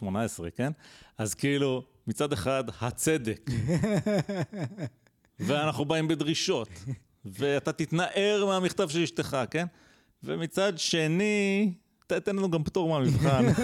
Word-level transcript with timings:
18, 0.00 0.50
כן? 0.50 0.72
אז 1.18 1.34
כאילו, 1.34 1.84
מצד 2.06 2.32
אחד, 2.32 2.64
הצדק. 2.80 3.50
ואנחנו 5.46 5.84
באים 5.84 6.08
בדרישות, 6.08 6.68
ואתה 7.24 7.72
תתנער 7.72 8.44
מהמכתב 8.46 8.88
של 8.88 9.02
אשתך, 9.02 9.36
כן? 9.50 9.66
ומצד 10.22 10.72
שני, 10.76 11.74
תתן 12.06 12.36
לנו 12.36 12.50
גם 12.50 12.64
פטור 12.64 12.88
מהמבחן. 12.88 13.44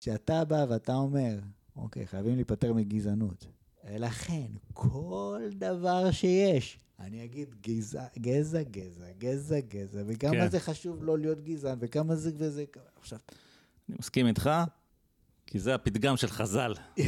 כשאתה 0.00 0.44
בא 0.44 0.66
ואתה 0.68 0.94
אומר, 0.94 1.38
אוקיי, 1.76 2.06
חייבים 2.06 2.34
להיפטר 2.34 2.72
מגזענות. 2.72 3.46
לכן, 3.84 4.46
כל 4.72 5.40
דבר 5.52 6.10
שיש, 6.10 6.78
אני 7.00 7.24
אגיד 7.24 7.54
גזע, 7.60 8.04
גזע, 8.18 8.62
גזע, 8.62 9.10
גזע, 9.18 9.60
גזע, 9.60 10.02
וכמה 10.06 10.32
כן. 10.32 10.50
זה 10.50 10.60
חשוב 10.60 11.04
לא 11.04 11.18
להיות 11.18 11.40
גזען, 11.40 11.78
וכמה 11.80 12.16
זה 12.16 12.30
וזה... 12.36 12.64
עכשיו, 13.00 13.18
אני 13.88 13.96
מסכים 14.00 14.26
איתך, 14.26 14.50
כי 15.46 15.58
זה 15.58 15.74
הפתגם 15.74 16.16
של 16.16 16.26
חז"ל. 16.26 16.74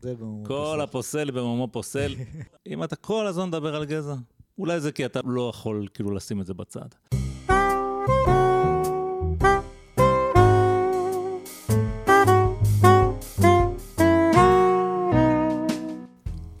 זה 0.00 0.14
במובן 0.14 0.48
כל 0.48 0.76
בסוף. 0.78 0.88
הפוסל 0.88 1.30
במומו 1.30 1.68
פוסל. 1.72 2.14
אם 2.66 2.84
אתה 2.84 2.96
כל 2.96 3.26
הזמן 3.26 3.48
מדבר 3.48 3.76
על 3.76 3.84
גזע, 3.84 4.14
אולי 4.58 4.80
זה 4.80 4.92
כי 4.92 5.06
אתה 5.06 5.20
לא 5.24 5.50
יכול 5.54 5.86
כאילו 5.94 6.10
לשים 6.10 6.40
את 6.40 6.46
זה 6.46 6.54
בצד. 6.54 6.88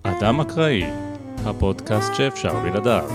אדם 0.02 0.40
אקראי, 0.40 0.84
הפודקאסט 1.44 2.14
שאפשר 2.14 2.60
בלעדיו. 2.60 3.10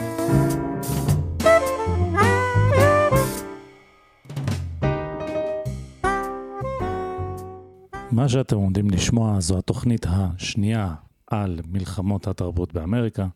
מה 8.15 8.29
שאתם 8.29 8.55
עומדים 8.55 8.89
לשמוע 8.89 9.39
זו 9.39 9.57
התוכנית 9.57 10.05
השנייה 10.09 10.93
על 11.27 11.59
מלחמות 11.67 12.27
התרבות 12.27 12.73
באמריקה. 12.73 13.27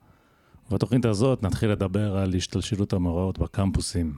בתוכנית 0.72 1.06
הזאת 1.06 1.44
נתחיל 1.44 1.72
לדבר 1.72 2.18
על 2.18 2.36
השתלשלות 2.36 2.94
המאורעות 2.94 3.40
בקמפוסים 3.40 4.16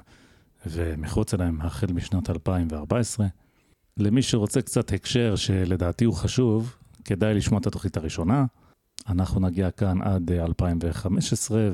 ומחוץ 0.65 1.33
אליהם 1.33 1.61
החל 1.61 1.87
משנת 1.93 2.29
2014. 2.29 3.27
למי 3.97 4.21
שרוצה 4.21 4.61
קצת 4.61 4.93
הקשר 4.93 5.35
שלדעתי 5.35 6.05
הוא 6.05 6.13
חשוב, 6.13 6.75
כדאי 7.05 7.33
לשמוע 7.33 7.59
את 7.59 7.67
התוכנית 7.67 7.97
הראשונה. 7.97 8.45
אנחנו 9.09 9.39
נגיע 9.39 9.71
כאן 9.71 10.01
עד 10.01 10.31
אה, 10.31 10.45
2015, 10.45 11.69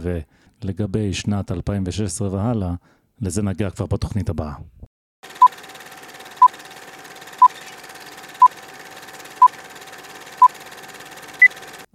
ולגבי 0.63 1.13
שנת 1.13 1.51
2016 1.51 2.33
והלאה, 2.33 2.73
לזה 3.21 3.41
נגיע 3.41 3.69
כבר 3.69 3.85
בתוכנית 3.85 4.29
הבאה. 4.29 4.53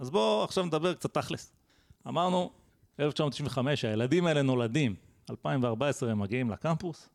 אז 0.03 0.09
בואו 0.09 0.43
עכשיו 0.43 0.65
נדבר 0.65 0.93
קצת 0.93 1.13
תכלס. 1.13 1.51
אמרנו, 2.07 2.51
1995, 2.99 3.85
הילדים 3.85 4.25
האלה 4.25 4.41
נולדים, 4.41 4.95
2014 5.29 6.11
הם 6.11 6.19
מגיעים 6.19 6.49
לקמפוס, 6.49 7.09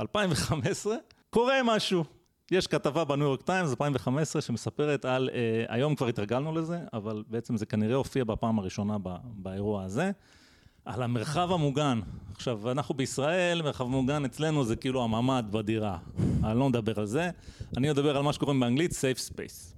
2015, 0.00 0.96
קורה 1.30 1.54
משהו. 1.64 2.04
יש 2.50 2.66
כתבה 2.66 3.04
בניו 3.04 3.26
יורק 3.26 3.42
טיימס, 3.42 3.70
2015, 3.70 4.42
שמספרת 4.42 5.04
על, 5.04 5.30
אה, 5.32 5.64
היום 5.68 5.94
כבר 5.94 6.06
התרגלנו 6.06 6.52
לזה, 6.52 6.80
אבל 6.92 7.24
בעצם 7.28 7.56
זה 7.56 7.66
כנראה 7.66 7.96
הופיע 7.96 8.24
בפעם 8.24 8.58
הראשונה 8.58 8.96
ב, 9.02 9.16
באירוע 9.24 9.82
הזה, 9.82 10.10
על 10.84 11.02
המרחב 11.02 11.52
המוגן. 11.52 12.00
עכשיו, 12.34 12.70
אנחנו 12.70 12.94
בישראל, 12.94 13.62
מרחב 13.62 13.84
מוגן 13.84 14.24
אצלנו 14.24 14.64
זה 14.64 14.76
כאילו 14.76 15.04
הממ"ד 15.04 15.44
בדירה. 15.50 15.98
אני 16.44 16.58
לא 16.58 16.68
מדבר 16.68 17.00
על 17.00 17.06
זה, 17.06 17.30
אני 17.76 17.90
מדבר 17.90 18.16
על 18.16 18.22
מה 18.22 18.32
שקוראים 18.32 18.60
באנגלית 18.60 18.90
safe 18.90 19.32
space. 19.32 19.77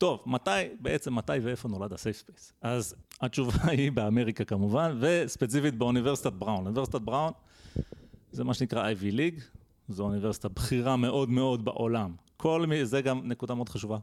טוב, 0.00 0.22
מתי, 0.26 0.50
בעצם 0.80 1.14
מתי 1.14 1.32
ואיפה 1.42 1.68
נולד 1.68 1.92
ה 1.92 1.97
safe 1.97 2.16
space? 2.16 2.52
אז 2.62 2.94
התשובה 3.20 3.64
היא 3.70 3.92
באמריקה 3.92 4.44
כמובן, 4.44 4.98
וספציפית 5.00 5.74
באוניברסיטת 5.74 6.32
בראון. 6.32 6.64
אוניברסיטת 6.64 7.00
בראון 7.00 7.32
זה 8.32 8.44
מה 8.44 8.54
שנקרא 8.54 8.90
Ivy 8.92 9.14
League, 9.14 9.40
זו 9.88 10.02
אוניברסיטה 10.04 10.48
בכירה 10.48 10.96
מאוד 10.96 11.28
מאוד 11.30 11.64
בעולם. 11.64 12.14
כל 12.36 12.66
מי, 12.66 12.86
זה 12.86 13.00
גם 13.02 13.20
נקודה 13.28 13.54
מאוד 13.54 13.68
חשובה. 13.68 13.98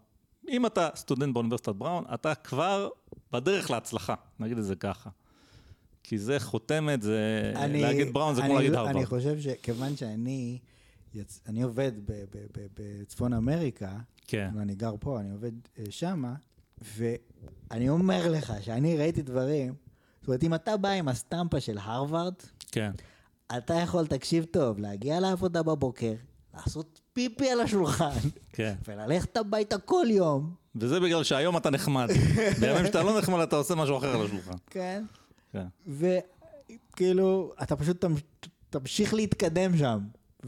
אם 0.49 0.65
אתה 0.65 0.89
סטודנט 0.95 1.33
באוניברסיטת 1.33 1.75
בראון, 1.75 2.03
אתה 2.13 2.35
כבר 2.35 2.89
בדרך 3.31 3.71
להצלחה, 3.71 4.15
נגיד 4.39 4.57
את 4.57 4.63
זה 4.65 4.75
ככה. 4.75 5.09
כי 6.03 6.17
זה 6.17 6.39
חותמת, 6.39 7.01
זה... 7.01 7.51
אני- 7.55 7.81
להגיד 7.81 8.13
בראון 8.13 8.35
זה 8.35 8.41
כמו 8.41 8.49
אני- 8.49 8.55
להגיד 8.55 8.73
אני 8.73 8.87
הרווארד. 8.89 9.05
חושב 9.05 9.39
שכיוון 9.39 9.95
שאני 9.95 10.57
יצ... 11.13 11.41
אני 11.47 11.61
עובד 11.61 11.91
בצפון 12.79 13.33
אמריקה, 13.33 13.97
כן, 14.27 14.49
ואני 14.55 14.75
גר 14.75 14.95
פה, 14.99 15.19
אני 15.19 15.31
עובד 15.31 15.51
אה, 15.79 15.83
שמה, 15.89 16.33
ואני 16.97 17.89
אומר 17.89 18.31
לך 18.31 18.53
שאני 18.61 18.97
ראיתי 18.97 19.21
דברים, 19.21 19.73
זאת 20.19 20.27
אומרת, 20.27 20.43
אם 20.43 20.53
אתה 20.53 20.77
בא 20.77 20.89
עם 20.89 21.07
הסטמפה 21.07 21.59
של 21.59 21.77
הרווארד, 21.77 22.33
כן. 22.71 22.91
אתה 23.57 23.73
יכול, 23.73 24.07
תקשיב 24.07 24.45
טוב, 24.51 24.79
להגיע 24.79 25.19
לעבודה 25.19 25.63
בבוקר, 25.63 26.13
לעשות 26.55 27.01
פיפי 27.13 27.49
על 27.49 27.61
השולחן, 27.61 28.15
כן. 28.53 28.75
וללכת 28.87 29.37
הביתה 29.37 29.77
כל 29.77 30.05
יום, 30.09 30.53
וזה 30.75 30.99
בגלל 30.99 31.23
שהיום 31.23 31.57
אתה 31.57 31.69
נחמד. 31.69 32.07
בימים 32.59 32.85
שאתה 32.85 33.03
לא 33.03 33.19
נחמד 33.19 33.39
אתה 33.39 33.55
עושה 33.55 33.75
משהו 33.75 33.97
אחר 33.97 34.15
על 34.19 34.25
השולחן. 34.25 34.57
כן? 34.69 35.03
כן. 35.51 35.65
וכאילו, 35.87 37.53
אתה 37.63 37.75
פשוט 37.75 38.05
תמ- 38.05 38.47
תמשיך 38.69 39.13
להתקדם 39.13 39.77
שם. 39.77 39.99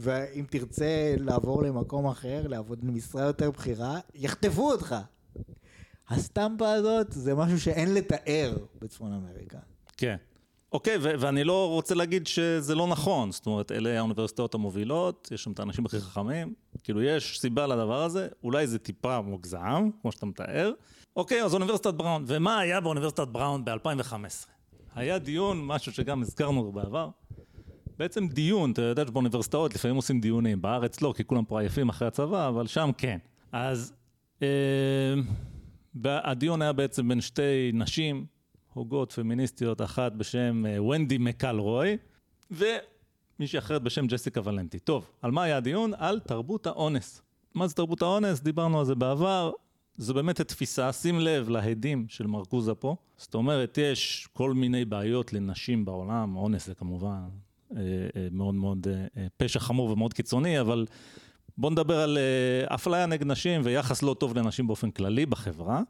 ואם 0.02 0.44
תרצה 0.50 1.14
לעבור 1.18 1.62
למקום 1.62 2.06
אחר, 2.06 2.46
לעבוד 2.48 2.80
במשרה 2.84 3.22
יותר 3.22 3.50
בכירה, 3.50 3.98
יחטפו 4.14 4.70
אותך. 4.72 4.96
הסטמפה 6.08 6.72
הזאת 6.72 7.06
זה 7.12 7.34
משהו 7.34 7.60
שאין 7.60 7.94
לתאר 7.94 8.56
בצפון 8.80 9.12
אמריקה. 9.12 9.58
כן. 9.96 10.16
אוקיי, 10.72 10.96
ו- 11.00 11.12
ואני 11.18 11.44
לא 11.44 11.68
רוצה 11.68 11.94
להגיד 11.94 12.26
שזה 12.26 12.74
לא 12.74 12.86
נכון, 12.86 13.32
זאת 13.32 13.46
אומרת, 13.46 13.72
אלה 13.72 13.98
האוניברסיטאות 13.98 14.54
המובילות, 14.54 15.28
יש 15.32 15.44
שם 15.44 15.52
את 15.52 15.58
האנשים 15.58 15.86
הכי 15.86 16.00
חכמים, 16.00 16.54
כאילו 16.84 17.02
יש 17.02 17.40
סיבה 17.40 17.66
לדבר 17.66 18.02
הזה, 18.02 18.28
אולי 18.44 18.66
זה 18.66 18.78
טיפה 18.78 19.20
מוגזם, 19.20 19.90
כמו 20.02 20.12
שאתה 20.12 20.26
מתאר. 20.26 20.72
אוקיי, 21.16 21.44
אז 21.44 21.54
אוניברסיטת 21.54 21.94
בראון, 21.94 22.24
ומה 22.26 22.58
היה 22.58 22.80
באוניברסיטת 22.80 23.28
בראון 23.28 23.64
ב-2015? 23.64 24.14
היה 24.94 25.18
דיון, 25.18 25.66
משהו 25.66 25.92
שגם 25.92 26.22
הזכרנו 26.22 26.72
בעבר, 26.72 27.08
בעצם 28.00 28.28
דיון, 28.28 28.72
אתה 28.72 28.82
יודע 28.82 29.06
שבאוניברסיטאות 29.06 29.74
לפעמים 29.74 29.96
עושים 29.96 30.20
דיונים, 30.20 30.62
בארץ 30.62 31.00
לא, 31.00 31.14
כי 31.16 31.24
כולם 31.24 31.44
פה 31.44 31.60
עייפים 31.60 31.88
אחרי 31.88 32.08
הצבא, 32.08 32.48
אבל 32.48 32.66
שם 32.66 32.90
כן. 32.98 33.18
אז 33.52 33.92
אה, 34.42 34.48
הדיון 36.04 36.62
היה 36.62 36.72
בעצם 36.72 37.08
בין 37.08 37.20
שתי 37.20 37.70
נשים, 37.74 38.26
הוגות 38.72 39.12
פמיניסטיות, 39.12 39.80
אחת 39.80 40.12
בשם 40.12 40.64
ונדי 40.90 41.18
מקלרוי, 41.18 41.96
ומישהי 42.50 43.58
אחרת 43.58 43.82
בשם 43.82 44.06
ג'סיקה 44.06 44.40
ולנטי. 44.44 44.78
טוב, 44.78 45.10
על 45.22 45.30
מה 45.30 45.42
היה 45.42 45.56
הדיון? 45.56 45.92
על 45.96 46.20
תרבות 46.20 46.66
האונס. 46.66 47.22
מה 47.54 47.66
זה 47.66 47.74
תרבות 47.74 48.02
האונס? 48.02 48.40
דיברנו 48.40 48.78
על 48.78 48.84
זה 48.84 48.94
בעבר. 48.94 49.52
זו 49.96 50.14
באמת 50.14 50.40
תפיסה, 50.40 50.92
שים 50.92 51.20
לב 51.20 51.48
להדים 51.48 52.06
של 52.08 52.26
מרקוזה 52.26 52.74
פה. 52.74 52.96
זאת 53.16 53.34
אומרת, 53.34 53.78
יש 53.78 54.28
כל 54.32 54.54
מיני 54.54 54.84
בעיות 54.84 55.32
לנשים 55.32 55.84
בעולם, 55.84 56.36
אונס 56.36 56.66
זה 56.66 56.74
כמובן 56.74 57.28
מאוד 58.32 58.54
מאוד 58.54 58.86
אה, 58.88 59.06
אה, 59.16 59.26
פשע 59.36 59.60
חמור 59.60 59.90
ומאוד 59.90 60.14
קיצוני, 60.14 60.60
אבל 60.60 60.86
בואו 61.58 61.72
נדבר 61.72 62.00
על 62.00 62.18
אה, 62.18 62.74
אפליה 62.74 63.06
נגד 63.06 63.26
נשים 63.26 63.60
ויחס 63.64 64.02
לא 64.02 64.16
טוב 64.18 64.38
לנשים 64.38 64.66
באופן 64.66 64.90
כללי 64.90 65.26
בחברה. 65.26 65.82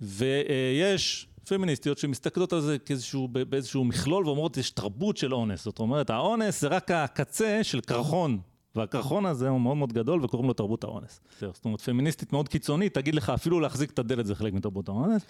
ויש 0.00 1.28
פמיניסטיות 1.48 1.98
שמסתכלות 1.98 2.52
על 2.52 2.60
זה 2.60 2.78
כאיזשהו, 2.78 3.28
באיזשהו 3.28 3.84
מכלול 3.84 4.26
ואומרות, 4.26 4.56
יש 4.56 4.70
תרבות 4.70 5.16
של 5.16 5.34
אונס. 5.34 5.64
זאת 5.64 5.78
אומרת, 5.78 6.10
האונס 6.10 6.60
זה 6.60 6.68
רק 6.68 6.90
הקצה 6.90 7.58
של 7.62 7.80
קרחון, 7.80 8.38
והקרחון 8.78 9.26
הזה 9.26 9.48
הוא 9.48 9.60
מאוד 9.60 9.76
מאוד 9.76 9.92
גדול 9.92 10.24
וקוראים 10.24 10.48
לו 10.48 10.54
תרבות 10.54 10.84
האונס. 10.84 11.20
זאת 11.40 11.64
אומרת, 11.64 11.80
פמיניסטית 11.80 12.32
מאוד 12.32 12.48
קיצונית, 12.48 12.94
תגיד 12.94 13.14
לך, 13.14 13.30
אפילו 13.30 13.60
להחזיק 13.60 13.90
את 13.90 13.98
הדלת 13.98 14.26
זה 14.26 14.34
חלק 14.34 14.52
מתרבות 14.52 14.88
האונס. 14.88 15.22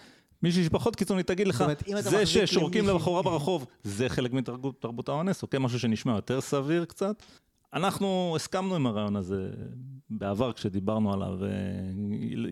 מישהי 0.43 0.65
שפחות 0.65 0.97
קיצונית 0.97 1.27
תגיד 1.27 1.49
לך, 1.49 1.65
זאת 2.01 2.03
זה 2.03 2.27
ששורקים 2.27 2.89
לבחורה 2.89 3.23
ברחוב, 3.23 3.67
זה 3.85 4.09
חלק 4.09 4.33
מתרבות 4.33 4.83
תרבות 4.83 5.09
האונס, 5.09 5.43
אוקיי? 5.43 5.61
משהו 5.61 5.79
שנשמע 5.79 6.15
יותר 6.15 6.41
סביר 6.41 6.85
קצת. 6.85 7.23
אנחנו 7.75 8.33
הסכמנו 8.37 8.75
עם 8.75 8.87
הרעיון 8.87 9.17
הזה 9.17 9.51
בעבר 10.11 10.53
כשדיברנו 10.53 11.13
עליו, 11.13 11.45
אה, 11.45 11.49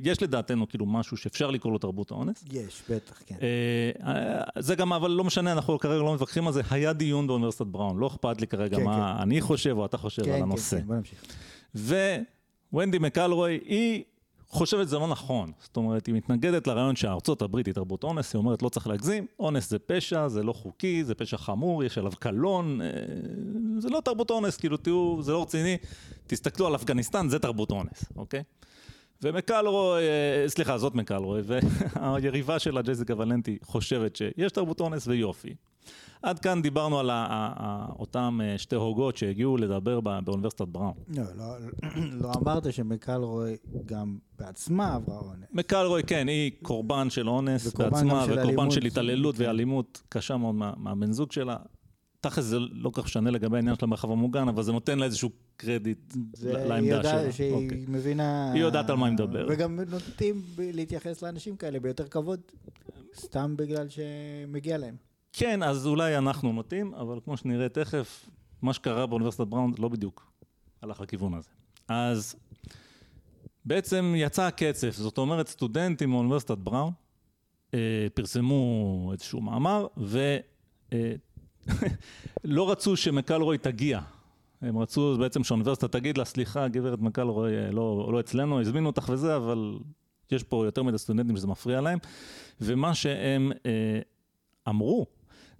יש 0.02 0.22
לדעתנו 0.22 0.68
כאילו 0.68 0.86
משהו 0.86 1.16
שאפשר 1.16 1.50
לקרוא 1.50 1.72
לו 1.72 1.78
תרבות 1.78 2.10
האונס. 2.10 2.44
יש, 2.52 2.82
בטח, 2.90 3.22
כן. 3.26 3.34
אה, 3.42 4.42
זה 4.58 4.74
גם, 4.74 4.92
אבל 4.92 5.10
לא 5.10 5.24
משנה, 5.24 5.52
אנחנו 5.52 5.78
כרגע 5.78 6.02
לא 6.02 6.14
מתווכחים 6.14 6.46
על 6.46 6.52
זה, 6.52 6.62
היה 6.70 6.92
דיון 6.92 7.26
באוניברסיטת 7.26 7.66
בראון, 7.66 7.98
לא 7.98 8.06
אכפת 8.06 8.40
לי 8.40 8.46
כרגע 8.46 8.76
כן, 8.76 8.84
מה 8.84 9.22
אני 9.22 9.40
חושב 9.40 9.76
או 9.78 9.84
אתה 9.84 9.96
חושב 9.96 10.22
כן, 10.22 10.30
על 10.30 10.36
כן, 10.36 10.42
הנושא. 10.42 10.80
כן, 10.80 10.86
בוא 10.86 10.94
נמשיך. 10.94 11.22
וונדי 12.72 12.98
מקלרוי, 12.98 13.60
היא 13.64 14.04
חושבת 14.48 14.86
שזה 14.86 14.98
לא 14.98 15.08
נכון. 15.08 15.52
זאת 15.60 15.76
אומרת, 15.76 16.06
היא 16.06 16.14
מתנגדת 16.14 16.66
לרעיון 16.66 16.96
שהארצות 16.96 17.42
הברית 17.42 17.66
היא 17.66 17.74
תרבות 17.74 18.04
אונס, 18.04 18.34
היא 18.34 18.38
אומרת 18.38 18.62
לא 18.62 18.68
צריך 18.68 18.86
להגזים, 18.86 19.26
אונס 19.40 19.70
זה 19.70 19.78
פשע, 19.78 20.28
זה 20.28 20.42
לא 20.42 20.52
חוקי, 20.52 21.04
זה 21.04 21.14
פשע 21.14 21.36
חמור, 21.36 21.84
יש 21.84 21.98
עליו 21.98 22.12
קלון, 22.18 22.80
אה, 22.80 22.88
זה 23.78 23.88
לא 23.88 24.00
תרבות 24.04 24.30
אונס, 24.30 24.56
כאילו 24.56 24.76
תהיו, 24.76 25.22
זה 25.22 25.32
לא 25.32 25.42
רציני, 25.42 25.76
תסתכלו 26.26 26.66
על 26.66 26.74
אפגניסטן, 26.74 27.28
זה 27.28 27.38
תרבות 27.38 27.70
אונס, 27.70 28.04
אוקיי? 28.16 28.42
ומקלרוי, 29.22 30.02
אה, 30.02 30.48
סליחה, 30.48 30.78
זאת 30.78 30.94
מקלרוי, 30.94 31.42
והיריבה 31.46 32.58
שלה, 32.58 32.82
ג'זיקה 32.82 33.14
ולנטי, 33.18 33.58
חושבת 33.62 34.16
שיש 34.16 34.52
תרבות 34.52 34.80
אונס 34.80 35.06
ויופי. 35.06 35.54
עד 36.22 36.38
כאן 36.38 36.62
דיברנו 36.62 36.98
על 36.98 37.10
אותם 37.98 38.40
אה, 38.42 38.58
שתי 38.58 38.76
הוגות 38.76 39.16
שהגיעו 39.16 39.56
לדבר 39.56 40.00
באוניברסיטת 40.00 40.68
בראון. 40.68 40.92
לא, 41.08 41.22
לא, 41.36 41.56
לא 42.22 42.32
אמרת 42.36 42.72
שמקלרוי 42.72 43.56
גם 43.86 44.18
בעצמה 44.38 44.94
עברה 44.94 45.18
אונס. 45.18 45.48
מקלרוי, 45.52 46.02
כן, 46.02 46.28
היא 46.28 46.50
קורבן 46.62 47.10
של 47.10 47.28
אונס 47.28 47.74
בעצמה, 47.74 48.26
וקורבן 48.28 48.70
של 48.70 48.84
התעללות 48.84 49.34
ואלימות 49.38 50.02
קשה 50.08 50.36
מאוד 50.36 50.54
מהבן 50.54 51.12
זוג 51.12 51.32
שלה. 51.32 51.56
תכל'ס 52.20 52.44
זה 52.44 52.58
לא 52.58 52.90
כל 52.90 53.02
כך 53.02 53.06
משנה 53.06 53.30
לגבי 53.30 53.56
העניין 53.56 53.76
של 53.76 53.84
המרחב 53.84 54.10
המוגן, 54.10 54.48
אבל 54.48 54.62
זה 54.62 54.72
נותן 54.72 54.98
לה 54.98 55.04
איזשהו 55.04 55.30
קרדיט 55.56 56.14
לעמדה 56.42 57.02
שלה. 57.02 57.20
היא 57.20 57.30
שהיא 57.30 57.52
אוקיי. 57.52 57.84
מבינה... 57.88 58.52
היא 58.52 58.62
יודעת 58.62 58.90
על 58.90 58.96
מה 58.96 59.06
היא 59.06 59.14
מדברת. 59.14 59.46
וגם 59.50 59.80
נוטים 59.80 60.42
להתייחס 60.58 61.22
לאנשים 61.22 61.56
כאלה 61.56 61.80
ביותר 61.80 62.08
כבוד, 62.08 62.40
סתם 63.14 63.54
בגלל 63.56 63.86
שמגיע 63.88 64.78
להם. 64.78 64.96
כן, 65.38 65.62
אז 65.62 65.86
אולי 65.86 66.18
אנחנו 66.18 66.52
נוטים, 66.52 66.94
אבל 66.94 67.18
כמו 67.24 67.36
שנראה 67.36 67.68
תכף, 67.68 68.28
מה 68.62 68.72
שקרה 68.72 69.06
באוניברסיטת 69.06 69.46
בראון 69.46 69.72
לא 69.78 69.88
בדיוק 69.88 70.32
הלך 70.82 71.00
לכיוון 71.00 71.34
הזה. 71.34 71.48
אז 71.88 72.36
בעצם 73.64 74.14
יצא 74.16 74.42
הקצף, 74.42 74.94
זאת 74.96 75.18
אומרת 75.18 75.48
סטודנטים 75.48 76.10
מאוניברסיטת 76.10 76.58
בראון 76.58 76.92
אה, 77.74 78.06
פרסמו 78.14 79.10
איזשהו 79.12 79.40
מאמר 79.40 79.86
ולא 79.96 80.38
אה, 80.92 82.70
רצו 82.72 82.96
שמקלרוי 82.96 83.58
תגיע. 83.58 84.00
הם 84.62 84.78
רצו 84.78 85.16
בעצם 85.18 85.44
שהאוניברסיטה 85.44 85.88
תגיד 85.88 86.18
לה, 86.18 86.24
סליחה, 86.24 86.68
גברת 86.68 86.98
מקלרוי, 86.98 87.56
אה, 87.56 87.70
לא, 87.70 88.08
לא 88.12 88.20
אצלנו, 88.20 88.60
הזמינו 88.60 88.86
אותך 88.86 89.08
וזה, 89.12 89.36
אבל 89.36 89.78
יש 90.32 90.42
פה 90.42 90.64
יותר 90.64 90.82
מדי 90.82 90.98
סטודנטים 90.98 91.36
שזה 91.36 91.46
מפריע 91.46 91.80
להם. 91.80 91.98
ומה 92.60 92.94
שהם 92.94 93.52
אה, 93.66 94.00
אמרו, 94.68 95.06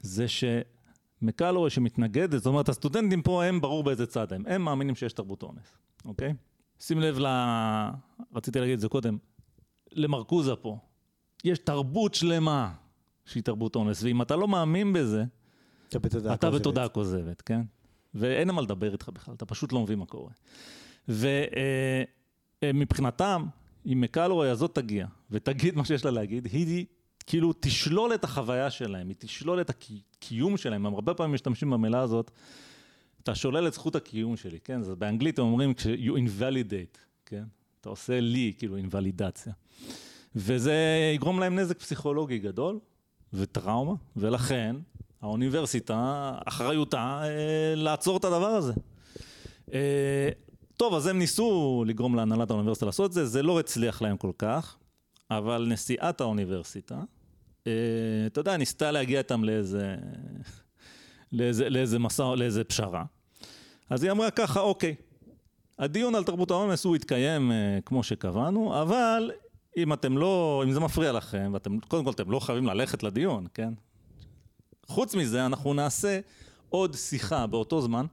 זה 0.06 0.26
שמקלורי 0.28 1.70
שמתנגדת, 1.70 2.38
זאת 2.38 2.46
אומרת 2.46 2.68
הסטודנטים 2.68 3.22
פה 3.22 3.44
הם 3.44 3.60
ברור 3.60 3.84
באיזה 3.84 4.06
צד 4.06 4.32
הם, 4.32 4.42
הם 4.46 4.62
מאמינים 4.62 4.94
שיש 4.94 5.12
תרבות 5.12 5.42
אונס, 5.42 5.78
אוקיי? 6.04 6.34
שים 6.80 7.00
לב 7.00 7.18
ל... 7.18 7.26
רציתי 8.34 8.60
להגיד 8.60 8.74
את 8.74 8.80
זה 8.80 8.88
קודם, 8.88 9.18
למרקוזה 9.92 10.56
פה, 10.56 10.78
יש 11.44 11.58
תרבות 11.58 12.14
שלמה 12.14 12.72
שהיא 13.24 13.42
תרבות 13.42 13.76
אונס, 13.76 14.02
ואם 14.02 14.22
אתה 14.22 14.36
לא 14.36 14.48
מאמין 14.48 14.92
בזה, 14.92 15.24
אתה 15.88 15.98
בתודעה 15.98 16.34
אתה 16.34 16.46
כוזבת. 16.46 16.60
בתודעה 16.60 16.88
כוזבת, 16.88 17.42
כן? 17.42 17.60
ואין 18.14 18.50
מה 18.50 18.62
לדבר 18.62 18.92
איתך 18.92 19.08
בכלל, 19.08 19.34
אתה 19.34 19.46
פשוט 19.46 19.72
לא 19.72 19.82
מבין 19.82 19.98
מה 19.98 20.06
קורה. 20.06 20.30
ומבחינתם, 22.62 23.44
אה, 23.46 23.92
אם 23.92 24.00
מקלורי 24.00 24.50
הזאת 24.50 24.74
תגיע 24.74 25.06
ותגיד 25.30 25.76
מה 25.76 25.84
שיש 25.84 26.04
לה 26.04 26.10
להגיד, 26.10 26.46
היא 26.46 26.86
כאילו 27.26 27.52
תשלול 27.60 28.14
את 28.14 28.24
החוויה 28.24 28.70
שלהם, 28.70 29.08
היא 29.08 29.16
תשלול 29.18 29.60
את 29.60 29.70
הקיום 29.70 30.56
שלהם, 30.56 30.86
הם 30.86 30.94
הרבה 30.94 31.14
פעמים 31.14 31.34
משתמשים 31.34 31.70
במילה 31.70 32.00
הזאת, 32.00 32.30
אתה 33.22 33.34
שולל 33.34 33.66
את 33.66 33.72
זכות 33.72 33.96
הקיום 33.96 34.36
שלי, 34.36 34.58
כן? 34.64 34.82
זה 34.82 34.94
באנגלית 34.94 35.38
אומרים 35.38 35.74
you 36.06 36.12
invalidate, 36.12 36.98
כן? 37.26 37.44
אתה 37.80 37.88
עושה 37.88 38.20
לי 38.20 38.52
כאילו 38.58 38.76
אינוולידציה. 38.76 39.52
וזה 40.36 40.74
יגרום 41.14 41.40
להם 41.40 41.58
נזק 41.58 41.78
פסיכולוגי 41.78 42.38
גדול 42.38 42.78
וטראומה, 43.32 43.94
ולכן 44.16 44.76
האוניברסיטה, 45.22 46.32
אחריותה 46.44 47.20
אה, 47.22 47.74
לעצור 47.76 48.16
את 48.16 48.24
הדבר 48.24 48.46
הזה. 48.46 48.72
אה, 49.72 50.28
טוב, 50.76 50.94
אז 50.94 51.06
הם 51.06 51.18
ניסו 51.18 51.84
לגרום 51.86 52.14
להנהלת 52.14 52.50
האוניברסיטה 52.50 52.86
לעשות 52.86 53.08
את 53.08 53.12
זה, 53.12 53.26
זה 53.26 53.42
לא 53.42 53.60
הצליח 53.60 54.02
להם 54.02 54.16
כל 54.16 54.32
כך, 54.38 54.76
אבל 55.30 55.66
נשיאת 55.68 56.20
האוניברסיטה, 56.20 57.00
אתה 58.26 58.40
יודע, 58.40 58.56
ניסתה 58.56 58.90
להגיע 58.90 59.18
איתם 59.18 59.44
לאיזה, 59.44 59.96
לאיזה, 61.32 61.68
לאיזה 61.68 61.98
מסע, 61.98 62.34
לאיזה 62.34 62.64
פשרה. 62.64 63.04
אז 63.90 64.02
היא 64.02 64.10
אמרה 64.10 64.30
ככה, 64.30 64.60
אוקיי, 64.60 64.94
הדיון 65.78 66.14
על 66.14 66.24
תרבות 66.24 66.50
האונס 66.50 66.84
הוא 66.84 66.96
יתקיים 66.96 67.52
אה, 67.52 67.78
כמו 67.84 68.02
שקבענו, 68.02 68.82
אבל 68.82 69.30
אם 69.76 69.92
אתם 69.92 70.18
לא, 70.18 70.62
אם 70.66 70.72
זה 70.72 70.80
מפריע 70.80 71.12
לכם, 71.12 71.50
ואתם, 71.54 71.80
קודם 71.80 72.04
כל 72.04 72.10
אתם 72.10 72.30
לא 72.30 72.40
חייבים 72.40 72.66
ללכת 72.66 73.02
לדיון, 73.02 73.46
כן? 73.54 73.72
חוץ 74.86 75.14
מזה, 75.14 75.46
אנחנו 75.46 75.74
נעשה 75.74 76.20
עוד 76.68 76.94
שיחה 76.94 77.46
באותו 77.46 77.80
זמן, 77.80 78.06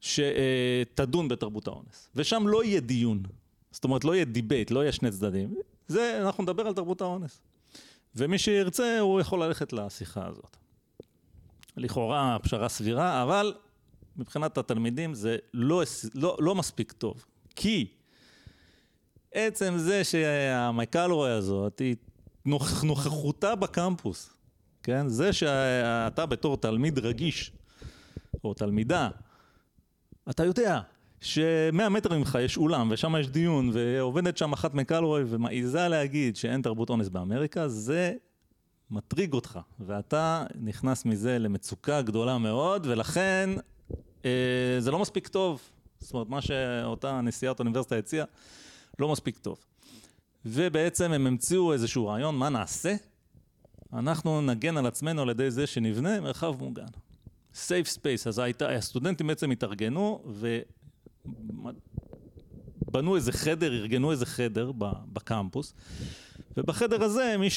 שתדון 0.00 1.28
בתרבות 1.28 1.66
האונס. 1.66 2.10
ושם 2.14 2.48
לא 2.48 2.64
יהיה 2.64 2.80
דיון. 2.80 3.22
זאת 3.70 3.84
אומרת, 3.84 4.04
לא 4.04 4.14
יהיה 4.14 4.24
debate, 4.24 4.70
לא 4.70 4.80
יהיה 4.80 4.92
שני 4.92 5.10
צדדים. 5.10 5.54
זה, 5.88 6.18
אנחנו 6.22 6.42
נדבר 6.42 6.66
על 6.66 6.74
תרבות 6.74 7.00
האונס. 7.00 7.40
ומי 8.16 8.38
שירצה, 8.38 8.98
הוא 9.00 9.20
יכול 9.20 9.42
ללכת 9.44 9.72
לשיחה 9.72 10.26
הזאת. 10.26 10.56
לכאורה 11.76 12.36
פשרה 12.42 12.68
סבירה, 12.68 13.22
אבל 13.22 13.54
מבחינת 14.16 14.58
התלמידים 14.58 15.14
זה 15.14 15.36
לא, 15.54 15.82
לא, 16.14 16.36
לא 16.40 16.54
מספיק 16.54 16.92
טוב. 16.92 17.24
כי 17.56 17.86
עצם 19.32 19.74
זה 19.76 20.04
שהמייקלרוי 20.04 21.30
הזאת, 21.30 21.78
היא 21.78 21.96
נוכ, 22.44 22.84
נוכחותה 22.84 23.54
בקמפוס, 23.54 24.30
כן? 24.82 25.08
זה 25.08 25.32
שאתה 25.32 26.26
בתור 26.26 26.56
תלמיד 26.56 26.98
רגיש, 26.98 27.52
או 28.44 28.54
תלמידה, 28.54 29.08
אתה 30.30 30.44
יודע 30.44 30.80
שמאה 31.20 31.88
מטר 31.88 32.18
ממך 32.18 32.38
יש 32.40 32.56
אולם 32.56 32.88
ושם 32.90 33.16
יש 33.20 33.28
דיון 33.28 33.70
ועובדת 33.72 34.36
שם 34.36 34.52
אחת 34.52 34.74
מקלרוי 34.74 35.24
ומעיזה 35.26 35.88
להגיד 35.88 36.36
שאין 36.36 36.62
תרבות 36.62 36.90
אונס 36.90 37.08
באמריקה, 37.08 37.68
זה 37.68 38.14
מטריג 38.90 39.32
אותך 39.32 39.58
ואתה 39.80 40.44
נכנס 40.60 41.04
מזה 41.04 41.38
למצוקה 41.38 42.02
גדולה 42.02 42.38
מאוד 42.38 42.86
ולכן 42.86 43.50
אה, 44.24 44.30
זה 44.78 44.90
לא 44.90 44.98
מספיק 44.98 45.28
טוב. 45.28 45.60
זאת 46.00 46.14
אומרת, 46.14 46.28
מה 46.28 46.42
שאותה 46.42 47.20
נשיאת 47.20 47.60
האוניברסיטה 47.60 47.96
הציעה 47.96 48.26
לא 48.98 49.08
מספיק 49.08 49.38
טוב. 49.38 49.58
ובעצם 50.44 51.12
הם 51.12 51.26
המציאו 51.26 51.72
איזשהו 51.72 52.06
רעיון, 52.06 52.36
מה 52.36 52.48
נעשה? 52.48 52.94
אנחנו 53.92 54.40
נגן 54.40 54.76
על 54.76 54.86
עצמנו 54.86 55.22
על 55.22 55.30
ידי 55.30 55.50
זה 55.50 55.66
שנבנה 55.66 56.20
מרחב 56.20 56.54
מוגן. 56.58 56.86
safe 57.54 57.88
space, 57.96 58.28
אז 58.28 58.42
הסטודנטים 58.60 59.26
בעצם 59.26 59.50
התארגנו. 59.50 60.22
בנו 62.90 63.16
איזה 63.16 63.32
חדר, 63.32 63.72
ארגנו 63.72 64.10
איזה 64.10 64.26
חדר 64.26 64.72
בקמפוס, 65.12 65.74
ובחדר 66.56 67.04
הזה 67.04 67.34
מי 67.38 67.48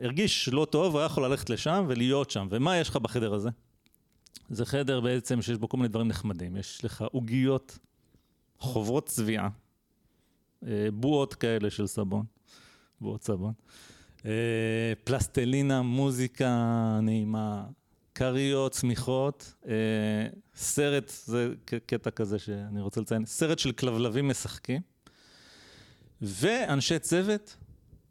שהרגיש 0.00 0.48
לא 0.48 0.66
טוב 0.70 0.96
היה 0.96 1.06
יכול 1.06 1.24
ללכת 1.24 1.50
לשם 1.50 1.84
ולהיות 1.88 2.30
שם. 2.30 2.48
ומה 2.50 2.76
יש 2.76 2.88
לך 2.88 2.96
בחדר 2.96 3.34
הזה? 3.34 3.48
זה 4.50 4.66
חדר 4.66 5.00
בעצם 5.00 5.42
שיש 5.42 5.58
בו 5.58 5.68
כל 5.68 5.76
מיני 5.76 5.88
דברים 5.88 6.08
נחמדים. 6.08 6.56
יש 6.56 6.84
לך 6.84 7.04
עוגיות, 7.12 7.78
חוברות 8.58 9.06
צביעה, 9.06 9.48
אה, 10.66 10.88
בועות 10.92 11.34
כאלה 11.34 11.70
של 11.70 11.86
סבון, 11.86 12.24
בועות 13.00 13.22
סבון, 13.22 13.52
אה, 14.24 14.92
פלסטלינה, 15.04 15.82
מוזיקה 15.82 16.48
נעימה, 17.02 17.64
כריות, 18.18 18.72
צמיחות, 18.72 19.54
אה, 19.68 19.72
סרט, 20.54 21.12
זה 21.24 21.48
קטע 21.86 22.10
כזה 22.10 22.38
שאני 22.38 22.80
רוצה 22.80 23.00
לציין, 23.00 23.26
סרט 23.26 23.58
של 23.58 23.72
כלבלבים 23.72 24.28
משחקים, 24.28 24.80
ואנשי 26.22 26.98
צוות 26.98 27.56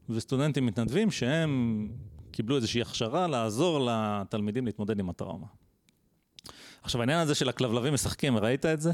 וסטודנטים 0.09 0.65
מתנדבים 0.65 1.11
שהם 1.11 1.87
קיבלו 2.31 2.55
איזושהי 2.55 2.81
הכשרה 2.81 3.27
לעזור 3.27 3.89
לתלמידים 3.89 4.65
להתמודד 4.65 4.99
עם 4.99 5.09
הטראומה. 5.09 5.47
עכשיו 6.81 7.01
העניין 7.01 7.19
הזה 7.19 7.35
של 7.35 7.49
הכלבלבים 7.49 7.93
משחקים, 7.93 8.37
ראית 8.37 8.65
את 8.65 8.81
זה? 8.81 8.91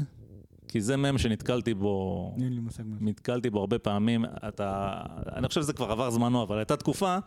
כי 0.68 0.80
זה 0.80 0.96
מם 0.96 1.18
שנתקלתי 1.18 1.74
בו, 1.74 2.34
אין 2.42 2.52
לי 2.52 2.60
מושג 2.60 2.82
נתקלתי 3.00 3.50
בו 3.50 3.60
הרבה 3.60 3.78
פעמים, 3.78 4.24
אתה, 4.48 5.00
אני 5.36 5.48
חושב 5.48 5.62
שזה 5.62 5.72
כבר 5.72 5.90
עבר 5.92 6.10
זמנו, 6.10 6.42
אבל 6.42 6.58
הייתה 6.58 6.76
תקופה 6.76 7.18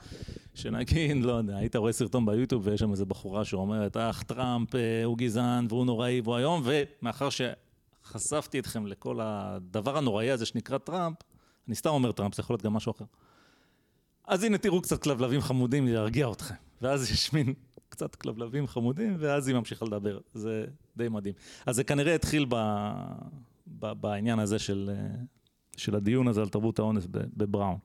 שנגיד, 0.54 1.18
לא 1.24 1.32
יודע, 1.32 1.58
היית 1.58 1.76
רואה 1.76 1.92
סרטון 1.92 2.26
ביוטיוב 2.26 2.68
ויש 2.68 2.80
שם 2.80 2.92
איזה 2.92 3.06
בחורה 3.06 3.46
שאומרת, 3.46 3.98
אך 3.98 4.24
טראמפ 4.24 4.76
אה, 4.76 5.04
הוא 5.04 5.18
גזען 5.18 5.66
והוא 5.70 5.86
נוראי 5.86 6.22
והוא 6.24 6.36
היום, 6.36 6.62
ומאחר 6.66 7.30
שחשפתי 7.30 8.60
אתכם 8.60 8.88
לכל 8.88 9.20
הדבר 9.22 9.98
הנוראי 9.98 10.32
הזה 10.32 10.46
שנקרא 10.46 10.78
טראמפ, 10.78 11.18
אני 11.68 11.76
סתם 11.76 11.90
אומר 11.90 12.12
טראמפ, 12.12 12.36
זה 12.36 12.42
יכול 12.42 12.54
להיות 12.54 12.64
גם 12.64 12.74
משהו 12.74 12.92
אחר. 12.92 13.06
אז 14.28 14.44
הנה 14.44 14.58
תראו 14.58 14.82
קצת 14.82 15.04
כלבלבים 15.04 15.42
חמודים 15.42 15.88
להרגיע 15.88 16.32
אתכם. 16.32 16.56
ואז 16.82 17.12
יש 17.12 17.34
מין 17.34 17.54
קצת 17.90 18.16
כלבלבים 18.16 18.68
חמודים, 18.68 19.16
ואז 19.20 19.48
היא 19.48 19.56
ממשיכה 19.56 19.86
לדבר. 19.86 20.20
זה 20.34 20.66
די 20.98 21.10
מדהים. 21.10 21.36
אז 21.66 21.76
זה 21.76 21.84
כנראה 21.84 22.16
התחיל 22.16 22.46
ב, 22.50 22.56
ב, 23.80 23.94
בעניין 23.94 24.40
הזה 24.40 24.60
של, 24.60 24.90
של 25.78 25.96
הדיון 25.96 26.28
הזה 26.28 26.42
על 26.42 26.50
תרבות 26.50 26.80
האונס 26.80 27.08
בבראון. 27.12 27.78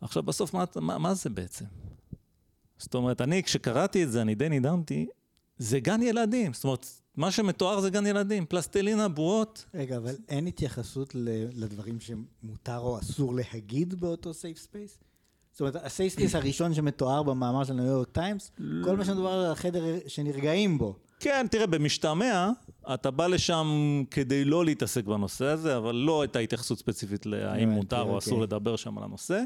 עכשיו 0.00 0.22
בסוף, 0.22 0.54
מה, 0.54 0.64
מה, 0.76 0.98
מה 0.98 1.14
זה 1.14 1.30
בעצם? 1.30 1.64
זאת 2.78 2.94
אומרת, 2.94 3.20
אני 3.20 3.42
כשקראתי 3.42 4.04
את 4.04 4.12
זה, 4.12 4.22
אני 4.22 4.34
די 4.34 4.48
נדהמתי, 4.48 5.06
זה 5.58 5.80
גן 5.80 6.02
ילדים, 6.02 6.52
זאת 6.52 6.64
אומרת, 6.64 6.86
מה 7.16 7.30
שמתואר 7.30 7.80
זה 7.80 7.90
גן 7.90 8.06
ילדים, 8.06 8.46
פלסטלינה, 8.46 9.08
בועות. 9.08 9.64
רגע, 9.74 9.96
אבל 9.96 10.14
אין 10.28 10.46
התייחסות 10.46 11.14
ל- 11.14 11.48
לדברים 11.64 11.98
שמותר 12.00 12.78
או 12.78 12.98
אסור 12.98 13.34
להגיד 13.34 14.00
באותו 14.00 14.34
safe 14.34 14.58
space? 14.58 14.98
זאת 15.52 15.60
אומרת, 15.60 15.76
ה 15.76 15.83
safe 15.83 16.12
space 16.12 16.34
הראשון 16.34 16.74
שמתואר 16.74 17.22
במאמר 17.22 17.64
של 17.64 17.72
ניו 17.72 17.84
יורק 17.84 18.08
טיימס, 18.08 18.52
כל 18.84 18.96
מה 18.96 19.04
שמדובר 19.04 19.30
על 19.32 19.52
החדר 19.52 19.84
שנרגעים 20.06 20.78
בו. 20.78 20.96
כן, 21.20 21.46
תראה, 21.50 21.66
במשתמע, 21.66 22.50
אתה 22.94 23.10
בא 23.10 23.26
לשם 23.26 23.68
כדי 24.10 24.44
לא 24.44 24.64
להתעסק 24.64 25.04
בנושא 25.04 25.44
הזה, 25.44 25.76
אבל 25.76 25.94
לא 25.94 26.22
הייתה 26.22 26.38
התייחסות 26.38 26.78
ספציפית 26.78 27.26
להאם 27.26 27.48
הבנתי, 27.48 27.64
מותר 27.66 28.02
או 28.02 28.18
אסור 28.18 28.32
אוקיי. 28.32 28.42
לדבר 28.42 28.76
שם 28.76 28.98
על 28.98 29.04
הנושא. 29.04 29.42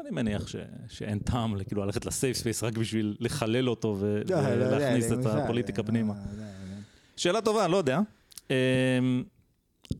אני 0.00 0.10
מניח 0.10 0.46
ש, 0.46 0.56
שאין 0.88 1.18
טעם 1.18 1.64
כאילו 1.64 1.84
ללכת 1.84 2.06
ל 2.06 2.12
safe 2.12 2.36
space 2.36 2.62
רק 2.64 2.78
בשביל 2.78 3.16
לחלל 3.20 3.68
אותו 3.68 3.96
ו- 3.98 4.22
לא, 4.30 4.42
לא 4.42 4.48
יודע, 4.48 4.76
ולהכניס 4.76 5.12
את. 5.12 5.26
הפוליטיקה 5.26 5.82
לא, 5.82 5.86
פנימה. 5.86 6.14
לא 6.14 6.42
לא. 6.42 6.44
שאלה 7.16 7.40
טובה, 7.40 7.68
לא 7.68 7.76
יודע. 7.76 8.00
אמ, 8.50 8.54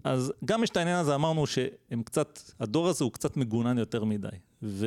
אז 0.04 0.32
גם 0.44 0.64
יש 0.64 0.70
את 0.70 0.76
העניין 0.76 0.96
הזה, 0.96 1.14
אמרנו 1.14 1.46
שהם 1.46 2.02
קצת, 2.02 2.40
הדור 2.60 2.88
הזה 2.88 3.04
הוא 3.04 3.12
קצת 3.12 3.36
מגונן 3.36 3.78
יותר 3.78 4.04
מדי. 4.04 4.28
ו... 4.62 4.86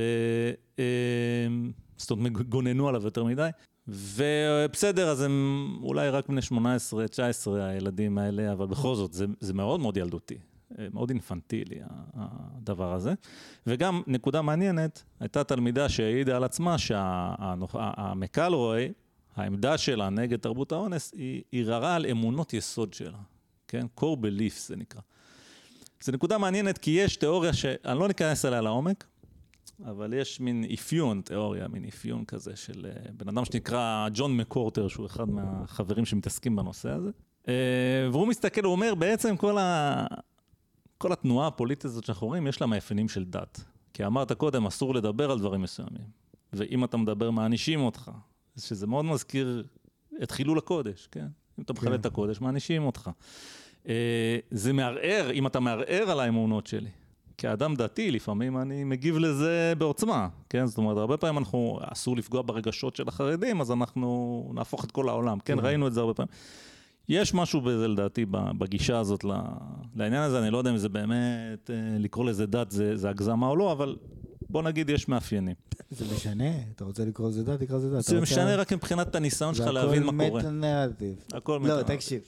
אמ, 0.79 1.71
זאת 1.97 2.11
אומרת, 2.11 2.33
גוננו 2.33 2.89
עליו 2.89 3.03
יותר 3.03 3.23
מדי. 3.23 3.49
ובסדר, 3.87 5.09
אז 5.09 5.21
הם 5.21 5.77
אולי 5.83 6.09
רק 6.09 6.29
בני 6.29 6.41
18, 6.41 7.07
19 7.07 7.65
הילדים 7.65 8.17
האלה, 8.17 8.51
אבל 8.51 8.65
בכל 8.65 8.95
זאת, 8.95 9.13
זה, 9.13 9.25
זה 9.39 9.53
מאוד 9.53 9.79
מאוד 9.79 9.97
ילדותי. 9.97 10.37
אה, 10.79 10.87
מאוד 10.93 11.09
אינפנטילי 11.09 11.79
הדבר 12.13 12.93
הזה. 12.93 13.13
וגם 13.67 14.01
נקודה 14.07 14.41
מעניינת, 14.41 15.03
הייתה 15.19 15.43
תלמידה 15.43 15.89
שהעידה 15.89 16.35
על 16.35 16.43
עצמה 16.43 16.77
שהמקלרוי, 17.57 18.91
העמדה 19.35 19.77
שלה 19.77 20.09
נגד 20.09 20.39
תרבות 20.39 20.71
האונס, 20.71 21.13
היא 21.17 21.43
ערערה 21.51 21.95
על 21.95 22.05
אמונות 22.05 22.53
יסוד 22.53 22.93
שלה, 22.93 23.17
כן? 23.67 23.85
core 23.99 24.17
beliefs 24.21 24.67
זה 24.67 24.75
נקרא. 24.75 25.01
זו 26.03 26.11
נקודה 26.11 26.37
מעניינת 26.37 26.77
כי 26.77 26.91
יש 26.91 27.15
תיאוריה 27.15 27.53
שאני 27.53 27.99
לא 27.99 28.07
ניכנס 28.07 28.45
אליה 28.45 28.61
לעומק, 28.61 29.05
אבל 29.85 30.13
יש 30.13 30.39
מין 30.39 30.65
אפיון, 30.73 31.21
תיאוריה, 31.21 31.67
מין 31.67 31.85
אפיון 31.85 32.25
כזה 32.25 32.55
של 32.55 32.85
אה, 32.85 33.11
בן 33.17 33.27
אדם 33.27 33.45
שנקרא 33.45 34.07
ג'ון 34.13 34.37
מקורטר, 34.37 34.87
שהוא 34.87 35.05
אחד 35.05 35.29
מהחברים 35.29 36.05
שמתעסקים 36.05 36.55
בנושא 36.55 36.89
הזה. 36.89 37.09
אה, 37.47 37.53
והוא 38.11 38.27
מסתכל, 38.27 38.63
הוא 38.63 38.71
אומר, 38.71 38.95
בעצם 38.95 39.37
כל, 39.37 39.57
ה... 39.57 40.05
כל 40.97 41.11
התנועה 41.11 41.47
הפוליטית 41.47 41.85
הזאת 41.85 42.03
שאנחנו 42.03 42.27
רואים, 42.27 42.47
יש 42.47 42.61
לה 42.61 42.67
מאפיינים 42.67 43.09
של 43.09 43.25
דת. 43.25 43.63
כי 43.93 44.05
אמרת 44.05 44.31
קודם, 44.31 44.65
אסור 44.65 44.95
לדבר 44.95 45.31
על 45.31 45.39
דברים 45.39 45.61
מסוימים. 45.61 46.21
ואם 46.53 46.83
אתה 46.83 46.97
מדבר, 46.97 47.31
מענישים 47.31 47.79
אותך. 47.79 48.11
שזה 48.57 48.87
מאוד 48.87 49.05
מזכיר 49.05 49.63
את 50.23 50.31
חילול 50.31 50.57
הקודש, 50.57 51.07
כן? 51.11 51.27
אם 51.59 51.63
אתה 51.63 51.73
מחלל 51.73 51.95
את 51.95 52.05
הקודש, 52.05 52.41
מענישים 52.41 52.83
אותך. 52.83 53.09
אה, 53.87 54.37
זה 54.51 54.73
מערער, 54.73 55.31
אם 55.31 55.47
אתה 55.47 55.59
מערער 55.59 56.11
על 56.11 56.19
האמונות 56.19 56.67
שלי. 56.67 56.89
כאדם 57.37 57.75
דתי, 57.75 58.11
לפעמים 58.11 58.57
אני 58.57 58.83
מגיב 58.83 59.17
לזה 59.17 59.73
בעוצמה, 59.77 60.27
כן? 60.49 60.65
זאת 60.65 60.77
אומרת, 60.77 60.97
הרבה 60.97 61.17
פעמים 61.17 61.37
אנחנו, 61.37 61.79
אסור 61.83 62.17
לפגוע 62.17 62.41
ברגשות 62.41 62.95
של 62.95 63.07
החרדים, 63.07 63.61
אז 63.61 63.71
אנחנו 63.71 64.51
נהפוך 64.55 64.85
את 64.85 64.91
כל 64.91 65.09
העולם, 65.09 65.39
כן? 65.39 65.59
ראינו 65.59 65.87
את 65.87 65.93
זה 65.93 65.99
הרבה 65.99 66.13
פעמים. 66.13 66.29
יש 67.09 67.33
משהו 67.33 67.61
בזה 67.61 67.87
לדעתי 67.87 68.25
בגישה 68.57 68.99
הזאת 68.99 69.23
לעניין 69.95 70.21
הזה, 70.23 70.39
אני 70.39 70.49
לא 70.49 70.57
יודע 70.57 70.71
אם 70.71 70.77
זה 70.77 70.89
באמת, 70.89 71.69
אה, 71.69 71.75
לקרוא 71.99 72.25
לזה 72.25 72.45
דת 72.45 72.71
זה, 72.71 72.97
זה 72.97 73.09
הגזמה 73.09 73.47
או 73.47 73.55
לא, 73.55 73.71
אבל 73.71 73.95
בוא 74.49 74.63
נגיד 74.63 74.89
יש 74.89 75.07
מאפיינים. 75.07 75.55
זה 75.89 76.15
משנה, 76.15 76.49
אתה 76.75 76.85
רוצה 76.85 77.05
לקרוא 77.05 77.29
לזה 77.29 77.43
דת, 77.43 77.59
תקרא 77.59 77.77
לזה 77.77 77.95
דת. 77.97 78.03
זה 78.03 78.21
משנה 78.21 78.55
רק 78.55 78.73
מבחינת 78.73 79.15
הניסיון 79.15 79.55
שלך 79.55 79.67
להבין 79.67 80.03
מה 80.03 80.11
קורה. 80.27 80.41
זה 80.41 80.47
הכל 80.47 80.57
מטה-נרטיב. 80.57 81.15
הכל 81.33 81.59
לא, 81.63 81.79
מטה- 81.79 81.95
תקשיב. 81.95 82.21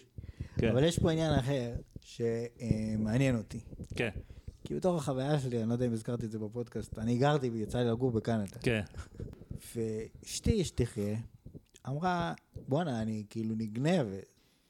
כן. 0.58 0.70
אבל 0.70 0.84
יש 0.84 1.00
פה 1.00 1.12
עניין 1.12 1.34
אחר 1.34 1.72
שמעניין 2.02 3.38
אותי. 3.38 3.60
כן, 3.96 4.10
כי 4.64 4.76
בתוך 4.76 4.96
החוויה 5.02 5.40
שלי, 5.40 5.60
אני 5.60 5.68
לא 5.70 5.74
יודע 5.74 5.86
אם 5.86 5.94
הזכרתי 5.94 6.26
את 6.26 6.32
זה 6.32 6.40
בפודקאסט, 6.40 6.98
אני 7.00 7.18
גרתי 7.18 7.50
ויצא 7.50 7.78
לי 7.78 7.90
לגור 7.90 8.12
בקנדה. 8.12 8.46
כן, 8.62 8.82
ואשתי, 9.76 10.64
שתחיה, 10.66 11.18
אמרה, 11.88 12.34
בואנה, 12.68 13.02
אני 13.02 13.24
כאילו 13.30 13.56
נגנב. 13.58 14.08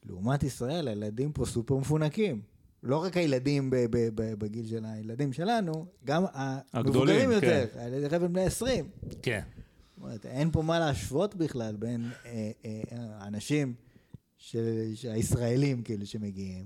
לעומת 0.05 0.43
ישראל, 0.43 0.87
הילדים 0.87 1.31
פה 1.31 1.45
סופר 1.45 1.77
מפונקים. 1.77 2.41
לא 2.83 3.03
רק 3.03 3.17
הילדים 3.17 3.69
ב- 3.69 3.75
ב- 3.75 4.09
ב- 4.15 4.33
בגיל 4.33 4.67
של 4.67 4.85
הילדים 4.85 5.33
שלנו, 5.33 5.85
גם 6.05 6.23
הגדולים, 6.33 6.63
המבוגרים 6.73 7.31
יותר, 7.31 7.65
כן. 7.73 7.79
הילדים 7.79 8.33
בני 8.33 8.41
20. 8.43 8.89
כן, 9.21 9.41
אומרת, 10.01 10.25
אין 10.25 10.51
פה 10.51 10.61
מה 10.61 10.79
להשוות 10.79 11.35
בכלל 11.35 11.75
בין 11.75 12.09
אה, 12.25 12.51
אה, 12.65 12.81
האנשים 12.91 13.73
של, 14.37 14.91
של 14.95 15.11
הישראלים 15.11 15.81
כאילו 15.83 16.05
שמגיעים, 16.05 16.65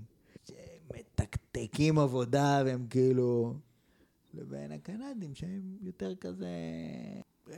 שמתקתקים 0.88 2.00
עבודה 2.00 2.62
והם 2.66 2.88
כאילו, 2.90 3.54
לבין 4.34 4.72
הקנדים 4.72 5.36
שהם 5.36 5.78
יותר 5.82 6.16
כזה, 6.16 6.48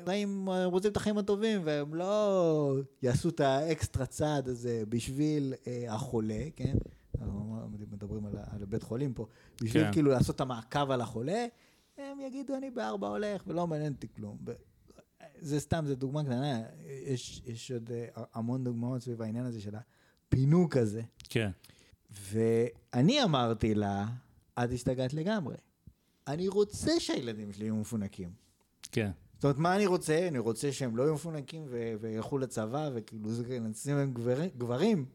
הם 0.07 0.49
רוצים 0.65 0.91
את 0.91 0.97
החיים 0.97 1.17
הטובים 1.17 1.61
והם 1.63 1.95
לא 1.95 2.75
יעשו 3.01 3.29
את 3.29 3.39
האקסטרה 3.39 4.05
צעד 4.05 4.47
הזה 4.47 4.83
בשביל 4.89 5.53
אה, 5.67 5.93
החולה, 5.93 6.43
כן? 6.55 6.75
אנחנו 7.21 7.69
מדברים 7.91 8.25
על, 8.25 8.33
על 8.51 8.65
בית 8.65 8.83
חולים 8.83 9.13
פה, 9.13 9.25
בשביל 9.61 9.83
כן. 9.83 9.91
כאילו 9.91 10.11
לעשות 10.11 10.35
את 10.35 10.41
המעקב 10.41 10.91
על 10.91 11.01
החולה, 11.01 11.45
הם 11.97 12.19
יגידו 12.19 12.55
אני 12.57 12.69
בארבע 12.69 13.07
הולך 13.07 13.43
ולא 13.47 13.67
מעניין 13.67 13.93
אותי 13.93 14.07
כלום. 14.15 14.37
זה 15.39 15.59
סתם, 15.59 15.83
זה 15.87 15.95
דוגמה 15.95 16.23
קטנה, 16.23 16.61
יש, 17.05 17.41
יש 17.45 17.71
עוד 17.71 17.91
אה, 17.91 18.23
המון 18.33 18.63
דוגמאות 18.63 19.01
סביב 19.01 19.21
העניין 19.21 19.45
הזה 19.45 19.61
של 19.61 19.75
הפינוק 19.75 20.77
הזה. 20.77 21.01
כן, 21.29 21.51
ואני 22.11 23.23
אמרתי 23.23 23.75
לה, 23.75 24.05
את 24.63 24.71
השתגעת 24.71 25.13
לגמרי. 25.13 25.55
אני 26.27 26.47
רוצה 26.47 26.99
שהילדים 26.99 27.53
שלי 27.53 27.65
יהיו 27.65 27.75
מפונקים. 27.75 28.29
כן, 28.91 29.11
זאת 29.35 29.43
אומרת, 29.43 29.57
מה 29.57 29.75
אני 29.75 29.85
רוצה? 29.85 30.27
אני 30.27 30.39
רוצה 30.39 30.71
שהם 30.71 30.97
לא 30.97 31.03
יהיו 31.03 31.13
מפונקים 31.13 31.65
ו- 31.69 31.93
וילכו 32.01 32.37
לצבא, 32.37 32.89
וכאילו 32.93 33.31
זה 33.31 33.59
נשים 33.59 33.95
להם 33.95 34.13
גברים, 34.13 34.49
גברים. 34.57 35.05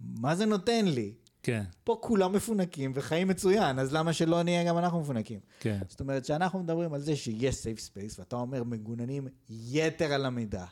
מה 0.00 0.36
זה 0.36 0.46
נותן 0.46 0.84
לי? 0.84 1.14
כן, 1.42 1.64
פה 1.84 1.98
כולם 2.02 2.32
מפונקים 2.32 2.92
וחיים 2.94 3.28
מצוין, 3.28 3.78
אז 3.78 3.92
למה 3.92 4.12
שלא 4.12 4.42
נהיה 4.42 4.64
גם 4.64 4.78
אנחנו 4.78 5.00
מפונקים? 5.00 5.40
כן, 5.60 5.80
זאת 5.88 6.00
אומרת, 6.00 6.24
שאנחנו 6.24 6.62
מדברים 6.62 6.94
על 6.94 7.00
זה 7.00 7.16
שיש 7.16 7.54
safe 7.54 7.78
space, 7.78 8.18
ואתה 8.18 8.36
אומר 8.36 8.64
מגוננים 8.64 9.28
יתר 9.48 10.12
על 10.12 10.26
המידה. 10.26 10.66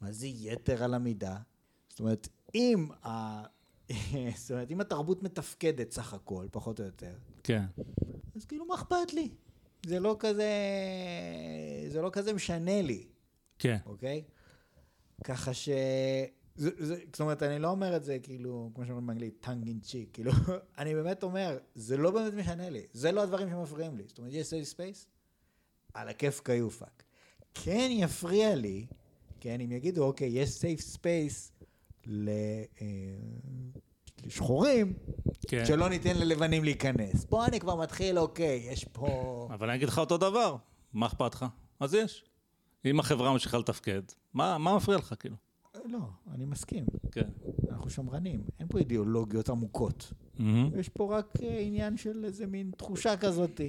מה 0.00 0.12
זה 0.12 0.26
יתר 0.26 0.84
על 0.84 0.94
המידה? 0.94 1.36
זאת 1.88 2.00
אומרת, 2.00 2.28
אם, 2.54 2.88
ה... 3.06 3.42
זאת 4.36 4.50
אומרת, 4.50 4.70
אם 4.70 4.80
התרבות 4.80 5.22
מתפקדת 5.22 5.92
סך 5.92 6.14
הכל, 6.14 6.46
פחות 6.50 6.80
או 6.80 6.84
יותר, 6.84 7.14
כן, 7.42 7.64
אז 8.36 8.44
כאילו, 8.44 8.66
מה 8.66 8.74
אכפת 8.74 9.12
לי? 9.12 9.30
זה 9.86 10.00
לא 10.00 10.16
כזה... 10.18 10.50
זה 11.88 12.02
לא 12.02 12.10
כזה 12.12 12.32
משנה 12.32 12.82
לי, 12.82 13.06
כן, 13.58 13.76
אוקיי? 13.86 14.24
ככה 15.24 15.54
ש... 15.54 15.68
זה, 16.56 16.70
זה, 16.78 16.96
זאת 17.12 17.20
אומרת, 17.20 17.42
אני 17.42 17.58
לא 17.58 17.68
אומר 17.68 17.96
את 17.96 18.04
זה 18.04 18.18
כאילו, 18.22 18.70
כמו 18.74 18.84
שאומרים 18.84 19.06
באנגלית, 19.06 19.46
tongue 19.46 19.66
in 19.66 19.86
cheek, 19.86 20.12
כאילו, 20.12 20.32
אני 20.78 20.94
באמת 20.94 21.22
אומר, 21.22 21.58
זה 21.74 21.96
לא 21.96 22.10
באמת 22.10 22.34
משנה 22.34 22.70
לי, 22.70 22.86
זה 22.92 23.12
לא 23.12 23.22
הדברים 23.22 23.50
שמפריעים 23.50 23.96
לי. 23.96 24.02
זאת 24.06 24.18
אומרת, 24.18 24.32
יש 24.32 24.52
safe 24.52 24.74
space, 24.74 25.06
על 25.94 26.08
הכיף 26.08 26.40
כיופק. 26.44 27.02
כן 27.54 27.88
יפריע 27.90 28.54
לי, 28.54 28.86
כן, 29.40 29.60
אם 29.60 29.72
יגידו, 29.72 30.04
אוקיי, 30.04 30.28
יש 30.28 30.64
ל, 30.64 30.68
אה, 30.68 30.74
לשחורים, 34.26 34.92
כן. 35.48 35.64
שלא 35.66 35.88
ניתן 35.88 36.16
ללבנים 36.16 36.64
להיכנס. 36.64 37.24
פה 37.24 37.46
אני 37.46 37.60
כבר 37.60 37.74
מתחיל, 37.74 38.18
אוקיי, 38.18 38.68
יש 38.70 38.84
פה... 38.84 39.48
אבל 39.50 39.68
אני 39.68 39.76
אגיד 39.76 39.88
לך 39.88 39.98
אותו 39.98 40.16
דבר, 40.18 40.56
מה 40.92 41.06
אכפת 41.06 41.34
לך? 41.34 41.46
אז 41.80 41.94
יש. 41.94 42.24
אם 42.84 43.00
החברה 43.00 43.32
ממשיכה 43.32 43.58
לתפקד, 43.58 44.02
מה, 44.34 44.58
מה 44.58 44.76
מפריע 44.76 44.98
לך 44.98 45.14
כאילו? 45.18 45.36
לא, 45.84 45.98
אני 46.34 46.44
מסכים. 46.44 46.84
כן. 47.12 47.28
אנחנו 47.70 47.90
שמרנים, 47.90 48.40
אין 48.60 48.68
פה 48.68 48.78
אידיאולוגיות 48.78 49.48
עמוקות. 49.48 50.12
מהמם. 50.38 50.70
יש 50.80 50.88
פה 50.88 51.18
רק 51.18 51.36
אה, 51.42 51.58
עניין 51.60 51.96
של 51.96 52.24
איזה 52.24 52.46
מין 52.46 52.70
תחושה 52.76 53.16
כזאת. 53.16 53.60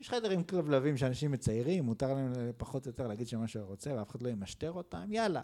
יש 0.00 0.10
חדרים 0.10 0.44
כלבלבים 0.44 0.96
שאנשים 0.96 1.30
מציירים, 1.30 1.84
מותר 1.84 2.14
להם 2.14 2.32
פחות 2.56 2.86
או 2.86 2.90
יותר 2.90 3.06
להגיד 3.06 3.28
שמה 3.28 3.48
שהוא 3.48 3.64
רוצה, 3.64 3.94
ואף 3.94 4.10
אחד 4.10 4.22
לא 4.22 4.28
ימשטר 4.28 4.72
אותם, 4.72 5.12
יאללה. 5.12 5.42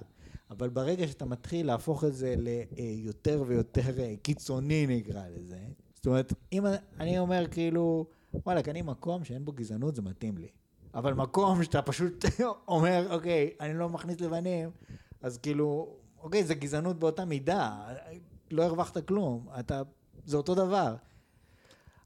אבל 0.51 0.69
ברגע 0.69 1.09
שאתה 1.09 1.25
מתחיל 1.25 1.67
להפוך 1.67 2.05
את 2.05 2.15
זה 2.15 2.35
ליותר 2.39 3.45
ויותר 3.47 4.01
אה, 4.01 4.15
קיצוני, 4.23 4.87
נקרא 4.87 5.23
לזה, 5.29 5.59
זאת 6.03 6.07
אומרת, 6.07 6.33
אם 6.53 6.65
אני 7.01 7.19
אומר 7.19 7.47
כאילו, 7.51 8.07
וואלכ, 8.35 8.69
אני 8.69 8.83
מקום 8.83 9.25
שאין 9.25 9.45
בו 9.45 9.53
גזענות, 9.53 9.95
זה 9.95 10.03
מתאים 10.03 10.39
לי. 10.39 10.49
אבל 10.95 11.15
מקום 11.15 11.63
שאתה 11.63 11.83
פשוט 11.83 12.25
אומר, 12.69 13.07
אוקיי, 13.11 13.51
אני 13.61 13.75
לא 13.79 13.89
מכניס 13.89 14.21
לבנים, 14.21 14.71
אז 15.21 15.39
כאילו, 15.39 15.97
אוקיי, 16.23 16.45
זה 16.45 16.55
גזענות 16.55 16.99
באותה 16.99 17.25
מידה, 17.25 17.89
לא 18.51 18.63
הרווחת 18.63 19.07
כלום, 19.09 19.47
אתה, 19.61 19.83
זה 20.25 20.37
אותו 20.37 20.55
דבר. 20.55 20.95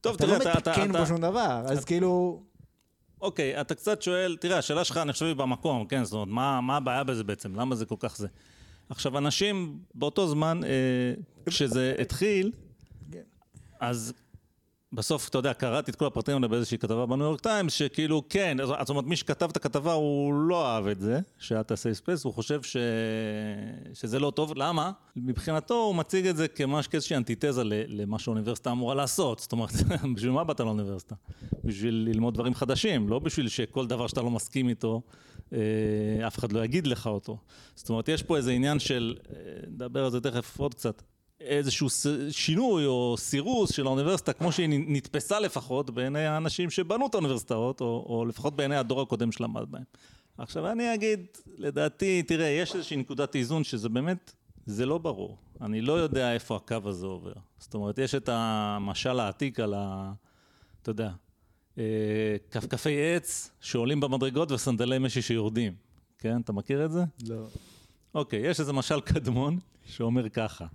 טוב, 0.00 0.14
אתה 0.14 0.26
תראה, 0.26 0.38
לא 0.38 0.42
אתה... 0.42 0.58
אתה, 0.58 0.70
מתקן 0.70 0.90
אתה 0.90 0.98
פה 0.98 1.06
שום 1.06 1.20
דבר, 1.20 1.62
אז 1.66 1.84
כאילו, 1.84 2.42
אוקיי, 3.20 3.60
אתה 3.60 3.74
קצת 3.74 4.02
שואל, 4.02 4.36
תראה, 4.40 4.58
השאלה 4.58 4.84
שלך, 4.84 4.96
אני 4.96 5.12
חושב, 5.12 5.26
היא 5.26 5.34
במקום, 5.34 5.86
כן? 5.86 6.04
זאת 6.04 6.12
אומרת, 6.12 6.28
מה, 6.28 6.60
מה 6.60 6.76
הבעיה 6.76 7.04
בזה 7.04 7.24
בעצם? 7.24 7.54
למה 7.54 7.74
זה 7.74 7.86
כל 7.86 7.96
כך 7.98 8.16
זה? 8.16 8.26
עכשיו, 8.90 9.18
אנשים 9.18 9.78
באותו 9.94 10.28
זמן, 10.28 10.60
אה, 10.64 11.14
כשזה 11.46 11.94
התחיל, 11.98 12.52
כן. 13.12 13.22
אז 13.80 14.12
בסוף, 14.96 15.28
אתה 15.28 15.38
יודע, 15.38 15.52
קראתי 15.52 15.90
את 15.90 15.96
כל 15.96 16.06
הפרטים 16.06 16.34
האלה 16.34 16.48
באיזושהי 16.48 16.78
כתבה 16.78 17.06
בניו 17.06 17.26
יורק 17.26 17.40
טיימס, 17.40 17.72
שכאילו, 17.72 18.22
כן, 18.28 18.56
זאת 18.64 18.88
אומרת, 18.88 19.04
מי 19.04 19.16
שכתב 19.16 19.48
את 19.50 19.56
הכתבה, 19.56 19.92
הוא 19.92 20.34
לא 20.34 20.66
אהב 20.66 20.86
את 20.86 21.00
זה, 21.00 21.20
שאת 21.38 21.68
ה 21.68 21.74
safe 21.74 21.94
space, 21.94 22.24
הוא 22.24 22.34
חושב 22.34 22.62
ש... 22.62 22.76
שזה 23.94 24.18
לא 24.18 24.30
טוב. 24.30 24.52
למה? 24.56 24.90
מבחינתו 25.16 25.74
הוא 25.74 25.94
מציג 25.94 26.26
את 26.26 26.36
זה 26.36 26.48
כמשהו, 26.48 26.90
כאיזושהי 26.90 27.16
אנטיתזה 27.16 27.62
למה 27.64 28.18
שהאוניברסיטה 28.18 28.70
אמורה 28.70 28.94
לעשות. 28.94 29.38
זאת 29.38 29.52
אומרת, 29.52 29.70
בשביל 30.14 30.32
מה 30.32 30.44
באת 30.44 30.60
לאוניברסיטה? 30.60 31.14
בשביל 31.64 31.94
ללמוד 31.94 32.34
דברים 32.34 32.54
חדשים, 32.54 33.08
לא 33.08 33.18
בשביל 33.18 33.48
שכל 33.48 33.86
דבר 33.86 34.06
שאתה 34.06 34.22
לא 34.22 34.30
מסכים 34.30 34.68
איתו, 34.68 35.02
אה, 35.52 35.58
אף 36.26 36.38
אחד 36.38 36.52
לא 36.52 36.64
יגיד 36.64 36.86
לך 36.86 37.06
אותו. 37.06 37.38
זאת 37.74 37.88
אומרת, 37.88 38.08
יש 38.08 38.22
פה 38.22 38.36
איזה 38.36 38.50
עניין 38.50 38.78
של, 38.78 39.16
אה, 39.30 39.36
נדבר 39.70 40.04
על 40.04 40.10
זה 40.10 40.20
תכף 40.20 40.58
עוד 40.58 40.74
קצת, 40.74 41.02
איזשהו 41.40 41.88
שינוי 42.30 42.86
או 42.86 43.14
סירוס 43.18 43.72
של 43.72 43.86
האוניברסיטה, 43.86 44.32
כמו 44.32 44.52
שהיא 44.52 44.68
נתפסה 44.86 45.40
לפחות 45.40 45.90
בעיני 45.90 46.26
האנשים 46.26 46.70
שבנו 46.70 47.06
את 47.06 47.14
האוניברסיטאות, 47.14 47.80
או, 47.80 48.06
או 48.08 48.24
לפחות 48.24 48.56
בעיני 48.56 48.76
הדור 48.76 49.00
הקודם 49.00 49.32
שלמד 49.32 49.64
בהם. 49.70 49.82
עכשיו 50.38 50.72
אני 50.72 50.94
אגיד, 50.94 51.26
לדעתי, 51.58 52.22
תראה, 52.22 52.46
יש 52.46 52.74
איזושהי 52.74 52.96
נקודת 52.96 53.36
איזון 53.36 53.64
שזה 53.64 53.88
באמת, 53.88 54.32
זה 54.66 54.86
לא 54.86 54.98
ברור. 54.98 55.36
אני 55.60 55.80
לא 55.80 55.92
יודע 55.92 56.32
איפה 56.32 56.56
הקו 56.56 56.76
הזה 56.84 57.06
עובר. 57.06 57.32
זאת 57.58 57.74
אומרת, 57.74 57.98
יש 57.98 58.14
את 58.14 58.28
המשל 58.32 59.20
העתיק 59.20 59.60
על 59.60 59.74
ה... 59.74 60.12
אתה 60.82 60.90
יודע, 60.90 61.10
אה, 61.78 62.36
כפכפי 62.50 63.14
עץ 63.16 63.50
שעולים 63.60 64.00
במדרגות 64.00 64.52
וסנדלי 64.52 64.98
משי 64.98 65.22
שיורדים. 65.22 65.74
כן, 66.18 66.40
אתה 66.40 66.52
מכיר 66.52 66.84
את 66.84 66.92
זה? 66.92 67.04
לא. 67.28 67.46
אוקיי, 68.14 68.40
יש 68.40 68.60
איזה 68.60 68.72
משל 68.72 69.00
קדמון 69.00 69.58
שאומר 69.86 70.28
ככה. 70.28 70.66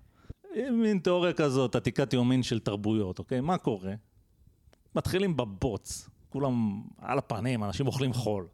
מין 0.72 1.00
תיאוריה 1.00 1.34
כזאת, 1.34 1.76
עתיקת 1.76 2.14
יומין 2.14 2.44
של 2.44 2.60
תרבויות, 2.60 3.20
אוקיי? 3.20 3.42
מה 3.42 3.58
קורה? 3.58 3.94
מתחילים 4.96 5.38
בבוץ, 5.38 6.10
כולם 6.30 6.82
על 6.98 7.18
הפנים, 7.18 7.64
אנשים 7.64 7.88
אוכלים 7.88 8.14
חול. 8.14 8.48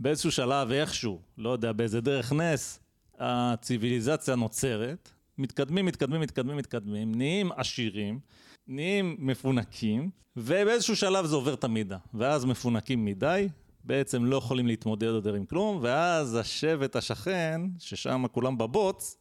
באיזשהו 0.00 0.32
שלב, 0.32 0.70
איכשהו, 0.70 1.20
לא 1.38 1.50
יודע, 1.50 1.72
באיזה 1.72 2.00
דרך 2.00 2.32
נס, 2.32 2.80
הציוויליזציה 3.18 4.34
נוצרת, 4.34 5.10
מתקדמים, 5.38 5.86
מתקדמים, 5.86 6.20
מתקדמים, 6.20 6.56
מתקדמים, 6.56 7.14
נהיים 7.14 7.52
עשירים, 7.52 8.20
נהיים 8.68 9.16
מפונקים, 9.18 10.10
ובאיזשהו 10.36 10.96
שלב 10.96 11.26
זה 11.26 11.36
עובר 11.36 11.54
את 11.54 11.64
המידה. 11.64 11.98
ואז 12.14 12.44
מפונקים 12.44 13.04
מדי, 13.04 13.48
בעצם 13.84 14.24
לא 14.24 14.36
יכולים 14.36 14.66
להתמודד 14.66 15.06
יותר 15.06 15.34
עם 15.34 15.44
כלום, 15.44 15.78
ואז 15.82 16.34
השבט 16.34 16.96
השכן, 16.96 17.60
ששם 17.78 18.24
כולם 18.32 18.58
בבוץ, 18.58 19.16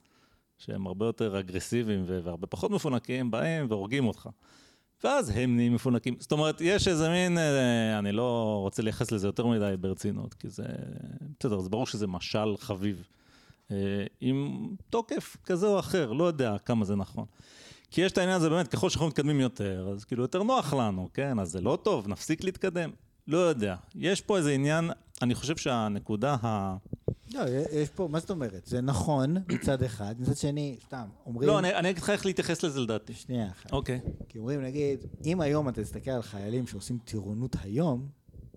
שהם 0.58 0.88
הרבה 0.88 1.06
יותר 1.06 1.40
אגרסיביים 1.40 2.04
והרבה 2.08 2.48
פחות 2.48 2.72
מפונקים, 2.72 3.32
באים 3.32 3.66
והורגים 3.70 4.08
אותך. 4.08 4.30
ואז 5.04 5.32
הם 5.36 5.56
נהיים 5.56 5.74
מפונקים. 5.74 6.16
זאת 6.20 6.32
אומרת, 6.32 6.62
יש 6.62 6.88
איזה 6.88 7.10
מין, 7.10 7.38
אה, 7.38 8.00
אני 8.00 8.12
לא 8.12 8.60
רוצה 8.62 8.82
לייחס 8.84 9.12
לזה 9.12 9.28
יותר 9.28 9.48
מדי 9.48 9.74
ברצינות, 9.80 10.34
כי 10.34 10.50
זה, 10.50 10.64
בסדר, 11.40 11.60
זה 11.60 11.70
ברור 11.70 11.88
שזה 11.88 12.08
משל 12.08 12.58
חביב. 12.58 13.08
אה, 13.72 14.06
עם 14.22 14.70
תוקף 14.90 15.38
כזה 15.44 15.68
או 15.68 15.80
אחר, 15.80 16.12
לא 16.12 16.24
יודע 16.24 16.58
כמה 16.66 16.86
זה 16.86 16.96
נכון. 16.96 17.26
כי 17.92 18.02
יש 18.02 18.12
את 18.12 18.18
העניין 18.18 18.38
הזה 18.38 18.50
באמת, 18.50 18.68
ככל 18.68 18.90
שאנחנו 18.90 19.08
מתקדמים 19.08 19.40
יותר, 19.40 19.90
אז 19.94 20.06
כאילו 20.06 20.22
יותר 20.24 20.44
נוח 20.44 20.74
לנו, 20.74 21.10
כן? 21.14 21.40
אז 21.40 21.52
זה 21.52 21.62
לא 21.62 21.78
טוב, 21.84 22.08
נפסיק 22.08 22.44
להתקדם. 22.44 22.90
לא 23.28 23.38
יודע. 23.38 23.76
יש 23.96 24.22
פה 24.22 24.38
איזה 24.38 24.52
עניין, 24.52 24.92
אני 25.22 25.36
חושב 25.36 25.58
שהנקודה 25.58 26.36
ה... 26.44 26.78
לא, 27.34 27.42
יש 27.72 27.90
פה, 27.90 28.08
מה 28.12 28.20
זאת 28.20 28.30
אומרת? 28.30 28.66
זה 28.66 28.82
נכון 28.82 29.38
מצד 29.48 29.84
אחד, 29.84 30.16
מצד 30.22 30.38
שני, 30.38 30.78
סתם, 30.86 31.06
אומרים... 31.26 31.50
לא, 31.50 31.60
אני, 31.60 31.76
אני 31.76 31.90
אגיד 31.90 32.04
לך 32.04 32.10
איך 32.10 32.26
להתייחס 32.26 32.64
לזה 32.64 32.80
לדעתי. 32.80 33.14
שנייה 33.14 33.48
אחת. 33.48 33.72
אוקיי. 33.72 34.00
כי 34.30 34.38
אומרים, 34.38 34.62
נגיד, 34.62 35.06
אם 35.26 35.42
היום 35.42 35.70
אתה 35.70 35.84
תסתכל 35.84 36.12
על 36.12 36.22
חיילים 36.22 36.68
שעושים 36.68 36.98
טירונות 37.06 37.56
היום, 37.64 38.08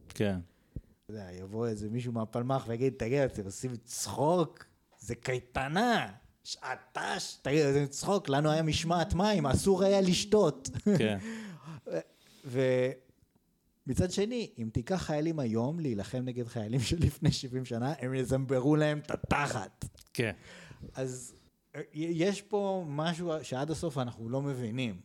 כן. 0.09 0.38
אתה 0.75 1.13
יודע, 1.13 1.28
יבוא 1.32 1.67
איזה 1.67 1.89
מישהו 1.89 2.13
מהפלמ"ח 2.13 2.65
ויגיד, 2.69 2.93
תגיד, 2.97 3.19
אתם 3.19 3.45
עושים 3.45 3.76
צחוק? 3.85 4.65
זה 4.99 5.15
קייטנה! 5.15 6.06
שעטש! 6.45 7.37
תגיד, 7.43 7.63
זה 7.73 7.87
צחוק, 7.87 8.28
לנו 8.28 8.50
היה 8.50 8.63
משמעת 8.63 9.15
מים, 9.15 9.47
אסור 9.47 9.85
היה 9.85 10.00
לשתות. 10.00 10.71
כן. 10.99 11.19
ומצד 13.89 14.11
שני, 14.11 14.51
אם 14.59 14.69
תיקח 14.73 14.97
חיילים 14.97 15.39
היום 15.39 15.81
להילחם 15.81 16.19
נגד 16.25 16.47
חיילים 16.47 16.81
של 16.81 16.97
לפני 17.07 17.33
70 17.33 17.65
שנה, 17.65 17.95
הם 17.99 18.15
יזמברו 18.15 18.77
להם 18.77 18.99
את 18.99 19.11
התחת. 19.11 19.85
כן. 20.13 20.33
אז 20.95 21.35
אה, 21.77 21.81
יש 21.95 22.43
פה 22.43 22.85
משהו 22.89 23.33
שעד 23.43 23.71
הסוף 23.71 23.99
אנחנו 23.99 24.29
לא 24.29 24.43
מבינים. 24.43 25.01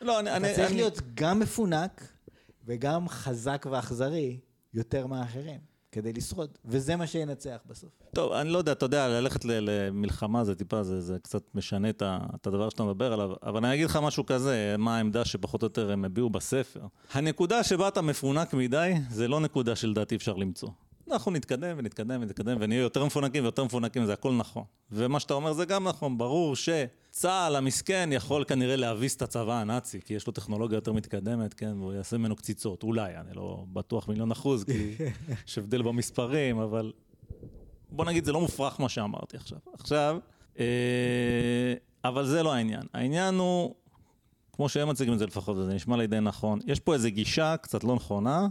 לא, 0.00 0.20
אני... 0.20 0.30
אתה 0.30 0.36
אני, 0.36 0.54
צריך 0.54 0.70
אני... 0.70 0.76
להיות 0.76 1.00
גם 1.14 1.38
מפונק 1.38 2.12
וגם 2.64 3.08
חזק 3.08 3.66
ואכזרי 3.70 4.38
יותר 4.74 5.06
מאחרים 5.06 5.69
כדי 5.92 6.12
לשרוד, 6.12 6.58
וזה 6.64 6.96
מה 6.96 7.06
שינצח 7.06 7.58
בסוף. 7.66 7.90
טוב, 8.14 8.32
אני 8.32 8.48
לא 8.48 8.58
יודע, 8.58 8.72
אתה 8.72 8.84
יודע, 8.84 9.08
ללכת 9.08 9.44
למלחמה 9.44 10.44
זה 10.44 10.54
טיפה, 10.54 10.82
זה, 10.82 11.00
זה 11.00 11.18
קצת 11.22 11.42
משנה 11.54 11.90
את, 11.90 12.02
את 12.34 12.46
הדבר 12.46 12.68
שאתה 12.68 12.82
מדבר 12.82 13.12
עליו, 13.12 13.32
אבל 13.42 13.64
אני 13.64 13.74
אגיד 13.74 13.86
לך 13.86 13.98
משהו 14.02 14.26
כזה, 14.26 14.74
מה 14.78 14.96
העמדה 14.96 15.24
שפחות 15.24 15.62
או 15.62 15.66
יותר 15.66 15.90
הם 15.92 16.04
הביעו 16.04 16.30
בספר. 16.30 16.80
הנקודה 17.12 17.64
שבה 17.64 17.88
אתה 17.88 18.02
מפונק 18.02 18.54
מדי, 18.54 18.94
זה 19.10 19.28
לא 19.28 19.40
נקודה 19.40 19.76
שלדעתי 19.76 20.16
אפשר 20.16 20.36
למצוא. 20.36 20.68
אנחנו 21.12 21.30
נתקדם 21.30 21.74
ונתקדם 21.78 22.22
ונתקדם 22.22 22.56
ונהיה 22.60 22.80
יותר 22.80 23.04
מפונקים 23.04 23.42
ויותר 23.42 23.64
מפונקים, 23.64 24.04
זה 24.04 24.12
הכל 24.12 24.32
נכון. 24.32 24.64
ומה 24.92 25.20
שאתה 25.20 25.34
אומר 25.34 25.52
זה 25.52 25.64
גם 25.64 25.88
נכון, 25.88 26.18
ברור 26.18 26.56
שצה"ל 26.56 27.56
המסכן 27.56 28.10
יכול 28.12 28.44
כנראה 28.44 28.76
להביס 28.76 29.16
את 29.16 29.22
הצבא 29.22 29.54
הנאצי, 29.54 30.00
כי 30.00 30.14
יש 30.14 30.26
לו 30.26 30.32
טכנולוגיה 30.32 30.76
יותר 30.76 30.92
מתקדמת, 30.92 31.54
כן, 31.54 31.80
והוא 31.80 31.92
יעשה 31.92 32.18
ממנו 32.18 32.36
קציצות, 32.36 32.82
אולי, 32.82 33.16
אני 33.16 33.34
לא 33.34 33.64
בטוח 33.72 34.08
מיליון 34.08 34.30
אחוז, 34.30 34.64
כי 34.64 34.94
יש 35.46 35.58
הבדל 35.58 35.82
במספרים, 35.82 36.58
אבל 36.58 36.92
בוא 37.90 38.04
נגיד, 38.04 38.24
זה 38.24 38.32
לא 38.32 38.40
מופרך 38.40 38.80
מה 38.80 38.88
שאמרתי 38.88 39.36
עכשיו. 39.36 39.58
עכשיו, 39.72 40.18
אה, 40.58 41.74
אבל 42.04 42.26
זה 42.26 42.42
לא 42.42 42.52
העניין. 42.52 42.82
העניין 42.94 43.34
הוא, 43.34 43.74
כמו 44.52 44.68
שהם 44.68 44.88
מציגים 44.88 45.14
את 45.14 45.18
זה 45.18 45.26
לפחות, 45.26 45.56
וזה 45.56 45.74
נשמע 45.74 45.96
לי 45.96 46.06
די 46.06 46.20
נכון, 46.20 46.58
יש 46.66 46.80
פה 46.80 46.94
איזו 46.94 47.08
גישה 47.10 47.56
קצת 47.56 47.84
לא 47.84 47.94
נכונה 47.94 48.48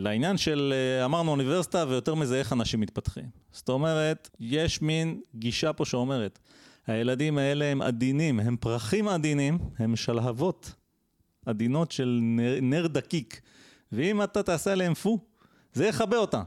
לעניין 0.00 0.36
של, 0.36 0.74
אה, 0.76 1.04
אמרנו 1.04 1.30
אוניברסיטה, 1.30 1.84
ויותר 1.88 2.14
מזה, 2.14 2.38
איך 2.38 2.52
אנשים 2.52 2.80
מתפתחים. 2.80 3.24
זאת 3.52 3.68
אומרת, 3.68 4.30
יש 4.40 4.82
מין 4.82 5.20
גישה 5.34 5.72
פה 5.72 5.84
שאומרת, 5.84 6.38
הילדים 6.86 7.38
האלה 7.38 7.64
הם 7.64 7.82
עדינים, 7.82 8.40
הם 8.40 8.56
פרחים 8.56 9.08
עדינים, 9.08 9.58
הם 9.78 9.96
שלהבות 9.96 10.72
עדינות 11.46 11.90
של 11.92 12.18
נר, 12.22 12.58
נר 12.62 12.86
דקיק, 12.86 13.40
ואם 13.92 14.22
אתה 14.22 14.42
תעשה 14.42 14.72
עליהם 14.72 14.94
פו, 14.94 15.18
זה 15.72 15.86
יכבה 15.86 16.16
אותם. 16.16 16.42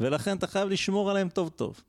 ולכן 0.00 0.36
אתה 0.36 0.46
חייב 0.46 0.68
לשמור 0.68 1.10
עליהם 1.10 1.28
טוב 1.28 1.48
טוב. 1.48 1.80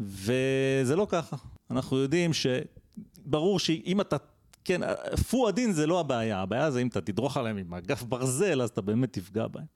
וזה 0.00 0.96
לא 0.96 1.06
ככה. 1.10 1.36
אנחנו 1.70 1.96
יודעים 1.96 2.30
שברור 2.32 3.58
שאם 3.58 4.00
אתה, 4.00 4.16
כן, 4.64 4.80
פו 5.28 5.48
עדין 5.48 5.72
זה 5.72 5.86
לא 5.86 6.00
הבעיה, 6.00 6.38
הבעיה 6.40 6.70
זה 6.70 6.80
אם 6.80 6.86
אתה 6.86 7.00
תדרוך 7.00 7.36
עליהם 7.36 7.56
עם 7.56 7.74
אגף 7.74 8.02
ברזל, 8.02 8.62
אז 8.62 8.70
אתה 8.70 8.80
באמת 8.80 9.12
תפגע 9.12 9.46
בהם. 9.46 9.66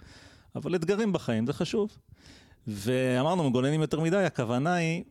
אבל 0.55 0.75
אתגרים 0.75 1.13
בחיים 1.13 1.47
זה 1.47 1.53
חשוב. 1.53 1.97
ואמרנו, 2.67 3.51
מגוננים 3.51 3.81
יותר 3.81 4.01
מדי, 4.01 4.17
הכוונה 4.17 4.75
היא, 4.75 5.05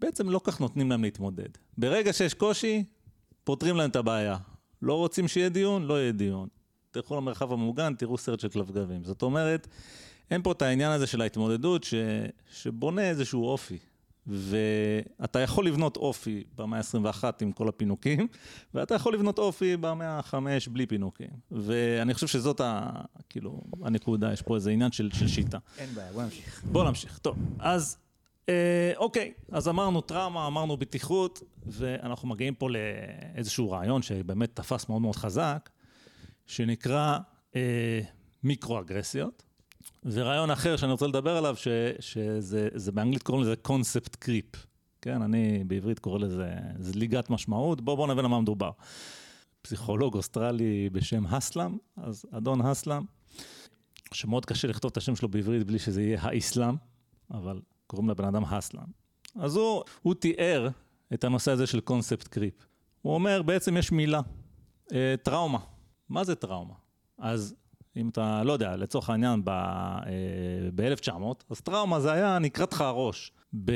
בעצם 0.00 0.30
לא 0.30 0.40
כך 0.44 0.60
נותנים 0.60 0.90
להם 0.90 1.02
להתמודד. 1.02 1.48
ברגע 1.78 2.12
שיש 2.12 2.34
קושי, 2.34 2.84
פותרים 3.44 3.76
להם 3.76 3.90
את 3.90 3.96
הבעיה. 3.96 4.36
לא 4.82 4.94
רוצים 4.94 5.28
שיהיה 5.28 5.48
דיון, 5.48 5.82
לא 5.82 6.00
יהיה 6.00 6.12
דיון. 6.12 6.48
תלכו 6.90 7.16
למרחב 7.16 7.52
המוגן, 7.52 7.94
תראו 7.94 8.18
סרט 8.18 8.40
של 8.40 8.48
כלבגבים. 8.48 9.04
זאת 9.04 9.22
אומרת, 9.22 9.68
אין 10.30 10.42
פה 10.42 10.52
את 10.52 10.62
העניין 10.62 10.92
הזה 10.92 11.06
של 11.06 11.20
ההתמודדות 11.20 11.84
ש... 11.84 11.94
שבונה 12.50 13.02
איזשהו 13.02 13.46
אופי. 13.46 13.78
ואתה 14.28 15.40
יכול 15.40 15.66
לבנות 15.66 15.96
אופי 15.96 16.44
במאה 16.56 16.78
ה-21 16.78 17.24
עם 17.40 17.52
כל 17.52 17.68
הפינוקים, 17.68 18.26
ואתה 18.74 18.94
יכול 18.94 19.14
לבנות 19.14 19.38
אופי 19.38 19.76
במאה 19.76 20.18
ה-5 20.18 20.34
בלי 20.72 20.86
פינוקים. 20.86 21.30
ואני 21.50 22.14
חושב 22.14 22.26
שזאת 22.26 22.60
ה... 22.60 22.90
כאילו, 23.28 23.60
הנקודה, 23.82 24.32
יש 24.32 24.42
פה 24.42 24.54
איזה 24.54 24.70
עניין 24.70 24.92
של, 24.92 25.10
של 25.12 25.28
שיטה. 25.28 25.58
אין 25.78 25.94
בעיה, 25.94 26.12
בוא 26.12 26.22
נמשיך. 26.22 26.62
בוא 26.72 26.84
נמשיך. 26.84 27.18
טוב, 27.18 27.36
אז 27.58 27.98
אה, 28.48 28.92
אוקיי, 28.96 29.32
אז 29.52 29.68
אמרנו 29.68 30.00
טראומה, 30.00 30.46
אמרנו 30.46 30.76
בטיחות, 30.76 31.42
ואנחנו 31.66 32.28
מגיעים 32.28 32.54
פה 32.54 32.68
לאיזשהו 32.70 33.70
רעיון 33.70 34.02
שבאמת 34.02 34.56
תפס 34.56 34.88
מאוד 34.88 35.02
מאוד 35.02 35.16
חזק, 35.16 35.70
שנקרא 36.46 37.18
אה, 37.56 38.00
מיקרו-אגרסיות. 38.44 39.47
ורעיון 40.04 40.50
אחר 40.50 40.76
שאני 40.76 40.92
רוצה 40.92 41.06
לדבר 41.06 41.36
עליו, 41.36 41.56
ש, 41.56 41.68
שזה 42.00 42.68
זה 42.74 42.92
באנגלית 42.92 43.22
קוראים 43.22 43.42
לזה 43.42 43.56
קונספט 43.56 44.16
קריפ. 44.16 44.66
כן, 45.02 45.22
אני 45.22 45.64
בעברית 45.66 45.98
קורא 45.98 46.18
לזה 46.18 46.54
זליגת 46.78 47.30
משמעות. 47.30 47.80
בואו 47.80 47.96
בוא 47.96 48.06
נבין 48.06 48.24
על 48.24 48.30
מה 48.30 48.40
מדובר. 48.40 48.70
פסיכולוג 49.62 50.14
אוסטרלי 50.14 50.90
בשם 50.92 51.26
הסלאם, 51.26 51.76
אז 51.96 52.24
אדון 52.30 52.60
הסלאם, 52.60 53.02
שמאוד 54.12 54.46
קשה 54.46 54.68
לכתוב 54.68 54.90
את 54.90 54.96
השם 54.96 55.16
שלו 55.16 55.28
בעברית 55.28 55.66
בלי 55.66 55.78
שזה 55.78 56.02
יהיה 56.02 56.18
האסלאם, 56.22 56.74
אבל 57.30 57.60
קוראים 57.86 58.10
לבן 58.10 58.24
אדם 58.24 58.44
הסלאם. 58.44 58.86
אז 59.36 59.56
הוא, 59.56 59.82
הוא 60.02 60.14
תיאר 60.14 60.68
את 61.14 61.24
הנושא 61.24 61.50
הזה 61.50 61.66
של 61.66 61.80
קונספט 61.80 62.28
קריפ. 62.28 62.54
הוא 63.02 63.14
אומר, 63.14 63.42
בעצם 63.42 63.76
יש 63.76 63.92
מילה, 63.92 64.20
אה, 64.92 65.14
טראומה. 65.22 65.58
מה 66.08 66.24
זה 66.24 66.34
טראומה? 66.34 66.74
אז 67.18 67.54
אם 67.96 68.08
אתה, 68.08 68.42
לא 68.44 68.52
יודע, 68.52 68.76
לצורך 68.76 69.10
העניין, 69.10 69.44
ב-1900, 69.44 71.10
אה, 71.10 71.32
אז 71.50 71.60
טראומה 71.60 72.00
זה 72.00 72.12
היה 72.12 72.38
נקראת 72.38 72.72
לך 72.72 72.80
הראש. 72.80 73.32
ב... 73.64 73.72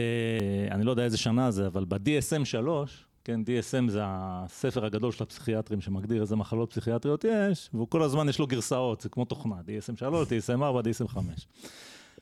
אני 0.71 0.85
לא 0.85 0.91
יודע 0.91 1.05
איזה 1.05 1.19
שנה 1.19 1.51
זה, 1.51 1.67
אבל 1.67 1.85
ב-DSM 1.85 2.45
3, 2.45 3.07
כן, 3.25 3.41
DSM 3.41 3.91
זה 3.91 4.01
הספר 4.05 4.85
הגדול 4.85 5.13
של 5.13 5.23
הפסיכיאטרים 5.23 5.81
שמגדיר 5.81 6.23
איזה 6.23 6.37
מחלות 6.37 6.71
פסיכיאטריות 6.71 7.25
יש, 7.25 7.71
והוא 7.75 7.89
כל 7.89 8.03
הזמן 8.03 8.29
יש 8.29 8.39
לו 8.39 8.47
גרסאות, 8.47 9.01
זה 9.01 9.09
כמו 9.09 9.25
תוכנה, 9.25 9.57
DSM 9.61 9.97
3, 9.97 10.29
DSM 10.29 10.63
4, 10.63 10.81
DSM 10.81 11.09
5. 11.09 11.47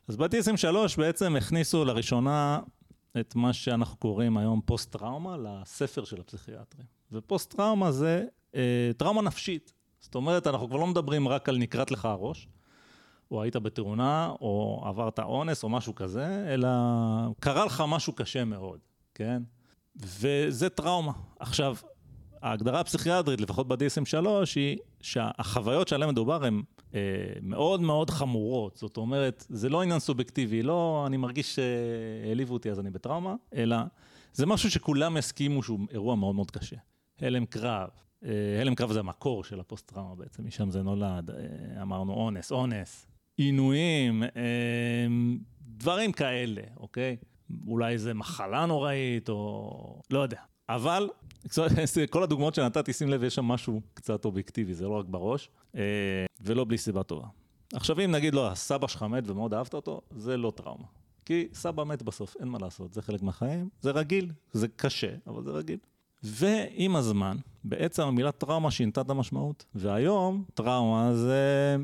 אז 0.08 0.16
ב-DSM 0.16 0.56
3 0.56 0.96
בעצם 0.96 1.36
הכניסו 1.36 1.84
לראשונה 1.84 2.60
את 3.20 3.36
מה 3.36 3.52
שאנחנו 3.52 3.96
קוראים 3.96 4.36
היום 4.36 4.60
פוסט-טראומה 4.64 5.36
לספר 5.36 6.04
של 6.04 6.20
הפסיכיאטרים. 6.20 6.86
ופוסט-טראומה 7.12 7.92
זה 7.92 8.24
אה, 8.54 8.90
טראומה 8.96 9.22
נפשית. 9.22 9.72
זאת 10.00 10.14
אומרת, 10.14 10.46
אנחנו 10.46 10.68
כבר 10.68 10.76
לא 10.76 10.86
מדברים 10.86 11.28
רק 11.28 11.48
על 11.48 11.58
נקרט 11.58 11.90
לך 11.90 12.04
הראש, 12.04 12.48
או 13.30 13.42
היית 13.42 13.56
בתאונה, 13.56 14.32
או 14.40 14.82
עברת 14.84 15.18
אונס, 15.18 15.62
או 15.64 15.68
משהו 15.68 15.94
כזה, 15.94 16.54
אלא 16.54 16.68
קרה 17.40 17.64
לך 17.64 17.84
משהו 17.88 18.12
קשה 18.12 18.44
מאוד, 18.44 18.78
כן? 19.14 19.42
וזה 19.96 20.68
טראומה. 20.68 21.12
עכשיו, 21.40 21.76
ההגדרה 22.42 22.80
הפסיכיאטרית, 22.80 23.40
לפחות 23.40 23.68
ב-DSM 23.68 24.04
3, 24.04 24.54
היא 24.54 24.78
שהחוויות 25.00 25.88
שעליהן 25.88 26.10
מדובר 26.10 26.44
הן 26.44 26.62
אה, 26.94 27.00
מאוד 27.42 27.80
מאוד 27.80 28.10
חמורות. 28.10 28.76
זאת 28.76 28.96
אומרת, 28.96 29.46
זה 29.48 29.68
לא 29.68 29.82
עניין 29.82 29.98
סובייקטיבי, 29.98 30.62
לא 30.62 31.04
אני 31.06 31.16
מרגיש 31.16 31.56
שהעליבו 31.56 32.54
אותי 32.54 32.70
אז 32.70 32.80
אני 32.80 32.90
בטראומה, 32.90 33.34
אלא 33.54 33.76
זה 34.32 34.46
משהו 34.46 34.70
שכולם 34.70 35.16
יסכימו 35.16 35.62
שהוא 35.62 35.80
אירוע 35.90 36.14
מאוד 36.14 36.34
מאוד 36.34 36.50
קשה. 36.50 36.76
הלם 37.20 37.46
קרב, 37.46 37.88
הלם 38.60 38.74
קרב 38.74 38.92
זה 38.92 39.00
המקור 39.00 39.44
של 39.44 39.60
הפוסט-טראומה 39.60 40.14
בעצם, 40.14 40.46
משם 40.46 40.70
זה 40.70 40.82
נולד, 40.82 41.30
אה, 41.30 41.82
אמרנו 41.82 42.12
אונס, 42.12 42.52
אונס, 42.52 43.06
עינויים, 43.36 44.22
אה, 44.22 44.28
דברים 45.60 46.12
כאלה, 46.12 46.62
אוקיי? 46.76 47.16
אולי 47.66 47.98
זה 47.98 48.14
מחלה 48.14 48.66
נוראית, 48.66 49.28
או 49.28 50.02
לא 50.10 50.18
יודע. 50.18 50.40
אבל 50.68 51.08
כל 52.10 52.22
הדוגמאות 52.22 52.54
שנתתי, 52.54 52.92
שים 52.92 53.08
לב, 53.08 53.24
יש 53.24 53.34
שם 53.34 53.44
משהו 53.44 53.80
קצת 53.94 54.24
אובייקטיבי, 54.24 54.74
זה 54.74 54.84
לא 54.84 54.98
רק 54.98 55.06
בראש, 55.08 55.50
ולא 56.40 56.64
בלי 56.64 56.78
סיבה 56.78 57.02
טובה. 57.02 57.26
עכשיו, 57.74 58.00
אם 58.04 58.10
נגיד 58.10 58.34
לא, 58.34 58.50
הסבא 58.50 58.86
שלך 58.86 59.02
מת 59.02 59.24
ומאוד 59.26 59.54
אהבת 59.54 59.74
אותו, 59.74 60.00
זה 60.10 60.36
לא 60.36 60.52
טראומה. 60.56 60.86
כי 61.24 61.48
סבא 61.52 61.84
מת 61.84 62.02
בסוף, 62.02 62.36
אין 62.40 62.48
מה 62.48 62.58
לעשות, 62.60 62.92
זה 62.92 63.02
חלק 63.02 63.22
מהחיים, 63.22 63.68
זה 63.80 63.90
רגיל, 63.90 64.32
זה 64.52 64.68
קשה, 64.68 65.14
אבל 65.26 65.44
זה 65.44 65.50
רגיל. 65.50 65.78
ועם 66.22 66.96
הזמן, 66.96 67.36
בעצם 67.64 68.02
המילה 68.02 68.32
טראומה 68.32 68.70
שינתה 68.70 69.00
את 69.00 69.10
המשמעות, 69.10 69.64
והיום 69.74 70.44
טראומה 70.54 71.14
זה, 71.14 71.76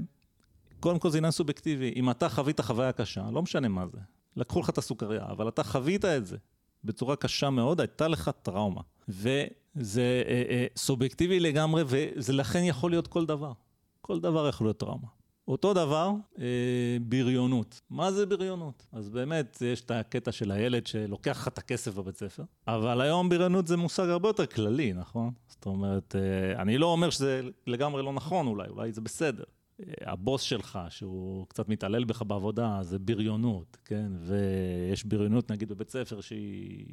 קודם 0.80 0.98
כל 0.98 1.10
זה 1.10 1.18
עניין 1.18 1.30
סובייקטיבי. 1.30 1.92
אם 1.96 2.10
אתה 2.10 2.28
חווית 2.28 2.60
חוויה 2.60 2.92
קשה, 2.92 3.30
לא 3.32 3.42
משנה 3.42 3.68
מה 3.68 3.86
זה, 3.86 3.98
לקחו 4.36 4.60
לך 4.60 4.70
את 4.70 4.78
הסוכריה, 4.78 5.26
אבל 5.30 5.48
אתה 5.48 5.62
חווית 5.64 6.04
את 6.04 6.26
זה 6.26 6.36
בצורה 6.84 7.16
קשה 7.16 7.50
מאוד, 7.50 7.80
הייתה 7.80 8.08
לך 8.08 8.30
טראומה. 8.42 8.80
וזה 9.08 10.22
אה, 10.26 10.42
אה, 10.50 10.66
סובייקטיבי 10.76 11.40
לגמרי, 11.40 11.82
וזה 11.86 12.32
לכן 12.32 12.64
יכול 12.64 12.90
להיות 12.90 13.06
כל 13.06 13.26
דבר. 13.26 13.52
כל 14.00 14.20
דבר 14.20 14.48
יכול 14.48 14.66
להיות 14.66 14.78
טראומה. 14.78 15.15
אותו 15.48 15.74
דבר, 15.74 16.12
אה, 16.38 16.96
בריונות. 17.00 17.80
מה 17.90 18.12
זה 18.12 18.26
בריונות? 18.26 18.86
אז 18.92 19.08
באמת, 19.08 19.62
יש 19.72 19.80
את 19.80 19.90
הקטע 19.90 20.32
של 20.32 20.50
הילד 20.50 20.86
שלוקח 20.86 21.30
לך 21.30 21.48
את 21.48 21.58
הכסף 21.58 21.94
בבית 21.94 22.16
ספר, 22.16 22.42
אבל 22.68 23.00
היום 23.00 23.28
בריונות 23.28 23.66
זה 23.66 23.76
מושג 23.76 24.08
הרבה 24.08 24.28
יותר 24.28 24.46
כללי, 24.46 24.92
נכון? 24.92 25.30
זאת 25.48 25.66
אומרת, 25.66 26.16
אה, 26.16 26.62
אני 26.62 26.78
לא 26.78 26.86
אומר 26.86 27.10
שזה 27.10 27.40
לגמרי 27.66 28.02
לא 28.02 28.12
נכון 28.12 28.46
אולי, 28.46 28.68
אולי 28.68 28.92
זה 28.92 29.00
בסדר. 29.00 29.44
אה, 29.80 30.12
הבוס 30.12 30.42
שלך, 30.42 30.78
שהוא 30.88 31.46
קצת 31.46 31.68
מתעלל 31.68 32.04
בך 32.04 32.22
בעבודה, 32.22 32.78
זה 32.82 32.98
בריונות, 32.98 33.76
כן? 33.84 34.12
ויש 34.18 35.04
בריונות 35.04 35.50
נגיד 35.50 35.68
בבית 35.68 35.90
ספר 35.90 36.20
שהיא 36.20 36.86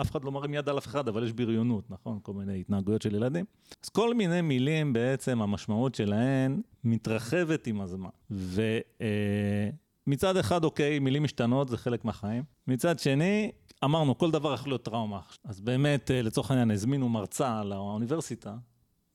אף 0.00 0.10
אחד 0.10 0.24
לא 0.24 0.32
מרים 0.32 0.54
יד 0.54 0.68
על 0.68 0.78
אף 0.78 0.86
אחד, 0.86 1.08
אבל 1.08 1.24
יש 1.24 1.32
בריונות, 1.32 1.90
נכון? 1.90 2.18
כל 2.22 2.32
מיני 2.32 2.60
התנהגויות 2.60 3.02
של 3.02 3.14
ילדים. 3.14 3.44
אז 3.84 3.88
כל 3.88 4.14
מיני 4.14 4.40
מילים 4.40 4.92
בעצם, 4.92 5.42
המשמעות 5.42 5.94
שלהן 5.94 6.60
מתרחבת 6.84 7.66
עם 7.66 7.80
הזמן. 7.80 8.08
ומצד 8.30 10.36
אה, 10.36 10.40
אחד, 10.40 10.64
אוקיי, 10.64 10.98
מילים 10.98 11.22
משתנות, 11.22 11.68
זה 11.68 11.76
חלק 11.76 12.04
מהחיים. 12.04 12.42
מצד 12.66 12.98
שני, 12.98 13.50
אמרנו, 13.84 14.18
כל 14.18 14.30
דבר 14.30 14.54
יכול 14.54 14.72
להיות 14.72 14.82
טראומה. 14.82 15.20
אז 15.44 15.60
באמת, 15.60 16.10
אה, 16.10 16.22
לצורך 16.22 16.50
העניין, 16.50 16.70
הזמינו 16.70 17.08
מרצה 17.08 17.64
לאוניברסיטה, 17.64 18.56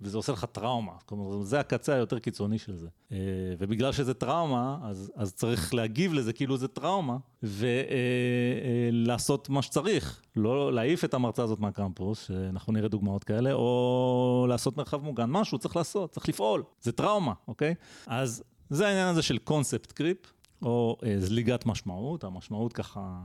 וזה 0.01 0.17
עושה 0.17 0.31
לך 0.31 0.45
טראומה. 0.45 0.91
כלומר, 1.05 1.41
זה 1.41 1.59
הקצה 1.59 1.93
היותר 1.93 2.19
קיצוני 2.19 2.57
של 2.57 2.75
זה. 2.75 2.87
אה, 3.11 3.17
ובגלל 3.59 3.91
שזה 3.91 4.13
טראומה, 4.13 4.77
אז, 4.83 5.11
אז 5.15 5.33
צריך 5.33 5.73
להגיב 5.73 6.13
לזה 6.13 6.33
כאילו 6.33 6.57
זה 6.57 6.67
טראומה, 6.67 7.17
ולעשות 7.43 9.39
אה, 9.39 9.51
אה, 9.51 9.55
מה 9.55 9.61
שצריך. 9.61 10.21
לא 10.35 10.73
להעיף 10.73 11.05
את 11.05 11.13
המרצה 11.13 11.43
הזאת 11.43 11.59
מהקמפוס, 11.59 12.27
שאנחנו 12.27 12.73
נראה 12.73 12.87
דוגמאות 12.87 13.23
כאלה, 13.23 13.53
או 13.53 14.45
לעשות 14.49 14.77
מרחב 14.77 15.03
מוגן. 15.03 15.29
משהו 15.29 15.57
צריך 15.57 15.75
לעשות, 15.75 16.11
צריך 16.11 16.29
לפעול. 16.29 16.63
זה 16.81 16.91
טראומה, 16.91 17.33
אוקיי? 17.47 17.75
אז 18.07 18.43
זה 18.69 18.87
העניין 18.87 19.07
הזה 19.07 19.21
של 19.21 19.37
קונספט 19.37 19.91
קריפ, 19.91 20.17
או 20.61 20.97
זליגת 21.19 21.65
משמעות. 21.65 22.23
המשמעות 22.23 22.73
ככה 22.73 23.19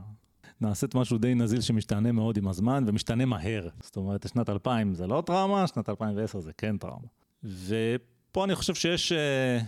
נעשית 0.61 0.95
משהו 0.95 1.17
די 1.17 1.35
נזיל 1.35 1.61
שמשתנה 1.61 2.11
מאוד 2.11 2.37
עם 2.37 2.47
הזמן 2.47 2.83
ומשתנה 2.87 3.25
מהר. 3.25 3.67
זאת 3.79 3.97
אומרת, 3.97 4.27
שנת 4.27 4.49
2000 4.49 4.93
זה 4.93 5.07
לא 5.07 5.23
טראומה, 5.25 5.67
שנת 5.67 5.89
2010 5.89 6.39
זה 6.39 6.51
כן 6.57 6.77
טראומה. 6.77 7.07
ופה 7.43 8.43
אני 8.43 8.55
חושב 8.55 8.75
שיש, 8.75 9.11
אה, 9.11 9.59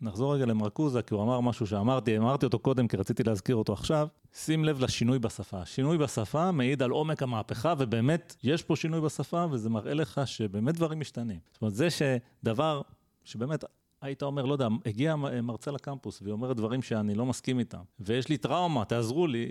נחזור 0.00 0.34
רגע 0.34 0.46
למרקוזה, 0.46 1.02
כי 1.02 1.14
הוא 1.14 1.22
אמר 1.22 1.40
משהו 1.40 1.66
שאמרתי, 1.66 2.18
אמרתי 2.18 2.46
אותו 2.46 2.58
קודם 2.58 2.88
כי 2.88 2.96
רציתי 2.96 3.22
להזכיר 3.22 3.56
אותו 3.56 3.72
עכשיו. 3.72 4.08
שים 4.34 4.64
לב 4.64 4.80
לשינוי 4.80 5.18
בשפה. 5.18 5.66
שינוי 5.66 5.98
בשפה 5.98 6.52
מעיד 6.52 6.82
על 6.82 6.90
עומק 6.90 7.22
המהפכה, 7.22 7.74
ובאמת 7.78 8.36
יש 8.42 8.62
פה 8.62 8.76
שינוי 8.76 9.00
בשפה, 9.00 9.46
וזה 9.50 9.70
מראה 9.70 9.94
לך 9.94 10.20
שבאמת 10.24 10.74
דברים 10.74 11.00
משתנים. 11.00 11.38
זאת 11.52 11.62
אומרת, 11.62 11.74
זה 11.74 11.88
שדבר 11.90 12.80
שבאמת 13.24 13.64
היית 14.02 14.22
אומר, 14.22 14.44
לא 14.44 14.52
יודע, 14.52 14.68
הגיע 14.86 15.16
מרצה 15.16 15.70
לקמפוס 15.70 16.22
והיא 16.22 16.32
אומרת 16.32 16.56
דברים 16.56 16.82
שאני 16.82 17.14
לא 17.14 17.26
מסכים 17.26 17.58
איתם, 17.58 17.78
ויש 18.00 18.28
לי 18.28 18.36
טראומה, 18.36 18.84
תעזרו 18.84 19.26
לי. 19.26 19.48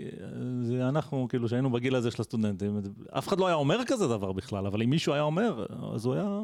זה 0.62 0.88
אנחנו, 0.88 1.26
כאילו, 1.28 1.48
שהיינו 1.48 1.70
בגיל 1.70 1.94
הזה 1.94 2.10
של 2.10 2.22
הסטודנטים, 2.22 2.80
אף 3.10 3.28
אחד 3.28 3.38
לא 3.38 3.46
היה 3.46 3.56
אומר 3.56 3.80
כזה 3.86 4.08
דבר 4.08 4.32
בכלל, 4.32 4.66
אבל 4.66 4.82
אם 4.82 4.90
מישהו 4.90 5.12
היה 5.12 5.22
אומר, 5.22 5.66
אז 5.94 6.04
הוא 6.04 6.14
היה... 6.14 6.40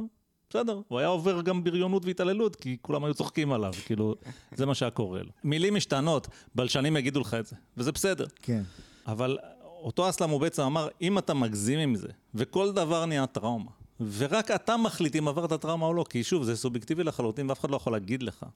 בסדר, 0.50 0.80
הוא 0.88 0.98
היה 0.98 1.08
עובר 1.08 1.40
גם 1.42 1.64
בריונות 1.64 2.04
והתעללות, 2.04 2.56
כי 2.56 2.76
כולם 2.82 3.04
היו 3.04 3.14
צוחקים 3.14 3.52
עליו, 3.52 3.72
כאילו, 3.86 4.14
זה 4.54 4.66
מה 4.66 4.74
שהיה 4.74 4.90
קורה 4.90 5.22
לו. 5.22 5.30
מילים 5.44 5.74
משתנות, 5.74 6.28
בלשנים 6.54 6.96
יגידו 6.96 7.20
לך 7.20 7.34
את 7.34 7.46
זה, 7.46 7.56
וזה 7.76 7.92
בסדר. 7.92 8.26
כן. 8.42 8.62
אבל 9.06 9.38
אותו 9.62 10.08
אסלאם 10.08 10.30
הוא 10.30 10.40
בעצם 10.40 10.62
אמר, 10.62 10.88
אם 11.02 11.18
אתה 11.18 11.34
מגזים 11.34 11.78
עם 11.78 11.94
זה, 11.94 12.08
וכל 12.34 12.72
דבר 12.72 13.06
נהיה 13.06 13.26
טראומה, 13.26 13.70
ורק 14.00 14.50
אתה 14.50 14.76
מחליט 14.76 15.16
אם 15.16 15.28
עברת 15.28 15.52
טראומה 15.52 15.86
או 15.86 15.94
לא, 15.94 16.04
כי 16.10 16.24
שוב, 16.24 16.44
זה 16.44 16.56
סובייקטיבי 16.56 17.04
לחלוטין 17.04 17.48
ואף 17.48 17.60
אחד 17.60 17.70
לא 17.70 17.76
יכול 17.76 17.92
להגיד 17.92 18.22
לך. 18.22 18.46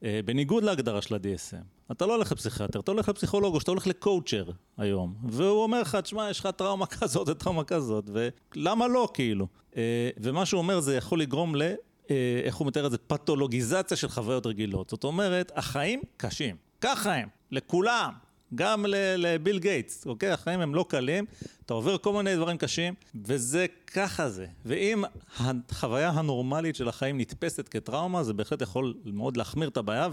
Uh, 0.00 0.02
בניגוד 0.24 0.64
להגדרה 0.64 1.02
של 1.02 1.14
ה-DSM, 1.14 1.92
אתה 1.92 2.06
לא 2.06 2.14
הולך 2.14 2.32
לפסיכיאטר, 2.32 2.80
אתה 2.80 2.90
הולך 2.90 3.08
לפסיכולוג 3.08 3.54
או 3.54 3.60
שאתה 3.60 3.70
הולך 3.70 3.86
לקואוצ'ר 3.86 4.50
היום, 4.76 5.14
והוא 5.24 5.62
אומר 5.62 5.80
לך, 5.80 5.96
תשמע, 5.96 6.30
יש 6.30 6.40
לך 6.40 6.46
טראומה 6.46 6.86
כזאת 7.00 7.28
וטראומה 7.28 7.64
כזאת, 7.64 8.10
ולמה 8.12 8.88
לא, 8.88 9.08
כאילו? 9.14 9.46
Uh, 9.72 9.76
ומה 10.16 10.46
שהוא 10.46 10.58
אומר 10.58 10.80
זה 10.80 10.96
יכול 10.96 11.20
לגרום 11.20 11.56
ל... 11.56 11.62
Uh, 12.04 12.08
איך 12.44 12.56
הוא 12.56 12.66
מתאר 12.66 12.86
את 12.86 12.90
זה? 12.90 12.98
פתולוגיזציה 12.98 13.96
של 13.96 14.08
חוויות 14.08 14.46
רגילות. 14.46 14.90
זאת 14.90 15.04
אומרת, 15.04 15.52
החיים 15.54 16.00
קשים. 16.16 16.56
ככה 16.80 17.14
הם, 17.14 17.28
לכולם. 17.50 18.12
גם 18.54 18.84
לביל 19.16 19.58
גייטס, 19.58 20.06
אוקיי? 20.06 20.30
החיים 20.30 20.60
הם 20.60 20.74
לא 20.74 20.84
קלים, 20.88 21.24
אתה 21.66 21.74
עובר 21.74 21.98
כל 21.98 22.12
מיני 22.12 22.36
דברים 22.36 22.58
קשים, 22.58 22.94
וזה 23.24 23.66
ככה 23.86 24.30
זה. 24.30 24.46
ואם 24.64 25.04
החוויה 25.38 26.08
הנורמלית 26.08 26.76
של 26.76 26.88
החיים 26.88 27.20
נתפסת 27.20 27.68
כטראומה, 27.68 28.24
זה 28.24 28.32
בהחלט 28.32 28.62
יכול 28.62 28.94
מאוד 29.04 29.36
להחמיר 29.36 29.68
את 29.68 29.76
הבעיה, 29.76 30.08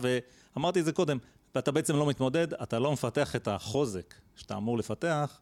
ואמרתי 0.55 0.79
את 0.79 0.85
זה 0.85 0.91
קודם, 0.91 1.17
ואתה 1.55 1.71
בעצם 1.71 1.95
לא 1.95 2.05
מתמודד, 2.05 2.53
אתה 2.53 2.79
לא 2.79 2.93
מפתח 2.93 3.35
את 3.35 3.47
החוזק 3.47 4.13
שאתה 4.35 4.57
אמור 4.57 4.77
לפתח. 4.77 5.39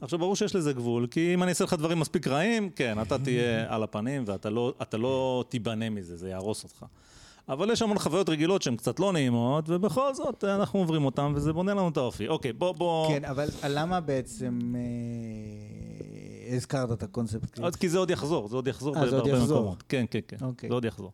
עכשיו, 0.00 0.18
ברור 0.18 0.36
שיש 0.36 0.54
לזה 0.54 0.72
גבול, 0.72 1.06
כי 1.06 1.34
אם 1.34 1.42
אני 1.42 1.48
אעשה 1.48 1.64
לך 1.64 1.74
דברים 1.74 2.00
מספיק 2.00 2.26
רעים, 2.26 2.70
כן, 2.70 3.02
אתה 3.02 3.18
תהיה 3.18 3.74
על 3.74 3.82
הפנים 3.82 4.24
ואתה 4.26 4.50
לא, 4.50 4.74
לא 4.92 5.44
תיבנה 5.48 5.90
מזה, 5.90 6.16
זה 6.16 6.28
יהרוס 6.28 6.64
אותך. 6.64 6.84
אבל 7.50 7.70
יש 7.70 7.82
המון 7.82 7.98
חוויות 7.98 8.28
רגילות 8.28 8.62
שהן 8.62 8.76
קצת 8.76 9.00
לא 9.00 9.12
נעימות, 9.12 9.64
ובכל 9.68 10.14
זאת 10.14 10.44
אנחנו 10.44 10.78
עוברים 10.78 11.04
אותן, 11.04 11.32
וזה 11.34 11.52
בונה 11.52 11.74
לנו 11.74 11.88
את 11.88 11.96
האופי. 11.96 12.28
אוקיי, 12.28 12.52
בוא, 12.52 12.72
בוא... 12.72 13.08
כן, 13.08 13.24
אבל 13.24 13.48
למה 13.68 14.00
בעצם... 14.00 14.58
אה, 16.50 16.56
הזכרת 16.56 16.92
את 16.92 17.02
הקונספט. 17.02 17.60
אז 17.60 17.76
כי 17.76 17.88
זה 17.88 17.98
עוד 17.98 18.10
יחזור, 18.10 18.48
זה 18.48 18.56
עוד 18.56 18.68
יחזור 18.68 18.96
אה, 18.96 19.08
זה 19.10 19.16
עוד 19.16 19.24
בהרבה 19.24 19.42
יחזור. 19.42 19.60
מקומות. 19.60 19.82
כן, 19.88 20.04
כן, 20.10 20.18
כן, 20.28 20.36
אוקיי. 20.42 20.68
זה 20.68 20.74
עוד 20.74 20.84
יחזור. 20.84 21.12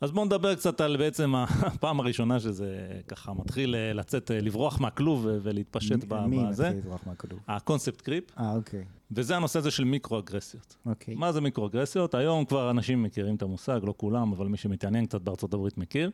אז 0.00 0.10
בואו 0.10 0.24
נדבר 0.24 0.54
קצת 0.54 0.80
על 0.80 0.96
בעצם 0.96 1.34
הפעם 1.74 2.00
הראשונה 2.00 2.40
שזה 2.40 2.76
ככה 3.08 3.32
מתחיל 3.34 3.74
אה, 3.74 3.92
לצאת, 3.92 4.30
אה, 4.30 4.40
לברוח 4.40 4.80
מהכלוב 4.80 5.26
ולהתפשט 5.42 6.04
ב- 6.08 6.26
מי 6.26 6.44
בזה. 6.48 6.62
מתחיל 6.64 6.78
לברוח 6.78 7.00
מהכדור? 7.06 7.38
הקונספט 7.48 8.00
קריפ, 8.00 8.24
אה, 8.38 8.54
אוקיי. 8.56 8.84
וזה 9.10 9.36
הנושא 9.36 9.58
הזה 9.58 9.70
של 9.70 9.84
מיקרו-אגרסיות. 9.84 10.76
אוקיי. 10.86 11.14
מה 11.14 11.32
זה 11.32 11.40
מיקרו-אגרסיות? 11.40 12.14
היום 12.14 12.44
כבר 12.44 12.70
אנשים 12.70 13.02
מכירים 13.02 13.36
את 13.36 13.42
המושג, 13.42 13.80
לא 13.82 13.94
כולם, 13.96 14.32
אבל 14.32 14.46
מי 14.46 14.56
שמתעניין 14.56 15.06
קצת 15.06 15.20
בארצות 15.20 15.54
הברית 15.54 15.78
מכיר. 15.78 16.10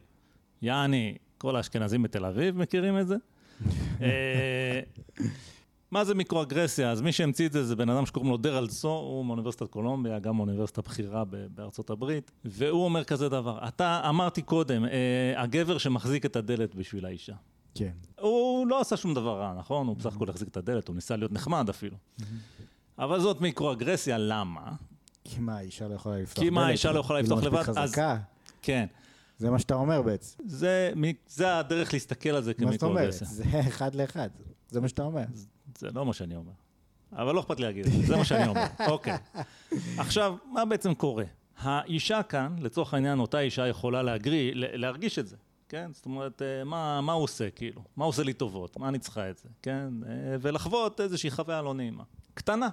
יעני, 0.63 1.15
כל 1.39 1.57
האשכנזים 1.57 2.03
בתל 2.03 2.25
אביב 2.25 2.57
מכירים 2.59 2.99
את 2.99 3.07
זה. 3.09 3.17
מה 5.93 6.05
זה 6.05 6.15
מיקרו-אגרסיה? 6.15 6.91
אז 6.91 7.01
מי 7.01 7.13
שהמציא 7.13 7.47
את 7.47 7.53
זה 7.53 7.65
זה 7.65 7.77
בן 7.77 7.89
אדם 7.89 8.07
שקוראים 8.07 8.31
לו 8.31 8.37
דרלד 8.37 8.71
סו, 8.71 8.89
הוא 8.89 9.25
מאוניברסיטת 9.25 9.71
קולומביה, 9.71 10.19
גם 10.19 10.37
מאוניברסיטה 10.37 10.83
בכירה 10.83 11.25
בארצות 11.55 11.91
הברית, 11.91 12.31
והוא 12.45 12.85
אומר 12.85 13.05
כזה 13.05 13.29
דבר, 13.29 13.69
אתה, 13.69 14.03
אמרתי 14.09 14.43
קודם, 14.43 14.85
אה, 14.85 14.91
הגבר 15.37 15.79
שמחזיק 15.79 16.27
את 16.27 16.37
הדלת 16.37 16.75
בשביל 16.75 17.07
האישה. 17.07 17.33
כן. 17.75 17.91
הוא 18.21 18.67
לא 18.67 18.81
עשה 18.81 18.97
שום 18.97 19.15
דבר 19.15 19.41
רע, 19.41 19.55
נכון? 19.59 19.87
הוא 19.87 19.97
בסך 19.97 20.17
הכל 20.17 20.31
החזיק 20.31 20.49
את 20.49 20.57
הדלת, 20.57 20.89
הוא 20.89 20.95
ניסה 20.95 21.17
להיות 21.17 21.33
נחמד 21.33 21.69
אפילו. 21.69 21.97
אבל 22.99 23.21
זאת 23.21 23.41
מיקרו-אגרסיה, 23.41 24.19
למה? 24.19 24.73
כי 25.25 25.41
מה, 25.41 25.57
האישה 25.57 25.89
לא 25.89 25.95
יכולה 25.95 26.19
לפתוח 26.19 26.45
כי 26.45 26.51
מה, 26.51 26.61
דלת? 26.61 26.69
האישה 26.69 26.93
לא 26.93 27.01
יכולה 27.01 27.19
היא 27.19 27.25
לפתוח 27.25 27.39
מספיק 27.39 27.53
לבד? 27.53 27.69
אז- 27.69 27.79
חזקה. 27.79 28.19
כן. 28.63 28.87
זה 29.39 29.51
מה 29.51 29.59
שאתה 29.59 29.75
אומר 29.75 30.03
בעצם. 30.03 30.43
זה, 30.47 30.93
זה 31.27 31.59
הדרך 31.59 31.93
להסתכל 31.93 32.29
על 32.29 32.43
זה 32.43 32.53
מה 32.59 32.73
זאת 32.73 32.83
אומרת? 32.83 32.97
כמיקרו-אגרסיה. 32.99 33.27
זה 33.27 33.61
אחד 33.69 33.95
לאחד. 33.95 34.29
זה 34.69 34.81
מה 34.81 34.89
שאתה 34.89 35.03
אומר. 35.03 35.25
זה 35.79 35.89
לא 35.95 36.07
מה 36.07 36.13
שאני 36.13 36.37
אומר. 36.37 36.53
אבל 37.13 37.35
לא 37.35 37.41
אכפת 37.41 37.61
לי 37.61 37.67
להגיד 37.67 37.87
את 37.87 37.93
זה, 37.93 38.07
זה 38.07 38.17
מה 38.17 38.25
שאני 38.25 38.49
אומר. 38.49 38.65
אוקיי. 38.93 39.17
עכשיו, 39.99 40.37
מה 40.53 40.65
בעצם 40.65 40.95
קורה? 40.95 41.25
האישה 41.59 42.23
כאן, 42.23 42.57
לצורך 42.61 42.95
העניין, 42.95 43.19
אותה 43.19 43.41
אישה 43.41 43.67
יכולה 43.67 44.03
להגרי, 44.03 44.51
להרגיש 44.55 45.19
את 45.19 45.27
זה, 45.27 45.37
כן? 45.69 45.91
זאת 45.93 46.07
אומרת, 46.07 46.43
אה, 46.43 46.65
מה, 46.65 47.01
מה 47.01 47.13
הוא 47.13 47.25
עושה, 47.25 47.51
כאילו? 47.51 47.83
מה 47.97 48.05
הוא 48.05 48.09
עושה 48.09 48.23
לי 48.23 48.33
טובות? 48.33 48.79
מה 48.79 48.89
אני 48.89 48.99
צריכה 48.99 49.31
את 49.31 49.39
זה, 49.39 49.49
כן? 49.63 49.89
אה, 50.07 50.37
ולחוות 50.41 51.01
איזושהי 51.01 51.31
חוויה 51.31 51.63
לא 51.63 51.75
נעימה. 51.75 52.05
קטנה. 52.35 52.69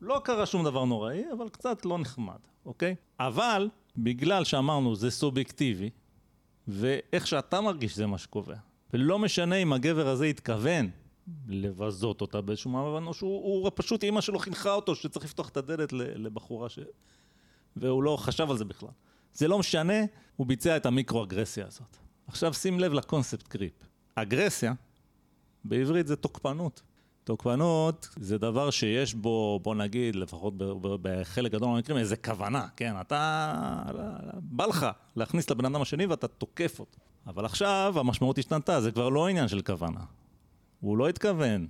לא 0.00 0.20
קרה 0.24 0.46
שום 0.46 0.64
דבר 0.64 0.84
נוראי, 0.84 1.24
אבל 1.32 1.48
קצת 1.48 1.84
לא 1.84 1.98
נחמד, 1.98 2.38
אוקיי? 2.66 2.94
אבל, 3.20 3.68
בגלל 3.96 4.44
שאמרנו, 4.44 4.96
זה 4.96 5.10
סובייקטיבי, 5.10 5.90
ואיך 6.68 7.26
שאתה 7.26 7.60
מרגיש 7.60 7.96
זה 7.96 8.06
מה 8.06 8.18
שקובע. 8.18 8.56
ולא 8.92 9.18
משנה 9.18 9.56
אם 9.56 9.72
הגבר 9.72 10.08
הזה 10.08 10.26
התכוון 10.26 10.90
לבזות 11.48 12.20
אותה 12.20 12.40
באיזשהו 12.40 12.70
מעמד, 12.70 13.06
או 13.06 13.14
שהוא 13.14 13.62
הוא 13.62 13.70
פשוט 13.74 14.04
אימא 14.04 14.20
שלו 14.20 14.38
חינכה 14.38 14.72
אותו 14.72 14.94
שצריך 14.94 15.24
לפתוח 15.24 15.48
את 15.48 15.56
הדלת 15.56 15.92
לבחורה 15.92 16.68
ש... 16.68 16.78
והוא 17.76 18.02
לא 18.02 18.16
חשב 18.16 18.50
על 18.50 18.58
זה 18.58 18.64
בכלל. 18.64 18.88
זה 19.34 19.48
לא 19.48 19.58
משנה, 19.58 19.94
הוא 20.36 20.46
ביצע 20.46 20.76
את 20.76 20.86
המיקרו-אגרסיה 20.86 21.66
הזאת. 21.66 21.96
עכשיו 22.26 22.54
שים 22.54 22.80
לב 22.80 22.92
לקונספט 22.92 23.48
קריפ. 23.48 23.72
אגרסיה, 24.14 24.72
בעברית 25.64 26.06
זה 26.06 26.16
תוקפנות. 26.16 26.82
תוקפנות 27.24 28.08
זה 28.16 28.38
דבר 28.38 28.70
שיש 28.70 29.14
בו, 29.14 29.60
בוא 29.62 29.74
נגיד, 29.74 30.16
לפחות 30.16 30.54
בחלק 31.02 31.52
גדול 31.52 31.68
מהמקרים, 31.68 31.98
איזה 31.98 32.16
כוונה, 32.16 32.66
כן? 32.76 32.94
אתה, 33.00 33.52
בא 34.40 34.66
לך 34.66 34.86
להכניס 35.16 35.50
לבן 35.50 35.64
אדם 35.64 35.82
השני 35.82 36.06
ואתה 36.06 36.28
תוקף 36.28 36.80
אותו. 36.80 36.98
אבל 37.26 37.44
עכשיו 37.44 37.94
המשמעות 37.96 38.38
השתנתה, 38.38 38.80
זה 38.80 38.92
כבר 38.92 39.08
לא 39.08 39.28
עניין 39.28 39.48
של 39.48 39.62
כוונה. 39.62 40.00
הוא 40.82 40.96
לא 40.96 41.08
התכוון 41.08 41.66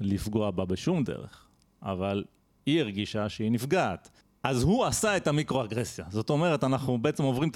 לפגוע 0.00 0.50
בה 0.50 0.64
בשום 0.64 1.04
דרך, 1.04 1.46
אבל 1.82 2.24
היא 2.66 2.80
הרגישה 2.80 3.28
שהיא 3.28 3.50
נפגעת. 3.50 4.10
אז 4.42 4.62
הוא 4.62 4.84
עשה 4.84 5.16
את 5.16 5.26
המיקרו-אגרסיה. 5.26 6.04
זאת 6.10 6.30
אומרת, 6.30 6.64
אנחנו 6.64 6.98
בעצם 6.98 7.22
עוברים, 7.22 7.50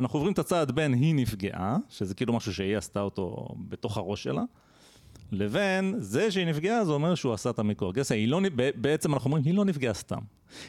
אנחנו 0.00 0.16
עוברים 0.16 0.32
את 0.32 0.38
הצעד 0.38 0.70
בין 0.70 0.92
היא 0.92 1.14
נפגעה, 1.14 1.76
שזה 1.88 2.14
כאילו 2.14 2.32
משהו 2.32 2.54
שהיא 2.54 2.76
עשתה 2.76 3.00
אותו 3.00 3.48
בתוך 3.68 3.96
הראש 3.96 4.22
שלה, 4.22 4.42
לבין 5.32 5.94
זה 5.98 6.30
שהיא 6.30 6.46
נפגעה, 6.46 6.84
זה 6.84 6.92
אומר 6.92 7.14
שהוא 7.14 7.32
עשה 7.32 7.50
את 7.50 7.58
המיקרו-אגרסיה. 7.58 8.26
לא, 8.26 8.40
בעצם 8.74 9.14
אנחנו 9.14 9.28
אומרים, 9.28 9.44
היא 9.44 9.54
לא 9.54 9.64
נפגעה 9.64 9.94
סתם. 9.94 10.20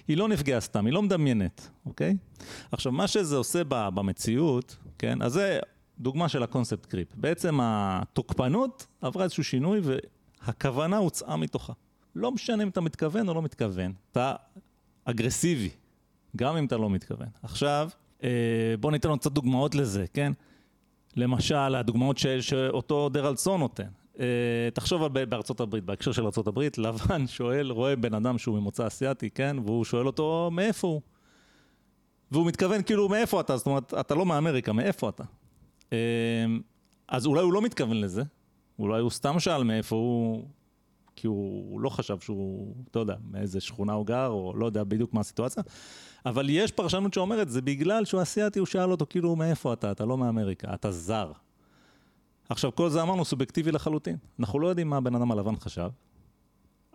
היא 0.07 0.17
לא 0.17 0.27
נפגעה 0.27 0.59
סתם, 0.59 0.85
היא 0.85 0.93
לא 0.93 1.01
מדמיינת, 1.01 1.69
אוקיי? 1.85 2.17
עכשיו, 2.71 2.91
מה 2.91 3.07
שזה 3.07 3.35
עושה 3.35 3.61
במציאות, 3.69 4.77
כן? 4.97 5.21
אז 5.21 5.33
זה 5.33 5.59
דוגמה 5.99 6.29
של 6.29 6.43
הקונספט 6.43 6.85
קריפ. 6.85 7.07
בעצם 7.15 7.59
התוקפנות 7.61 8.87
עברה 9.01 9.23
איזשהו 9.23 9.43
שינוי 9.43 9.81
והכוונה 9.83 10.97
הוצאה 10.97 11.37
מתוכה. 11.37 11.73
לא 12.15 12.31
משנה 12.31 12.63
אם 12.63 12.69
אתה 12.69 12.81
מתכוון 12.81 13.29
או 13.29 13.33
לא 13.33 13.41
מתכוון, 13.41 13.93
אתה 14.11 14.35
אגרסיבי, 15.05 15.69
גם 16.35 16.57
אם 16.57 16.65
אתה 16.65 16.77
לא 16.77 16.89
מתכוון. 16.89 17.27
עכשיו, 17.43 17.89
אה, 18.23 18.29
בוא 18.79 18.91
ניתן 18.91 19.09
עוד 19.09 19.19
קצת 19.19 19.31
דוגמאות 19.31 19.75
לזה, 19.75 20.05
כן? 20.13 20.33
למשל, 21.15 21.75
הדוגמאות 21.75 22.17
ש, 22.17 22.27
שאותו 22.27 23.09
דרלסון 23.09 23.59
נותן. 23.59 23.87
אה, 24.19 24.25
תחשוב 24.73 25.03
על 25.03 25.25
בארצות 25.25 25.59
הברית, 25.59 25.83
בהקשר 25.83 26.11
של 26.11 26.25
ארצות 26.25 26.47
הברית, 26.47 26.77
לבן 26.77 27.27
שואל, 27.37 27.71
רואה 27.71 27.95
בן 27.95 28.13
אדם 28.13 28.37
שהוא 28.37 28.59
ממוצא 28.59 28.87
אסיאתי, 28.87 29.29
כן? 29.29 29.57
והוא 29.65 29.85
שואל 29.85 30.07
אותו, 30.07 30.49
מאיפה 30.51 30.87
הוא? 30.87 31.01
והוא 32.31 32.47
מתכוון 32.47 32.83
כאילו, 32.83 33.09
מאיפה 33.09 33.41
אתה? 33.41 33.57
זאת 33.57 33.65
אומרת, 33.65 33.93
אתה 33.93 34.15
לא 34.15 34.25
מאמריקה, 34.25 34.73
מאיפה 34.73 35.09
אתה? 35.09 35.23
אה, 35.93 36.45
אז 37.07 37.25
אולי 37.25 37.41
הוא 37.41 37.53
לא 37.53 37.61
מתכוון 37.61 38.01
לזה, 38.01 38.23
אולי 38.79 39.01
הוא 39.01 39.09
סתם 39.11 39.39
שאל 39.39 39.63
מאיפה 39.63 39.95
הוא, 39.95 40.47
כי 41.15 41.27
הוא 41.27 41.79
לא 41.79 41.89
חשב 41.89 42.19
שהוא, 42.19 42.75
אתה 42.91 42.99
יודע, 42.99 43.15
מאיזה 43.31 43.61
שכונה 43.61 43.93
הוא 43.93 44.05
גר, 44.05 44.27
או 44.27 44.53
לא 44.55 44.65
יודע 44.65 44.83
בדיוק 44.83 45.13
מה 45.13 45.21
הסיטואציה, 45.21 45.63
אבל 46.25 46.49
יש 46.49 46.71
פרשנות 46.71 47.13
שאומרת, 47.13 47.49
זה 47.49 47.61
בגלל 47.61 48.05
שהוא 48.05 48.21
אסיאתי, 48.21 48.59
הוא 48.59 48.65
שאל 48.65 48.91
אותו, 48.91 49.05
כאילו, 49.09 49.35
מאיפה 49.35 49.73
אתה? 49.73 49.91
אתה 49.91 50.05
לא 50.05 50.17
מאמריקה, 50.17 50.73
אתה 50.73 50.91
זר. 50.91 51.31
עכשיו, 52.49 52.75
כל 52.75 52.89
זה 52.89 53.01
אמרנו 53.01 53.25
סובייקטיבי 53.25 53.71
לחלוטין. 53.71 54.17
אנחנו 54.39 54.59
לא 54.59 54.67
יודעים 54.67 54.89
מה 54.89 54.97
הבן 54.97 55.15
אדם 55.15 55.31
הלבן 55.31 55.55
חשב, 55.55 55.89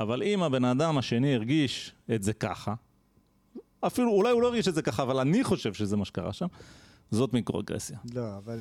אבל 0.01 0.23
אם 0.23 0.43
הבן 0.43 0.65
אדם 0.65 0.99
השני 0.99 1.35
הרגיש 1.35 1.93
את 2.15 2.23
זה 2.23 2.33
ככה, 2.33 2.75
אפילו, 3.81 4.11
אולי 4.11 4.31
הוא 4.31 4.43
לא 4.43 4.47
הרגיש 4.47 4.69
את 4.69 4.75
זה 4.75 4.83
ככה, 4.83 5.03
אבל 5.03 5.19
אני 5.19 5.45
חושב 5.45 5.75
שזה 5.75 5.97
מה 5.97 6.05
שקרה 6.05 6.33
שם, 6.33 6.47
זאת 7.11 7.33
מיקרואגרסיה. 7.33 7.99
לא, 8.15 8.37
אבל, 8.37 8.61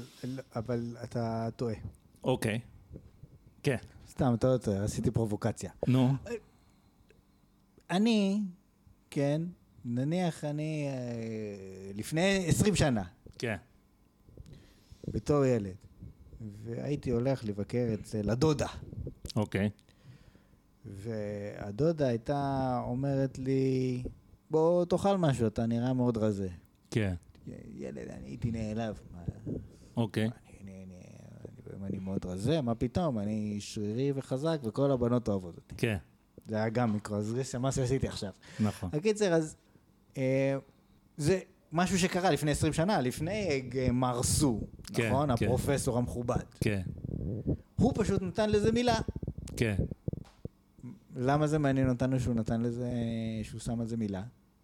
אבל 0.56 0.98
אתה 1.04 1.50
טועה. 1.56 1.76
אוקיי. 2.24 2.60
כן. 3.64 3.78
סתם, 4.10 4.34
אתה 4.34 4.48
לא 4.48 4.58
טועה, 4.58 4.84
עשיתי 4.84 5.12
פרובוקציה. 5.12 5.72
נו. 5.88 6.14
אני, 7.90 8.42
כן, 9.10 9.42
נניח 9.86 10.44
אני 10.44 10.88
אה, 10.88 11.92
לפני 11.96 12.46
20 12.48 12.76
שנה, 12.76 13.04
כן. 13.38 13.58
בתור 15.08 15.46
ילד, 15.46 15.76
והייתי 16.64 17.12
הולך 17.12 17.46
לבקר 17.46 17.88
אצל 17.94 18.30
הדודה, 18.30 18.68
אוקיי. 19.36 19.70
והדודה 20.86 22.08
הייתה 22.08 22.82
אומרת 22.86 23.38
לי, 23.40 24.04
בוא 24.52 24.86
תאכל 24.86 25.18
משהו, 25.18 25.48
אתה 25.48 25.66
נראה 25.66 25.94
מאוד 25.94 26.18
רזה. 26.18 26.48
כן. 26.92 27.14
ילד, 27.76 28.08
אני 28.10 28.28
הייתי 28.28 28.52
נעלב. 28.52 29.00
אוקיי. 29.98 30.30
אני, 31.84 32.00
מאוד 32.00 32.26
רזה, 32.26 32.62
מה 32.62 32.76
פתאום, 32.76 33.20
אני 33.20 33.58
שרירי 33.60 34.12
וחזק 34.16 34.60
וכל 34.64 34.92
הבנות 34.92 35.28
אוהבות 35.28 35.58
אותי. 35.58 35.76
כן. 35.78 35.98
זה 36.48 36.56
היה 36.56 36.70
גם 36.70 36.94
מיקרואגרסיה, 36.94 37.60
מה 37.60 37.72
שעשיתי 37.72 38.08
עכשיו. 38.08 38.32
נכון. 38.60 38.90
הקיצר, 38.94 39.34
אז 39.34 39.56
אה, 40.18 40.58
זה 41.18 41.40
משהו 41.72 42.00
שקרה 42.00 42.32
לפני 42.32 42.52
20 42.52 42.74
שנה, 42.74 43.02
לפני 43.02 43.70
אה, 43.76 43.92
מר 43.92 44.24
סו, 44.24 44.62
כן, 44.94 45.10
נכון? 45.10 45.36
כן. 45.36 45.46
הפרופסור 45.46 45.98
המכובד. 45.98 46.44
כן. 46.60 46.82
הוא 47.76 47.94
פשוט 47.96 48.22
נתן 48.22 48.50
לזה 48.50 48.72
מילה. 48.72 49.00
כן. 49.58 49.76
למה 51.16 51.48
זה 51.48 51.60
מעניין 51.60 51.90
אותנו 51.90 52.20
שהוא 52.20 52.36
נתן 52.36 52.62
לזה, 52.62 52.92
שהוא 53.44 53.60
שם 53.60 53.80
על 53.82 53.88
זה 53.88 53.98
מילה? 53.98 54.24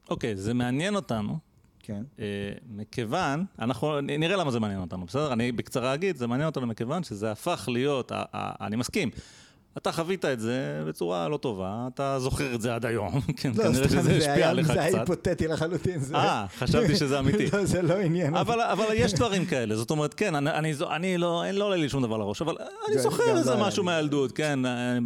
אוקיי, 0.09 0.35
זה 0.35 0.53
מעניין 0.53 0.95
אותנו, 0.95 1.37
כן. 1.79 2.03
אה, 2.19 2.25
מכיוון, 2.69 3.45
אנחנו 3.59 4.01
נראה 4.01 4.37
למה 4.37 4.51
זה 4.51 4.59
מעניין 4.59 4.81
אותנו, 4.81 5.05
בסדר? 5.05 5.33
אני 5.33 5.51
בקצרה 5.51 5.93
אגיד, 5.93 6.17
זה 6.17 6.27
מעניין 6.27 6.47
אותנו 6.47 6.67
מכיוון 6.67 7.03
שזה 7.03 7.31
הפך 7.31 7.69
להיות, 7.71 8.11
אני 8.35 8.75
מסכים. 8.75 9.09
אתה 9.81 9.91
חווית 9.91 10.25
את 10.25 10.39
זה 10.39 10.83
בצורה 10.87 11.27
לא 11.27 11.37
טובה, 11.37 11.87
אתה 11.93 12.19
זוכר 12.19 12.55
את 12.55 12.61
זה 12.61 12.75
עד 12.75 12.85
היום, 12.85 13.21
כן, 13.37 13.51
לא, 13.55 13.63
כנראה 13.63 13.89
שזה 13.89 14.01
זה 14.01 14.17
השפיע 14.17 14.49
עליך 14.49 14.67
זה 14.67 14.73
היה 14.81 14.89
קצת. 14.89 14.99
היפותטי 14.99 15.47
לחלוטין. 15.47 15.99
זה- 15.99 16.15
אה, 16.15 16.45
חשבתי 16.57 16.95
שזה 16.95 17.19
אמיתי. 17.19 17.45
לא, 17.53 17.65
זה 17.65 17.81
לא 17.81 17.93
עניין. 17.99 18.35
אבל, 18.35 18.61
אבל 18.61 18.85
יש 18.93 19.13
דברים 19.13 19.45
כאלה, 19.45 19.75
זאת 19.75 19.91
אומרת, 19.91 20.13
כן, 20.13 20.35
אני, 20.35 20.49
אני, 20.51 20.73
אני 20.95 21.17
לא, 21.17 21.43
אין, 21.43 21.55
לא 21.55 21.65
עולה 21.65 21.75
לי 21.75 21.89
שום 21.89 22.03
דבר 22.03 22.17
לראש, 22.17 22.41
אבל 22.41 22.55
אני 22.87 22.99
זוכר 22.99 23.37
איזה 23.37 23.51
לא 23.55 23.61
משהו. 23.67 23.83
מהילדות, 23.83 24.31
כן, 24.31 24.65
אה, 24.65 24.97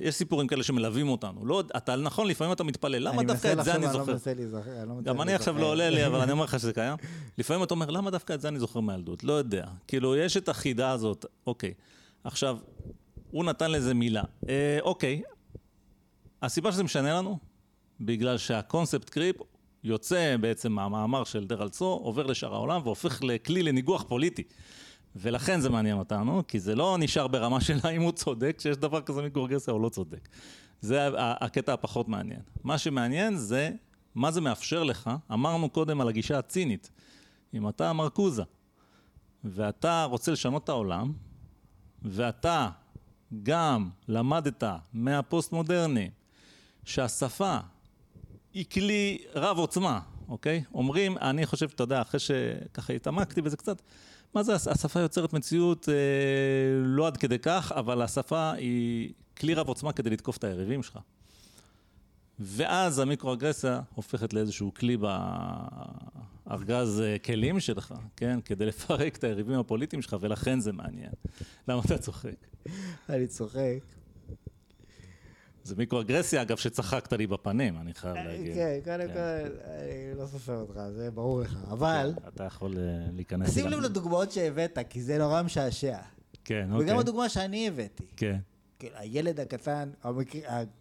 יש 0.00 0.14
סיפורים 0.14 0.46
כאלה 0.46 0.62
שמלווים 0.62 1.08
אותנו. 1.08 1.46
לא, 1.46 1.62
אתה, 1.76 1.96
נכון, 1.96 2.26
לפעמים 2.26 2.52
אתה 2.52 2.64
מתפלל, 2.64 3.08
למה 3.08 3.22
דווקא 3.22 3.32
מנסה 3.48 3.52
את 3.52 3.64
זה 3.64 3.74
אני 3.74 3.86
זוכר? 3.86 3.98
אני 4.02 4.06
לא 4.06 4.12
מנסה 4.12 4.34
להיזכר. 4.34 4.60
אני 4.80 4.88
לא 4.88 4.94
מצליח 4.94 5.14
גם 5.14 5.22
אני 5.22 5.34
עכשיו. 5.34 5.58
לא 5.58 5.66
עולה 5.66 5.90
לי, 5.90 6.06
אבל 6.06 6.20
אני 6.20 6.32
אומר 6.32 6.44
לך 6.44 6.58
שזה 6.60 6.72
קיים. 6.72 6.96
לפעמים 7.38 7.62
אתה 7.62 7.74
אומר, 7.74 7.90
למה 7.90 8.10
דווקא 8.10 8.32
את 8.32 8.40
זה 8.40 8.48
אני 8.48 8.58
זוכר 8.58 8.80
מהילדות? 8.80 9.24
לא 9.24 9.32
יודע. 9.32 9.64
כאילו, 9.88 10.16
יש 10.16 10.36
את 10.36 10.48
החידה 10.48 10.90
הזאת, 10.90 11.26
אוקיי. 11.46 11.72
עכשיו, 12.24 12.56
הוא 13.30 13.44
נתן 13.44 13.70
לזה 13.70 13.94
מילה. 13.94 14.22
אה, 14.48 14.78
אוקיי, 14.80 15.22
הסיבה 16.42 16.72
שזה 16.72 16.84
משנה 16.84 17.14
לנו, 17.14 17.38
בגלל 18.00 18.38
שהקונספט 18.38 19.10
קריפ 19.10 19.36
יוצא 19.84 20.36
בעצם 20.40 20.72
מהמאמר 20.72 21.24
של 21.24 21.44
דרל 21.46 21.68
צו, 21.68 21.84
עובר 21.84 22.26
לשאר 22.26 22.54
העולם 22.54 22.80
והופך 22.84 23.22
לכלי 23.22 23.62
לניגוח 23.62 24.02
פוליטי. 24.02 24.42
ולכן 25.16 25.60
זה 25.60 25.70
מעניין 25.70 25.98
אותנו, 25.98 26.42
כי 26.48 26.60
זה 26.60 26.74
לא 26.74 26.96
נשאר 27.00 27.26
ברמה 27.26 27.60
של 27.60 27.78
האם 27.82 28.02
הוא 28.02 28.12
צודק, 28.12 28.58
שיש 28.60 28.76
דבר 28.76 29.00
כזה 29.00 29.22
מיקרוגרסיה 29.22 29.74
או 29.74 29.78
לא 29.78 29.88
צודק. 29.88 30.28
זה 30.80 31.08
הקטע 31.18 31.72
הפחות 31.72 32.08
מעניין. 32.08 32.40
מה 32.64 32.78
שמעניין 32.78 33.36
זה 33.36 33.70
מה 34.14 34.30
זה 34.30 34.40
מאפשר 34.40 34.84
לך, 34.84 35.10
אמרנו 35.32 35.70
קודם 35.70 36.00
על 36.00 36.08
הגישה 36.08 36.38
הצינית. 36.38 36.90
אם 37.54 37.68
אתה 37.68 37.92
מרקוזה, 37.92 38.42
ואתה 39.44 40.04
רוצה 40.04 40.32
לשנות 40.32 40.64
את 40.64 40.68
העולם, 40.68 41.12
ואתה 42.02 42.68
גם 43.42 43.88
למדת 44.08 44.64
מהפוסט-מודרני 44.92 46.10
שהשפה 46.84 47.58
היא 48.54 48.64
כלי 48.72 49.18
רב 49.34 49.58
עוצמה, 49.58 50.00
אוקיי? 50.28 50.64
אומרים, 50.74 51.18
אני 51.18 51.46
חושב, 51.46 51.68
אתה 51.74 51.82
יודע, 51.82 52.02
אחרי 52.02 52.20
שככה 52.20 52.92
התעמקתי 52.92 53.42
בזה 53.42 53.56
קצת, 53.56 53.82
מה 54.34 54.42
זה, 54.42 54.54
השפה 54.54 55.00
יוצרת 55.00 55.32
מציאות 55.32 55.88
אה, 55.88 55.94
לא 56.84 57.06
עד 57.06 57.16
כדי 57.16 57.38
כך, 57.38 57.72
אבל 57.76 58.02
השפה 58.02 58.52
היא 58.52 59.12
כלי 59.38 59.54
רב 59.54 59.68
עוצמה 59.68 59.92
כדי 59.92 60.10
לתקוף 60.10 60.36
את 60.36 60.44
היריבים 60.44 60.82
שלך. 60.82 60.98
ואז 62.40 62.98
המיקרואגרסיה 62.98 63.80
הופכת 63.94 64.32
לאיזשהו 64.32 64.74
כלי 64.74 64.96
בארגז 66.46 67.00
אה, 67.00 67.18
כלים 67.18 67.60
שלך, 67.60 67.94
כן? 68.16 68.40
כדי 68.44 68.66
לפרק 68.66 69.16
את 69.16 69.24
היריבים 69.24 69.58
הפוליטיים 69.58 70.02
שלך, 70.02 70.16
ולכן 70.20 70.60
זה 70.60 70.72
מעניין. 70.72 71.12
למה 71.68 71.82
אתה 71.86 71.98
צוחק? 71.98 72.46
אני 73.08 73.26
צוחק. 73.26 73.78
זה 75.64 75.76
מיקרואגרסיה, 75.76 76.42
אגב, 76.42 76.56
שצחקת 76.56 77.12
לי 77.12 77.26
בפנים, 77.26 77.78
אני 77.78 77.94
חייב 77.94 78.16
אה, 78.16 78.24
להגיד. 78.24 78.54
כן, 78.54 78.78
קודם 78.84 79.08
כל, 79.12 79.58
אני 79.64 80.18
לא 80.18 80.26
סופר 80.26 80.56
אותך, 80.56 80.80
זה 80.96 81.10
ברור 81.10 81.40
לך. 81.40 81.58
אבל, 81.70 82.12
כן, 82.16 82.28
אתה 82.28 82.44
יכול 82.44 82.78
אה, 82.78 82.82
להיכנס... 83.12 83.54
שים. 83.54 83.66
לב 83.66 83.80
לדוגמאות 83.80 84.32
שהבאת, 84.32 84.78
כי 84.88 85.02
זה 85.02 85.18
נורא 85.18 85.42
משעשע. 85.42 85.98
כן, 86.44 86.68
אוקיי. 86.72 86.86
וגם 86.86 86.98
הדוגמה 86.98 87.28
שאני 87.28 87.68
הבאתי. 87.68 88.04
כן, 88.16 88.36
הילד 88.80 89.40
הקטן, 89.40 89.90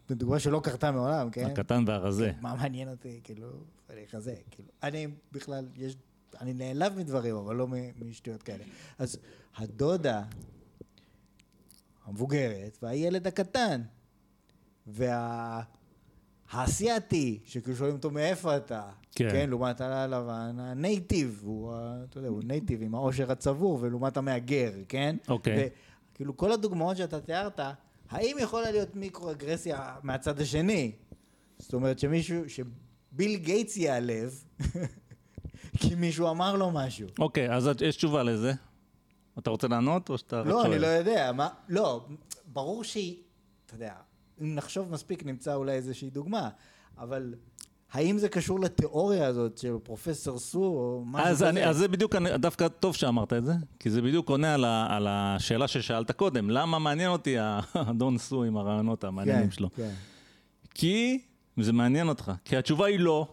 הדוגמה 0.10 0.40
שלא 0.40 0.62
קרתה 0.64 0.92
מעולם, 0.92 1.30
כן? 1.30 1.46
הקטן 1.46 1.84
והרזה. 1.88 2.32
מה 2.42 2.56
מעניין 2.56 2.90
אותי, 2.90 3.20
כאילו, 3.24 3.48
אני 3.90 4.08
כזה, 4.12 4.36
כאילו, 4.52 4.70
אני 4.84 5.08
בכלל, 5.32 5.66
יש, 5.76 5.98
אני 6.42 6.54
נעלב 6.54 6.98
מדברים, 6.98 7.36
אבל 7.36 7.56
לא 7.56 7.68
משטויות 8.06 8.44
כאלה. 8.44 8.64
אז 8.98 9.18
הדודה 9.56 10.24
המבוגרת 12.06 12.78
והילד 12.82 13.28
הקטן, 13.28 13.82
והאסייתי, 16.48 17.40
שכאילו 17.46 17.78
שואלים 17.78 17.96
אותו 17.96 18.12
מאיפה 18.12 18.58
אתה, 18.58 18.90
כן. 19.12 19.30
כן, 19.32 19.50
לעומת 19.50 19.82
הלבן, 19.82 20.56
הנייטיב, 20.60 21.42
הוא, 21.46 21.74
אתה 22.10 22.18
יודע, 22.18 22.30
הוא 22.30 22.42
נייטיב 22.44 22.82
עם 22.82 22.96
העושר 22.96 23.32
הצבור, 23.32 23.80
ולעומת 23.82 24.18
המהגר, 24.18 24.72
כן? 24.88 25.16
אוקיי. 25.28 25.70
וכאילו 26.14 26.38
כל 26.38 26.52
הדוגמאות 26.52 26.98
שאתה 26.98 27.22
תיארת, 27.22 27.60
האם 28.10 28.38
יכולה 28.40 28.72
להיות 28.72 28.96
מיקרואגרסיה 28.96 29.96
מהצד 30.04 30.42
השני? 30.42 30.92
זאת 31.60 31.74
אומרת 31.74 32.00
שמישהו, 32.00 32.44
שביל 32.50 33.36
גייטס 33.36 33.78
ייעלב, 33.78 34.44
כי 35.80 35.96
מישהו 35.96 36.30
אמר 36.30 36.56
לו 36.56 36.72
משהו. 36.72 37.08
אוקיי, 37.20 37.54
אז 37.54 37.70
יש 37.82 37.96
תשובה 37.96 38.24
לזה. 38.24 38.54
אתה 39.40 39.50
רוצה 39.50 39.68
לענות 39.68 40.10
או 40.10 40.18
שאתה 40.18 40.44
לא? 40.44 40.66
אני 40.66 40.80
לא 40.80 40.88
יודע, 40.88 41.32
מה, 41.32 41.50
לא, 41.70 42.06
ברור 42.46 42.84
שהיא, 42.84 43.18
אתה 43.66 43.76
יודע, 43.76 43.94
אם 44.42 44.56
נחשוב 44.56 44.92
מספיק 44.92 45.26
נמצא 45.26 45.56
אולי 45.56 45.72
איזושהי 45.72 46.10
דוגמה, 46.10 46.50
אבל 46.98 47.34
האם 47.94 48.18
זה 48.18 48.30
קשור 48.30 48.60
לתיאוריה 48.60 49.28
הזאת 49.28 49.58
של 49.58 49.74
פרופסור 49.84 50.40
סו 50.40 50.60
או 50.60 51.04
משהו 51.06 51.28
אז, 51.28 51.36
כזה? 51.36 51.50
אני, 51.50 51.66
אז 51.66 51.78
זה 51.78 51.88
בדיוק, 51.88 52.16
אני, 52.16 52.38
דווקא 52.38 52.68
טוב 52.68 52.96
שאמרת 52.96 53.34
את 53.34 53.46
זה, 53.46 53.54
כי 53.80 53.90
זה 53.90 54.02
בדיוק 54.02 54.30
עונה 54.30 54.54
על, 54.54 54.66
ה, 54.66 54.88
על 54.90 55.08
השאלה 55.10 55.68
ששאלת 55.68 56.12
קודם, 56.12 56.50
למה 56.50 56.80
מעניין 56.80 57.10
אותי 57.10 57.36
האדון 57.40 58.18
סו 58.18 58.44
עם 58.44 58.58
הרעיונות 58.58 59.04
המעניינים 59.04 59.50
כן, 59.50 59.52
שלו? 59.52 59.70
כן. 59.76 59.90
כי 60.74 61.20
זה 61.58 61.74
מעניין 61.74 62.08
אותך, 62.10 62.32
כי 62.46 62.58
התשובה 62.58 62.86
היא 62.86 63.00
לא. 63.00 63.28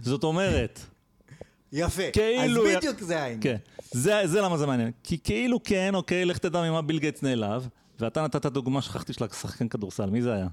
זאת 0.00 0.24
אומרת, 0.24 0.80
יפה, 1.72 2.02
כאילו- 2.12 2.68
אז 2.68 2.76
בדיוק 2.76 3.00
זה 3.00 3.22
העניין. 3.22 3.40
כן, 3.42 3.56
זה, 3.92 4.22
זה 4.24 4.40
למה 4.40 4.58
זה 4.58 4.66
מעניין. 4.66 4.90
כי 5.02 5.18
כאילו 5.18 5.62
כן, 5.62 5.94
אוקיי, 5.94 6.24
לך 6.24 6.38
תדע 6.38 6.62
ממה 6.62 6.82
ביל 6.82 6.98
גייטס 6.98 7.22
נעלב, 7.22 7.68
ואתה 8.00 8.22
נתת 8.22 8.46
דוגמה, 8.46 8.82
שכחתי 8.82 9.12
של 9.12 9.24
השחקן 9.24 9.68
כדורסל, 9.68 10.10
מי 10.10 10.22
זה 10.22 10.32
היה? 10.32 10.46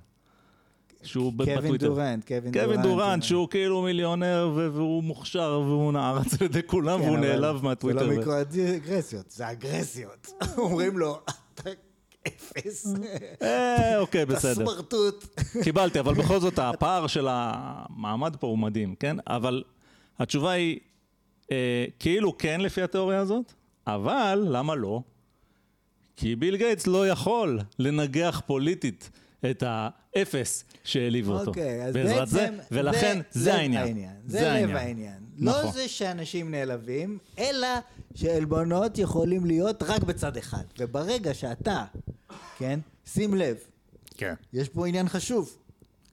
שהוא 1.04 1.34
ב- 1.34 1.44
קווין 1.44 1.58
בטוויטר. 1.60 1.88
דורנט, 1.88 2.28
קווין 2.28 2.52
דורנט. 2.52 2.58
קווין 2.66 2.82
דורנט, 2.82 3.22
כן. 3.24 3.28
שהוא 3.28 3.50
כאילו 3.50 3.82
מיליונר 3.82 4.52
והוא 4.56 5.04
מוכשר 5.04 5.62
והוא 5.66 5.94
נערץ 5.94 6.34
על 6.42 6.46
ידי 6.46 6.60
כולם 6.66 7.00
כן, 7.02 7.06
והוא 7.08 7.18
נעלב 7.18 7.64
מהטוויטר. 7.64 8.00
זה 8.00 8.06
לא 8.06 8.18
מיקרואגרסיות, 8.18 9.32
זה 9.32 9.52
אגרסיות. 9.52 10.28
אומרים 10.58 10.98
לו, 10.98 11.20
אתה 11.54 11.70
אפס, 12.28 12.94
אה, 13.42 14.00
אוקיי, 14.00 14.24
אתה 14.24 14.34
בסדר. 14.34 14.54
סמרטוט. 14.54 15.26
קיבלתי, 15.64 16.00
אבל 16.00 16.14
בכל 16.14 16.40
זאת 16.40 16.60
הפער 16.64 17.08
של 17.08 17.28
המעמד 17.30 18.36
פה 18.40 18.48
הוא 18.48 18.58
מדהים, 18.60 18.96
כן? 18.96 19.18
אבל 19.28 19.64
התשובה 20.20 20.52
היא, 20.52 20.80
אה, 21.52 21.86
כאילו 22.00 22.38
כן 22.38 22.62
לפי 22.62 22.82
התיאוריה 22.82 23.20
הזאת, 23.20 23.54
אבל 23.88 24.46
למה 24.50 24.76
לא? 24.76 25.02
כי 26.16 26.36
ביל 26.36 26.56
גייטס 26.58 26.88
לא 26.88 27.08
יכול 27.10 27.60
לנגח 27.80 28.42
פוליטית 28.46 29.10
את 29.52 29.64
האפס 29.68 30.64
שהעליב 30.84 31.30
אותו. 31.30 31.50
אוקיי, 31.50 31.86
אז 31.86 31.94
בעצם... 31.94 32.26
זה, 32.26 32.50
ולכן 32.72 33.22
זה, 33.32 33.54
העניין. 33.54 34.10
זה 34.26 34.42
לב 34.42 34.76
העניין. 34.76 35.20
נכון. 35.38 35.66
לא 35.66 35.72
זה 35.72 35.88
שאנשים 35.88 36.52
נעלבים, 36.52 37.18
אלא 37.38 37.68
שעלבונות 38.16 38.98
יכולים 38.98 39.46
להיות 39.46 39.84
רק 39.84 40.04
בצד 40.04 40.38
אחד. 40.38 40.64
וברגע 40.80 41.34
שאתה, 41.34 41.86
כן, 42.58 42.80
שים 43.06 43.34
לב, 43.34 43.58
כן, 44.18 44.34
יש 44.54 44.70
פה 44.70 44.88
עניין 44.88 45.10
חשוב. 45.10 45.58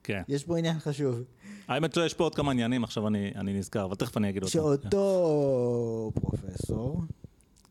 כן. 0.04 0.22
יש 0.28 0.44
פה 0.44 0.58
עניין 0.58 0.78
חשוב. 0.78 1.22
האמת 1.68 1.94
שיש 1.94 2.14
פה 2.14 2.24
עוד 2.24 2.34
כמה 2.34 2.52
עניינים, 2.52 2.84
עכשיו 2.84 3.08
אני, 3.08 3.32
אני 3.36 3.58
נזכר, 3.58 3.84
אבל 3.84 3.94
תכף 3.94 4.16
אני 4.16 4.28
אגיד 4.28 4.42
אותם. 4.42 4.52
שאותו 4.52 6.10
פרופסור, 6.14 7.00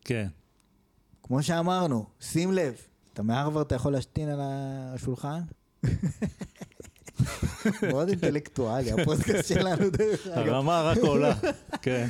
כן. 0.06 0.28
כמו 1.24 1.44
שאמרנו, 1.44 2.06
שים 2.22 2.52
לב, 2.52 2.82
אתה 3.16 3.24
מהרווארד 3.24 3.66
אתה 3.66 3.76
יכול 3.76 3.92
להשתין 3.94 4.30
על 4.30 4.40
השולחן? 4.44 5.40
מאוד 7.82 8.10
אינטלקטואלי, 8.10 8.92
הפודקאסט 8.92 9.48
שלנו 9.48 9.90
דרך 9.90 10.28
אגב. 10.28 10.38
הרמה 10.48 10.82
רק 10.84 10.98
עולה. 10.98 11.36
כן. 11.82 12.08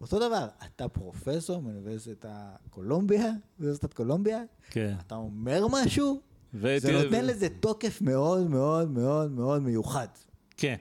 אותו 0.00 0.18
דבר, 0.18 0.48
אתה 0.66 0.88
פרופסור 0.88 1.62
מאוניברסיטת 1.62 2.28
קולומביה, 2.70 3.30
באוניברסיטת 3.58 3.94
קולומביה, 3.94 4.42
כן. 4.70 4.94
אתה 5.06 5.14
אומר 5.14 5.66
משהו, 5.70 6.20
זה 6.52 7.02
נותן 7.04 7.24
לזה 7.24 7.48
תוקף 7.60 8.00
מאוד 8.02 8.50
מאוד 8.50 8.90
מאוד 8.90 9.30
מאוד 9.32 9.62
מיוחד. 9.62 10.08
כן. 10.56 10.76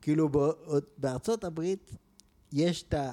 כאילו 0.00 0.28
בא- 0.28 0.52
בארצות 0.98 1.44
הברית 1.44 1.90
יש 2.52 2.82
את 2.82 2.94
ה... 2.94 3.12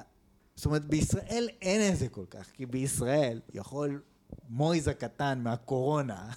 זאת 0.56 0.66
אומרת, 0.66 0.84
בישראל 0.84 1.48
אין 1.62 1.92
את 1.92 1.98
זה 1.98 2.08
כל 2.08 2.24
כך, 2.30 2.46
כי 2.52 2.66
בישראל 2.66 3.40
יכול 3.54 4.00
מויז 4.48 4.88
הקטן 4.88 5.40
מהקורונה 5.42 6.30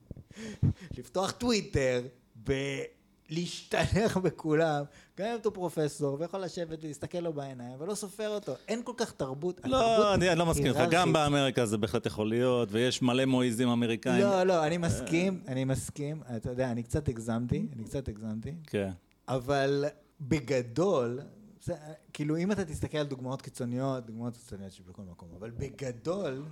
לפתוח 0.98 1.30
טוויטר 1.30 2.02
ולהשתלח 2.46 4.16
בכולם, 4.16 4.84
גם 5.18 5.26
אם 5.26 5.36
אתה 5.40 5.50
פרופסור, 5.50 6.16
ויכול 6.20 6.40
לשבת 6.40 6.84
ולהסתכל 6.84 7.18
לו 7.18 7.32
בעיניים, 7.32 7.80
ולא 7.80 7.94
סופר 7.94 8.28
אותו. 8.28 8.52
אין 8.68 8.82
כל 8.84 8.92
כך 8.96 9.12
תרבות. 9.12 9.60
לא, 9.64 10.14
אני 10.14 10.26
לא 10.36 10.46
מסכים 10.46 10.66
איתך, 10.66 10.80
גם. 10.90 11.12
באמריקה 11.12 11.66
זה 11.66 11.78
בהחלט 11.78 12.06
יכול 12.06 12.28
להיות, 12.28 12.68
ויש 12.72 13.02
מלא 13.02 13.24
מואיזים 13.24 13.68
אמריקאים. 13.68 14.20
לא, 14.20 14.42
לא, 14.42 14.66
אני 14.66 14.78
מסכים, 14.78 15.40
אני 15.48 15.64
מסכים. 15.64 16.22
אתה 16.36 16.50
יודע, 16.50 16.70
אני 16.70 16.82
קצת 16.82 17.08
הגזמתי, 17.08 17.66
אני 17.76 17.84
קצת 17.84 18.08
הגזמתי. 18.08 18.54
כן. 18.66 18.90
אבל 19.28 19.84
בגדול, 20.20 21.20
זה, 21.62 21.74
כאילו 22.12 22.36
אם 22.36 22.52
אתה 22.52 22.64
תסתכל 22.64 22.98
על 22.98 23.06
דוגמאות 23.06 23.42
קיצוניות, 23.42 24.06
דוגמאות 24.06 24.36
קיצוניות 24.36 24.72
שבכל 24.72 25.02
מקום, 25.02 25.28
אבל 25.38 25.50
בגדול, 25.50 26.44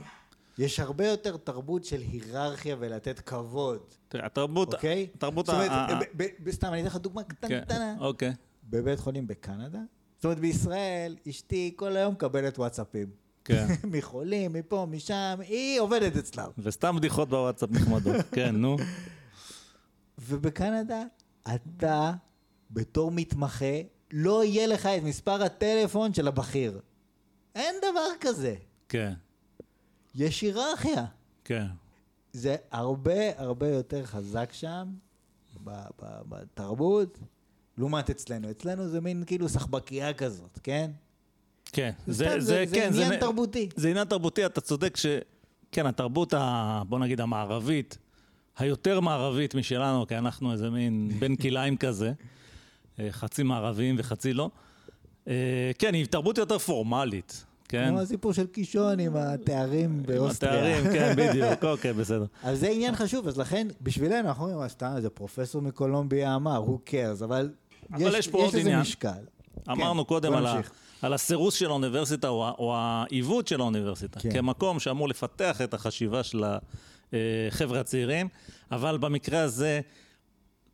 יש 0.58 0.80
הרבה 0.80 1.06
יותר 1.06 1.36
תרבות 1.36 1.84
של 1.84 2.00
היררכיה 2.00 2.76
ולתת 2.78 3.20
כבוד, 3.20 3.78
תראה, 4.08 4.26
התרבות, 4.26 4.74
אוקיי? 4.74 5.06
התרבות, 5.14 5.46
זאת 5.46 5.54
אומרת, 5.54 5.70
סתם, 6.50 6.68
אני 6.68 6.80
אתן 6.80 6.86
לך 6.86 6.96
דוגמה 6.96 7.22
כן, 7.24 7.34
קטנטנה. 7.34 7.94
אוקיי. 8.00 8.32
בבית 8.70 8.98
חולים 8.98 9.26
בקנדה, 9.26 9.78
זאת 10.16 10.24
אומרת 10.24 10.38
בישראל, 10.38 11.16
אשתי 11.28 11.72
כל 11.76 11.96
היום 11.96 12.12
מקבלת 12.12 12.58
וואטסאפים. 12.58 13.06
כן. 13.44 13.66
מחולים, 13.92 14.52
מפה, 14.52 14.86
משם, 14.90 15.38
היא 15.40 15.80
עובדת 15.80 16.16
אצלם. 16.16 16.48
וסתם 16.58 16.96
בדיחות 16.96 17.28
בוואטסאפ 17.28 17.70
נחמדות. 17.70 18.16
כן, 18.36 18.56
נו. 18.56 18.76
ובקנדה, 20.18 21.02
אתה, 21.54 22.12
בתור 22.70 23.10
מתמחה, 23.10 23.80
לא 24.12 24.44
יהיה 24.44 24.66
לך 24.66 24.86
את 24.86 25.02
מספר 25.02 25.42
הטלפון 25.42 26.14
של 26.14 26.28
הבכיר. 26.28 26.80
אין 27.54 27.74
דבר 27.78 28.08
כזה. 28.20 28.54
כן, 28.88 29.12
יש 30.14 30.40
היררכיה. 30.42 31.04
כן. 31.44 31.66
זה 32.32 32.56
הרבה 32.70 33.14
הרבה 33.40 33.68
יותר 33.68 34.04
חזק 34.06 34.52
שם, 34.52 34.88
בתרבות, 36.28 37.18
לעומת 37.78 38.10
אצלנו. 38.10 38.50
אצלנו 38.50 38.88
זה 38.88 39.00
מין 39.00 39.22
כאילו 39.26 39.48
סחבקייה 39.48 40.12
כזאת, 40.14 40.58
כן? 40.62 40.90
כן, 41.72 41.90
זה, 42.06 42.24
סתם, 42.28 42.40
זה, 42.40 42.64
זה 42.66 42.74
כן, 42.74 42.88
עניין 42.92 43.08
זה- 43.08 43.16
תרבותי. 43.20 43.68
זה 43.76 43.88
עניין 43.88 44.04
תרבותי, 44.04 44.46
אתה 44.46 44.60
צודק 44.60 44.96
ש... 44.96 45.06
כן, 45.72 45.86
התרבות, 45.86 46.34
ה... 46.34 46.82
בוא 46.88 46.98
נגיד, 46.98 47.20
המערבית, 47.20 47.98
היותר 48.58 49.00
מערבית 49.00 49.54
משלנו, 49.54 50.06
כי 50.06 50.18
אנחנו 50.18 50.52
איזה 50.52 50.70
מין 50.70 51.08
בן 51.20 51.36
כלאיים 51.36 51.76
כזה, 51.76 52.12
אה, 52.98 53.08
חצי 53.10 53.42
מערבים 53.42 53.94
וחצי 53.98 54.32
לא. 54.32 54.50
אה, 55.28 55.70
כן, 55.78 55.94
היא 55.94 56.06
תרבות 56.06 56.38
יותר 56.38 56.58
פורמלית, 56.58 57.44
כן? 57.74 57.88
כמו 57.88 58.00
הסיפור 58.00 58.32
של 58.32 58.46
קישון 58.46 59.00
עם 59.00 59.16
התארים 59.16 59.90
עם 59.90 60.02
באוסטריה. 60.06 60.78
התארים, 60.78 60.92
כן, 60.92 61.14
בדיוק, 61.18 61.64
אוקיי, 61.64 61.92
בסדר. 61.92 62.24
אז 62.42 62.60
זה 62.60 62.68
עניין 62.68 62.96
חשוב, 62.96 63.28
אז 63.28 63.38
לכן, 63.38 63.68
בשבילנו, 63.82 64.28
אנחנו 64.28 64.44
אומרים, 64.44 64.60
"אה, 64.62 64.68
סתם 64.68 64.92
איזה 64.96 65.10
פרופסור 65.10 65.62
מקולומביה 65.62 66.34
אמר, 66.34 66.62
who 66.66 66.90
cares, 66.90 67.24
אבל 67.24 67.50
אבל 67.92 68.00
יש 68.18 68.28
לזה. 68.54 68.76
משקל. 68.76 69.10
אמרנו 69.70 70.02
כן, 70.04 70.08
קודם 70.08 70.32
על, 70.34 70.46
ה. 70.46 70.60
על 71.02 71.12
הסירוס 71.12 71.54
של 71.54 71.66
האוניברסיטה 71.66 72.28
או, 72.28 72.48
או 72.58 72.72
העיוות 72.76 73.48
של 73.48 73.60
האוניברסיטה, 73.60 74.20
כן. 74.20 74.30
כן. 74.30 74.36
כמקום 74.38 74.80
שאמור 74.80 75.08
לפתח 75.08 75.60
את 75.60 75.74
החשיבה 75.74 76.22
של 76.22 76.44
החבר'ה 77.12 77.80
הצעירים, 77.80 78.28
אבל 78.72 78.98
במקרה 78.98 79.40
הזה 79.40 79.80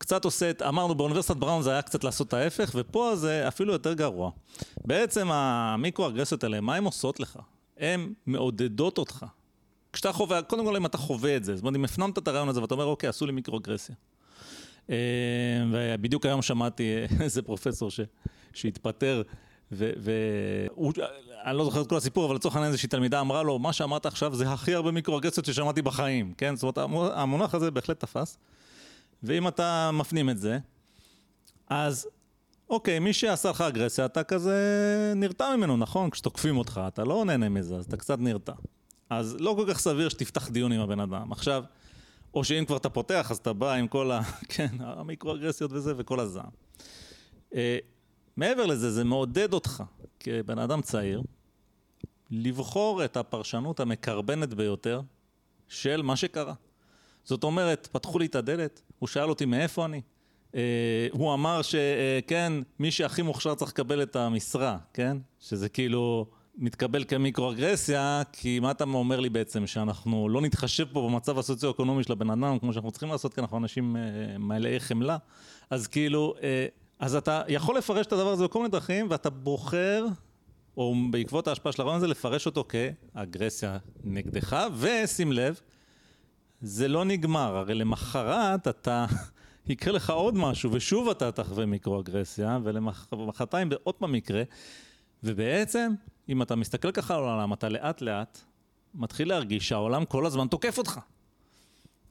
קצת 0.01 0.25
עושה 0.25 0.51
את, 0.51 0.63
אמרנו 0.63 0.95
באוניברסיטת 0.95 1.37
בראון 1.37 1.63
זה 1.63 1.71
היה 1.71 1.83
קצת 1.83 2.05
לעשות 2.05 2.29
את 2.29 2.35
ההפך, 2.35 2.71
ופה 2.75 3.17
זה 3.17 3.49
אפילו 3.49 3.73
יותר 3.73 3.93
גרוע. 3.93 4.31
בעצם 4.85 5.31
המיקרו-אגרסיות 5.31 6.45
האלה, 6.45 6.61
מה 6.61 6.75
הן 6.75 6.85
עושות 6.85 7.21
לך? 7.21 7.39
הן 7.79 8.13
מעודדות 8.27 8.99
אותך. 8.99 9.27
כשאתה 9.93 10.13
חווה, 10.13 10.43
קודם 10.43 10.65
כל 10.65 10.77
אם 10.77 10.87
אתה 10.87 10.99
חווה 10.99 11.37
את 11.37 11.45
זה, 11.45 11.57
זאת 11.57 11.63
אומרת 11.63 11.77
אם 11.77 11.85
הפנמת 11.85 12.19
את 12.19 12.29
הרעיון 12.29 12.49
הזה 12.49 12.61
ואתה 12.63 12.75
אומר 12.75 12.85
אוקיי, 12.85 13.09
עשו 13.09 13.27
לי 13.27 13.33
מיקרו-אגרסיה. 13.33 13.95
אה, 14.91 14.97
ובדיוק 15.73 16.27
היום 16.27 16.43
שמעתי 16.43 16.83
אה, 16.83 17.07
איזה 17.25 17.43
פרופסור 17.43 17.91
ש, 17.91 18.01
שהתפטר, 18.53 19.23
והוא, 19.73 20.93
אני 21.45 21.57
לא 21.57 21.65
זוכר 21.65 21.81
את 21.83 21.87
כל 21.89 21.97
הסיפור, 21.97 22.27
אבל 22.27 22.35
לצורך 22.35 22.55
העניין 22.55 22.73
איזושהי 22.73 22.89
תלמידה 22.89 23.21
אמרה 23.21 23.43
לו, 23.43 23.59
מה 23.59 23.73
שאמרת 23.73 24.07
עכשיו 24.07 24.35
זה 24.35 24.53
הכי 24.53 24.75
הרבה 24.75 24.91
מיקרו-אגרסיות 24.91 25.47
ששמעתי 25.47 25.83
בחיים, 25.83 26.35
כן? 26.39 26.57
זאת 26.57 26.63
אומרת, 26.63 26.79
המו- 26.79 27.13
המונח 27.13 27.55
הזה 27.55 27.71
בהחלט 27.71 28.01
תפס. 28.01 28.39
ואם 29.23 29.49
אתה 29.49 29.91
מפנים 29.93 30.31
את 30.31 30.39
זה, 30.39 30.59
אז 31.69 32.09
אוקיי, 32.71 32.99
מי 32.99 33.13
שעשה 33.13 33.51
לך 33.51 33.61
אגרסיה, 33.61 34.05
אתה 34.05 34.23
כזה 34.23 35.13
נרתע 35.17 35.57
ממנו, 35.57 35.77
נכון? 35.77 36.11
כשתוקפים 36.11 36.57
אותך, 36.57 36.81
אתה 36.89 37.05
לא 37.05 37.25
נהנה 37.25 37.49
מזה, 37.49 37.77
אז 37.77 37.85
אתה 37.85 37.97
קצת 37.97 38.19
נרתע. 38.19 38.53
אז 39.11 39.37
לא 39.41 39.55
כל 39.57 39.65
כך 39.69 39.79
סביר 39.79 40.09
שתפתח 40.09 40.49
דיון 40.49 40.73
עם 40.73 40.81
הבן 40.81 41.01
אדם. 41.01 41.33
עכשיו, 41.33 41.65
או 42.35 42.45
שאם 42.45 42.65
כבר 42.65 42.77
אתה 42.77 42.89
פותח, 42.89 43.31
אז 43.31 43.37
אתה 43.37 43.53
בא 43.53 43.73
עם 43.73 43.89
כל 43.89 44.11
ה... 44.11 44.23
כן, 44.55 44.77
המיקרו-אגרסיות 44.81 45.73
וזה, 45.73 45.95
וכל 45.97 46.21
הזעם. 46.21 46.51
אה, 47.55 47.79
מעבר 48.37 48.67
לזה, 48.67 48.91
זה 48.91 49.05
מעודד 49.05 49.53
אותך, 49.53 49.83
כבן 50.21 50.59
אדם 50.59 50.83
צעיר, 50.83 51.23
לבחור 52.31 53.05
את 53.05 53.17
הפרשנות 53.17 53.81
המקרבנת 53.81 54.55
ביותר 54.55 55.01
של 55.69 56.03
מה 56.03 56.17
שקרה. 56.17 56.55
זאת 57.25 57.45
אומרת, 57.45 57.89
פתחו 57.93 58.19
לי 58.19 58.27
את 58.27 58.35
הדלת, 58.35 58.83
הוא 59.01 59.09
שאל 59.09 59.29
אותי 59.29 59.45
מאיפה 59.45 59.85
אני. 59.85 60.01
אה, 60.55 61.07
הוא 61.13 61.35
אמר 61.35 61.63
שכן, 61.63 62.53
מי 62.79 62.91
שהכי 62.91 63.23
מוכשר 63.23 63.55
צריך 63.55 63.71
לקבל 63.71 64.03
את 64.03 64.17
המשרה, 64.17 64.79
כן? 64.95 65.17
שזה 65.41 65.69
כאילו 65.69 66.27
מתקבל 66.59 67.05
כמיקרואגרסיה, 67.05 68.23
כי 68.33 68.61
מה 68.61 68.71
אתה 68.71 68.85
אומר 68.85 69.21
לי 69.21 69.29
בעצם? 69.29 69.67
שאנחנו 69.67 70.29
לא 70.29 70.41
נתחשב 70.41 70.85
פה 70.93 71.09
במצב 71.09 71.39
הסוציו-אקונומי 71.39 72.05
של 72.05 72.13
הבן 72.13 72.31
אדם, 72.31 72.59
כמו 72.59 72.73
שאנחנו 72.73 72.91
צריכים 72.91 73.09
לעשות, 73.09 73.35
כי 73.35 73.41
אנחנו 73.41 73.59
אנשים 73.59 73.97
אה, 73.97 74.03
מלאי 74.39 74.81
חמלה. 74.81 75.17
אז 75.71 75.87
כאילו, 75.87 76.35
אה, 76.43 76.67
אז 76.99 77.15
אתה 77.15 77.43
יכול 77.49 77.79
לפרש 77.79 78.07
את 78.07 78.13
הדבר 78.13 78.33
הזה 78.33 78.45
בכל 78.45 78.59
מיני 78.59 78.71
דרכים, 78.71 79.07
ואתה 79.11 79.31
בוחר, 79.31 80.07
או 80.77 80.95
בעקבות 81.11 81.49
ההשפעה 81.49 81.73
של 81.73 81.83
הרעיון 81.83 81.97
הזה, 81.97 82.07
לפרש 82.07 82.47
אותו 82.47 82.65
כאגרסיה 82.69 83.79
נגדך, 84.05 84.67
ושים 84.77 85.33
לב, 85.33 85.61
זה 86.61 86.89
לא 86.89 87.05
נגמר, 87.05 87.57
הרי 87.57 87.75
למחרת 87.75 88.69
אתה, 88.69 89.07
יקרה 89.69 89.93
לך 89.93 90.11
עוד 90.11 90.35
משהו, 90.37 90.73
ושוב 90.73 91.09
אתה 91.09 91.33
תחווה 91.33 91.67
מיקרואגרסיה, 91.67 92.59
ולמחרתיים 92.63 93.69
בעוד 93.69 93.95
פעם 93.95 94.15
יקרה, 94.15 94.43
ובעצם, 95.25 95.93
אם 96.29 96.43
אתה 96.43 96.57
מסתכל 96.57 96.93
ככה 96.93 97.17
על 97.17 97.25
העולם, 97.25 97.53
אתה 97.53 97.69
לאט 97.69 98.01
לאט 98.03 98.39
מתחיל 98.95 99.29
להרגיש 99.29 99.69
שהעולם 99.69 100.05
כל 100.05 100.27
הזמן 100.27 100.47
תוקף 100.47 100.79
אותך. 100.79 101.01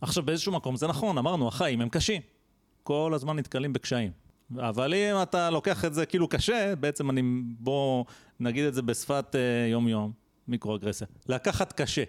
עכשיו, 0.01 0.23
באיזשהו 0.23 0.51
מקום 0.51 0.75
זה 0.75 0.87
נכון, 0.87 1.17
אמרנו, 1.17 1.47
החיים 1.47 1.81
הם 1.81 1.89
קשים. 1.89 2.21
כל 2.83 3.11
הזמן 3.15 3.35
נתקלים 3.35 3.73
בקשיים. 3.73 4.11
אבל 4.57 4.93
אם 4.93 5.21
אתה 5.23 5.49
לוקח 5.49 5.85
את 5.85 5.93
זה 5.93 6.05
כאילו 6.05 6.27
קשה, 6.27 6.75
בעצם 6.75 7.09
אני, 7.09 7.21
בוא 7.59 8.05
נגיד 8.39 8.65
את 8.65 8.73
זה 8.73 8.81
בשפת 8.81 9.35
uh, 9.35 9.71
יום-יום, 9.71 10.11
מיקרואגרסיה. 10.47 11.07
לקחת 11.27 11.73
קשה. 11.73 12.03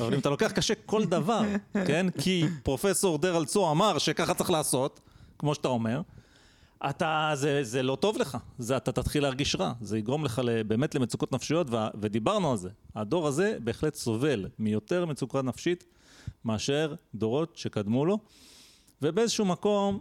אבל 0.00 0.14
אם 0.14 0.20
אתה 0.20 0.30
לוקח 0.30 0.52
קשה 0.52 0.74
כל 0.86 1.04
דבר, 1.04 1.42
כן? 1.88 2.06
כי 2.20 2.44
פרופסור 2.62 3.18
דרל 3.18 3.44
צור 3.44 3.70
אמר 3.70 3.98
שככה 3.98 4.34
צריך 4.34 4.50
לעשות, 4.50 5.00
כמו 5.38 5.54
שאתה 5.54 5.68
אומר, 5.68 6.00
אתה, 6.90 7.30
זה, 7.34 7.64
זה 7.64 7.82
לא 7.82 7.96
טוב 7.96 8.18
לך, 8.18 8.38
זה, 8.58 8.76
אתה 8.76 8.92
תתחיל 8.92 9.22
להרגיש 9.22 9.56
רע, 9.56 9.72
זה 9.80 9.98
יגרום 9.98 10.24
לך 10.24 10.42
באמת 10.66 10.94
למצוקות 10.94 11.32
נפשיות, 11.32 11.70
ו, 11.70 11.76
ודיברנו 12.00 12.50
על 12.50 12.56
זה. 12.56 12.68
הדור 12.94 13.26
הזה 13.26 13.56
בהחלט 13.64 13.94
סובל 13.94 14.46
מיותר 14.58 15.06
מצוקה 15.06 15.42
נפשית 15.42 15.84
מאשר 16.44 16.94
דורות 17.14 17.56
שקדמו 17.56 18.04
לו, 18.04 18.18
ובאיזשהו 19.02 19.44
מקום, 19.44 19.98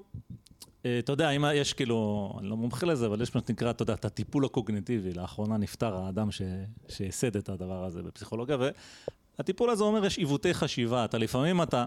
אה, 0.86 1.00
אתה 1.00 1.12
יודע, 1.12 1.30
אם 1.30 1.46
יש 1.54 1.74
כאילו, 1.74 2.32
אני 2.40 2.50
לא 2.50 2.58
מומחה 2.58 2.86
לזה, 2.86 3.06
אבל 3.06 3.22
יש 3.22 3.36
מה 3.36 3.42
שנקרא, 3.48 3.70
אתה 3.70 3.84
יודע, 3.84 3.94
את 3.94 4.06
הטיפול 4.06 4.46
הקוגניטיבי. 4.46 5.14
לאחרונה 5.14 5.58
נפטר 5.58 5.96
האדם 5.96 6.30
שייסד 6.90 7.38
את 7.38 7.50
הדבר 7.50 7.84
הזה 7.84 8.04
בפסיכולוגיה, 8.04 8.58
והטיפול 9.40 9.70
הזה 9.70 9.84
אומר, 9.84 10.06
יש 10.06 10.18
עיוותי 10.18 10.54
חשיבה. 10.54 11.06
אתה 11.06 11.18
לפעמים, 11.18 11.62
אתה, 11.62 11.86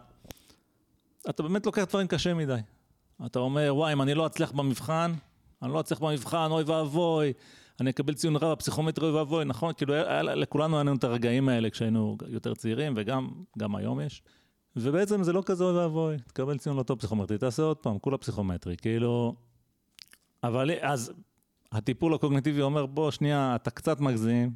אתה 1.30 1.42
באמת 1.42 1.66
לוקח 1.66 1.84
דברים 1.84 2.07
קשה 2.07 2.34
מדי. 2.34 2.59
אתה 3.26 3.38
אומר, 3.38 3.70
וואי, 3.76 3.92
אם 3.92 4.03
אני 4.03 4.14
לא 4.14 4.26
אצליח 4.26 4.53
במבחן, 4.53 5.12
אני 5.62 5.72
לא 5.72 5.80
אצליח 5.80 6.01
במבחן, 6.01 6.48
אוי 6.51 6.62
ואבוי, 6.62 7.32
אני 7.80 7.90
אקבל 7.90 8.14
ציון 8.14 8.36
רע 8.36 8.55
בפסיכומטרי, 8.55 9.09
אוי 9.09 9.16
ואבוי, 9.16 9.44
נכון? 9.44 9.72
כאילו, 9.74 9.94
היה, 9.94 10.22
לכולנו 10.22 10.76
היה 10.76 10.82
לנו 10.82 10.96
את 10.96 11.05
הרגעים 11.05 11.48
האלה 11.48 11.70
כשהיינו 11.70 12.16
יותר 12.26 12.55
צעירים, 12.55 12.94
וגם 12.96 13.30
גם 13.59 13.76
היום 13.76 14.01
יש. 14.01 14.22
ובעצם 14.76 15.22
זה 15.22 15.32
לא 15.32 15.42
כזה 15.46 15.64
אוי 15.64 15.72
ואבוי, 15.72 16.16
תקבל 16.18 16.59
ציון 16.59 16.76
לא 16.76 16.82
טוב 16.82 16.98
פסיכומטרי, 16.98 17.38
תעשה 17.38 17.62
עוד 17.62 17.76
פעם, 17.76 17.98
כולה 17.98 18.18
פסיכומטרי, 18.18 18.76
כאילו... 18.76 19.34
אבל 20.42 20.70
אז 20.80 21.12
הטיפול 21.72 22.14
הקוגניטיבי 22.14 22.62
אומר, 22.62 22.86
בוא, 22.86 23.11
שנייה, 23.11 23.57
אתה 23.57 23.70
קצת 23.70 24.01
מגזים, 24.01 24.53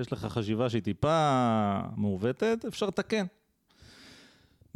יש 0.00 0.12
לך 0.12 0.24
חשיבה 0.24 0.70
שהיא 0.70 0.82
טיפה 0.82 1.40
מעוותת, 1.96 2.64
אפשר 2.68 2.86
לתקן. 2.86 3.26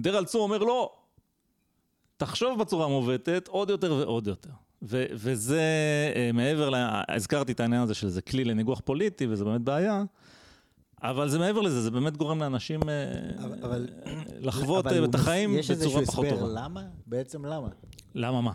דרל 0.01 0.25
צור 0.25 0.43
אומר, 0.43 0.59
לא, 0.59 0.93
תחשוב 2.17 2.61
בצורה 2.61 2.89
מעוותת 2.89 3.49
עוד 3.49 3.71
יותר 3.71 3.93
ועוד 3.93 4.27
יותר. 4.27 4.51
ו- 4.83 5.05
וזה 5.13 5.61
אה, 6.17 6.31
מעבר 6.35 6.71
ל... 6.71 6.75
הזכרתי 7.09 7.53
את 7.53 7.61
העניין 7.61 7.83
הזה 7.83 7.95
שזה 7.95 8.23
כלי 8.23 8.45
לניגוח 8.45 8.81
פוליטי, 8.85 9.27
וזה 9.27 9.45
באמת 9.45 9.61
בעיה, 9.61 10.03
אבל 11.03 11.29
זה 11.29 11.39
מעבר 11.39 11.61
לזה, 11.61 11.81
זה 11.83 11.91
באמת 11.91 12.17
גורם 12.17 12.41
לאנשים 12.41 12.81
אה, 12.89 12.95
אבל- 13.63 13.89
לחוות 14.41 14.87
אבל 14.87 14.99
אה, 15.01 15.05
את 15.05 15.15
החיים 15.15 15.59
יש 15.59 15.71
איזשהו 15.71 15.91
בצורה 15.91 16.07
פחות 16.07 16.25
הסבר 16.27 16.39
טובה. 16.41 16.53
למה? 16.61 16.83
בעצם 17.07 17.45
למה? 17.45 17.69
למה 18.15 18.41
מה? 18.41 18.53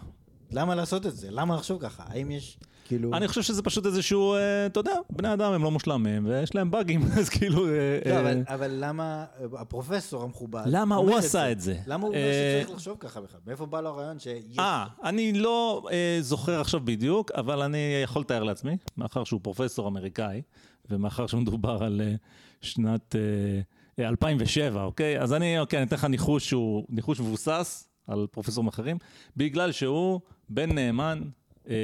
למה 0.51 0.75
לעשות 0.75 1.05
את 1.05 1.15
זה? 1.17 1.31
למה 1.31 1.55
לחשוב 1.55 1.81
ככה? 1.81 2.03
האם 2.07 2.31
יש, 2.31 2.57
כאילו... 2.87 3.13
אני 3.13 3.27
חושב 3.27 3.41
שזה 3.41 3.61
פשוט 3.61 3.85
איזשהו, 3.85 4.33
אה, 4.33 4.65
אתה 4.65 4.79
יודע, 4.79 4.95
בני 5.09 5.33
אדם 5.33 5.53
הם 5.53 5.63
לא 5.63 5.71
מושלמים, 5.71 6.25
ויש 6.25 6.55
להם 6.55 6.71
באגים, 6.71 7.01
אז 7.19 7.29
כאילו... 7.29 7.67
אה, 7.67 7.99
לא, 8.05 8.11
אה, 8.11 8.19
אבל, 8.19 8.43
אבל 8.47 8.71
למה 8.79 9.25
אה, 9.39 9.45
הפרופסור 9.61 10.23
המכובד... 10.23 10.63
למה 10.65 10.95
הוא 10.95 11.15
עשה 11.15 11.51
את 11.51 11.59
זה? 11.59 11.75
למה 11.87 12.03
הוא 12.03 12.07
אומר 12.07 12.17
אה, 12.17 12.61
שצריך 12.61 12.75
לחשוב 12.75 12.97
ככה 12.99 13.21
בכלל? 13.21 13.39
מאיפה 13.47 13.65
בא 13.65 13.81
לו 13.81 13.89
הרעיון 13.89 14.19
שיש... 14.19 14.59
אה, 14.59 14.85
אני 15.03 15.33
לא 15.33 15.87
אה, 15.91 16.17
זוכר 16.21 16.61
עכשיו 16.61 16.79
בדיוק, 16.83 17.31
אבל 17.31 17.61
אני 17.61 18.01
יכול 18.03 18.21
לתאר 18.21 18.43
לעצמי, 18.43 18.77
מאחר 18.97 19.23
שהוא 19.23 19.39
פרופסור 19.43 19.87
אמריקאי, 19.87 20.41
ומאחר 20.89 21.27
שמדובר 21.27 21.83
על 21.83 22.01
אה, 22.03 22.15
שנת 22.61 23.15
אה, 23.15 24.03
אה, 24.03 24.09
2007, 24.09 24.83
אוקיי? 24.83 25.19
אז 25.19 25.33
אני, 25.33 25.59
אוקיי, 25.59 25.79
אני 25.79 25.87
אתן 25.87 25.95
לך 25.95 26.05
ניחוש 26.05 26.49
שהוא 26.49 26.85
ניחוש 26.89 27.19
מבוסס 27.19 27.89
על 28.07 28.27
פרופסורים 28.31 28.67
אחרים, 28.67 28.97
בגלל 29.37 29.71
שהוא 29.71 30.19
בן 30.49 30.71
נאמן, 30.71 31.21
אה, 31.69 31.75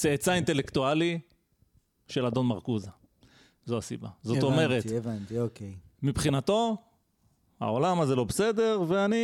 צאצא 0.00 0.32
אינטלקטואלי 0.32 1.20
של 2.08 2.26
אדון 2.26 2.46
מרקוזה. 2.46 2.90
זו 3.64 3.78
הסיבה. 3.78 4.08
זאת 4.22 4.36
הבנתי, 4.36 4.46
אומרת, 4.46 4.84
הבנתי, 4.96 5.38
אוקיי. 5.38 5.74
מבחינתו, 6.02 6.76
העולם 7.60 8.00
הזה 8.00 8.16
לא 8.16 8.24
בסדר, 8.24 8.82
ואני, 8.88 9.16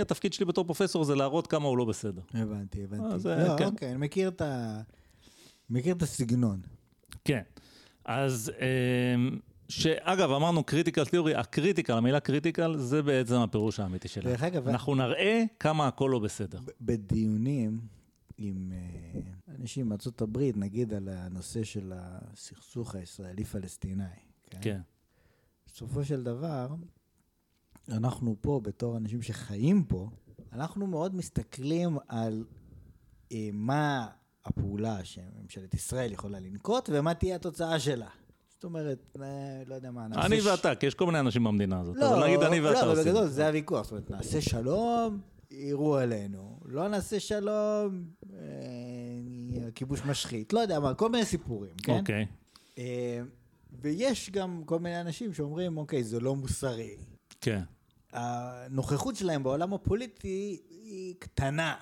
התפקיד 0.00 0.32
שלי 0.32 0.46
בתור 0.46 0.64
פרופסור 0.64 1.04
זה 1.04 1.14
להראות 1.14 1.46
כמה 1.46 1.68
הוא 1.68 1.78
לא 1.78 1.84
בסדר. 1.84 2.22
הבנתי, 2.34 2.84
הבנתי. 2.84 3.14
אז, 3.14 3.26
אה, 3.26 3.48
לא, 3.48 3.58
כן. 3.58 3.64
אוקיי, 3.64 3.90
אני 3.90 3.98
מכיר 3.98 4.28
את 4.28 4.40
ה... 4.40 4.80
מכיר 5.70 5.94
את 5.94 6.02
הסגנון. 6.02 6.60
כן. 7.24 7.42
אז, 8.04 8.52
אמ, 9.14 9.38
שאגב, 9.68 10.30
אמרנו 10.30 10.64
critical 10.64 11.04
theory, 11.04 11.34
ה 11.34 11.40
critical, 11.40 11.92
המילה 11.92 12.20
critical, 12.20 12.76
זה 12.78 13.02
בעצם 13.02 13.34
הפירוש 13.34 13.80
האמיתי 13.80 14.08
שלה. 14.08 14.30
דרך 14.30 14.42
אגב, 14.42 14.68
אנחנו 14.68 14.94
נראה 14.94 15.44
כמה 15.60 15.86
הכל 15.86 16.08
לא 16.12 16.18
בסדר. 16.18 16.58
בדיונים 16.80 18.01
עם 18.44 18.72
אה, 18.72 19.20
אנשים 19.58 19.88
מארצות 19.88 20.22
הברית, 20.22 20.56
נגיד 20.56 20.94
על 20.94 21.08
הנושא 21.08 21.64
של 21.64 21.92
הסכסוך 21.96 22.94
הישראלי-פלסטיני. 22.94 24.04
כן. 24.60 24.80
בסופו 25.66 26.04
של 26.04 26.22
דבר, 26.22 26.68
אנחנו 27.88 28.36
פה, 28.40 28.60
בתור 28.64 28.96
אנשים 28.96 29.22
שחיים 29.22 29.84
פה, 29.84 30.10
אנחנו 30.52 30.86
מאוד 30.86 31.14
מסתכלים 31.14 31.98
על 32.08 32.44
אה, 33.32 33.48
מה 33.52 34.08
הפעולה 34.44 35.04
שממשלת 35.04 35.74
ישראל 35.74 36.12
יכולה 36.12 36.40
לנקוט 36.40 36.88
ומה 36.92 37.14
תהיה 37.14 37.36
התוצאה 37.36 37.80
שלה. 37.80 38.08
זאת 38.48 38.64
אומרת, 38.64 39.16
אה, 39.22 39.62
לא 39.66 39.74
יודע 39.74 39.90
מה, 39.90 40.08
נעשה... 40.08 40.26
אני 40.26 40.40
ש- 40.40 40.46
ואתה, 40.46 40.74
כי 40.74 40.86
יש 40.86 40.94
כל 40.94 41.06
מיני 41.06 41.20
אנשים 41.20 41.44
במדינה 41.44 41.80
הזאת. 41.80 41.96
לא, 41.96 42.14
אבל 42.14 42.26
נגיד 42.26 42.42
אני 42.42 42.60
ואתה 42.60 42.86
לא, 42.86 42.92
עושים. 42.92 43.04
בגדול 43.04 43.28
זה 43.28 43.46
הוויכוח. 43.46 43.82
זאת 43.82 43.92
אומרת, 43.92 44.10
נעשה 44.10 44.40
שלום, 44.40 45.20
יירו 45.52 45.96
עלינו. 45.96 46.60
לא 46.64 46.88
נעשה 46.88 47.20
שלום, 47.20 48.04
אה, 48.34 49.68
הכיבוש 49.68 50.00
משחית. 50.04 50.52
לא 50.52 50.60
יודע 50.60 50.80
מה, 50.80 50.94
כל 50.94 51.08
מיני 51.08 51.24
סיפורים, 51.24 51.74
כן? 51.82 51.98
אוקיי. 51.98 52.26
אה, 52.78 53.20
ויש 53.80 54.30
גם 54.30 54.62
כל 54.66 54.78
מיני 54.78 55.00
אנשים 55.00 55.34
שאומרים, 55.34 55.76
אוקיי, 55.76 56.04
זה 56.04 56.20
לא 56.20 56.36
מוסרי. 56.36 56.96
כן. 57.40 57.60
הנוכחות 58.12 59.16
שלהם 59.16 59.42
בעולם 59.42 59.74
הפוליטי 59.74 60.62
היא 60.70 61.14
קטנה. 61.18 61.74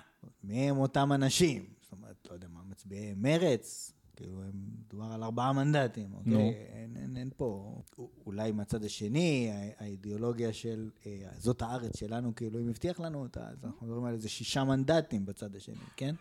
מי 0.44 0.70
הם 0.70 0.78
אותם 0.78 1.12
אנשים? 1.12 1.66
זאת 1.82 1.92
אומרת, 1.92 2.26
לא 2.30 2.34
יודע 2.34 2.48
מה, 2.48 2.60
מצביעי 2.70 3.14
מרץ? 3.16 3.92
כאילו, 4.20 4.42
הם 4.42 4.52
מדובר 4.86 5.04
על 5.04 5.22
ארבעה 5.22 5.52
מנדטים, 5.52 6.14
אוקיי? 6.14 6.32
נו. 6.32 6.38
אין, 6.38 6.96
אין, 6.96 7.16
אין 7.16 7.30
פה... 7.36 7.80
אולי 8.26 8.52
מהצד 8.52 8.84
השני, 8.84 9.50
האידיאולוגיה 9.78 10.52
של 10.52 10.90
אה, 11.06 11.28
זאת 11.38 11.62
הארץ 11.62 11.96
שלנו, 11.96 12.34
כאילו, 12.34 12.60
אם 12.60 12.68
הבטיח 12.68 13.00
לנו 13.00 13.22
אותה, 13.22 13.48
אז 13.48 13.64
אנחנו 13.64 13.86
מדברים 13.86 14.04
על 14.04 14.14
איזה 14.14 14.28
שישה 14.28 14.64
מנדטים 14.64 15.26
בצד 15.26 15.56
השני, 15.56 15.74
כן? 15.96 16.14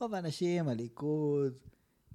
רוב 0.00 0.14
האנשים, 0.14 0.68
הליכוד, 0.68 1.52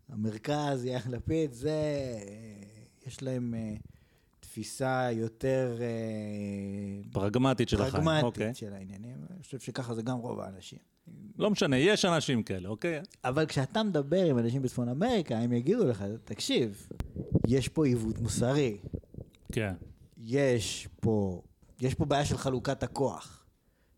המרכז, 0.09 0.85
יאיר 0.85 1.01
לפיד, 1.09 1.53
זה... 1.53 1.69
אה, 1.69 2.83
יש 3.07 3.23
להם 3.23 3.53
אה, 3.57 3.75
תפיסה 4.39 5.09
יותר... 5.11 5.77
אה, 5.81 7.11
פרגמטית 7.11 7.69
של 7.69 7.81
החיים. 7.81 7.93
פרגמטית 7.93 8.23
אוקיי. 8.23 8.53
של 8.53 8.73
העניינים. 8.73 9.17
אני 9.29 9.43
חושב 9.43 9.59
שככה 9.59 9.95
זה 9.95 10.01
גם 10.01 10.17
רוב 10.17 10.39
האנשים. 10.39 10.79
לא 11.37 11.49
משנה, 11.49 11.77
יש 11.77 12.05
אנשים 12.05 12.43
כאלה, 12.43 12.69
אוקיי? 12.69 13.01
אבל 13.23 13.45
כשאתה 13.45 13.83
מדבר 13.83 14.25
עם 14.25 14.37
אנשים 14.37 14.61
בצפון 14.61 14.89
אמריקה, 14.89 15.37
הם 15.37 15.53
יגידו 15.53 15.87
לך, 15.87 16.03
תקשיב, 16.23 16.87
יש 17.47 17.67
פה 17.67 17.85
עיוות 17.85 18.19
מוסרי, 18.19 18.77
כן. 19.51 19.73
יש 20.17 20.87
פה, 21.01 21.41
יש 21.81 21.93
פה 21.93 22.05
בעיה 22.05 22.25
של 22.25 22.37
חלוקת 22.37 22.83
הכוח. 22.83 23.45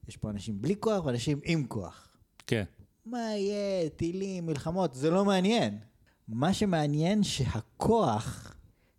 יש 0.08 0.18
פה 0.18 0.30
אנשים 0.30 0.62
בלי 0.62 0.76
כוח 0.80 1.06
ואנשים 1.06 1.40
עם 1.44 1.66
כוח. 1.68 2.18
כן. 2.48 2.64
מה 3.06 3.20
יהיה, 3.20 3.90
טילים, 3.90 4.46
מלחמות, 4.46 4.96
זה 4.96 5.10
לא 5.10 5.26
מעניין. 5.26 5.78
מה 6.28 6.54
שמעניין 6.54 7.24
שהכוח 7.24 8.56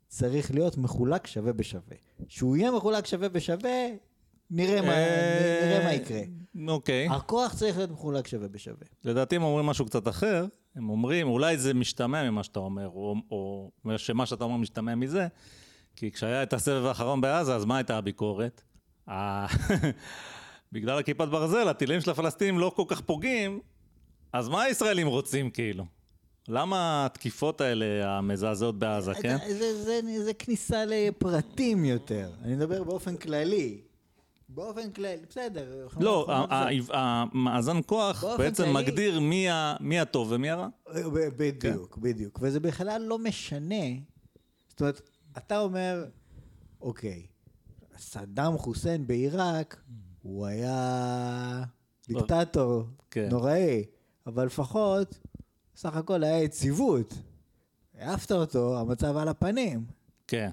צריך 0.09 0.54
להיות 0.54 0.78
מחולק 0.78 1.26
שווה 1.26 1.52
בשווה. 1.52 1.96
שהוא 2.28 2.57
יהיה 2.57 2.70
מחולק 2.70 3.07
שווה 3.07 3.28
בשווה, 3.28 3.86
נראה 4.50 4.82
מה, 4.82 5.84
מה 5.84 5.94
יקרה. 5.94 6.20
אוקיי. 6.68 7.09
הכוח 7.11 7.54
צריך 7.54 7.76
להיות 7.76 7.90
מחולק 7.90 8.26
שווה 8.26 8.48
בשווה. 8.48 8.86
לדעתי 9.04 9.36
הם 9.36 9.42
אומרים 9.42 9.66
משהו 9.66 9.86
קצת 9.86 10.09
אחר. 10.09 10.46
הם 10.76 10.90
אומרים, 10.90 11.28
אולי 11.28 11.59
זה 11.59 11.74
משתמע 11.74 12.30
ממה 12.30 12.42
שאתה 12.42 12.59
אומר, 12.61 12.86
או, 12.86 13.14
או 13.30 13.70
שמה 13.96 14.26
שאתה 14.26 14.44
אומר 14.44 14.57
משתמע 14.57 14.94
מזה, 14.94 15.26
כי 15.96 16.11
כשהיה 16.11 16.42
את 16.42 16.52
הסבב 16.52 16.86
האחרון 16.86 17.20
בעזה, 17.20 17.54
אז 17.54 17.64
מה 17.64 17.76
הייתה 17.76 17.98
הביקורת? 17.98 18.62
בגלל 20.72 20.98
הכיפת 20.98 21.28
ברזל, 21.28 21.68
הטילים 21.68 22.00
של 22.00 22.11
הפלסטינים 22.11 22.59
לא 22.59 22.72
כל 22.76 22.82
כך 22.88 23.00
פוגעים, 23.00 23.61
אז 24.32 24.48
מה 24.48 24.62
הישראלים 24.62 25.07
רוצים 25.07 25.50
כאילו? 25.50 25.84
למה 26.48 27.07
התקיפות 27.07 27.61
האלה 27.61 28.16
המזעזעות 28.16 28.78
בעזה, 28.78 29.14
כן? 29.14 29.36
זה, 29.48 29.84
זה, 29.84 30.02
זה, 30.02 30.24
זה 30.24 30.34
כניסה 30.34 30.84
לפרטים 30.84 31.84
יותר. 31.84 32.30
אני 32.42 32.54
מדבר 32.54 32.84
באופן 32.84 33.16
כללי. 33.16 33.80
באופן 34.57 34.90
כללי, 34.92 35.22
בסדר. 35.28 35.86
לא, 36.00 36.26
המאזן 36.92 37.76
כוח 37.86 38.24
בעצם 38.38 38.72
מגדיר 38.72 39.20
מי 39.80 40.00
הטוב 40.00 40.28
ומי 40.32 40.50
הרע. 40.50 40.68
ב- 40.88 41.28
בדיוק, 41.36 41.96
בדיוק. 41.98 42.38
וזה 42.42 42.61
בכלל 42.61 43.02
לא 43.02 43.18
משנה. 43.18 43.84
זאת 44.68 44.80
אומרת, 44.80 45.00
אתה 45.36 45.59
אומר, 45.61 46.04
אוקיי, 46.80 47.26
סדאם 47.98 48.59
חוסיין 48.59 49.07
בעיראק, 49.07 49.80
הוא 50.22 50.46
היה 50.46 51.64
דיקטטור 52.09 52.84
כן. 53.11 53.28
נוראי, 53.30 53.84
אבל 54.26 54.46
לפחות, 54.46 55.18
סך 55.76 55.96
הכל 55.96 56.24
היה 56.24 56.42
יציבות. 56.42 57.14
העפת 57.94 58.32
אותו, 58.32 58.78
המצב 58.78 59.16
על 59.16 59.28
הפנים. 59.28 59.84
כן. 60.26 60.50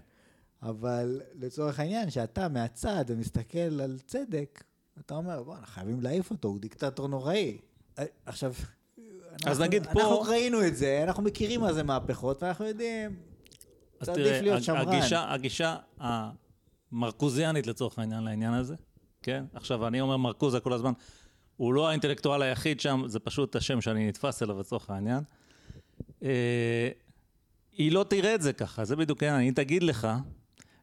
אבל 0.64 1.22
לצורך 1.40 1.80
העניין, 1.80 2.10
שאתה 2.10 2.48
מהצד 2.48 3.06
ומסתכל 3.08 3.58
על 3.82 3.98
צדק, 4.06 4.64
אתה 5.00 5.16
אומר, 5.16 5.44
בואנה, 5.44 5.66
חייבים 5.66 6.02
להעיף 6.02 6.32
אותו, 6.32 6.48
הוא 6.48 6.60
דיקטטור 6.60 7.08
נוראי. 7.08 7.58
אה, 8.00 8.04
עכשיו, 8.26 8.54
אז 8.54 8.64
אנחנו- 9.48 9.64
נגיד 9.64 9.84
פה- 9.84 10.02
אנחנו 10.02 10.22
ראינו 10.22 10.68
את 10.68 10.76
זה, 10.76 11.04
אנחנו 11.04 11.24
מכירים 11.24 11.62
מה 11.62 11.74
זה 11.74 11.84
מהפכות, 11.84 12.44
ואנחנו 12.44 12.66
יודעים, 12.66 13.16
אז 14.00 14.10
תראה, 14.10 14.42
להיות 14.42 14.58
הג- 14.58 14.64
שמרן. 14.64 14.88
הגישה, 14.88 15.34
הגישה 15.34 15.76
המרקוזיאנית 16.92 17.68
לצורך 17.68 18.00
העניין 18.00 18.24
לעניין 18.24 18.54
הזה, 18.54 18.76
כן? 19.22 19.44
עכשיו, 19.54 19.88
אני 19.88 20.02
אומר 20.02 20.18
מרקוזה 20.18 20.60
כל 20.60 20.74
הזמן, 20.74 20.92
הוא 21.58 21.74
לא 21.74 21.90
האינטלקטואל 21.90 22.42
היחיד 22.42 22.80
שם, 22.80 23.04
זה 23.08 23.20
פשוט 23.20 23.56
השם 23.56 23.82
שאני 23.82 24.08
נתפס 24.08 24.44
אליו 24.44 24.60
לצורך 24.60 24.90
העניין. 24.90 25.24
אה, 26.24 26.90
היא 27.72 27.92
לא 27.92 28.06
תראה 28.10 28.36
את 28.36 28.42
זה 28.42 28.54
ככה, 28.54 28.86
זה 28.86 28.96
בדיוק 28.96 29.24
העניין, 29.24 29.42
היא 29.42 29.52
תגיד 29.56 29.84
לך, 29.84 30.08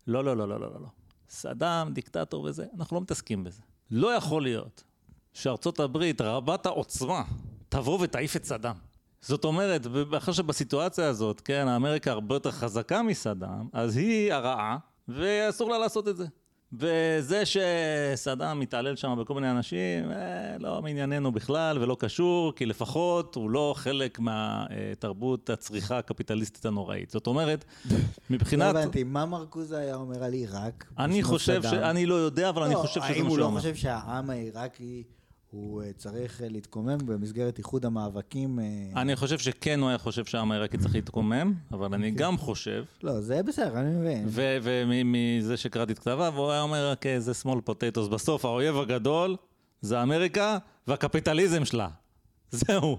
לא, 0.06 0.24
לא, 0.24 0.36
לא, 0.36 0.48
לא, 0.48 0.60
לא, 0.60 0.72
לא, 0.74 0.80
לא. 0.80 0.88
סדאם, 1.28 1.92
דיקטטור 1.92 2.44
וזה, 2.44 2.66
אנחנו 2.78 2.96
לא 2.96 3.00
מתעסקים 3.00 3.44
בזה. 3.44 3.62
לא 3.90 4.14
יכול 4.14 4.42
להיות 4.42 4.84
שארצות 5.32 5.80
הברית, 5.80 6.20
רבת 6.20 6.66
העוצמה, 6.66 7.22
תבוא 7.68 7.98
ותעיף 8.00 8.36
את 8.36 8.44
סדאם. 8.44 8.74
זאת 9.20 9.44
אומרת, 9.44 9.86
מאחר 10.10 10.32
שבסיטואציה 10.32 11.08
הזאת, 11.08 11.40
כן, 11.40 11.68
אמריקה 11.68 12.10
הרבה 12.10 12.34
יותר 12.34 12.50
חזקה 12.50 13.02
מסדאם, 13.02 13.68
אז 13.72 13.96
היא 13.96 14.32
הרעה, 14.32 14.78
ואסור 15.08 15.70
לה 15.70 15.78
לעשות 15.78 16.08
את 16.08 16.16
זה. 16.16 16.26
וזה 16.72 17.42
שסדאם 17.44 18.60
מתעלל 18.60 18.96
שם 18.96 19.16
בכל 19.20 19.34
מיני 19.34 19.50
אנשים, 19.50 20.10
אה, 20.12 20.56
לא 20.58 20.82
מענייננו 20.82 21.32
בכלל 21.32 21.78
ולא 21.78 21.96
קשור, 22.00 22.52
כי 22.54 22.66
לפחות 22.66 23.34
הוא 23.34 23.50
לא 23.50 23.74
חלק 23.76 24.18
מהתרבות 24.18 25.50
הצריכה 25.50 25.98
הקפיטליסטית 25.98 26.66
הנוראית. 26.66 27.10
זאת 27.10 27.26
אומרת, 27.26 27.64
לא 27.90 27.96
מבחינת... 28.30 28.76
הבנתי, 28.76 29.04
מה 29.04 29.26
מרקוזה 29.26 29.78
היה 29.78 29.94
אומר 29.94 30.24
על 30.24 30.32
עיראק? 30.32 30.84
אני 30.98 31.22
חושב 31.22 31.62
ש... 31.62 31.66
אני 31.66 32.06
לא 32.06 32.14
יודע, 32.14 32.48
אבל 32.48 32.62
אני 32.62 32.74
לא, 32.74 32.78
חושב 32.78 33.00
שזה 33.00 33.12
האם 33.12 33.22
מה 33.22 33.28
הוא 33.28 33.30
שהוא 33.30 33.38
לא 33.38 33.46
אמר. 33.46 33.60
חושב 33.60 33.74
שהעם 33.74 34.30
העיראקי, 34.30 35.02
הוא 35.50 35.82
אה, 35.82 35.92
צריך 35.92 36.42
אה, 36.42 36.48
להתקומם 36.48 36.98
במסגרת 37.04 37.58
איחוד 37.58 37.84
המאבקים? 37.84 38.58
אה, 38.58 39.02
אני 39.02 39.16
חושב 39.16 39.38
שכן 39.38 39.80
הוא 39.80 39.88
היה 39.88 39.98
חושב 39.98 40.24
שהעם 40.24 40.50
העיראקי 40.52 40.78
צריך 40.78 40.94
להתקומם, 40.94 41.54
אבל 41.70 41.94
אני 41.94 42.10
גם 42.10 42.38
חושב, 42.38 42.84
לא, 43.02 43.20
זה 43.20 43.42
בסדר, 43.42 43.80
אני 43.80 43.96
מבין. 43.96 44.28
ומזה 44.30 45.56
שקראתי 45.56 45.92
את 45.92 45.98
כתביו, 45.98 46.36
הוא 46.36 46.50
היה 46.50 46.62
אומר, 46.62 46.90
אוקיי, 46.90 47.20
זה 47.20 47.32
small 47.42 47.70
potatoes, 47.70 48.08
בסוף 48.10 48.44
האויב 48.44 48.76
הגדול 48.76 49.36
זה 49.80 50.02
אמריקה 50.02 50.58
והקפיטליזם 50.86 51.64
שלה. 51.64 51.88
זהו. 52.50 52.98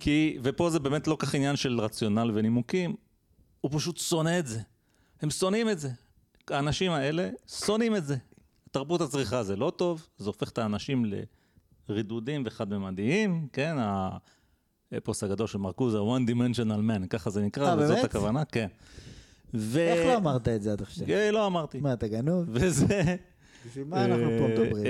כי, 0.00 0.38
ופה 0.42 0.70
זה 0.70 0.78
באמת 0.78 1.06
לא 1.06 1.16
כך 1.18 1.34
עניין 1.34 1.56
של 1.56 1.80
רציונל 1.80 2.30
ונימוקים, 2.34 2.96
הוא 3.60 3.70
פשוט 3.74 3.96
שונא 3.96 4.38
את 4.38 4.46
זה. 4.46 4.60
הם 5.22 5.30
שונאים 5.30 5.70
את 5.70 5.78
זה. 5.78 5.90
האנשים 6.50 6.92
האלה 6.92 7.30
שונאים 7.48 7.96
את 7.96 8.06
זה. 8.06 8.16
תרבות 8.70 9.00
הצריכה 9.00 9.42
זה 9.42 9.56
לא 9.56 9.72
טוב, 9.76 10.06
זה 10.18 10.26
הופך 10.26 10.48
את 10.48 10.58
האנשים 10.58 11.04
לרידודים 11.88 12.42
וחד-ממדיים, 12.46 13.48
כן? 13.52 13.76
האפוס 14.92 15.22
הגדול 15.24 15.46
של 15.46 15.58
מרקוזה, 15.58 15.98
one 15.98 16.30
dimensional 16.30 16.60
man, 16.90 17.06
ככה 17.06 17.30
זה 17.30 17.42
נקרא, 17.42 17.68
אה, 17.68 17.76
וזאת? 17.78 18.04
הכוונה, 18.04 18.44
כן. 18.44 18.66
ו... 19.54 19.78
איך 19.78 20.06
לא 20.06 20.16
אמרת 20.16 20.48
את 20.48 20.62
זה 20.62 20.72
עד 20.72 20.82
עכשיו? 20.82 21.06
אה, 21.10 21.30
לא 21.30 21.46
אמרתי. 21.46 21.80
מה, 21.80 21.92
אתה 21.92 22.08
גנוב? 22.08 22.44
וזה... 22.52 23.16
בשביל 23.66 23.84
מה 23.84 24.04
אנחנו 24.04 24.24
פה 24.38 24.44
אה, 24.44 24.48
מדברים? 24.48 24.84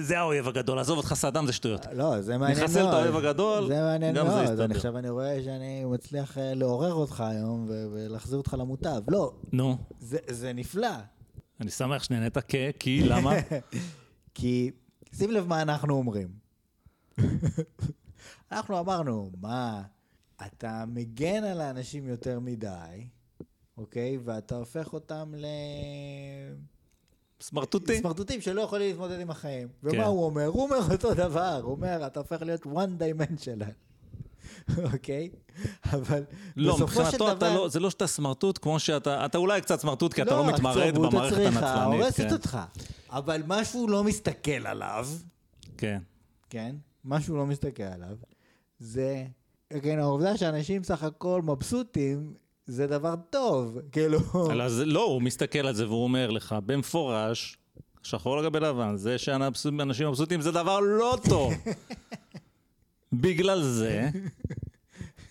זה 0.00 0.18
האויב 0.18 0.48
הגדול, 0.48 0.78
עזוב 0.78 0.98
אותך 0.98 1.14
סדאם 1.14 1.46
זה 1.46 1.52
שטויות. 1.52 1.86
לא, 1.92 2.20
זה 2.20 2.38
מעניין 2.38 2.58
מאוד. 2.58 2.70
נחסל 2.70 2.88
את 2.88 2.94
האויב 2.94 3.16
הגדול, 3.16 3.66
זה 3.68 3.80
מעניין 3.80 4.14
גם 4.14 4.26
זה 4.26 4.32
מאוד. 4.32 4.44
יסתדר. 4.44 4.64
אני 4.64 4.74
עכשיו 4.74 4.98
אני 4.98 5.08
רואה 5.10 5.42
שאני 5.44 5.84
מצליח 5.84 6.36
לעורר 6.40 6.92
אותך 6.94 7.20
היום 7.20 7.66
ולהחזיר 7.68 8.38
אותך 8.38 8.56
למוטב. 8.58 9.00
לא, 9.08 9.32
נו, 9.52 9.76
זה- 9.98 10.18
זה 10.30 10.52
נפלא. 10.52 10.88
אני 11.60 11.70
שמח 11.70 12.02
שנהנית. 12.02 12.36
כי 12.78 13.02
למה? 13.04 13.32
כי 14.34 14.70
שים 15.16 15.30
לב 15.30 15.46
מה 15.46 15.62
אנחנו 15.62 15.94
אומרים. 15.94 16.28
אנחנו 18.52 18.78
אמרנו, 18.78 19.30
מה, 19.40 19.82
אתה 20.46 20.84
מגן 20.88 21.44
על 21.44 21.60
האנשים 21.60 22.06
יותר 22.06 22.40
מדי, 22.40 23.06
אוקיי? 23.76 24.18
ואתה 24.24 24.56
הופך 24.56 24.92
אותם 24.92 25.34
ל... 25.36 25.46
סמרטוטי. 27.40 27.98
סמרטוטים 27.98 28.40
שלא 28.40 28.60
יכולים 28.60 28.88
להתמודד 28.88 29.20
עם 29.20 29.30
החיים. 29.30 29.68
ומה 29.82 29.92
כן. 29.92 30.02
הוא 30.02 30.24
אומר? 30.24 30.46
הוא 30.46 30.62
אומר 30.62 30.92
אותו 30.92 31.14
דבר, 31.14 31.60
הוא 31.62 31.72
אומר, 31.72 32.06
אתה 32.06 32.20
הופך 32.20 32.42
להיות 32.42 32.62
one 32.62 33.00
dimensional, 33.00 33.85
אוקיי? 34.92 35.30
אבל 35.84 36.22
לא, 36.56 36.78
מבחינתו 36.78 37.32
אתה. 37.32 37.54
לא, 37.54 37.68
זה 37.68 37.80
לא 37.80 37.90
שאתה 37.90 38.06
סמרטוט 38.06 38.58
כמו 38.62 38.78
שאתה, 38.78 39.26
אתה 39.26 39.38
אולי 39.38 39.60
קצת 39.60 39.80
סמרטוט 39.80 40.14
כי 40.14 40.22
אתה 40.22 40.36
לא 40.36 40.46
מתמרד 40.46 40.88
התרבות 40.88 41.12
במערכת 41.12 41.32
הצריכה 41.32 41.48
הנצלנית. 41.48 42.00
הורסת 42.00 42.16
כן, 42.16 42.32
אותך. 42.32 42.58
אבל 43.10 43.42
משהו 43.46 43.88
לא 43.88 44.04
מסתכל 44.04 44.66
עליו, 44.66 45.08
כן. 45.78 45.98
כן? 46.50 46.76
משהו 47.04 47.36
לא 47.36 47.46
מסתכל 47.46 47.82
עליו, 47.82 48.16
זה, 48.78 49.24
כן, 49.82 49.98
העובדה 49.98 50.36
שאנשים 50.36 50.84
סך 50.84 51.02
הכל 51.02 51.42
מבסוטים, 51.42 52.34
זה 52.66 52.86
דבר 52.86 53.14
טוב, 53.30 53.78
כאילו... 53.92 54.18
לא, 54.84 55.04
הוא 55.04 55.22
מסתכל 55.22 55.58
על 55.58 55.74
זה 55.74 55.86
והוא 55.86 56.04
אומר 56.04 56.30
לך 56.30 56.54
במפורש, 56.66 57.58
שחור 58.02 58.36
לגבי 58.36 58.60
לבן, 58.60 58.96
זה 58.96 59.18
שאנשים 59.18 60.08
מבסוטים 60.08 60.40
זה 60.40 60.52
דבר 60.52 60.80
לא 60.80 61.18
טוב. 61.28 61.52
בגלל 63.12 63.62
זה, 63.62 64.10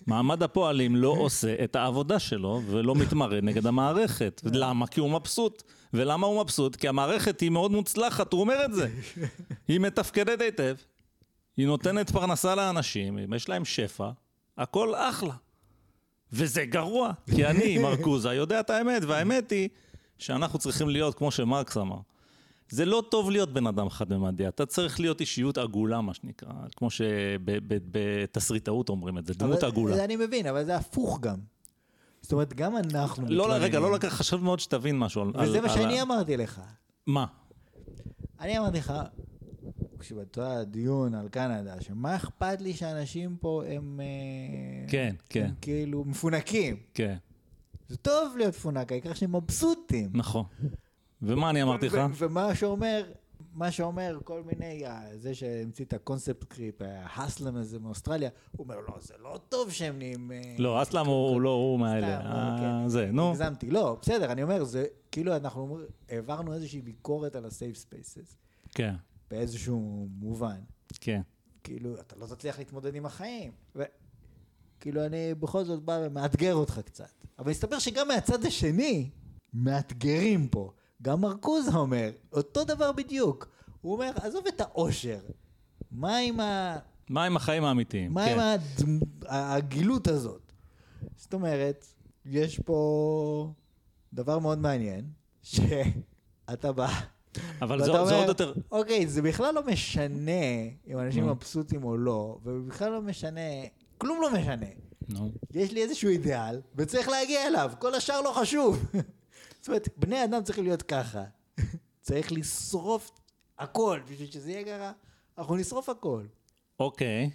מעמד 0.06 0.42
הפועלים 0.42 0.96
לא 0.96 1.08
עושה 1.08 1.54
את 1.64 1.76
העבודה 1.76 2.18
שלו 2.18 2.62
ולא 2.66 2.94
מתמרד 2.94 3.44
נגד 3.44 3.66
המערכת. 3.66 4.42
למה? 4.44 4.86
כי 4.86 5.00
הוא 5.00 5.10
מבסוט. 5.10 5.62
ולמה 5.94 6.26
הוא 6.26 6.42
מבסוט? 6.42 6.76
כי 6.76 6.88
המערכת 6.88 7.40
היא 7.40 7.50
מאוד 7.50 7.70
מוצלחת, 7.70 8.32
הוא 8.32 8.40
אומר 8.40 8.64
את 8.64 8.74
זה. 8.74 8.88
היא 9.68 9.80
מתפקדת 9.80 10.40
היטב, 10.40 10.74
היא 11.56 11.66
נותנת 11.66 12.10
פרנסה 12.10 12.54
לאנשים, 12.54 13.34
יש 13.34 13.48
להם 13.48 13.64
שפע, 13.64 14.10
הכל 14.58 14.94
אחלה. 14.94 15.34
וזה 16.32 16.64
גרוע, 16.64 17.12
כי 17.34 17.46
אני, 17.46 17.78
מרקוזה, 17.78 18.34
יודע 18.34 18.60
את 18.60 18.70
האמת, 18.70 19.02
והאמת 19.04 19.50
היא 19.50 19.68
שאנחנו 20.18 20.58
צריכים 20.58 20.88
להיות, 20.88 21.14
כמו 21.14 21.30
שמרקס 21.30 21.76
אמר, 21.76 21.98
זה 22.68 22.84
לא 22.84 23.02
טוב 23.10 23.30
להיות 23.30 23.52
בן 23.52 23.66
אדם 23.66 23.88
חד-ממדי, 23.90 24.48
אתה 24.48 24.66
צריך 24.66 25.00
להיות 25.00 25.20
אישיות 25.20 25.58
עגולה, 25.58 26.00
מה 26.00 26.14
שנקרא, 26.14 26.52
כמו 26.76 26.88
שבתסריטאות 27.90 28.88
אומרים 28.88 29.18
את 29.18 29.26
זה, 29.26 29.34
דמות 29.34 29.58
אבל- 29.58 29.66
עגולה. 29.72 29.94
זה 29.96 30.04
אני 30.04 30.16
מבין, 30.16 30.46
אבל 30.46 30.64
זה 30.64 30.76
הפוך 30.76 31.20
גם. 31.20 31.36
זאת 32.22 32.32
אומרת, 32.32 32.54
גם 32.54 32.76
אנחנו 32.76 33.26
לא, 33.28 33.44
רגע, 33.46 33.54
מתלוננים. 33.66 33.82
לא 33.90 33.96
לקח, 33.96 34.08
חשוב 34.08 34.44
מאוד 34.44 34.60
שתבין 34.60 34.98
משהו. 34.98 35.22
על- 35.22 35.28
וזה 35.28 35.58
על- 35.58 35.64
מה 35.66 35.72
על 35.72 35.78
שאני 35.78 36.02
אמרתי 36.02 36.36
לך. 36.36 36.60
מה? 37.06 37.26
אני 38.40 38.58
אמרתי 38.58 38.78
לך, 38.78 38.92
כשבאותו 39.98 40.42
הדיון 40.42 41.14
על 41.14 41.28
קנדה, 41.28 41.80
שמה 41.80 42.16
אכפת 42.16 42.60
לי 42.60 42.74
שאנשים 42.74 43.36
פה 43.40 43.62
הם... 43.68 44.00
אה, 44.00 44.90
כן, 44.90 45.14
כן. 45.28 45.44
הם 45.44 45.54
כאילו 45.60 46.04
מפונקים. 46.04 46.76
כן, 46.94 47.16
זה 47.88 47.96
טוב 47.96 48.34
להיות 48.36 48.54
מפונק, 48.54 48.92
העיקר 48.92 49.14
שהם 49.14 49.36
מבסוטים. 49.36 50.10
נכון. 50.14 50.44
ומה 51.22 51.50
אני 51.50 51.62
אמרתי 51.62 51.86
לך? 51.86 52.00
ומה 52.18 52.54
שאומר, 52.54 53.12
מה 53.54 53.70
שאומר 53.70 54.18
כל 54.24 54.42
מיני, 54.42 54.86
אה, 54.86 55.00
זה 55.16 55.34
שהמציא 55.34 55.84
את 55.84 55.92
הקונספט 55.92 56.44
קריפ, 56.44 56.74
ההסלם 56.80 57.56
הזה 57.56 57.78
מאוסטרליה, 57.78 58.30
הוא 58.56 58.64
אומר, 58.64 58.76
לא, 58.80 58.94
זה 59.00 59.14
לא 59.22 59.40
טוב 59.48 59.70
שהם 59.70 59.98
נהיים... 59.98 60.32
אה, 60.32 60.54
לא, 60.58 60.82
אסלאם 60.82 61.06
הוא 61.06 61.40
לא 61.40 61.50
הוא 61.50 61.86
אה, 61.86 62.56
כן. 62.60 62.88
זה, 62.88 63.10
נו. 63.12 63.30
הגזמתי. 63.30 63.70
לא, 63.70 63.98
בסדר, 64.02 64.32
אני 64.32 64.42
אומר, 64.42 64.64
זה 64.64 64.86
כאילו 65.12 65.36
אנחנו 65.36 65.78
העברנו 66.08 66.54
איזושהי 66.54 66.80
ביקורת 66.82 67.36
על 67.36 67.44
ה-safe 67.44 67.76
spaces, 67.76 68.36
כן, 68.74 68.94
באיזשהו 69.30 70.08
מובן. 70.18 70.60
כן. 71.00 71.20
כאילו, 71.64 72.00
אתה 72.00 72.16
לא 72.16 72.26
תצליח 72.26 72.58
להתמודד 72.58 72.94
עם 72.94 73.06
החיים. 73.06 73.52
וכאילו, 73.76 75.06
אני 75.06 75.34
בכל 75.34 75.64
זאת 75.64 75.82
בא 75.82 76.00
ומאתגר 76.06 76.54
אותך 76.54 76.80
קצת. 76.84 77.24
אבל 77.38 77.50
מסתבר 77.50 77.78
שגם 77.78 78.08
מהצד 78.08 78.44
השני, 78.44 79.10
מאתגרים 79.54 80.48
פה. 80.48 80.72
גם 81.02 81.20
מרקוזה 81.20 81.76
אומר, 81.76 82.10
אותו 82.32 82.64
דבר 82.64 82.92
בדיוק. 82.92 83.48
הוא 83.80 83.92
אומר, 83.92 84.10
עזוב 84.22 84.46
את 84.46 84.60
האושר. 84.60 85.18
מה 85.90 86.16
עם, 86.16 86.40
ה... 86.40 86.76
מה 87.08 87.24
עם 87.24 87.36
החיים 87.36 87.64
האמיתיים? 87.64 88.12
מה 88.12 88.24
כן. 88.24 88.32
עם 88.32 88.38
הדמ... 88.40 88.98
הגילות 89.26 90.08
הזאת? 90.08 90.52
זאת 91.16 91.34
אומרת, 91.34 91.86
יש 92.26 92.60
פה 92.60 93.52
דבר 94.12 94.38
מאוד 94.38 94.58
מעניין, 94.58 95.04
שאתה 95.42 96.72
בא... 96.72 96.88
אבל 97.62 97.78
זה 97.78 97.84
זה 97.84 97.98
אומר, 97.98 98.14
עוד 98.18 98.28
יותר... 98.28 98.52
אוקיי, 98.72 99.06
זה 99.06 99.22
בכלל 99.22 99.54
לא 99.54 99.66
משנה 99.66 100.30
אם 100.86 100.98
אנשים. 100.98 101.26
מבסוטים 101.26 101.84
או 101.84 101.96
לא, 101.96 102.38
ובכלל 102.44 102.92
לא 102.92 103.02
משנה, 103.02 103.40
כלום 103.98 104.20
לא 104.22 104.32
משנה. 104.32 104.66
נו. 105.08 105.30
יש 105.54 105.72
לי 105.72 105.82
איזשהו 105.82 106.08
אידיאל, 106.10 106.60
וצריך 106.76 107.08
להגיע 107.08 107.46
אליו, 107.46 107.72
כל 107.78 107.94
השאר 107.94 108.20
לא 108.20 108.32
חשוב. 108.32 108.84
זאת 109.66 109.68
אומרת, 109.68 109.88
בני 109.96 110.24
אדם 110.24 110.42
צריכים 110.42 110.64
להיות 110.64 110.82
ככה. 110.82 111.24
צריך 112.00 112.32
לשרוף 112.32 113.10
הכל, 113.58 114.00
בשביל 114.10 114.30
שזה 114.30 114.50
יהיה 114.50 114.64
ככה, 114.64 114.92
אנחנו 115.38 115.56
נשרוף 115.56 115.88
הכל. 115.88 116.22
אוקיי, 116.80 117.30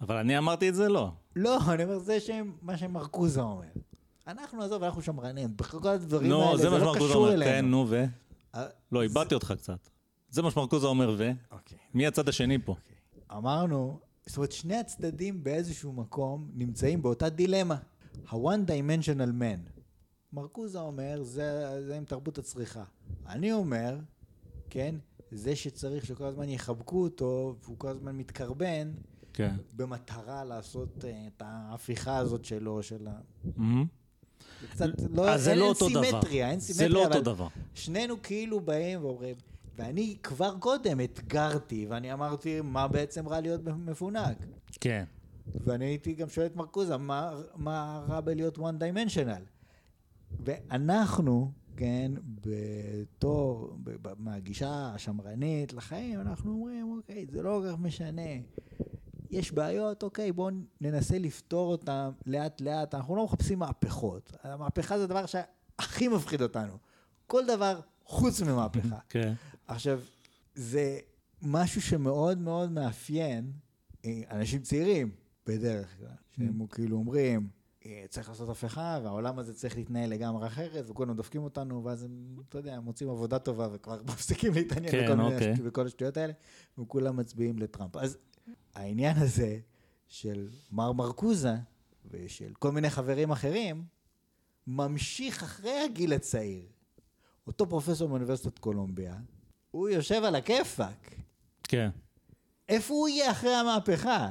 אבל 0.00 0.16
אני 0.16 0.38
אמרתי 0.38 0.68
את 0.68 0.74
זה 0.74 0.88
לא. 0.88 1.12
לא, 1.36 1.58
אני 1.68 1.84
אומר, 1.84 1.98
זה 1.98 2.20
שם, 2.20 2.52
מה 2.62 2.78
שמרקוזה 2.78 3.40
אומר. 3.40 3.66
אנחנו, 4.26 4.62
עזוב, 4.62 4.82
אנחנו 4.82 5.02
שמרנים, 5.02 5.56
בכל 5.56 5.88
הדברים 5.88 6.28
נו, 6.30 6.42
האלה, 6.42 6.56
זה 6.56 6.62
זה 6.62 6.70
לא 6.70 6.78
שמרקוזה 6.78 7.08
קשור 7.08 7.24
אומר. 7.24 7.34
אלינו. 7.34 7.50
כן, 7.50 7.64
נו, 7.64 7.86
ו? 7.88 8.04
אה, 8.54 8.66
לא, 8.92 9.02
איבדתי 9.02 9.34
אותך 9.34 9.54
קצת. 9.58 9.88
זה 10.30 10.42
מה 10.42 10.50
שמרקוזה 10.50 10.86
אומר, 10.86 11.14
ו? 11.18 11.30
אוקיי. 11.50 11.78
מי 11.94 12.06
הצד 12.06 12.28
השני 12.28 12.58
פה? 12.64 12.74
אמרנו, 13.32 14.00
זאת 14.26 14.36
אומרת, 14.36 14.52
שני 14.52 14.76
הצדדים 14.76 15.44
באיזשהו 15.44 15.92
מקום 15.92 16.50
נמצאים 16.54 17.02
באותה 17.02 17.28
דילמה. 17.28 17.76
ה-one 18.28 18.68
dimensional 18.68 19.32
man. 19.40 19.77
מרקוזה 20.32 20.80
אומר, 20.80 21.22
זה, 21.22 21.80
זה 21.86 21.96
עם 21.96 22.04
תרבות 22.04 22.38
הצריכה. 22.38 22.84
אני 23.26 23.52
אומר, 23.52 23.98
כן, 24.70 24.94
זה 25.30 25.56
שצריך 25.56 26.06
שכל 26.06 26.24
הזמן 26.24 26.48
יחבקו 26.48 27.02
אותו, 27.02 27.56
והוא 27.62 27.78
כל 27.78 27.88
הזמן 27.88 28.16
מתקרבן, 28.16 28.92
כן. 29.32 29.54
במטרה 29.76 30.44
לעשות 30.44 31.04
אה, 31.04 31.26
את 31.26 31.42
ההפיכה 31.46 32.16
הזאת 32.16 32.44
שלו, 32.44 32.82
של 32.82 33.08
ה... 33.08 33.20
זה 34.60 34.66
קצת, 34.68 34.86
לא, 35.10 35.30
אז 35.30 35.42
זה 35.42 35.50
אין, 35.50 35.58
לא 35.58 35.64
אין 35.64 35.72
אותו 35.72 35.88
דבר. 35.88 36.02
סימטריה, 36.02 36.50
אין 36.50 36.60
סימטריה, 36.60 36.88
זה 36.88 36.94
לא 36.94 37.04
אותו 37.04 37.20
דבר. 37.20 37.48
שנינו 37.74 38.22
כאילו 38.22 38.60
באים 38.60 39.04
ואומרים, 39.04 39.36
ואני 39.76 40.16
כבר 40.22 40.56
קודם 40.58 41.00
אתגרתי, 41.00 41.86
ואני 41.88 42.12
אמרתי, 42.12 42.60
מה 42.60 42.88
בעצם 42.88 43.28
רע 43.28 43.40
להיות 43.40 43.60
מפונק? 43.64 44.36
כן. 44.80 45.04
ואני 45.64 45.84
הייתי 45.84 46.14
גם 46.14 46.28
שואל 46.28 46.46
את 46.46 46.56
מרקוזה, 46.56 46.96
מה, 46.96 47.40
מה 47.56 48.04
רע 48.08 48.20
בלהיות 48.20 48.58
one 48.58 48.80
dimensional? 48.80 49.57
ואנחנו, 50.40 51.52
כן, 51.76 52.12
בתור, 52.40 53.76
מהגישה 54.18 54.90
השמרנית 54.94 55.72
לחיים, 55.72 56.20
אנחנו 56.20 56.52
אומרים, 56.52 56.96
אוקיי, 56.96 57.26
זה 57.30 57.42
לא 57.42 57.60
כל 57.62 57.72
כך 57.72 57.78
משנה. 57.78 58.22
יש 59.30 59.52
בעיות, 59.52 60.02
אוקיי, 60.02 60.32
בואו 60.32 60.54
ננסה 60.80 61.18
לפתור 61.18 61.70
אותן 61.70 62.10
לאט 62.26 62.60
לאט. 62.60 62.94
אנחנו 62.94 63.16
לא 63.16 63.24
מחפשים 63.24 63.58
מהפכות. 63.58 64.32
המהפכה 64.42 64.98
זה 64.98 65.04
הדבר 65.04 65.26
שהכי 65.26 66.08
מפחיד 66.08 66.42
אותנו. 66.42 66.78
כל 67.26 67.46
דבר 67.46 67.80
חוץ 68.04 68.42
ממהפכה. 68.42 68.98
כן. 69.08 69.32
עכשיו, 69.66 70.00
זה 70.54 70.98
משהו 71.42 71.82
שמאוד 71.82 72.38
מאוד 72.38 72.70
מאפיין 72.72 73.52
אה, 74.04 74.22
אנשים 74.30 74.62
צעירים, 74.62 75.10
בדרך 75.46 75.96
כלל, 75.98 76.08
שהם 76.30 76.66
כאילו 76.66 76.96
אומרים, 76.96 77.48
צריך 78.08 78.28
לעשות 78.28 78.48
הפיכה, 78.48 78.98
והעולם 79.04 79.38
הזה 79.38 79.54
צריך 79.54 79.76
להתנהל 79.76 80.10
לגמרי 80.10 80.46
אחרת, 80.46 80.84
וכולם 80.90 81.16
דופקים 81.16 81.42
אותנו, 81.44 81.84
ואז 81.84 82.02
הם, 82.02 82.36
אתה 82.48 82.58
יודע, 82.58 82.80
מוצאים 82.80 83.10
עבודה 83.10 83.38
טובה, 83.38 83.68
וכבר 83.72 84.00
מפסיקים 84.08 84.52
להתעניין 84.54 84.92
כן, 84.92 85.04
בכל, 85.12 85.20
אוקיי. 85.20 85.52
השט- 85.52 85.60
בכל 85.62 85.86
השטויות 85.86 86.16
האלה, 86.16 86.32
וכולם 86.78 87.16
מצביעים 87.16 87.58
לטראמפ. 87.58 87.96
אז 87.96 88.18
העניין 88.74 89.16
הזה 89.16 89.58
של 90.08 90.48
מר 90.72 90.92
מרקוזה, 90.92 91.54
ושל 92.10 92.52
כל 92.58 92.72
מיני 92.72 92.90
חברים 92.90 93.30
אחרים, 93.30 93.84
ממשיך 94.66 95.42
אחרי 95.42 95.80
הגיל 95.84 96.12
הצעיר. 96.12 96.66
אותו 97.46 97.68
פרופסור 97.68 98.08
מאוניברסיטת 98.08 98.58
קולומביה, 98.58 99.16
הוא 99.70 99.88
יושב 99.88 100.22
על 100.24 100.34
הכיפאק. 100.34 101.14
כן. 101.62 101.90
איפה 102.68 102.94
הוא 102.94 103.08
יהיה 103.08 103.30
אחרי 103.30 103.54
המהפכה? 103.54 104.30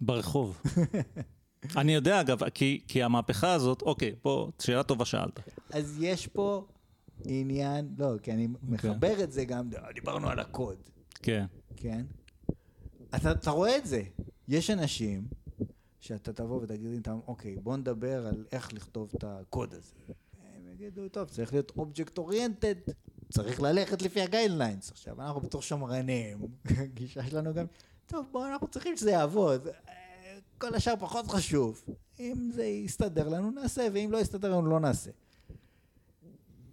ברחוב. 0.00 0.60
אני 1.76 1.94
יודע, 1.94 2.20
אגב, 2.20 2.48
כי, 2.48 2.80
כי 2.88 3.02
המהפכה 3.02 3.52
הזאת, 3.52 3.82
אוקיי, 3.82 4.14
פה, 4.22 4.50
שאלה 4.62 4.82
טובה 4.82 5.04
שאלת. 5.04 5.40
אז 5.70 5.96
יש 6.00 6.26
פה 6.26 6.66
עניין, 7.24 7.94
לא, 7.98 8.18
כי 8.22 8.32
אני 8.32 8.48
מחבר 8.62 9.24
את 9.24 9.32
זה 9.32 9.44
גם, 9.44 9.70
דיברנו 9.94 10.28
על 10.28 10.38
הקוד, 10.38 10.76
כן. 11.14 11.46
כן? 11.76 12.04
אתה, 13.14 13.30
אתה 13.30 13.50
רואה 13.50 13.76
את 13.76 13.86
זה. 13.86 14.02
יש 14.48 14.70
אנשים 14.70 15.28
שאתה 16.00 16.32
תבוא 16.32 16.62
ותגיד 16.62 16.92
איתם, 16.92 17.18
אוקיי, 17.26 17.56
בוא 17.56 17.76
נדבר 17.76 18.26
על 18.26 18.44
איך 18.52 18.72
לכתוב 18.72 19.10
את 19.16 19.24
הקוד 19.24 19.74
הזה. 19.74 19.94
הם 20.56 20.68
יגידו, 20.72 21.08
טוב, 21.08 21.28
צריך 21.28 21.52
להיות 21.52 21.72
object 21.76 22.18
oriented, 22.18 22.74
צריך 23.32 23.60
ללכת 23.60 24.02
לפי 24.02 24.20
ה 24.20 24.26
guidelines. 24.26 24.90
עכשיו, 24.90 25.22
אנחנו 25.22 25.40
בתור 25.40 25.62
שמרנים, 25.62 26.38
הגישה 26.84 27.26
שלנו 27.30 27.54
גם, 27.54 27.66
טוב, 28.06 28.26
בואו, 28.32 28.46
אנחנו 28.46 28.68
צריכים 28.68 28.96
שזה 28.96 29.10
יעבוד. 29.10 29.68
כל 30.58 30.74
השאר 30.74 30.94
פחות 31.00 31.26
חשוב. 31.26 31.84
אם 32.20 32.50
זה 32.54 32.64
יסתדר 32.64 33.28
לנו, 33.28 33.50
נעשה, 33.50 33.88
ואם 33.92 34.08
לא 34.12 34.18
יסתדר 34.18 34.50
לנו, 34.50 34.70
לא 34.70 34.80
נעשה. 34.80 35.10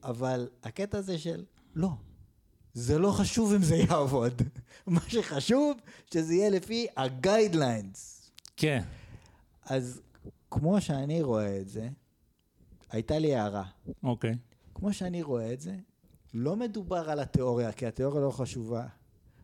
אבל 0.03 0.49
הקטע 0.63 0.97
הזה 0.97 1.17
של, 1.17 1.45
לא, 1.75 1.89
זה 2.73 2.99
לא 2.99 3.11
חשוב 3.11 3.53
אם 3.53 3.63
זה 3.63 3.75
יעבוד. 3.75 4.41
מה 4.87 5.01
שחשוב, 5.07 5.77
שזה 6.13 6.33
יהיה 6.33 6.49
לפי 6.49 6.87
ה-guidelines. 6.97 8.29
כן. 8.57 8.83
אז 9.65 10.01
כמו 10.51 10.81
שאני 10.81 11.21
רואה 11.21 11.59
את 11.59 11.69
זה, 11.69 11.89
הייתה 12.89 13.19
לי 13.19 13.35
הערה. 13.35 13.65
אוקיי. 14.03 14.37
כמו 14.75 14.93
שאני 14.93 15.21
רואה 15.23 15.53
את 15.53 15.61
זה, 15.61 15.75
לא 16.33 16.55
מדובר 16.55 17.09
על 17.09 17.19
התיאוריה, 17.19 17.71
כי 17.71 17.85
התיאוריה 17.85 18.21
לא 18.21 18.31
חשובה. 18.31 18.85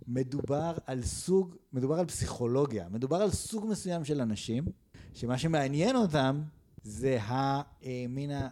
מדובר 0.10 0.74
על 0.86 1.02
סוג, 1.02 1.56
מדובר 1.74 2.00
על 2.00 2.06
פסיכולוגיה, 2.06 2.88
מדובר 2.92 3.16
על 3.16 3.32
סוג 3.32 3.66
מסוים 3.70 4.06
של 4.06 4.22
אנשים, 4.22 4.66
שמה 5.14 5.38
שמעניין 5.38 5.96
אותם 5.96 6.42
זה 6.84 7.22
ה, 7.22 7.62
אה, 7.86 8.06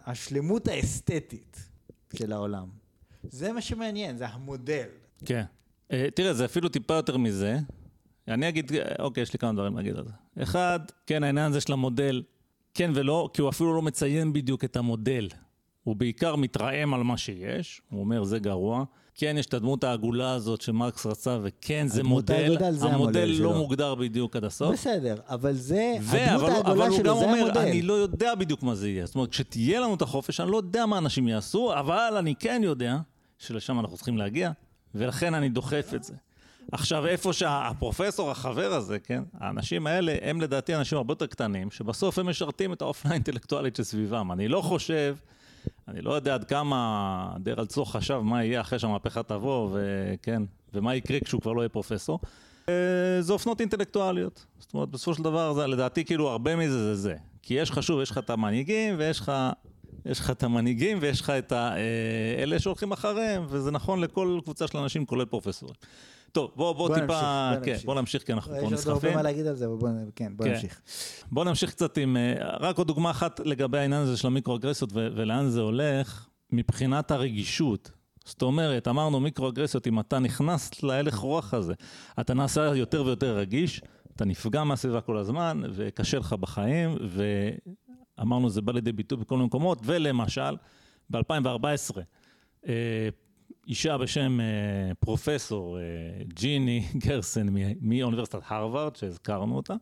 השלמות 0.06 0.68
האסתטית 0.68 1.68
של 2.16 2.32
העולם. 2.32 2.68
זה 3.22 3.52
מה 3.52 3.60
שמעניין, 3.60 4.16
זה 4.16 4.28
המודל. 4.28 4.86
כן. 5.24 5.44
אה, 5.92 6.08
תראה, 6.14 6.34
זה 6.34 6.44
אפילו 6.44 6.68
טיפה 6.68 6.94
יותר 6.94 7.16
מזה. 7.16 7.58
אני 8.28 8.48
אגיד, 8.48 8.72
אה, 8.72 8.94
אוקיי, 8.98 9.22
יש 9.22 9.32
לי 9.32 9.38
כמה 9.38 9.52
דברים 9.52 9.76
להגיד 9.76 9.96
על 9.96 10.04
זה. 10.04 10.42
אחד, 10.42 10.80
כן, 11.06 11.22
העניין 11.22 11.50
הזה 11.50 11.60
של 11.60 11.72
המודל, 11.72 12.22
כן 12.74 12.90
ולא, 12.94 13.30
כי 13.34 13.42
הוא 13.42 13.50
אפילו 13.50 13.74
לא 13.74 13.82
מציין 13.82 14.32
בדיוק 14.32 14.64
את 14.64 14.76
המודל. 14.76 15.28
הוא 15.84 15.96
בעיקר 15.96 16.36
מתרעם 16.36 16.94
על 16.94 17.02
מה 17.02 17.16
שיש, 17.16 17.82
הוא 17.88 18.00
אומר 18.00 18.24
זה 18.24 18.38
גרוע. 18.38 18.84
כן, 19.20 19.36
יש 19.38 19.46
את 19.46 19.54
הדמות 19.54 19.84
העגולה 19.84 20.32
הזאת 20.32 20.60
שמרקס 20.60 21.06
רצה, 21.06 21.38
וכן, 21.42 21.86
זה 21.88 22.02
מודל, 22.02 22.34
העגולה, 22.34 22.72
זה 22.72 22.86
המודל 22.86 22.94
המודל 22.94 23.24
לא 23.24 23.36
שלו. 23.36 23.54
מוגדר 23.54 23.94
בדיוק 23.94 24.36
עד 24.36 24.44
הסוף. 24.44 24.72
בסדר, 24.72 25.16
אבל 25.28 25.52
זה, 25.54 25.96
ו- 26.02 26.16
הדמות 26.16 26.50
העגולה 26.50 26.92
שלו, 26.92 27.18
זה 27.18 27.24
אומר, 27.24 27.38
המודל. 27.38 27.60
אני 27.60 27.82
לא 27.82 27.92
יודע 27.92 28.34
בדיוק 28.34 28.62
מה 28.62 28.74
זה 28.74 28.88
יהיה. 28.88 29.06
זאת 29.06 29.14
אומרת, 29.14 29.30
כשתהיה 29.30 29.80
לנו 29.80 29.94
את 29.94 30.02
החופש, 30.02 30.40
אני 30.40 30.50
לא 30.50 30.56
יודע 30.56 30.86
מה 30.86 30.98
אנשים 30.98 31.28
יעשו, 31.28 31.72
אבל 31.74 32.14
אני 32.18 32.34
כן 32.34 32.60
יודע 32.64 32.98
שלשם 33.38 33.80
אנחנו 33.80 33.96
צריכים 33.96 34.18
להגיע, 34.18 34.50
ולכן 34.94 35.34
אני 35.34 35.48
דוחף 35.48 35.90
את 35.94 36.04
זה. 36.04 36.14
עכשיו, 36.72 37.06
איפה 37.06 37.32
שהפרופסור, 37.32 38.30
החבר 38.30 38.72
הזה, 38.72 38.98
כן, 38.98 39.22
האנשים 39.40 39.86
האלה, 39.86 40.16
הם 40.22 40.40
לדעתי 40.40 40.74
אנשים 40.74 40.98
הרבה 40.98 41.12
יותר 41.12 41.26
קטנים, 41.26 41.70
שבסוף 41.70 42.18
הם 42.18 42.28
משרתים 42.28 42.72
את 42.72 42.82
האופנה 42.82 43.10
האינטלקטואלית 43.10 43.76
שסביבם. 43.76 44.32
אני 44.32 44.48
לא 44.48 44.60
חושב, 44.60 45.16
אני 45.88 46.02
לא 46.02 46.12
יודע 46.12 46.34
עד 46.34 46.44
כמה 46.44 47.30
דרל 47.38 47.66
צור 47.66 47.92
חשב 47.92 48.18
מה 48.18 48.44
יהיה 48.44 48.60
אחרי 48.60 48.78
שהמהפכה 48.78 49.22
תבוא, 49.22 49.70
וכן, 49.72 50.42
ומה 50.74 50.94
יקרה 50.94 51.20
כשהוא 51.20 51.40
כבר 51.40 51.52
לא 51.52 51.60
יהיה 51.60 51.68
פרופסור. 51.68 52.20
אה, 52.68 52.74
זה 53.20 53.32
אופנות 53.32 53.60
אינטלקטואליות. 53.60 54.46
זאת 54.58 54.74
אומרת, 54.74 54.88
בסופו 54.88 55.14
של 55.14 55.22
דבר, 55.22 55.52
זה, 55.52 55.66
לדעתי, 55.66 56.04
כאילו, 56.04 56.28
הרבה 56.28 56.56
מזה 56.56 56.78
זה 56.78 56.94
זה. 56.94 57.14
כי 57.42 57.54
יש 57.54 57.70
לך, 57.70 57.82
שוב, 57.82 58.00
יש 58.00 58.10
לך 58.10 58.18
את 58.18 58.30
המנהיגים, 58.30 58.94
ויש 58.98 59.20
לך, 59.20 59.32
יש 60.06 60.20
לך 60.20 60.30
את 60.30 60.42
המנהיגים, 60.42 60.98
ויש 61.00 61.20
לך 61.20 61.30
את 61.30 61.52
אה, 61.52 61.76
אלה 62.38 62.58
שהולכים 62.58 62.92
אחריהם, 62.92 63.46
וזה 63.48 63.70
נכון 63.70 64.00
לכל 64.00 64.40
קבוצה 64.44 64.66
של 64.66 64.78
אנשים, 64.78 65.06
כולל 65.06 65.24
פרופסורים. 65.24 65.74
טוב, 66.32 66.52
בוא, 66.56 66.72
בוא, 66.72 66.88
בוא 66.88 66.98
טיפה, 67.00 67.50
נמשיך, 67.54 67.64
בוא 67.64 67.64
כן, 67.64 67.70
נמשיך. 67.70 67.84
בוא 67.84 67.94
נמשיך, 67.94 68.22
כי 68.22 68.32
אנחנו 68.32 68.52
פה 68.52 68.58
יש 68.58 68.62
עוד 68.62 68.72
הרבה 68.72 68.76
נסחפים. 68.76 69.14
מה 69.14 69.22
להגיד 69.22 69.46
על 69.46 69.54
זה, 69.54 69.66
אבל 69.66 69.74
בוא, 69.74 69.88
כן, 70.16 70.32
בוא 70.36 70.44
כן. 70.44 70.52
נמשיך. 70.52 70.80
בוא 71.32 71.44
נמשיך 71.44 71.70
קצת 71.70 71.98
עם, 71.98 72.16
אה, 72.16 72.56
רק 72.60 72.78
עוד 72.78 72.86
דוגמה 72.86 73.10
אחת 73.10 73.40
לגבי 73.40 73.78
העניין 73.78 74.02
הזה 74.02 74.16
של 74.16 74.26
המיקרואגרסיות 74.26 74.90
ולאן 74.92 75.48
זה 75.48 75.60
הולך, 75.60 76.28
מבחינת 76.52 77.10
הרגישות. 77.10 77.90
זאת 78.24 78.42
אומרת, 78.42 78.88
אמרנו 78.88 79.20
מיקרואגרסיות, 79.20 79.86
אם 79.86 80.00
אתה 80.00 80.18
נכנס 80.18 80.82
להלך 80.82 81.16
רוח 81.16 81.54
הזה, 81.54 81.74
אתה 82.20 82.34
נעשה 82.34 82.76
יותר 82.76 83.04
ויותר 83.04 83.36
רגיש, 83.36 83.82
אתה 84.16 84.24
נפגע 84.24 84.64
מהסביבה 84.64 85.00
כל 85.00 85.16
הזמן, 85.16 85.62
וקשה 85.72 86.18
לך 86.18 86.32
בחיים, 86.32 86.96
ואמרנו, 88.18 88.50
זה 88.50 88.62
בא 88.62 88.72
לידי 88.72 88.92
ביטוי 88.92 89.18
בכל 89.18 89.34
מיני 89.34 89.46
מקומות, 89.46 89.78
ולמשל, 89.84 90.56
ב-2014, 91.10 91.98
אה, 92.68 93.08
אישה 93.68 93.98
בשם 93.98 94.40
אה, 94.40 94.94
פרופסור 94.94 95.78
אה, 95.78 95.82
ג'יני 96.24 96.88
גרסן 97.06 97.46
מאוניברסיטת 97.80 98.40
הרווארד, 98.46 98.96
שהזכרנו 98.96 99.56
אותה, 99.56 99.74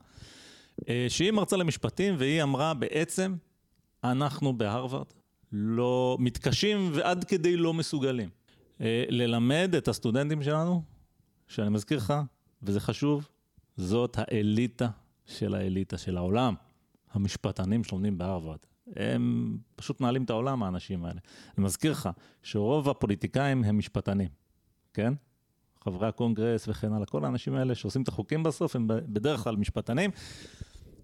אה, 0.89 1.07
שהיא 1.09 1.31
מרצה 1.31 1.57
למשפטים, 1.57 2.15
והיא 2.19 2.43
אמרה 2.43 2.75
בעצם, 2.75 3.35
אנחנו 4.05 4.59
בהרווארד 4.59 5.07
לא 5.53 6.17
מתקשים 6.21 6.91
ועד 6.95 7.25
כדי 7.25 7.57
לא 7.57 7.75
מסוגלים 7.75 8.29
אה, 8.81 9.05
ללמד 9.09 9.75
את 9.79 9.89
הסטודנטים 9.89 10.43
שלנו, 10.43 10.83
שאני 11.49 11.69
מזכיר 11.69 11.99
לך, 11.99 12.15
וזה 12.63 12.81
חשוב, 12.81 13.29
זאת 13.77 14.17
האליטה 14.19 14.89
של 15.27 15.55
האליטה 15.55 15.99
של 15.99 16.17
העולם. 16.17 16.55
המשפטנים 17.13 17.85
שלומדים 17.85 18.19
בהרווארד. 18.19 18.59
הם 18.97 19.57
פשוט 19.77 20.01
מנהלים 20.01 20.25
את 20.25 20.31
העולם, 20.31 20.63
האנשים 20.63 21.05
האלה. 21.05 21.21
אני 21.59 21.65
מזכיר 21.65 21.93
לך 21.93 22.09
שרוב 22.43 22.89
הפוליטיקאים 22.89 23.65
הם 23.65 23.79
משפטנים, 23.79 24.29
כן? 24.95 25.13
חברי 25.85 26.09
הקונגרס 26.09 26.69
וכן 26.69 26.93
הלאה, 26.93 27.07
כל 27.07 27.25
האנשים 27.25 27.55
האלה 27.55 27.75
שעושים 27.75 28.03
את 28.03 28.09
החוקים 28.09 28.43
בסוף 28.43 28.77
הם 28.77 28.87
בדרך 28.89 29.41
כלל 29.41 29.57
משפטנים. 29.57 30.11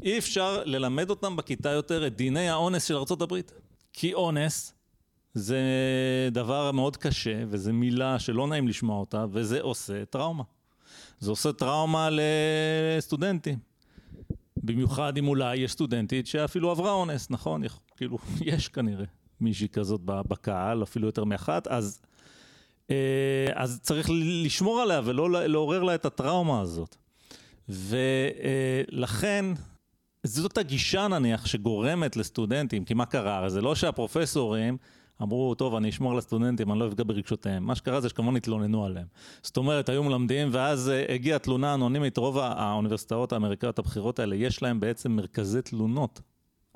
אי 0.03 0.19
אפשר 0.19 0.65
ללמד 0.65 1.11
אותם 1.11 1.37
בכיתה 1.37 1.71
יותר 1.71 2.07
את 2.07 2.17
דיני 2.17 2.49
האונס 2.49 2.85
של 2.85 2.97
ארה"ב. 2.97 3.41
כי 3.93 4.15
אונס 4.15 4.75
זה 5.35 5.61
דבר 6.33 6.73
מאוד 6.73 6.97
קשה, 6.97 7.43
וזו 7.49 7.73
מילה 7.73 8.19
שלא 8.19 8.47
נעים 8.47 8.69
לשמוע 8.69 9.01
אותה, 9.01 9.27
וזה 9.31 9.61
עושה 9.61 10.05
טראומה. 10.05 10.45
זה 11.19 11.31
עושה 11.31 11.53
טראומה 11.53 12.09
לסטודנטים. 12.13 13.72
במיוחד 14.63 15.19
אם 15.19 15.29
אולי 15.29 15.57
יש 15.57 15.73
סטודנטית 15.73 16.27
שאפילו 16.27 16.71
עברה 16.71 16.93
אונס, 16.93 17.31
נכון? 17.31 17.63
כאילו, 17.97 18.19
יש 18.53 18.69
כנראה 18.69 19.05
מישהי 19.41 19.69
כזאת 19.69 20.01
בקהל, 20.05 20.83
אפילו 20.83 21.07
יותר 21.07 21.25
מאחת, 21.25 21.67
אז, 21.67 22.01
אה, 22.91 23.47
אז 23.55 23.81
צריך 23.83 24.11
לשמור 24.45 24.81
עליה 24.81 25.01
ולא 25.05 25.31
לעורר 25.31 25.83
לה 25.83 25.95
את 25.95 26.05
הטראומה 26.05 26.61
הזאת. 26.61 26.97
ולכן, 27.69 29.45
זאת 30.27 30.59
הגישה 30.59 31.09
נניח 31.09 31.47
שגורמת 31.47 32.17
לסטודנטים, 32.17 32.85
כי 32.85 32.95
מה 32.95 33.07
קרה? 33.07 33.49
זה 33.49 33.61
לא 33.61 33.75
שהפרופסורים 33.75 34.77
אמרו, 35.23 35.55
טוב, 35.55 35.75
אני 35.75 35.89
אשמור 35.89 36.13
על 36.13 36.19
הסטודנטים, 36.19 36.73
אני 36.73 36.79
לא 36.79 36.89
אפגע 36.89 37.05
ברגשותיהם. 37.07 37.67
מה 37.67 37.75
שקרה 37.75 38.01
זה 38.01 38.09
שכמובן 38.09 38.37
התלוננו 38.37 38.85
עליהם. 38.85 39.07
זאת 39.43 39.57
אומרת, 39.57 39.89
היו 39.89 40.05
מלמדים, 40.05 40.49
ואז 40.53 40.89
אה, 40.89 41.15
הגיעה 41.15 41.39
תלונה 41.39 41.75
אנונימית, 41.75 42.17
רוב 42.17 42.39
האוניברסיטאות 42.39 43.33
האמריקאיות 43.33 43.79
הבכירות 43.79 44.19
האלה, 44.19 44.37
יש 44.37 44.63
להם 44.63 44.81
בעצם 44.81 45.13
מרכזי 45.13 45.63
תלונות 45.63 46.21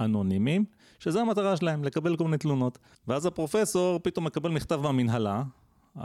אנונימיים, 0.00 0.64
שזה 0.98 1.20
המטרה 1.20 1.56
שלהם, 1.56 1.84
לקבל 1.84 2.16
כל 2.16 2.24
מיני 2.24 2.38
תלונות. 2.38 2.78
ואז 3.08 3.26
הפרופסור 3.26 4.00
פתאום 4.02 4.26
מקבל 4.26 4.50
מכתב 4.50 4.80
מהמנהלה, 4.82 5.42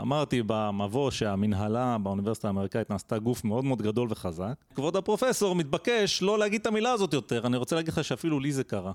אמרתי 0.00 0.42
במבוא 0.46 1.10
שהמנהלה 1.10 1.98
באוניברסיטה 1.98 2.48
האמריקאית 2.48 2.90
נעשתה 2.90 3.18
גוף 3.18 3.44
מאוד 3.44 3.64
מאוד 3.64 3.82
גדול 3.82 4.08
וחזק. 4.10 4.54
כבוד 4.74 4.96
הפרופסור 4.96 5.54
מתבקש 5.54 6.22
לא 6.22 6.38
להגיד 6.38 6.60
את 6.60 6.66
המילה 6.66 6.92
הזאת 6.92 7.12
יותר. 7.12 7.46
אני 7.46 7.56
רוצה 7.56 7.76
להגיד 7.76 7.92
לך 7.92 8.04
שאפילו 8.04 8.40
לי 8.40 8.52
זה 8.52 8.64
קרה, 8.64 8.92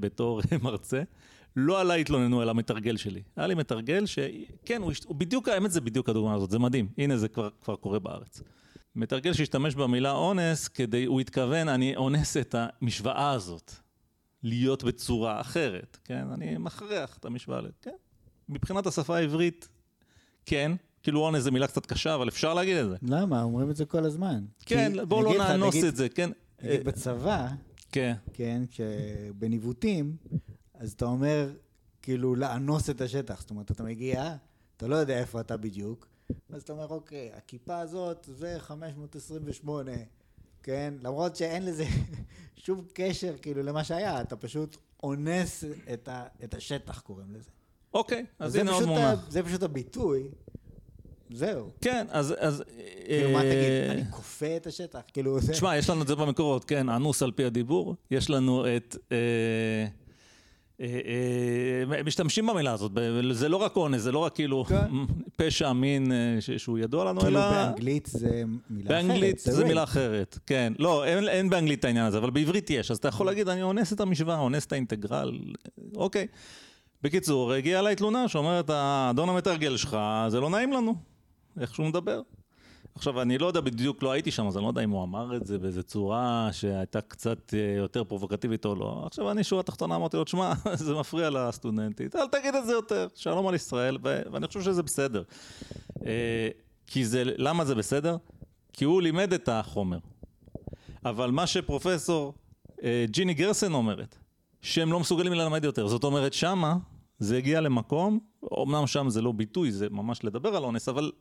בתור 0.00 0.40
מרצה. 0.62 1.02
לא 1.56 1.80
עליי 1.80 2.00
התלוננו, 2.00 2.42
אלא 2.42 2.50
המתרגל 2.50 2.96
שלי. 2.96 3.22
היה 3.36 3.46
לי 3.46 3.54
מתרגל 3.54 4.06
שכן, 4.06 4.82
הוא, 4.82 4.92
הוא 5.06 5.16
בדיוק, 5.16 5.48
האמת 5.48 5.72
זה 5.72 5.80
בדיוק 5.80 6.08
הדוגמה 6.08 6.34
הזאת, 6.34 6.50
זה 6.50 6.58
מדהים. 6.58 6.88
הנה, 6.98 7.16
זה 7.16 7.28
כבר, 7.28 7.48
כבר 7.60 7.76
קורה 7.76 7.98
בארץ. 7.98 8.42
מתרגל 8.96 9.32
שהשתמש 9.32 9.74
במילה 9.74 10.12
אונס, 10.12 10.68
כדי, 10.68 11.04
הוא 11.04 11.20
התכוון, 11.20 11.68
אני 11.68 11.96
אונס 11.96 12.36
את 12.36 12.54
המשוואה 12.58 13.30
הזאת. 13.30 13.72
להיות 14.42 14.84
בצורה 14.84 15.40
אחרת, 15.40 15.98
כן? 16.04 16.26
אני 16.32 16.58
מכריח 16.58 17.16
את 17.16 17.24
המשוואה, 17.24 17.60
כן? 17.82 17.94
מבחינת 18.48 18.86
השפה 18.86 19.16
העברית, 19.16 19.68
כן. 20.46 20.72
כאילו 21.02 21.20
אונס 21.20 21.42
זו 21.42 21.52
מילה 21.52 21.66
קצת 21.66 21.86
קשה, 21.86 22.14
אבל 22.14 22.28
אפשר 22.28 22.54
להגיד 22.54 22.76
את 22.76 22.88
זה. 22.88 22.96
למה? 23.02 23.42
אומרים 23.42 23.70
את 23.70 23.76
זה 23.76 23.84
כל 23.84 24.04
הזמן. 24.04 24.44
כן, 24.66 24.92
בואו 25.08 25.22
לא 25.22 25.38
נאנוס 25.38 25.84
את 25.84 25.96
זה, 25.96 26.08
כן? 26.08 26.30
נגיד 26.62 26.84
בצבא, 26.84 27.48
כן. 27.92 28.14
כן, 28.32 28.62
שבניווטים, 28.70 30.16
אז 30.82 30.92
אתה 30.92 31.04
אומר, 31.04 31.50
כאילו, 32.02 32.34
לאנוס 32.34 32.90
את 32.90 33.00
השטח. 33.00 33.40
זאת 33.40 33.50
אומרת, 33.50 33.70
אתה 33.70 33.82
מגיע, 33.82 34.34
אתה 34.76 34.86
לא 34.86 34.96
יודע 34.96 35.18
איפה 35.18 35.40
אתה 35.40 35.56
בדיוק, 35.56 36.08
אז 36.52 36.62
אתה 36.62 36.72
אומר, 36.72 36.88
אוקיי, 36.88 37.30
הכיפה 37.34 37.78
הזאת 37.78 38.28
זה 38.32 38.56
528, 38.58 39.92
כן? 40.62 40.94
למרות 41.02 41.36
שאין 41.36 41.64
לזה 41.64 41.84
שום 42.64 42.84
קשר, 42.94 43.34
כאילו, 43.42 43.62
למה 43.62 43.84
שהיה, 43.84 44.20
אתה 44.20 44.36
פשוט 44.36 44.76
אונס 45.02 45.64
את, 45.92 46.08
ה, 46.08 46.26
את 46.44 46.54
השטח, 46.54 47.00
קוראים 47.00 47.34
לזה. 47.34 47.50
אוקיי, 47.94 48.26
אז 48.38 48.54
הנה 48.56 48.70
עוד 48.70 48.82
ה- 48.82 48.86
מונח. 48.86 49.30
זה 49.30 49.42
פשוט 49.42 49.62
הביטוי, 49.62 50.28
זהו. 51.30 51.70
כן, 51.80 52.06
אז... 52.10 52.34
אז 52.38 52.62
כאילו, 53.06 53.30
מה 53.30 53.44
אה, 53.44 53.50
תגיד, 53.50 53.90
אני 53.90 54.10
כופה 54.10 54.56
את 54.56 54.66
השטח? 54.66 55.00
כאילו, 55.12 55.40
זה... 55.40 55.52
תשמע, 55.52 55.76
יש 55.76 55.90
לנו 55.90 56.02
את 56.02 56.06
זה 56.06 56.14
במקורות, 56.14 56.64
כן, 56.64 56.88
אנוס 56.88 57.22
על 57.22 57.32
פי 57.32 57.44
הדיבור. 57.44 57.96
יש 58.10 58.30
לנו 58.30 58.76
את... 58.76 58.96
אה, 59.12 59.86
משתמשים 62.04 62.46
במילה 62.46 62.72
הזאת, 62.72 62.92
זה 63.32 63.48
לא 63.48 63.56
רק 63.56 63.76
אונס, 63.76 64.00
זה 64.00 64.12
לא 64.12 64.18
רק 64.18 64.34
כאילו 64.34 64.64
כן. 64.64 64.86
פשע 65.36 65.72
מין 65.72 66.12
אה, 66.12 66.58
שהוא 66.58 66.78
ידוע 66.78 67.04
לנו, 67.04 67.20
כאילו 67.20 67.38
אלא... 67.38 67.50
באנגלית 67.50 68.08
זה 68.12 68.42
מילה 68.70 68.90
אחרת. 68.90 69.04
באנגלית 69.04 69.38
זה. 69.38 69.64
מילה 69.64 69.82
אחרת, 69.82 70.38
כן. 70.46 70.72
לא, 70.78 71.04
אין 71.04 71.50
באנגלית 71.50 71.78
את 71.78 71.84
העניין 71.84 72.06
הזה, 72.06 72.18
אבל 72.18 72.30
בעברית 72.30 72.70
יש. 72.70 72.90
אז 72.90 72.96
אתה 72.96 73.08
יכול 73.08 73.26
להגיד, 73.26 73.48
אני 73.48 73.62
אונס 73.62 73.92
את 73.92 74.00
המשוואה, 74.00 74.38
אונס 74.38 74.66
את 74.66 74.72
האינטגרל, 74.72 75.38
אוקיי. 75.96 76.26
בקיצור, 77.02 77.52
הגיעה 77.52 77.80
אליי 77.80 77.96
תלונה 77.96 78.28
שאומרת, 78.28 78.70
האדון 78.70 79.28
המתרגל 79.28 79.76
שלך, 79.76 79.96
זה 80.28 80.40
לא 80.40 80.50
נעים 80.50 80.72
לנו. 80.72 80.94
איך 81.60 81.74
שהוא 81.74 81.86
מדבר. 81.86 82.20
עכשיו, 82.94 83.22
אני 83.22 83.38
לא 83.38 83.46
יודע 83.46 83.60
בדיוק, 83.60 84.02
לא 84.02 84.12
הייתי 84.12 84.30
שם, 84.30 84.46
אז 84.46 84.56
אני 84.56 84.64
לא 84.64 84.68
יודע 84.68 84.84
אם 84.84 84.90
הוא 84.90 85.04
אמר 85.04 85.36
את 85.36 85.46
זה 85.46 85.58
באיזו 85.58 85.82
צורה 85.82 86.48
שהייתה 86.52 87.00
קצת 87.00 87.54
אה, 87.54 87.74
יותר 87.76 88.04
פרובוקטיבית 88.04 88.64
או 88.64 88.74
לא. 88.74 89.02
עכשיו, 89.06 89.30
אני 89.30 89.44
שורה 89.44 89.62
תחתונה 89.62 89.96
אמרתי 89.96 90.16
לו, 90.16 90.24
תשמע, 90.24 90.52
זה 90.74 90.94
מפריע 90.94 91.30
לסטודנטית, 91.30 92.16
אל 92.16 92.26
תגיד 92.28 92.54
את 92.54 92.66
זה 92.66 92.72
יותר, 92.72 93.08
שלום 93.14 93.46
על 93.46 93.54
ישראל, 93.54 93.98
ואני 94.02 94.46
חושב 94.46 94.62
שזה 94.62 94.82
בסדר. 94.82 95.22
אה, 96.06 96.48
כי 96.86 97.04
זה, 97.04 97.22
למה 97.24 97.64
זה 97.64 97.74
בסדר? 97.74 98.16
כי 98.72 98.84
הוא 98.84 99.02
לימד 99.02 99.32
את 99.32 99.48
החומר. 99.48 99.98
אבל 101.04 101.30
מה 101.30 101.46
שפרופסור 101.46 102.34
אה, 102.82 103.04
ג'יני 103.08 103.34
גרסן 103.34 103.72
אומרת, 103.72 104.18
שהם 104.62 104.92
לא 104.92 105.00
מסוגלים 105.00 105.32
ללמד 105.32 105.64
יותר. 105.64 105.88
זאת 105.88 106.04
אומרת, 106.04 106.32
שמה 106.32 106.76
זה 107.18 107.36
הגיע 107.36 107.60
למקום, 107.60 108.18
אמנם 108.62 108.86
שם 108.86 109.10
זה 109.10 109.22
לא 109.22 109.32
ביטוי, 109.32 109.72
זה 109.72 109.88
ממש 109.90 110.24
לדבר 110.24 110.56
על 110.56 110.64
אונס, 110.64 110.88
אבל 110.88 111.12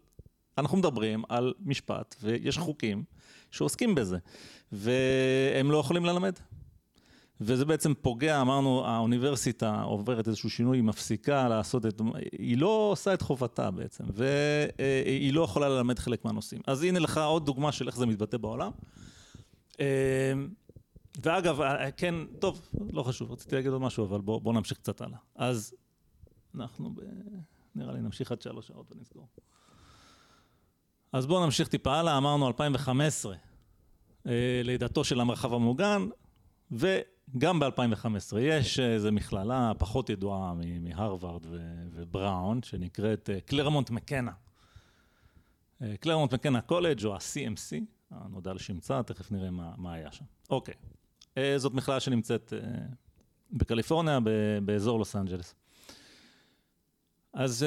אנחנו 0.57 0.77
מדברים 0.77 1.23
על 1.29 1.53
משפט, 1.59 2.15
ויש 2.21 2.57
חוקים 2.57 3.03
שעוסקים 3.51 3.95
בזה, 3.95 4.17
והם 4.71 5.71
לא 5.71 5.77
יכולים 5.77 6.05
ללמד. 6.05 6.33
וזה 7.43 7.65
בעצם 7.65 7.93
פוגע, 7.93 8.41
אמרנו, 8.41 8.85
האוניברסיטה 8.85 9.81
עוברת 9.81 10.27
איזשהו 10.27 10.49
שינוי, 10.49 10.77
היא 10.77 10.83
מפסיקה 10.83 11.47
לעשות 11.47 11.85
את... 11.85 12.01
היא 12.31 12.57
לא 12.57 12.89
עושה 12.91 13.13
את 13.13 13.21
חובתה 13.21 13.71
בעצם, 13.71 14.03
והיא 14.13 15.33
לא 15.33 15.41
יכולה 15.41 15.69
ללמד 15.69 15.99
חלק 15.99 16.25
מהנושאים. 16.25 16.61
אז 16.67 16.83
הנה 16.83 16.99
לך 16.99 17.17
עוד 17.17 17.45
דוגמה 17.45 17.71
של 17.71 17.87
איך 17.87 17.97
זה 17.97 18.05
מתבטא 18.05 18.37
בעולם. 18.37 18.71
ואגב, 21.23 21.59
כן, 21.97 22.15
טוב, 22.39 22.69
לא 22.91 23.03
חשוב, 23.03 23.31
רציתי 23.31 23.55
להגיד 23.55 23.71
עוד 23.71 23.81
משהו, 23.81 24.05
אבל 24.05 24.21
בואו 24.21 24.39
בוא 24.39 24.53
נמשיך 24.53 24.77
קצת 24.77 25.01
הלאה. 25.01 25.17
אז 25.35 25.73
אנחנו 26.55 26.93
ב... 26.93 26.99
נראה 27.75 27.93
לי 27.93 28.01
נמשיך 28.01 28.31
עד 28.31 28.41
שלוש 28.41 28.67
שעות 28.67 28.91
ונסגור. 28.91 29.27
אז 31.13 31.25
בואו 31.25 31.45
נמשיך 31.45 31.67
טיפה 31.67 31.95
הלאה, 31.95 32.17
אמרנו 32.17 32.47
2015, 32.47 33.35
אה, 34.27 34.61
לידתו 34.63 35.03
של 35.03 35.19
המרחב 35.19 35.53
המוגן, 35.53 36.07
וגם 36.71 37.59
ב-2015 37.59 38.39
יש 38.39 38.79
איזו 38.79 39.11
מכללה 39.11 39.71
פחות 39.77 40.09
ידועה 40.09 40.53
מהרווארד 40.81 41.45
ובראון, 41.91 42.63
שנקראת 42.63 43.29
אה, 43.29 43.41
קלרמונט 43.41 43.89
מקנה. 43.89 44.31
אה, 45.81 45.97
קלרמונט 45.97 46.33
מקנה 46.33 46.61
קולג' 46.61 47.05
או 47.05 47.15
ה-CMC, 47.15 47.83
הנודע 48.11 48.53
לשמצה, 48.53 49.03
תכף 49.03 49.31
נראה 49.31 49.51
מה, 49.51 49.73
מה 49.77 49.93
היה 49.93 50.11
שם. 50.11 50.25
אוקיי, 50.49 50.73
זאת 51.57 51.73
מכללה 51.73 51.99
שנמצאת 51.99 52.53
בקליפורניה, 53.51 54.19
באזור 54.65 54.99
לוס 54.99 55.15
אנג'לס. 55.15 55.55
אז 57.33 57.65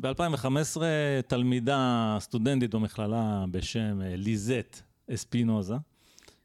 ב-2015 0.00 0.82
תלמידה 1.26 2.16
סטודנטית 2.20 2.74
במכללה 2.74 3.44
בשם 3.50 4.00
ליזט 4.02 4.82
אספינוזה, 5.14 5.74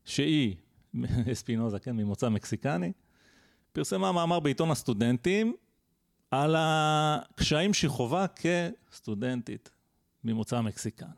שהיא, 0.05 0.55
אספינוזה, 1.31 1.79
כן, 1.79 1.97
ממוצא 1.97 2.29
מקסיקני, 2.29 2.91
פרסמה 3.73 4.11
מאמר 4.11 4.39
בעיתון 4.39 4.71
הסטודנטים 4.71 5.55
על 6.31 6.55
הקשיים 6.57 7.73
שהיא 7.73 7.89
חווה 7.89 8.25
כסטודנטית 8.27 9.69
ממוצא 10.23 10.61
מקסיקני. 10.61 11.09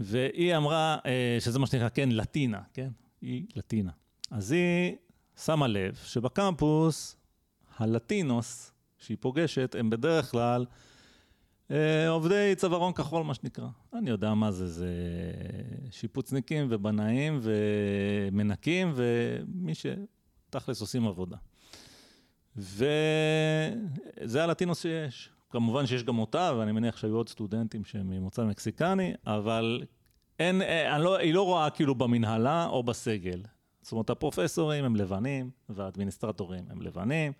והיא 0.00 0.56
אמרה, 0.56 0.98
שזה 1.40 1.58
מה 1.58 1.66
שנקרא, 1.66 1.88
כן, 1.88 2.08
לטינה, 2.12 2.60
כן? 2.74 2.88
היא 3.20 3.46
לטינה. 3.56 3.90
אז 4.30 4.52
היא 4.52 4.96
שמה 5.44 5.66
לב 5.66 5.94
שבקמפוס 6.04 7.16
הלטינוס 7.76 8.72
שהיא 8.98 9.16
פוגשת 9.20 9.74
הם 9.78 9.90
בדרך 9.90 10.30
כלל 10.30 10.66
אה, 11.70 12.08
עובדי 12.08 12.54
צווארון 12.56 12.92
כחול, 12.92 13.24
מה 13.24 13.34
שנקרא. 13.34 13.66
אני 13.94 14.10
יודע 14.10 14.34
מה 14.34 14.52
זה, 14.52 14.66
זה 14.66 14.92
שיפוצניקים 15.90 16.66
ובנאים 16.70 17.40
ומנקים 17.42 18.92
ומי 18.94 19.72
שתכלס 19.74 20.80
עושים 20.80 21.06
עבודה. 21.06 21.36
וזה 22.56 23.74
הלטינוס 24.44 24.82
שיש. 24.82 25.30
כמובן 25.50 25.86
שיש 25.86 26.04
גם 26.04 26.18
אותה, 26.18 26.52
ואני 26.58 26.72
מניח 26.72 26.96
שהיו 26.96 27.16
עוד 27.16 27.28
סטודנטים 27.28 27.84
שהם 27.84 28.10
ממוצא 28.10 28.44
מקסיקני, 28.44 29.14
אבל 29.26 29.82
אין, 30.38 30.62
אה, 30.62 30.98
לא, 30.98 31.16
היא 31.16 31.34
לא 31.34 31.42
רואה 31.42 31.70
כאילו 31.70 31.94
במנהלה 31.94 32.66
או 32.66 32.82
בסגל. 32.82 33.42
זאת 33.82 33.92
אומרת, 33.92 34.10
הפרופסורים 34.10 34.84
הם 34.84 34.96
לבנים, 34.96 35.50
והאדמיניסטרטורים 35.68 36.64
הם 36.70 36.82
לבנים, 36.82 37.32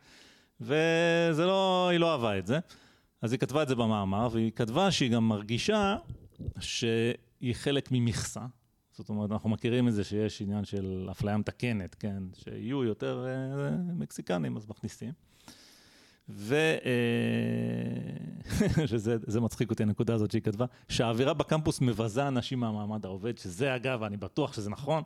וזה 0.61 1.47
לא, 1.47 1.89
היא 1.89 1.99
לא 1.99 2.13
אהבה 2.13 2.39
את 2.39 2.47
זה. 2.47 2.59
אז 3.23 3.33
היא 3.33 3.41
כתבה 3.41 3.63
את 3.63 3.69
זה 3.69 3.75
במאמר, 3.75 4.29
והיא 4.33 4.53
כתבה 4.53 4.91
שהיא 4.91 5.11
גם 5.11 5.29
מרגישה 5.29 5.97
שהיא 6.61 7.55
חלק 7.55 7.89
ממכסה. 7.93 8.41
זאת 8.93 9.09
אומרת, 9.09 9.33
אנחנו 9.33 9.51
מכירים 9.51 9.89
את 9.89 9.95
זה 9.95 10.05
שיש 10.05 10.43
עניין 10.43 10.65
של 10.65 11.09
אפליה 11.11 11.37
מתקנת, 11.37 11.95
כן? 11.95 12.23
שיהיו 12.35 12.85
יותר 12.85 13.27
אה, 13.27 13.71
מקסיקנים, 13.95 14.57
אז 14.57 14.67
מכניסים. 14.69 15.13
ו... 16.29 16.55
אה, 16.85 18.87
שזה 18.87 19.41
מצחיק 19.41 19.71
אותי, 19.71 19.83
הנקודה 19.83 20.15
הזאת 20.15 20.31
שהיא 20.31 20.43
כתבה, 20.43 20.67
שהאווירה 20.89 21.35
בקמפוס 21.35 21.81
מבזה 21.81 22.29
אנשים 22.29 22.61
מהמעמד 22.61 23.05
העובד, 23.05 23.39
שזה 23.39 23.77
אגב, 23.77 24.03
אני 24.03 24.17
בטוח 24.17 24.53
שזה 24.53 24.71
נכון, 24.71 25.03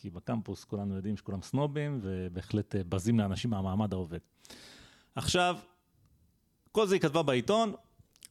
כי 0.00 0.10
בקמפוס 0.10 0.64
כולנו 0.64 0.96
יודעים 0.96 1.16
שכולם 1.16 1.42
סנובים, 1.42 1.98
ובהחלט 2.02 2.76
אה, 2.76 2.80
בזים 2.88 3.18
לאנשים 3.18 3.50
מהמעמד 3.50 3.92
העובד. 3.92 4.18
עכשיו, 5.14 5.56
כל 6.72 6.86
זה 6.86 6.94
היא 6.94 7.02
כתבה 7.02 7.22
בעיתון, 7.22 7.72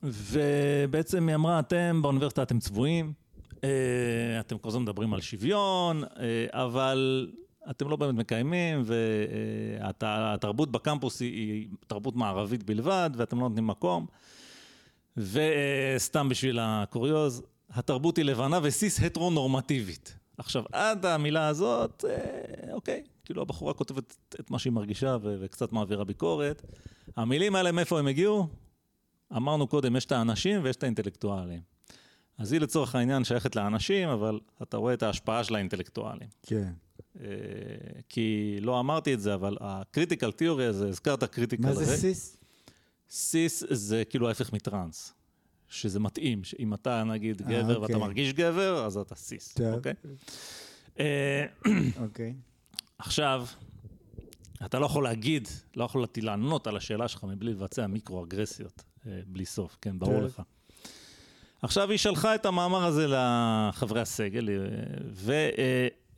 ובעצם 0.04 1.28
היא 1.28 1.36
אמרה, 1.36 1.60
אתם 1.60 2.00
באוניברסיטה 2.02 2.44
אתם 2.44 2.60
צבועים, 2.60 3.14
אה, 3.64 4.40
אתם 4.40 4.58
כל 4.58 4.70
הזמן 4.70 4.82
מדברים 4.82 5.14
על 5.14 5.22
שוויון, 5.22 6.04
אה, 6.04 6.46
אבל 6.50 7.32
אתם 7.70 7.90
לא 7.90 7.96
באמת 7.96 8.16
מקיימים, 8.16 8.84
והתרבות 8.86 10.72
בקמפוס 10.72 11.20
היא 11.20 11.68
תרבות 11.88 12.16
מערבית 12.16 12.64
בלבד, 12.64 13.10
ואתם 13.16 13.40
לא 13.40 13.50
נותנים 13.50 13.68
מקום. 13.68 14.06
וסתם 15.18 16.30
בשביל 16.30 16.60
הקוריוז, 16.62 17.44
התרבות 17.70 18.18
היא 18.18 18.26
לבנה 18.26 18.60
וסיס 18.64 19.00
הטרו-נורמטיבית. 19.00 20.20
עכשיו, 20.40 20.64
עד 20.72 21.06
המילה 21.06 21.48
הזאת, 21.48 22.06
אה, 22.10 22.74
אוקיי, 22.74 23.04
כאילו 23.26 23.42
הבחורה 23.42 23.74
כותבת 23.74 24.16
את 24.40 24.52
מה 24.52 24.60
שהיא 24.60 24.74
מרגישה 24.74 25.18
וקצת 25.24 25.72
מעבירה 25.72 26.04
ביקורת. 26.04 26.62
המילים 27.16 27.56
האלה, 27.56 27.72
מאיפה 27.72 28.00
הם 28.00 28.08
הגיעו? 28.08 28.48
אמרנו 29.36 29.68
קודם, 29.68 29.96
יש 29.96 30.06
את 30.06 30.12
האנשים 30.12 30.64
ויש 30.64 30.76
את 30.76 30.84
האינטלקטואלים. 30.84 31.62
אז 32.38 32.52
היא 32.52 32.62
לצורך 32.62 32.96
העניין 32.96 33.24
שייכת 33.24 33.56
לאנשים, 33.56 34.10
אבל 34.10 34.40
אתה 34.64 34.78
רואה 34.78 34.94
את 34.94 35.04
ההשפעה 35.04 35.44
של 35.44 35.56
האינטלקטואלים. 35.56 36.28
כן. 36.44 36.72
אה, 37.20 37.26
כי 38.10 38.58
לא 38.62 38.80
אמרתי 38.80 39.14
את 39.14 39.22
זה, 39.22 39.34
אבל 39.34 39.58
הקריטיקל 39.60 40.32
תיאורי 40.32 40.66
הזה, 40.66 40.88
הזכרת 40.88 41.24
critical. 41.24 41.64
מה 41.64 41.74
זה 41.74 41.98
cis? 41.98 42.38
cis 43.10 43.64
זה 43.70 44.04
כאילו 44.06 44.28
ההפך 44.28 44.54
מטראנס. 44.54 45.14
שזה 45.70 46.00
מתאים, 46.00 46.44
שאם 46.44 46.74
אתה 46.74 47.04
נגיד 47.04 47.42
אה, 47.42 47.48
גבר 47.48 47.68
ואתה 47.68 47.94
אוקיי. 47.94 47.96
מרגיש 47.96 48.34
גבר, 48.34 48.86
אז 48.86 48.98
אתה 48.98 49.16
cis, 49.16 49.56
אוקיי? 49.74 49.94
אה, 51.00 51.46
אוקיי. 52.04 52.34
עכשיו, 52.98 53.46
אתה 54.66 54.80
לא 54.80 54.86
יכול 54.86 55.04
להגיד, 55.04 55.48
לא 55.76 55.84
יכול 55.84 56.06
לענות 56.18 56.68
על 56.68 56.78
השאלה 56.78 57.08
שלך 57.08 57.24
מבלי 57.24 57.52
לבצע 57.52 57.88
מיקרו-אגרסיות, 57.88 58.84
אה, 59.08 59.20
בלי 59.28 59.46
סוף, 59.46 59.78
כן, 59.82 60.00
ברור 60.00 60.22
לך. 60.22 60.42
עכשיו, 61.62 61.90
היא 61.90 61.98
שלחה 61.98 62.36
את 62.36 62.46
המאמר 62.46 62.86
הזה 62.86 63.08
לחברי 63.10 64.02
הסגל, 64.02 64.50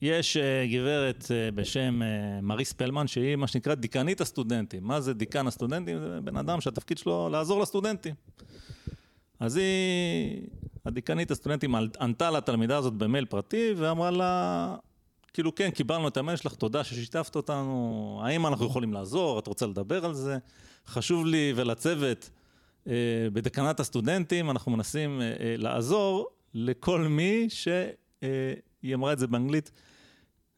ויש 0.01 0.37
גברת 0.71 1.25
בשם 1.55 2.01
מריס 2.41 2.73
פלמן, 2.73 3.07
שהיא 3.07 3.35
מה 3.35 3.47
שנקרא 3.47 3.75
דיקנית 3.75 4.21
הסטודנטים. 4.21 4.83
מה 4.83 5.01
זה 5.01 5.13
דיקן 5.13 5.47
הסטודנטים? 5.47 5.99
זה 5.99 6.19
בן 6.23 6.37
אדם 6.37 6.61
שהתפקיד 6.61 6.97
שלו 6.97 7.29
לעזור 7.29 7.61
לסטודנטים. 7.61 8.15
אז 9.41 9.55
היא, 9.55 10.47
הדיקנית 10.85 11.31
הסטודנטים 11.31 11.75
ענתה 11.75 12.31
לתלמידה 12.31 12.77
הזאת 12.77 12.93
במייל 12.93 13.25
פרטי 13.25 13.73
ואמרה 13.77 14.11
לה, 14.11 14.75
כאילו 15.33 15.55
כן, 15.55 15.69
קיבלנו 15.71 16.07
את 16.07 16.17
המייל 16.17 16.37
שלך, 16.37 16.55
תודה 16.55 16.83
ששיתפת 16.83 17.35
אותנו, 17.35 18.21
האם 18.23 18.47
אנחנו 18.47 18.65
יכולים 18.65 18.93
לעזור, 18.93 19.39
את 19.39 19.47
רוצה 19.47 19.65
לדבר 19.65 20.05
על 20.05 20.13
זה? 20.13 20.37
חשוב 20.87 21.25
לי 21.25 21.53
ולצוות 21.55 22.29
אה, 22.87 22.93
בדקנת 23.33 23.79
הסטודנטים, 23.79 24.51
אנחנו 24.51 24.71
מנסים 24.71 25.21
אה, 25.21 25.25
אה, 25.25 25.55
לעזור 25.57 26.27
לכל 26.53 27.01
מי 27.01 27.45
שהיא 27.49 27.91
אה, 28.23 28.93
אמרה 28.93 29.13
את 29.13 29.19
זה 29.19 29.27
באנגלית, 29.27 29.71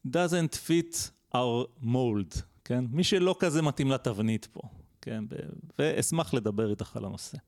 doesn't 0.06 0.54
fit 0.68 0.96
our 1.34 1.84
mold, 1.84 2.40
כן? 2.64 2.84
מי 2.90 3.04
שלא 3.04 3.36
כזה 3.38 3.62
מתאים 3.62 3.90
לתבנית 3.90 4.48
פה, 4.52 4.60
כן? 5.02 5.24
ואשמח 5.78 6.34
לדבר 6.34 6.70
איתך 6.70 6.96
על 6.96 7.04
הנושא. 7.04 7.38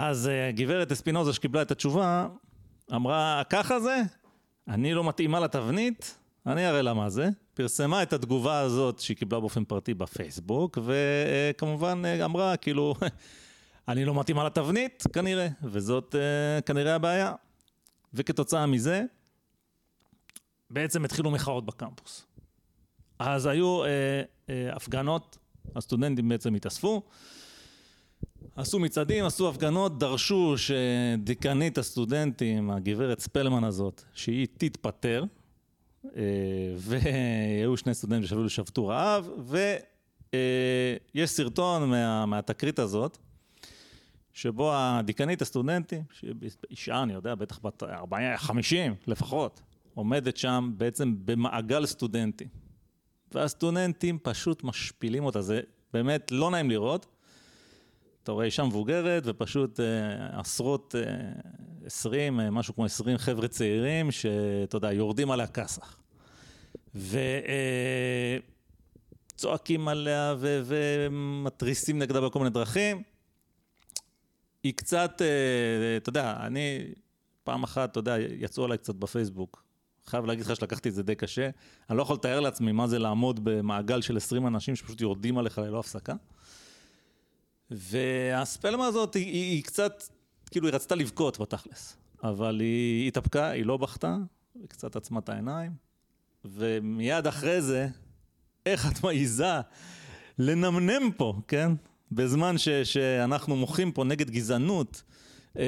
אז 0.00 0.28
אה, 0.28 0.50
גברת 0.52 0.92
אספינוזה 0.92 1.32
שקיבלה 1.32 1.62
את 1.62 1.70
התשובה, 1.70 2.28
אמרה, 2.94 3.42
ככה 3.50 3.80
זה? 3.80 4.02
אני 4.68 4.94
לא 4.94 5.04
מתאימה 5.04 5.40
לתבנית? 5.40 6.18
אני 6.46 6.68
אראה 6.68 6.82
לה 6.82 6.94
מה 6.94 7.10
זה. 7.10 7.28
פרסמה 7.54 8.02
את 8.02 8.12
התגובה 8.12 8.60
הזאת 8.60 8.98
שהיא 8.98 9.16
קיבלה 9.16 9.40
באופן 9.40 9.64
פרטי 9.64 9.94
בפייסבוק, 9.94 10.78
וכמובן 10.84 12.02
אה, 12.04 12.24
אמרה, 12.24 12.56
כאילו, 12.56 12.94
אני 13.88 14.04
לא 14.04 14.14
מתאימה 14.14 14.44
לתבנית, 14.44 15.04
כנראה, 15.12 15.48
וזאת 15.62 16.14
uh, 16.14 16.62
כנראה 16.62 16.94
הבעיה. 16.94 17.32
וכתוצאה 18.14 18.66
מזה, 18.66 19.04
בעצם 20.70 21.04
התחילו 21.04 21.30
מחאות 21.30 21.66
בקמפוס. 21.66 22.26
אז 23.18 23.46
היו 23.46 23.84
uh, 23.84 23.86
uh, 23.86 24.76
הפגנות, 24.76 25.38
הסטודנטים 25.76 26.28
בעצם 26.28 26.54
התאספו, 26.54 27.02
עשו 28.58 28.78
מצעדים, 28.78 29.24
עשו 29.24 29.48
הפגנות, 29.48 29.98
דרשו 29.98 30.54
שדיקנית 30.58 31.78
הסטודנטים, 31.78 32.70
הגברת 32.70 33.20
ספלמן 33.20 33.64
הזאת, 33.64 34.02
שהיא 34.14 34.46
תתפטר, 34.58 35.24
והיו 36.76 37.76
שני 37.76 37.94
סטודנטים 37.94 38.26
שאפילו 38.26 38.50
שבתו 38.50 38.86
רעב, 38.86 39.28
ויש 41.14 41.30
סרטון 41.30 41.90
מה, 41.90 42.26
מהתקרית 42.26 42.78
הזאת, 42.78 43.18
שבו 44.32 44.70
הדיקנית 44.74 45.42
הסטודנטים, 45.42 46.02
אישה, 46.70 47.02
אני 47.02 47.12
יודע, 47.12 47.34
בטח 47.34 47.58
בת 47.62 47.82
40, 47.82 48.36
50 48.36 48.94
לפחות, 49.06 49.60
עומדת 49.94 50.36
שם 50.36 50.72
בעצם 50.76 51.14
במעגל 51.24 51.86
סטודנטים. 51.86 52.48
והסטודנטים 53.32 54.18
פשוט 54.22 54.64
משפילים 54.64 55.24
אותה, 55.24 55.42
זה 55.42 55.60
באמת 55.92 56.30
לא 56.30 56.50
נעים 56.50 56.70
לראות. 56.70 57.06
אתה 58.28 58.32
רואה 58.32 58.44
אישה 58.44 58.64
מבוגרת 58.64 59.22
ופשוט 59.26 59.80
אה, 59.80 60.40
עשרות, 60.40 60.94
אה, 60.98 61.02
עשרים, 61.84 62.40
אה, 62.40 62.50
משהו 62.50 62.74
כמו 62.74 62.84
עשרים 62.84 63.18
חבר'ה 63.18 63.48
צעירים, 63.48 64.10
שאתה 64.10 64.76
יודע, 64.76 64.92
יורדים 64.92 65.30
עליה 65.30 65.46
כסח. 65.46 65.96
וצועקים 69.34 69.88
אה, 69.88 69.92
עליה 69.92 70.34
ו- 70.38 70.62
ומתריסים 70.64 71.98
נגדה 71.98 72.20
בכל 72.20 72.38
מיני 72.38 72.50
דרכים. 72.50 73.02
היא 74.62 74.72
קצת, 74.76 75.22
אה, 75.22 75.96
אתה 75.96 76.08
יודע, 76.08 76.36
אני 76.40 76.80
פעם 77.44 77.62
אחת, 77.62 77.90
אתה 77.90 77.98
יודע, 77.98 78.16
יצאו 78.18 78.64
עליי 78.64 78.78
קצת 78.78 78.94
בפייסבוק. 78.94 79.64
חייב 80.06 80.24
להגיד 80.24 80.44
לך 80.44 80.56
שלקחתי 80.56 80.88
את 80.88 80.94
זה 80.94 81.02
די 81.02 81.14
קשה. 81.14 81.50
אני 81.90 81.96
לא 81.96 82.02
יכול 82.02 82.16
לתאר 82.16 82.40
לעצמי 82.40 82.72
מה 82.72 82.86
זה 82.86 82.98
לעמוד 82.98 83.40
במעגל 83.44 84.00
של 84.00 84.16
20 84.16 84.46
אנשים 84.46 84.76
שפשוט 84.76 85.00
יורדים 85.00 85.38
עליך 85.38 85.58
ללא 85.58 85.78
הפסקה. 85.78 86.14
והספלמה 87.70 88.86
הזאת 88.86 89.14
היא, 89.14 89.24
היא, 89.24 89.52
היא 89.52 89.64
קצת, 89.64 90.02
כאילו 90.50 90.66
היא 90.66 90.74
רצתה 90.74 90.94
לבכות 90.94 91.38
בתכלס, 91.38 91.96
אבל 92.22 92.60
היא 92.60 93.08
התאפקה, 93.08 93.50
היא 93.50 93.66
לא 93.66 93.76
בכתה, 93.76 94.16
היא 94.54 94.68
קצת 94.68 94.96
עצמה 94.96 95.20
את 95.20 95.28
העיניים, 95.28 95.72
ומיד 96.44 97.26
אחרי 97.26 97.62
זה, 97.62 97.88
איך 98.66 98.86
את 98.92 99.04
מעיזה 99.04 99.60
לנמנם 100.38 101.12
פה, 101.16 101.34
כן? 101.48 101.72
בזמן 102.12 102.58
ש, 102.58 102.68
שאנחנו 102.68 103.56
מוחים 103.56 103.92
פה 103.92 104.04
נגד 104.04 104.30
גזענות. 104.30 105.02
אה, 105.58 105.64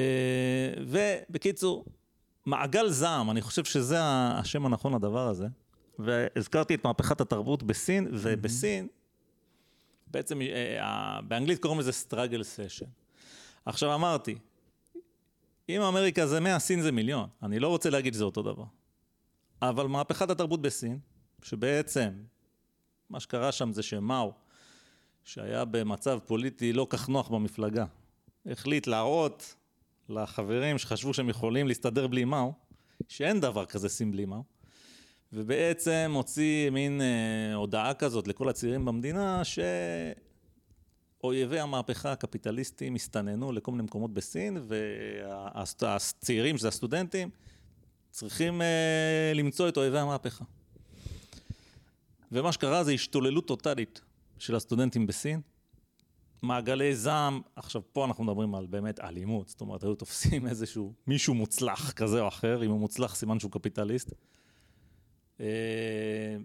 ובקיצור, 0.87 1.85
מעגל 2.45 2.89
זעם, 2.89 3.31
אני 3.31 3.41
חושב 3.41 3.63
שזה 3.63 3.97
השם 4.01 4.65
הנכון 4.65 4.95
לדבר 4.95 5.27
הזה. 5.27 5.47
והזכרתי 5.99 6.75
את 6.75 6.85
מהפכת 6.85 7.21
התרבות 7.21 7.63
בסין, 7.63 8.07
ובסין, 8.11 8.87
בעצם 10.11 10.41
אה, 10.41 11.21
באנגלית 11.21 11.61
קוראים 11.61 11.79
לזה 11.79 11.91
struggle 11.91 12.43
session. 12.55 12.87
עכשיו 13.65 13.95
אמרתי, 13.95 14.35
אם 15.69 15.81
אמריקה 15.81 16.27
זה 16.27 16.39
100, 16.39 16.59
סין 16.59 16.81
זה 16.81 16.91
מיליון. 16.91 17.29
אני 17.43 17.59
לא 17.59 17.67
רוצה 17.67 17.89
להגיד 17.89 18.13
שזה 18.13 18.23
אותו 18.23 18.41
דבר. 18.41 18.63
אבל 19.61 19.87
מהפכת 19.87 20.29
התרבות 20.29 20.61
בסין, 20.61 20.99
שבעצם 21.43 22.09
מה 23.09 23.19
שקרה 23.19 23.51
שם 23.51 23.73
זה 23.73 23.83
שמאו, 23.83 24.33
שהיה 25.23 25.65
במצב 25.65 26.19
פוליטי 26.25 26.73
לא 26.73 26.87
כך 26.89 27.09
נוח 27.09 27.27
במפלגה, 27.29 27.85
החליט 28.45 28.87
להראות 28.87 29.55
לחברים 30.09 30.77
שחשבו 30.77 31.13
שהם 31.13 31.29
יכולים 31.29 31.67
להסתדר 31.67 32.07
בלי 32.07 32.25
מאו, 32.25 32.53
שאין 33.07 33.39
דבר 33.39 33.65
כזה 33.65 33.89
סין 33.89 34.11
בלי 34.11 34.25
מאו, 34.25 34.43
ובעצם 35.33 36.11
הוציא 36.15 36.69
מין 36.69 37.01
אה, 37.01 37.55
הודעה 37.55 37.93
כזאת 37.93 38.27
לכל 38.27 38.49
הצעירים 38.49 38.85
במדינה, 38.85 39.41
שאויבי 41.21 41.59
המהפכה 41.59 42.11
הקפיטליסטים 42.11 42.95
הסתננו 42.95 43.51
לכל 43.51 43.71
מיני 43.71 43.83
מקומות 43.83 44.13
בסין, 44.13 44.57
והצעירים, 44.67 46.57
שזה 46.57 46.67
הסטודנטים, 46.67 47.29
צריכים 48.11 48.61
אה, 48.61 49.31
למצוא 49.35 49.69
את 49.69 49.77
אויבי 49.77 49.99
המהפכה. 49.99 50.45
ומה 52.31 52.51
שקרה 52.51 52.83
זה 52.83 52.91
השתוללות 52.91 53.47
טוטאלית 53.47 54.01
של 54.39 54.55
הסטודנטים 54.55 55.07
בסין. 55.07 55.41
מעגלי 56.41 56.95
זעם, 56.95 57.41
עכשיו 57.55 57.81
פה 57.93 58.05
אנחנו 58.05 58.23
מדברים 58.23 58.55
על 58.55 58.65
באמת 58.65 58.99
אלימות, 58.99 59.49
זאת 59.49 59.61
אומרת 59.61 59.83
היו 59.83 59.95
תופסים 59.95 60.47
איזשהו 60.47 60.93
מישהו 61.07 61.33
מוצלח 61.33 61.91
כזה 61.91 62.21
או 62.21 62.27
אחר, 62.27 62.63
אם 62.65 62.71
הוא 62.71 62.79
מוצלח 62.79 63.15
סימן 63.15 63.39
שהוא 63.39 63.51
קפיטליסט. 63.51 64.13
אה, 65.41 66.37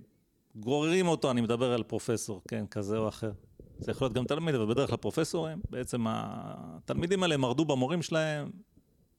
גוררים 0.55 1.09
אותו, 1.09 1.31
אני 1.31 1.41
מדבר 1.41 1.73
על 1.73 1.83
פרופסור, 1.83 2.43
כן, 2.49 2.65
כזה 2.71 2.99
או 2.99 3.09
אחר. 3.09 3.33
זה 3.79 3.91
יכול 3.91 4.05
להיות 4.05 4.15
גם 4.15 4.25
תלמיד, 4.25 4.55
אבל 4.55 4.67
בדרך 4.67 4.89
כלל 4.89 4.97
פרופסורים, 4.97 5.59
בעצם 5.71 6.05
התלמידים 6.09 7.23
האלה 7.23 7.37
מרדו 7.37 7.65
במורים 7.65 8.03
שלהם, 8.03 8.51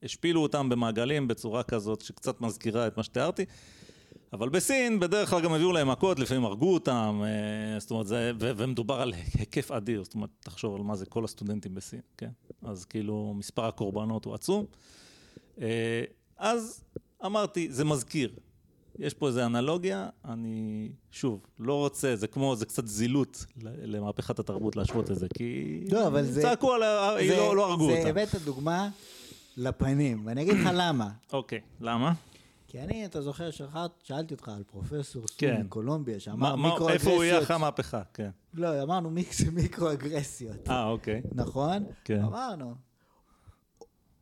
השפילו 0.02 0.42
אותם 0.42 0.68
במעגלים 0.68 1.28
בצורה 1.28 1.62
כזאת 1.62 2.00
שקצת 2.00 2.40
מזכירה 2.40 2.86
את 2.86 2.96
מה 2.96 3.02
שתיארתי. 3.02 3.44
אבל 4.32 4.48
בסין 4.48 5.00
בדרך 5.00 5.30
כלל 5.30 5.42
גם 5.42 5.52
הביאו 5.52 5.72
להם 5.72 5.90
מכות, 5.90 6.18
לפעמים 6.18 6.44
הרגו 6.44 6.74
אותם, 6.74 7.20
אה, 7.24 7.80
זאת 7.80 7.90
אומרת, 7.90 8.06
זה, 8.06 8.32
ו- 8.40 8.50
ומדובר 8.56 9.00
על 9.00 9.12
היקף 9.34 9.70
אדיר, 9.70 10.04
זאת 10.04 10.14
אומרת, 10.14 10.30
תחשוב 10.40 10.74
על 10.74 10.82
מה 10.82 10.96
זה 10.96 11.06
כל 11.06 11.24
הסטודנטים 11.24 11.74
בסין, 11.74 12.00
כן? 12.16 12.30
אז 12.62 12.84
כאילו, 12.84 13.34
מספר 13.36 13.64
הקורבנות 13.64 14.24
הוא 14.24 14.34
עצום. 14.34 14.66
אה, 15.60 16.04
אז 16.36 16.84
אמרתי, 17.26 17.72
זה 17.72 17.84
מזכיר. 17.84 18.30
יש 18.98 19.14
פה 19.14 19.28
איזו 19.28 19.46
אנלוגיה, 19.46 20.08
אני, 20.24 20.88
שוב, 21.10 21.40
לא 21.58 21.74
רוצה, 21.74 22.16
זה 22.16 22.26
כמו, 22.26 22.56
זה 22.56 22.66
קצת 22.66 22.86
זילות 22.86 23.46
למהפכת 23.62 24.38
התרבות 24.38 24.76
להשוות 24.76 25.10
את 25.10 25.18
זה, 25.18 25.26
כי... 25.34 25.80
לא, 25.92 26.06
אבל 26.06 26.24
זה... 26.24 26.42
צעקו 26.42 26.72
עליה, 26.72 27.14
לא, 27.28 27.56
לא 27.56 27.70
הרגו 27.70 27.90
אותה. 27.90 28.02
זה 28.02 28.08
הבאת 28.08 28.34
דוגמה 28.44 28.88
לפנים, 29.56 30.22
ואני 30.26 30.42
אגיד 30.42 30.54
לך 30.54 30.68
למה. 30.72 31.10
אוקיי, 31.32 31.60
למה? 31.80 32.12
כי 32.68 32.80
אני, 32.80 33.06
אתה 33.06 33.22
זוכר, 33.22 33.50
שאלתי 34.02 34.34
אותך 34.34 34.48
על 34.48 34.62
פרופסור 34.62 35.26
סון 35.26 35.36
כן. 35.38 35.62
מקולומביה, 35.64 36.20
שאמר 36.20 36.56
מיקרו-אגרסיות. 36.56 36.90
איפה 36.90 37.10
הוא 37.10 37.24
יהיה 37.24 37.42
אחרי 37.42 37.56
המהפכה, 37.56 38.02
כן. 38.14 38.30
לא, 38.54 38.82
אמרנו 38.82 39.10
מיקרו-אגרסיות. 39.52 40.68
אה, 40.68 40.84
אוקיי. 40.84 41.22
נכון? 41.32 41.84
כן. 42.04 42.22
אמרנו. 42.22 42.74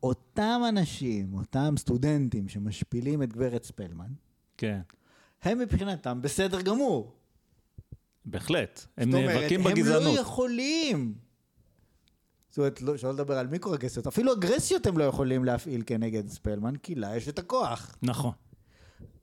אותם 0.03 0.61
אנשים, 0.69 1.35
אותם 1.35 1.75
סטודנטים 1.77 2.49
שמשפילים 2.49 3.23
את 3.23 3.33
גברת 3.33 3.65
ספלמן, 3.65 4.13
כן. 4.59 4.81
הם 5.43 5.59
מבחינתם 5.59 6.23
בסדר 6.23 6.61
גמור. 6.61 7.13
בהחלט. 8.25 8.87
הם 8.97 9.11
זאת 9.13 9.21
אומרת, 9.21 9.37
נאבקים 9.37 9.67
הם 9.67 9.73
בגזענות. 9.73 10.15
לא 10.15 10.21
יכולים. 10.21 11.15
זאת 12.51 12.59
אומרת, 12.59 12.83
לא- 12.83 12.97
שלא 12.97 13.13
לדבר 13.13 13.39
על 13.39 13.47
מיקרו-אגרסיות, 13.47 14.07
אפילו 14.07 14.33
אגרסיות 14.33 14.87
הם 14.87 14.99
לא 14.99 15.05
יכולים 15.05 15.45
להפעיל 15.45 15.83
כנגד 15.87 16.29
ספלמן, 16.29 16.77
כי 16.77 16.95
לה 16.95 17.17
יש 17.17 17.29
את 17.29 17.39
הכוח. 17.39 17.97
נכון, 18.03 18.33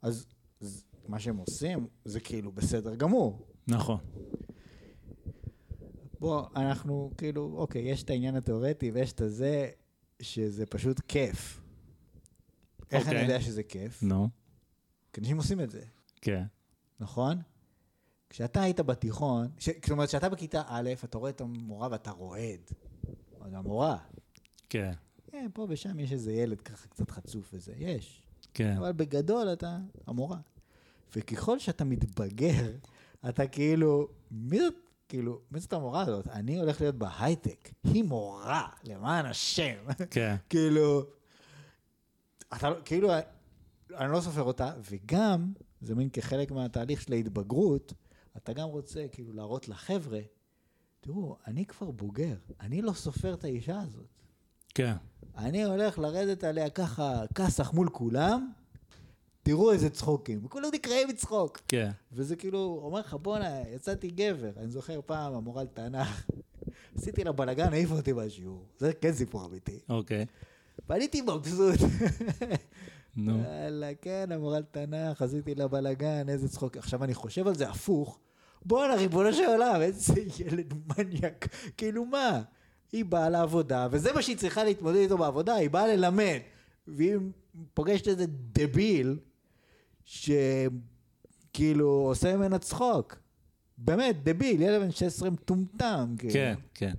אז 0.01 0.25
אז 0.61 0.84
מה 1.07 1.19
שהם 1.19 1.38
עושים 1.38 1.88
זה 2.05 2.19
כאילו 2.19 2.51
בסדר 2.51 2.95
גמור. 2.95 3.47
נכון. 3.67 3.97
בוא, 6.19 6.45
אנחנו 6.55 7.11
כאילו, 7.17 7.53
אוקיי, 7.57 7.81
יש 7.91 8.03
את 8.03 8.09
העניין 8.09 8.36
התיאורטי 8.36 8.91
ויש 8.91 9.11
את 9.11 9.21
הזה, 9.21 9.69
שזה 10.21 10.65
פשוט 10.65 10.99
כיף. 11.07 11.61
איך 12.91 13.07
אני 13.07 13.15
אוקיי. 13.15 13.21
יודע 13.21 13.41
שזה 13.41 13.63
כיף? 13.63 14.03
נו, 14.03 14.29
כי 15.14 15.22
אנשים 15.22 15.38
עושים 15.38 15.61
את 15.61 15.72
זה, 15.72 15.82
כן. 16.22 16.43
נכון? 16.99 17.41
כשאתה 18.30 18.61
היית 18.61 18.80
בתיכון, 18.80 19.47
ש... 19.59 19.70
כלומר, 19.70 20.07
כשאתה 20.07 20.30
בכיתה 20.30 20.61
א', 20.68 20.89
אתה 21.03 21.18
רואה 21.18 21.30
את 21.30 21.41
המורה 21.41 21.88
ואתה 21.91 22.11
רועד. 22.11 22.59
את 23.47 23.53
המורה. 23.53 23.97
כן, 24.70 24.91
כן, 25.32 25.47
פה 25.53 25.66
ושם 25.70 25.99
יש 25.99 26.11
איזה 26.11 26.34
ילד 26.34 26.61
ככה 26.61 26.88
קצת 26.88 27.11
חצוף 27.11 27.49
וזה, 27.53 27.74
יש. 27.78 28.24
כן. 28.53 28.78
אבל 28.78 28.91
בגדול 28.91 29.53
אתה 29.53 29.78
המורה. 30.07 30.38
וככל 31.16 31.59
שאתה 31.59 31.84
מתבגר, 31.84 32.72
אתה 33.30 33.47
כאילו, 33.47 34.07
מי 34.32 34.59
זאת, 34.59 34.74
כאילו, 35.09 35.41
מי 35.51 35.59
זאת 35.59 35.74
המורה 35.74 36.01
הזאת? 36.01 36.28
אני 36.28 36.59
הולך 36.59 36.82
להיות 36.82 36.95
בהייטק. 36.95 37.70
היא 37.84 38.03
מורה, 38.03 38.70
למען 38.84 39.26
השם. 39.26 39.76
כן. 40.09 40.36
כאילו, 40.49 41.03
אתה 42.53 42.70
לא- 42.70 42.76
כאילו, 42.86 43.09
אני 43.97 44.11
לא 44.11 44.21
סופר 44.21 44.41
אותה, 44.43 44.73
וגם, 44.91 45.53
זה 45.81 45.95
מין 45.95 46.09
כחלק 46.09 46.51
מהתהליך 46.51 47.01
של 47.01 47.13
ההתבגרות, 47.13 47.93
אתה 48.37 48.53
גם 48.53 48.67
רוצה 48.67 49.05
כאילו 49.11 49.33
להראות 49.33 49.67
לחבר'ה, 49.67 50.19
תראו, 51.01 51.37
אני 51.47 51.65
כבר 51.65 51.91
בוגר, 51.91 52.35
אני 52.59 52.81
לא 52.81 52.93
סופר 52.93 53.33
את 53.33 53.43
האישה 53.43 53.81
הזאת. 53.81 54.07
כן. 54.75 54.93
אני 55.37 55.63
הולך 55.63 55.99
לרדת 55.99 56.43
עליה 56.43 56.69
ככה, 56.69 57.23
כסח 57.35 57.73
מול 57.73 57.89
כולם, 57.89 58.51
תראו 59.43 59.71
איזה 59.71 59.89
צחוקים. 59.89 60.45
וכולם 60.45 60.69
נקראים 60.73 61.07
מצחוק. 61.07 61.61
כן. 61.67 61.91
וזה 62.11 62.35
כאילו, 62.35 62.79
אומר 62.83 62.99
לך, 62.99 63.13
בואנה, 63.13 63.61
יצאתי 63.75 64.07
גבר. 64.07 64.51
אני 64.57 64.69
זוכר 64.69 64.99
פעם, 65.05 65.33
המורה 65.33 65.63
לתנ"ך, 65.63 66.25
עשיתי 66.97 67.23
לה 67.23 67.31
בלאגן, 67.31 67.73
העיף 67.73 67.91
אותי 67.91 68.13
מהשיעור. 68.13 68.65
זה 68.77 68.93
כן 68.93 69.13
סיפור 69.13 69.45
אמיתי. 69.45 69.79
אוקיי. 69.89 70.25
ועליתי 70.89 71.21
מבסוט. 71.21 71.79
נו. 73.16 73.43
יאללה, 73.43 73.91
כן, 74.01 74.30
המורה 74.32 74.59
לתנ"ך, 74.59 75.22
עשיתי 75.22 75.55
לה 75.55 75.68
בלאגן, 75.68 76.30
איזה 76.30 76.49
צחוק. 76.49 76.78
עכשיו 76.78 77.03
אני 77.03 77.14
חושב 77.14 77.47
על 77.47 77.55
זה 77.55 77.70
הפוך. 77.70 78.20
בואנה, 78.66 78.95
ריבונו 78.95 79.34
של 79.34 79.43
עולם, 79.47 79.82
איזה 79.82 80.14
ילד 80.39 80.74
מניאק. 80.97 81.47
כאילו 81.78 82.05
מה? 82.05 82.41
היא 82.91 83.05
באה 83.05 83.30
לעבודה, 83.30 83.88
וזה 83.91 84.14
מה 84.14 84.22
שהיא 84.22 84.38
צריכה 84.38 84.64
להתמודד 84.64 84.97
איתו 84.97 85.18
בעבודה, 85.18 85.53
היא 85.55 85.70
באה 85.70 85.88
ללמד. 85.88 86.38
והיא 86.88 87.16
פוגשת 87.74 88.07
איזה 88.07 88.26
דביל, 88.51 89.20
שכאילו 90.05 91.88
עושה 91.89 92.38
ממנה 92.38 92.59
צחוק. 92.59 93.16
באמת, 93.78 94.24
דביל, 94.24 94.61
ילד 94.61 94.82
בן 94.82 94.91
16 94.91 95.30
מטומטם. 95.30 96.16
כאילו. 96.18 96.34
כן, 96.34 96.53
כן. 96.74 96.93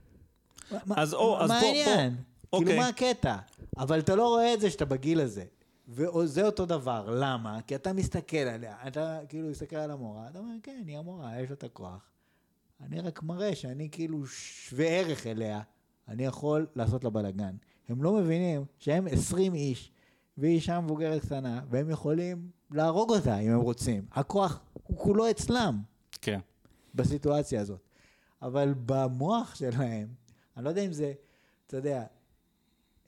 מה- 0.87 0.95
אז 0.99 1.15
או- 1.15 1.41
אז 1.43 1.51
מה 1.51 1.61
בוא- 1.61 1.69
העניין? 1.69 2.15
בוא, 2.51 2.59
כאילו, 2.59 2.71
אוקיי. 2.71 2.79
מה 2.79 2.89
הקטע? 2.89 3.37
אבל 3.79 3.99
אתה 3.99 4.15
לא 4.15 4.29
רואה 4.29 4.55
את 4.55 4.61
זה 4.61 4.71
שאתה 4.71 4.85
בגיל 4.85 5.21
הזה. 5.21 5.45
וזה 5.89 6.47
אותו 6.47 6.66
דבר, 6.66 7.16
למה? 7.20 7.62
כי 7.66 7.74
אתה 7.74 7.93
מסתכל 7.93 8.37
עליה, 8.37 8.76
אתה 8.87 9.18
כאילו 9.28 9.49
מסתכל 9.49 9.76
על 9.76 9.91
המורה, 9.91 10.28
אתה 10.28 10.39
אומר, 10.39 10.55
כן, 10.62 10.82
היא 10.87 10.99
המורה, 10.99 11.41
יש 11.41 11.51
לה 11.51 11.55
את 11.55 11.64
הכוח. 11.64 12.11
אני 12.80 13.01
רק 13.01 13.22
מראה 13.22 13.55
שאני 13.55 13.89
כאילו 13.93 14.26
שווה 14.26 14.87
ערך 14.87 15.26
אליה, 15.26 15.61
אני 16.09 16.24
יכול 16.24 16.66
לעשות 16.76 17.05
לה 17.05 17.11
בלאגן. 17.11 17.57
הם 17.89 18.03
לא 18.03 18.12
מבינים 18.12 18.64
שהם 18.78 19.07
20 19.11 19.55
איש, 19.55 19.93
והיא 20.39 20.55
אישה 20.55 20.80
מבוגרת 20.80 21.22
קטנה, 21.22 21.61
והם 21.70 21.91
יכולים 21.91 22.51
להרוג 22.70 23.11
אותה 23.11 23.39
אם 23.39 23.51
הם 23.51 23.61
רוצים. 23.61 24.07
הכוח 24.12 24.61
הוא 24.72 24.99
כולו 24.99 25.30
אצלם. 25.30 25.82
כן. 26.12 26.41
בסיטואציה 26.95 27.61
הזאת. 27.61 27.80
אבל 28.43 28.74
במוח 28.87 29.55
שלהם, 29.55 30.09
אני 30.57 30.64
לא 30.64 30.68
יודע 30.68 30.82
אם 30.82 30.93
זה, 30.93 31.12
אתה 31.66 31.76
יודע, 31.76 32.05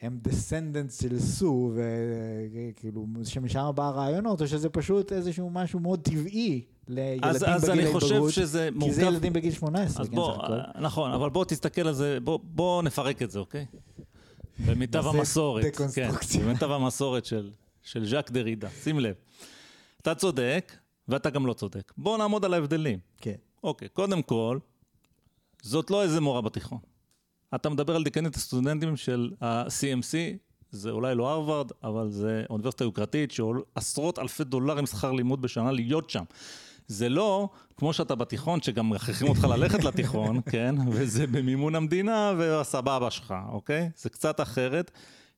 הם 0.00 0.18
דסנדנטס 0.22 1.02
של 1.02 1.18
סו, 1.18 1.72
וכאילו, 1.74 3.06
שמשם 3.24 3.70
בא 3.74 3.88
הרעיונות, 3.88 4.42
או 4.42 4.48
שזה 4.48 4.68
פשוט 4.68 5.12
איזשהו 5.12 5.50
משהו 5.50 5.80
מאוד 5.80 6.00
טבעי 6.00 6.64
לילדים 6.88 7.30
אז, 7.30 7.44
אז 7.48 7.68
בגיל 7.68 7.80
אני 7.80 7.92
חושב 7.92 8.28
שזה 8.28 8.68
כי 8.72 8.78
זה 8.78 8.78
מורכב... 8.78 8.98
ילדים 8.98 9.32
בגיל 9.32 9.52
18, 9.52 10.02
אז 10.02 10.08
כן, 10.08 10.16
בוא, 10.16 10.36
נכון, 10.80 11.12
אבל 11.12 11.30
בוא 11.30 11.44
תסתכל 11.44 11.88
על 11.88 11.94
זה, 11.94 12.18
בוא, 12.24 12.38
בוא 12.42 12.82
נפרק 12.82 13.22
את 13.22 13.30
זה, 13.30 13.38
אוקיי? 13.38 13.66
במיטב 14.66 15.06
המסורת. 15.06 15.76
כן. 15.94 16.10
במיטב 16.40 16.70
המסורת 16.70 17.24
של, 17.24 17.50
של 17.82 18.06
ז'אק 18.06 18.30
דרידה, 18.30 18.68
שים 18.82 19.00
לב. 19.00 19.14
אתה 20.02 20.14
צודק, 20.14 20.72
ואתה 21.08 21.30
גם 21.30 21.46
לא 21.46 21.52
צודק. 21.52 21.92
בוא 21.98 22.18
נעמוד 22.18 22.44
על 22.44 22.54
ההבדלים. 22.54 22.98
כן. 23.20 23.34
אוקיי, 23.64 23.88
קודם 23.88 24.22
כל, 24.22 24.58
זאת 25.62 25.90
לא 25.90 26.02
איזה 26.02 26.20
מורה 26.20 26.40
בתיכון. 26.40 26.78
אתה 27.54 27.68
מדבר 27.68 27.96
על 27.96 28.04
דיקנית 28.04 28.36
הסטודנטים 28.36 28.96
של 28.96 29.30
ה-CMC, 29.40 30.38
זה 30.70 30.90
אולי 30.90 31.14
לא 31.14 31.30
הרווארד, 31.30 31.70
אבל 31.82 32.10
זה 32.10 32.44
אוניברסיטה 32.50 32.84
יוקרתית 32.84 33.30
שעול 33.30 33.62
עשרות 33.74 34.18
אלפי 34.18 34.44
דולרים 34.44 34.86
שכר 34.86 35.12
לימוד 35.12 35.42
בשנה 35.42 35.72
להיות 35.72 36.10
שם. 36.10 36.24
זה 36.86 37.08
לא 37.08 37.48
כמו 37.76 37.92
שאתה 37.92 38.14
בתיכון, 38.14 38.62
שגם 38.62 38.90
מכריחים 38.90 39.28
אותך 39.28 39.44
ללכת 39.44 39.84
לתיכון, 39.84 40.40
כן? 40.52 40.74
וזה 40.90 41.26
במימון 41.26 41.74
המדינה 41.74 42.32
והסבבה 42.38 43.10
שלך, 43.10 43.34
אוקיי? 43.48 43.90
זה 43.96 44.10
קצת 44.10 44.40
אחרת. 44.40 44.90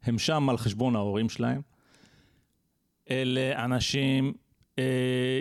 הם 0.02 0.18
שם 0.18 0.48
על 0.48 0.58
חשבון 0.58 0.96
ההורים 0.96 1.28
שלהם. 1.28 1.60
אלה 3.10 3.64
אנשים, 3.64 4.32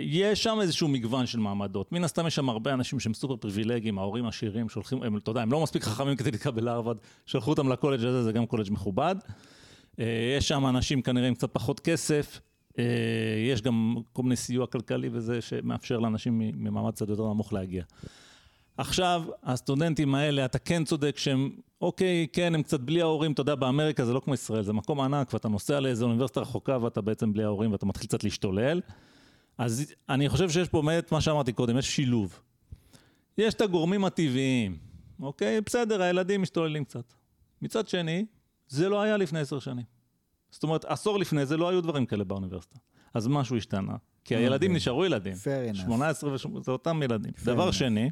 יש 0.02 0.42
שם 0.42 0.58
איזשהו 0.60 0.88
מגוון 0.88 1.26
של 1.26 1.38
מעמדות. 1.38 1.92
מן 1.92 2.04
הסתם 2.04 2.26
יש 2.26 2.34
שם 2.34 2.48
הרבה 2.48 2.72
אנשים 2.72 3.00
שהם 3.00 3.14
סופר 3.14 3.36
פריבילגיים, 3.36 3.98
ההורים 3.98 4.26
עשירים, 4.26 4.68
שולחים, 4.68 5.02
הם, 5.02 5.16
אתה 5.16 5.30
יודע, 5.30 5.42
הם 5.42 5.52
לא 5.52 5.62
מספיק 5.62 5.82
חכמים 5.82 6.16
כדי 6.16 6.30
להתקבל 6.30 6.64
להרווארד, 6.64 6.96
שלחו 7.26 7.50
אותם 7.50 7.68
לקולג' 7.68 8.04
הזה, 8.04 8.22
זה 8.22 8.32
גם 8.32 8.46
קולג' 8.46 8.72
מכובד. 8.72 9.16
אה, 10.00 10.34
יש 10.38 10.48
שם 10.48 10.66
אנשים 10.66 11.02
כנראה 11.02 11.28
עם 11.28 11.34
קצת 11.34 11.52
פחות 11.52 11.80
כסף, 11.80 12.40
אה, 12.78 12.84
יש 13.52 13.62
גם 13.62 13.96
כל 14.12 14.22
מיני 14.22 14.36
סיוע 14.36 14.66
כלכלי 14.66 15.08
וזה 15.12 15.40
שמאפשר 15.40 15.98
לאנשים 15.98 16.38
ממעמד 16.38 16.94
קצת 16.94 17.08
יותר 17.08 17.22
נמוך 17.22 17.52
להגיע. 17.52 17.82
עכשיו, 18.76 19.22
הסטודנטים 19.42 20.14
האלה, 20.14 20.44
אתה 20.44 20.58
כן 20.58 20.84
צודק 20.84 21.18
שהם, 21.18 21.50
אוקיי, 21.80 22.26
כן, 22.32 22.54
הם 22.54 22.62
קצת 22.62 22.80
בלי 22.80 23.00
ההורים, 23.00 23.32
אתה 23.32 23.40
יודע, 23.40 23.54
באמריקה 23.54 24.04
זה 24.04 24.12
לא 24.12 24.20
כמו 24.20 24.34
ישראל, 24.34 24.62
זה 24.62 24.72
מקום 24.72 25.00
ענק, 25.00 25.34
ואתה 25.34 25.48
נוסע 25.48 25.80
לאיזו 25.80 26.06
אוניברסיטה 26.06 26.40
רחוקה 26.40 26.78
ואתה 26.82 27.00
בעצם 27.00 27.32
בלי 27.32 27.44
ההורים 27.44 27.72
ואתה 27.72 27.86
מתחיל 27.86 28.06
קצת 28.06 28.24
להשתולל. 28.24 28.80
אז 29.58 29.94
אני 30.08 30.28
חושב 30.28 30.50
שיש 30.50 30.68
פה 30.68 30.82
באמת 30.82 31.12
מה 31.12 31.20
שאמרתי 31.20 31.52
קודם, 31.52 31.78
יש 31.78 31.96
שילוב. 31.96 32.40
יש 33.38 33.54
את 33.54 33.60
הגורמים 33.60 34.04
הטבעיים, 34.04 34.78
אוקיי? 35.20 35.60
בסדר, 35.60 36.02
הילדים 36.02 36.42
משתוללים 36.42 36.84
קצת. 36.84 37.12
מצד 37.62 37.88
שני, 37.88 38.26
זה 38.68 38.88
לא 38.88 39.02
היה 39.02 39.16
לפני 39.16 39.40
עשר 39.40 39.58
שנים. 39.58 39.84
זאת 40.50 40.62
אומרת, 40.62 40.84
עשור 40.84 41.18
לפני 41.18 41.46
זה 41.46 41.56
לא 41.56 41.68
היו 41.68 41.80
דברים 41.80 42.06
כאלה 42.06 42.24
באוניברסיטה. 42.24 42.78
אז 43.14 43.26
משהו 43.26 43.56
השתנה. 43.56 43.96
כי 44.24 44.36
הילדים. 44.36 44.76
נשארו 44.76 45.04
ילדים. 45.04 45.32
Fair 45.32 45.74
enough. 45.74 45.80
18 45.80 46.32
ו... 46.32 46.36
זה 46.62 46.72
אותם 46.72 47.02
ילדים. 47.02 47.32
Fair 47.36 47.44
דבר 47.46 47.68
enough. 47.68 47.72
שני, 47.72 48.10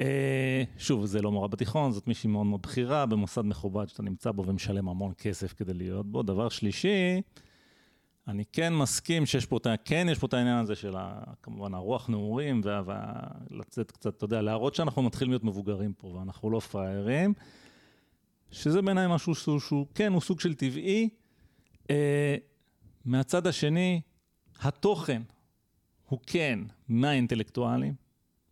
אה, 0.00 0.62
שוב, 0.78 1.06
זה 1.06 1.22
לא 1.22 1.32
מורה 1.32 1.48
בתיכון, 1.48 1.92
זאת 1.92 2.06
מישהי 2.06 2.30
מאוד 2.30 2.46
מאוד 2.46 2.62
בכירה, 2.62 3.06
במוסד 3.06 3.42
מכובד 3.42 3.88
שאתה 3.88 4.02
נמצא 4.02 4.30
בו 4.32 4.46
ומשלם 4.46 4.88
המון 4.88 5.12
כסף 5.18 5.52
כדי 5.52 5.74
להיות 5.74 6.06
בו. 6.06 6.22
דבר 6.22 6.48
שלישי, 6.48 7.22
אני 8.28 8.44
כן 8.52 8.74
מסכים 8.74 9.26
שיש 9.26 9.46
פה, 9.46 9.56
את 9.56 9.66
ה- 9.66 9.76
כן 9.84 10.06
יש 10.10 10.18
פה 10.18 10.26
את 10.26 10.34
העניין 10.34 10.58
הזה 10.58 10.74
של 10.76 10.96
ה, 10.96 11.20
כמובן 11.42 11.74
הרוח 11.74 12.08
נעורים, 12.08 12.60
וה- 12.64 12.82
וה- 12.86 13.12
לצאת 13.50 13.90
קצת, 13.90 14.16
אתה 14.16 14.24
יודע, 14.24 14.42
להראות 14.42 14.74
שאנחנו 14.74 15.02
מתחילים 15.02 15.32
להיות 15.32 15.44
מבוגרים 15.44 15.92
פה, 15.92 16.06
ואנחנו 16.06 16.50
לא 16.50 16.60
פראיירים, 16.60 17.34
שזה 18.50 18.82
בעיניי 18.82 19.06
משהו 19.08 19.34
שהוא, 19.34 19.60
שהוא 19.60 19.86
כן, 19.94 20.12
הוא 20.12 20.20
סוג 20.20 20.40
של 20.40 20.54
טבעי. 20.54 21.08
אה, 21.90 22.36
מהצד 23.04 23.46
השני, 23.46 24.00
התוכן 24.62 25.22
הוא 26.08 26.18
כן 26.26 26.58
מהאינטלקטואלים. 26.88 27.94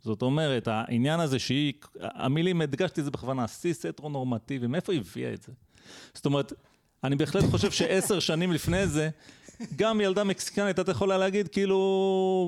זאת 0.01 0.23
אומרת, 0.23 0.69
העניין 0.69 1.21
הזה 1.21 1.39
שהיא, 1.39 1.73
המילים, 2.01 2.61
הדגשתי 2.61 3.01
את 3.01 3.05
זה 3.05 3.11
בכוונה, 3.11 3.47
סיס 3.47 3.87
הטרו-נורמטיבי, 3.87 4.67
מאיפה 4.67 4.93
היא 4.93 5.01
הביאה 5.01 5.33
את 5.35 5.43
זה? 5.43 5.53
זאת 6.15 6.27
אומרת, 6.27 6.53
אני 7.05 7.17
בהחלט 7.17 7.45
חושב 7.51 7.71
שעשר 7.71 8.21
שנים 8.21 8.53
לפני 8.53 8.87
זה, 8.87 9.11
גם 9.77 10.01
ילדה 10.01 10.25
מקסיקנית, 10.25 10.81
אתה 10.81 10.91
יכולה 10.91 11.19
להגיד, 11.19 11.49
כאילו, 11.49 11.77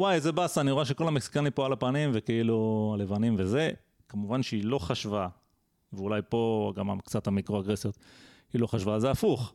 וואי, 0.01 0.15
איזה 0.15 0.33
באסה, 0.33 0.61
אני 0.61 0.71
רואה 0.71 0.85
שכל 0.85 1.09
המקסיקנים 1.09 1.53
פה 1.53 1.67
על 1.67 1.73
הפנים, 1.73 2.11
וכאילו, 2.13 2.91
הלבנים 2.95 3.35
וזה. 3.39 3.71
כמובן 4.09 4.43
שהיא 4.43 4.65
לא 4.65 4.79
חשבה, 4.79 5.29
ואולי 5.93 6.21
פה 6.29 6.73
גם 6.77 7.01
קצת 7.01 7.27
המיקרו-אגרסיות, 7.27 7.99
היא 8.53 8.61
לא 8.61 8.67
חשבה, 8.67 9.01
זה 9.01 9.11
הפוך. 9.11 9.55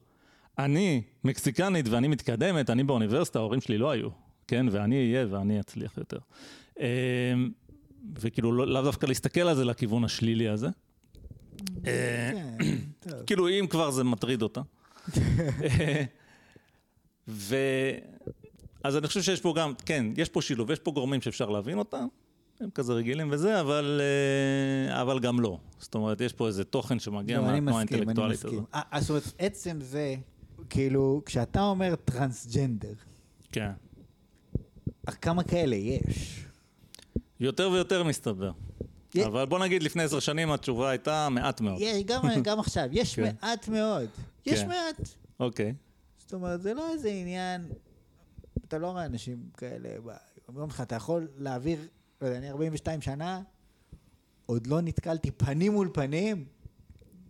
אני 0.60 1.02
מקסיקנית 1.24 1.88
ואני 1.90 2.08
מתקדמת, 2.08 2.70
אני 2.70 2.84
באוניברסיטה, 2.84 3.40
ההורים 3.40 3.62
שלי 3.62 3.78
לא 3.78 3.92
היו, 3.92 4.10
כן? 4.48 4.66
ואני 4.72 4.96
אהיה 4.96 5.28
ואני 5.30 5.60
אצליח 5.60 5.98
יותר. 5.98 6.18
אמ, 6.80 6.86
וכאילו, 8.20 8.52
לא- 8.52 8.68
לאו 8.68 8.82
דווקא 8.82 9.06
להסתכל 9.06 9.42
על 9.42 9.56
זה 9.56 9.66
לכיוון 9.66 10.04
השלילי 10.04 10.48
הזה. 10.50 10.68
אה, 11.88 12.32
כן. 13.02 13.12
כאילו, 13.28 13.50
אם 13.50 13.66
כבר 13.70 13.92
זה 13.92 14.04
מטריד 14.04 14.42
אותה. 14.42 14.62
ו... 17.28 17.56
אז 18.84 18.98
אני 18.98 19.08
חושב 19.08 19.22
שיש 19.22 19.42
פה 19.42 19.54
גם, 19.58 19.74
כן, 19.86 20.06
יש 20.18 20.30
פה 20.30 20.42
שילוב, 20.42 20.72
יש 20.72 20.80
פה 20.80 20.92
גורמים 20.92 21.22
שאפשר 21.22 21.50
להבין 21.50 21.78
אותם, 21.78 22.08
הם 22.60 22.70
כזה 22.70 22.94
רגילים 22.94 23.28
וזה, 23.32 23.62
אבל, 23.62 24.02
אה, 24.92 25.02
אבל 25.02 25.20
גם 25.20 25.40
לא. 25.40 25.58
זאת 25.80 25.96
אומרת, 25.96 26.22
יש 26.22 26.34
פה 26.34 26.48
איזה 26.48 26.64
תוכן 26.64 27.00
שמגיע 27.00 27.38
לא, 27.38 27.44
מהתנועה 27.44 27.78
האינטלקטואלית. 27.78 28.46
הזו. 28.46 28.66
אה, 28.74 28.82
אה, 28.94 29.02
זאת 29.02 29.10
אומרת, 29.10 29.24
עצם 29.38 29.78
זה, 29.82 30.16
כאילו, 30.70 31.22
כשאתה 31.26 31.62
אומר 31.62 31.96
טרנסג'נדר, 31.96 32.94
כן. 33.52 33.72
כמה 35.22 35.44
כאלה 35.44 35.76
יש? 35.76 36.40
יותר 37.40 37.70
ויותר 37.70 38.04
מסתבר. 38.04 38.52
יה- 39.16 39.28
אבל 39.28 39.46
בוא 39.46 39.60
נגיד, 39.60 39.84
לפני 39.84 40.04
עשר 40.04 40.20
שנים 40.20 40.52
התשובה 40.52 40.90
הייתה 40.90 41.28
מעט 41.32 41.62
מאוד. 41.62 41.78
יש, 41.80 42.04
גם, 42.04 42.22
גם 42.44 42.60
עכשיו, 42.60 42.86
יש 42.92 43.16
כן. 43.16 43.34
מעט 43.42 43.68
מאוד. 43.68 44.08
יש 44.46 44.60
כן. 44.60 44.68
מעט. 44.68 45.10
אוקיי. 45.40 45.74
זאת 46.34 46.42
אומרת, 46.42 46.62
זה 46.62 46.74
לא 46.74 46.94
איזה 46.94 47.10
עניין, 47.10 47.70
אתה 48.68 48.78
לא 48.78 48.88
רואה 48.88 49.06
אנשים 49.06 49.50
כאלה, 49.58 49.90
אומרים 50.48 50.70
לך, 50.70 50.82
אתה 50.82 50.96
יכול 50.96 51.28
להעביר, 51.38 51.88
לא 52.22 52.28
יודע, 52.28 52.38
אני 52.38 52.50
42 52.50 53.02
שנה, 53.02 53.42
עוד 54.46 54.68
לא 54.68 54.82
נתקלתי 54.82 55.32
פנים 55.32 55.72
מול 55.72 55.90
פנים 55.94 56.46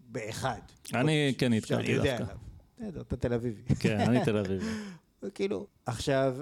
באחד. 0.07 0.59
אני 0.93 1.33
כן 1.37 1.53
נתקלתי 1.53 1.95
דווקא. 1.95 2.23
בסדר, 2.77 3.01
אתה 3.01 3.15
תל 3.15 3.33
אביבי. 3.33 3.75
כן, 3.75 3.99
אני 3.99 4.25
תל 4.25 4.37
אביבי. 4.37 4.65
כאילו, 5.35 5.67
עכשיו, 5.85 6.35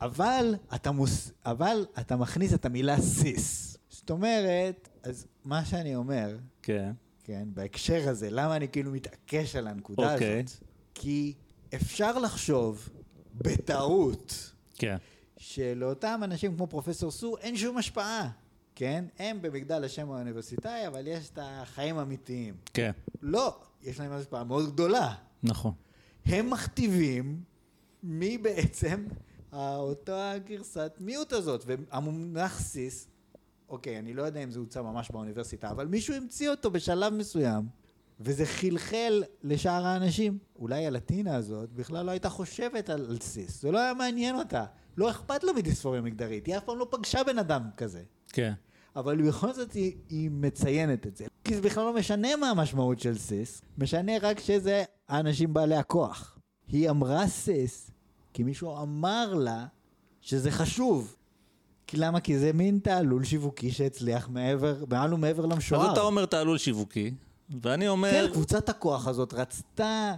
אבל 0.00 0.54
אתה, 0.74 0.90
מוס, 0.90 1.32
אבל 1.44 1.86
אתה 2.00 2.16
מכניס 2.16 2.54
את 2.54 2.64
המילה 2.64 3.00
סיס. 3.00 3.76
זאת 3.88 4.10
אומרת, 4.10 4.88
אז 5.02 5.26
מה 5.44 5.64
שאני 5.64 5.96
אומר, 5.96 6.36
כן. 6.62 6.92
כן, 7.24 7.48
בהקשר 7.54 8.08
הזה, 8.08 8.28
למה 8.30 8.56
אני 8.56 8.68
כאילו 8.68 8.92
מתעקש 8.92 9.56
על 9.56 9.66
הנקודה 9.66 10.12
אוקיי. 10.12 10.42
הזאת? 10.44 10.66
כי 10.94 11.34
אפשר 11.76 12.18
לחשוב 12.18 12.88
בטעות 13.34 14.52
כן. 14.74 14.96
שלאותם 15.36 16.20
אנשים 16.24 16.56
כמו 16.56 16.66
פרופסור 16.66 17.10
סו 17.10 17.36
אין 17.36 17.56
שום 17.56 17.76
השפעה. 17.76 18.30
כן? 18.74 19.04
הם 19.18 19.42
במגדל 19.42 19.84
השם 19.84 20.10
האוניברסיטאי, 20.10 20.86
אבל 20.86 21.06
יש 21.06 21.30
את 21.30 21.38
החיים 21.42 21.98
האמיתיים. 21.98 22.54
כן, 22.74 22.90
לא, 23.22 23.56
יש 23.82 24.00
להם 24.00 24.12
השפעה 24.12 24.44
מאוד 24.44 24.72
גדולה. 24.72 25.14
נכון. 25.42 25.72
הם 26.26 26.50
מכתיבים 26.50 27.40
מי 28.02 28.38
בעצם 28.38 29.06
אותה 29.52 30.32
גרסת 30.44 30.92
מיעוט 31.00 31.32
הזאת. 31.32 31.64
והמונח 31.66 32.60
סיס, 32.60 33.08
אוקיי, 33.68 33.98
אני 33.98 34.14
לא 34.14 34.22
יודע 34.22 34.42
אם 34.42 34.50
זה 34.50 34.58
הוצא 34.58 34.82
ממש 34.82 35.10
באוניברסיטה, 35.10 35.70
אבל 35.70 35.86
מישהו 35.86 36.14
המציא 36.14 36.50
אותו 36.50 36.70
בשלב 36.70 37.12
מסוים, 37.12 37.68
וזה 38.20 38.46
חלחל 38.46 39.22
לשאר 39.42 39.86
האנשים. 39.86 40.38
אולי 40.58 40.86
הלטינה 40.86 41.36
הזאת 41.36 41.72
בכלל 41.72 42.06
לא 42.06 42.10
הייתה 42.10 42.28
חושבת 42.28 42.90
על, 42.90 43.06
על 43.10 43.18
סיס, 43.20 43.62
זה 43.62 43.70
לא 43.70 43.78
היה 43.78 43.94
מעניין 43.94 44.36
אותה. 44.36 44.64
לא 44.96 45.10
אכפת 45.10 45.44
לו 45.44 45.54
מדיספוריה 45.54 46.00
מגדרית, 46.00 46.46
היא 46.46 46.56
אף 46.56 46.64
פעם 46.64 46.78
לא 46.78 46.86
פגשה 46.90 47.24
בן 47.24 47.38
אדם 47.38 47.62
כזה. 47.76 48.02
כן. 48.28 48.52
אבל 48.96 49.28
בכל 49.28 49.52
זאת 49.52 49.72
היא, 49.72 49.96
היא 50.08 50.30
מציינת 50.32 51.06
את 51.06 51.16
זה. 51.16 51.24
כי 51.44 51.54
זה 51.54 51.60
בכלל 51.60 51.84
לא 51.84 51.94
משנה 51.94 52.36
מה 52.36 52.50
המשמעות 52.50 53.00
של 53.00 53.18
סיס, 53.18 53.62
משנה 53.78 54.12
רק 54.22 54.38
שזה 54.38 54.84
האנשים 55.08 55.54
בעלי 55.54 55.76
הכוח. 55.76 56.38
היא 56.68 56.90
אמרה 56.90 57.26
סיס, 57.26 57.90
כי 58.32 58.42
מישהו 58.42 58.82
אמר 58.82 59.34
לה 59.34 59.66
שזה 60.20 60.50
חשוב. 60.50 61.16
כי 61.86 61.96
למה? 61.96 62.20
כי 62.20 62.38
זה 62.38 62.52
מין 62.52 62.78
תעלול 62.78 63.24
שיווקי 63.24 63.70
שהצליח 63.70 64.28
מעבר, 64.28 64.84
מעל 64.90 65.14
ומעבר 65.14 65.46
למשוער. 65.46 65.86
אז 65.86 65.92
אתה 65.92 66.00
אומר 66.00 66.26
תעלול 66.26 66.58
שיווקי, 66.58 67.14
ואני 67.62 67.88
אומר... 67.88 68.10
כן, 68.10 68.32
קבוצת 68.32 68.68
הכוח 68.68 69.08
הזאת 69.08 69.34
רצתה 69.34 70.14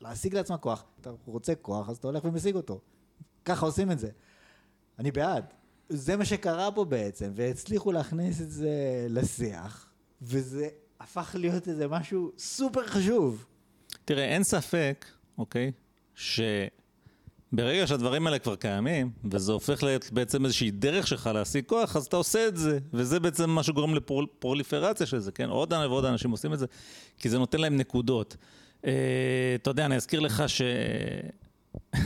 להשיג 0.00 0.34
לעצמה 0.34 0.58
כוח. 0.58 0.84
אתה 1.00 1.10
רוצה 1.26 1.54
כוח, 1.54 1.88
אז 1.88 1.96
אתה 1.96 2.08
הולך 2.08 2.24
ומשיג 2.24 2.54
אותו. 2.54 2.80
ככה 3.44 3.66
עושים 3.66 3.90
את 3.90 3.98
זה. 3.98 4.10
אני 4.98 5.10
בעד. 5.10 5.44
זה 5.88 6.16
מה 6.16 6.24
שקרה 6.24 6.72
פה 6.72 6.84
בעצם, 6.84 7.32
והצליחו 7.34 7.92
להכניס 7.92 8.40
את 8.40 8.50
זה 8.50 9.06
לשיח, 9.08 9.90
וזה 10.22 10.68
הפך 11.00 11.36
להיות 11.38 11.68
איזה 11.68 11.88
משהו 11.88 12.32
סופר 12.38 12.86
חשוב. 12.86 13.46
תראה, 14.04 14.24
אין 14.24 14.44
ספק, 14.44 15.06
אוקיי, 15.38 15.72
שברגע 17.52 17.86
שהדברים 17.86 18.26
האלה 18.26 18.38
כבר 18.38 18.56
קיימים, 18.56 19.10
וזה 19.30 19.52
הופך 19.52 19.82
להיות 19.82 20.10
בעצם 20.12 20.44
איזושהי 20.44 20.70
דרך 20.70 21.06
שלך 21.06 21.30
להשיג 21.34 21.64
כוח, 21.66 21.96
אז 21.96 22.06
אתה 22.06 22.16
עושה 22.16 22.48
את 22.48 22.56
זה, 22.56 22.78
וזה 22.92 23.20
בעצם 23.20 23.50
מה 23.50 23.62
שגורם 23.62 23.94
לפרוליפרציה 23.94 25.06
של 25.06 25.18
זה, 25.18 25.32
כן? 25.32 25.48
עוד 25.48 25.72
ועוד 25.72 26.04
אנשים 26.04 26.30
עושים 26.30 26.52
את 26.52 26.58
זה, 26.58 26.66
כי 27.18 27.28
זה 27.28 27.38
נותן 27.38 27.60
להם 27.60 27.76
נקודות. 27.76 28.36
אה, 28.86 28.92
אתה 29.54 29.70
יודע, 29.70 29.86
אני 29.86 29.96
אזכיר 29.96 30.20
לך 30.20 30.44
ש... 30.46 30.62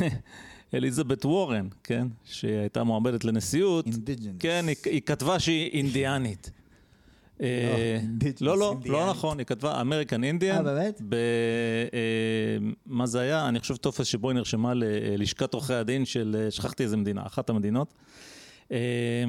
אליזבת 0.75 1.25
וורן, 1.25 1.69
כן, 1.85 2.07
שהיא 2.25 2.59
הייתה 2.59 2.85
מועמדת 2.85 3.25
לנשיאות, 3.25 3.87
Indigenous. 3.87 4.39
כן, 4.39 4.65
היא, 4.69 4.77
היא 4.85 5.03
כתבה 5.03 5.39
שהיא 5.39 5.71
אינדיאנית. 5.73 6.51
אה, 7.41 7.99
לא, 8.41 8.59
לא, 8.59 8.77
לא 8.87 9.11
נכון, 9.11 9.39
היא 9.39 9.47
כתבה 9.47 9.81
American 9.81 10.25
Indian. 10.25 10.57
אה, 10.57 10.63
באמת? 10.63 11.01
אה, 11.13 11.19
מה 12.87 13.07
זה 13.07 13.21
היה? 13.21 13.49
אני 13.49 13.61
חושב 13.61 13.77
טופס 13.77 14.07
שבו 14.07 14.29
היא 14.29 14.35
נרשמה 14.35 14.73
ללשכת 14.75 15.55
עורכי 15.55 15.75
הדין 15.75 16.05
של, 16.05 16.37
אה, 16.39 16.51
שכחתי 16.51 16.83
איזה 16.83 16.97
מדינה, 16.97 17.23
אחת 17.27 17.51
המדינות. 17.51 17.95
אה, 18.73 19.25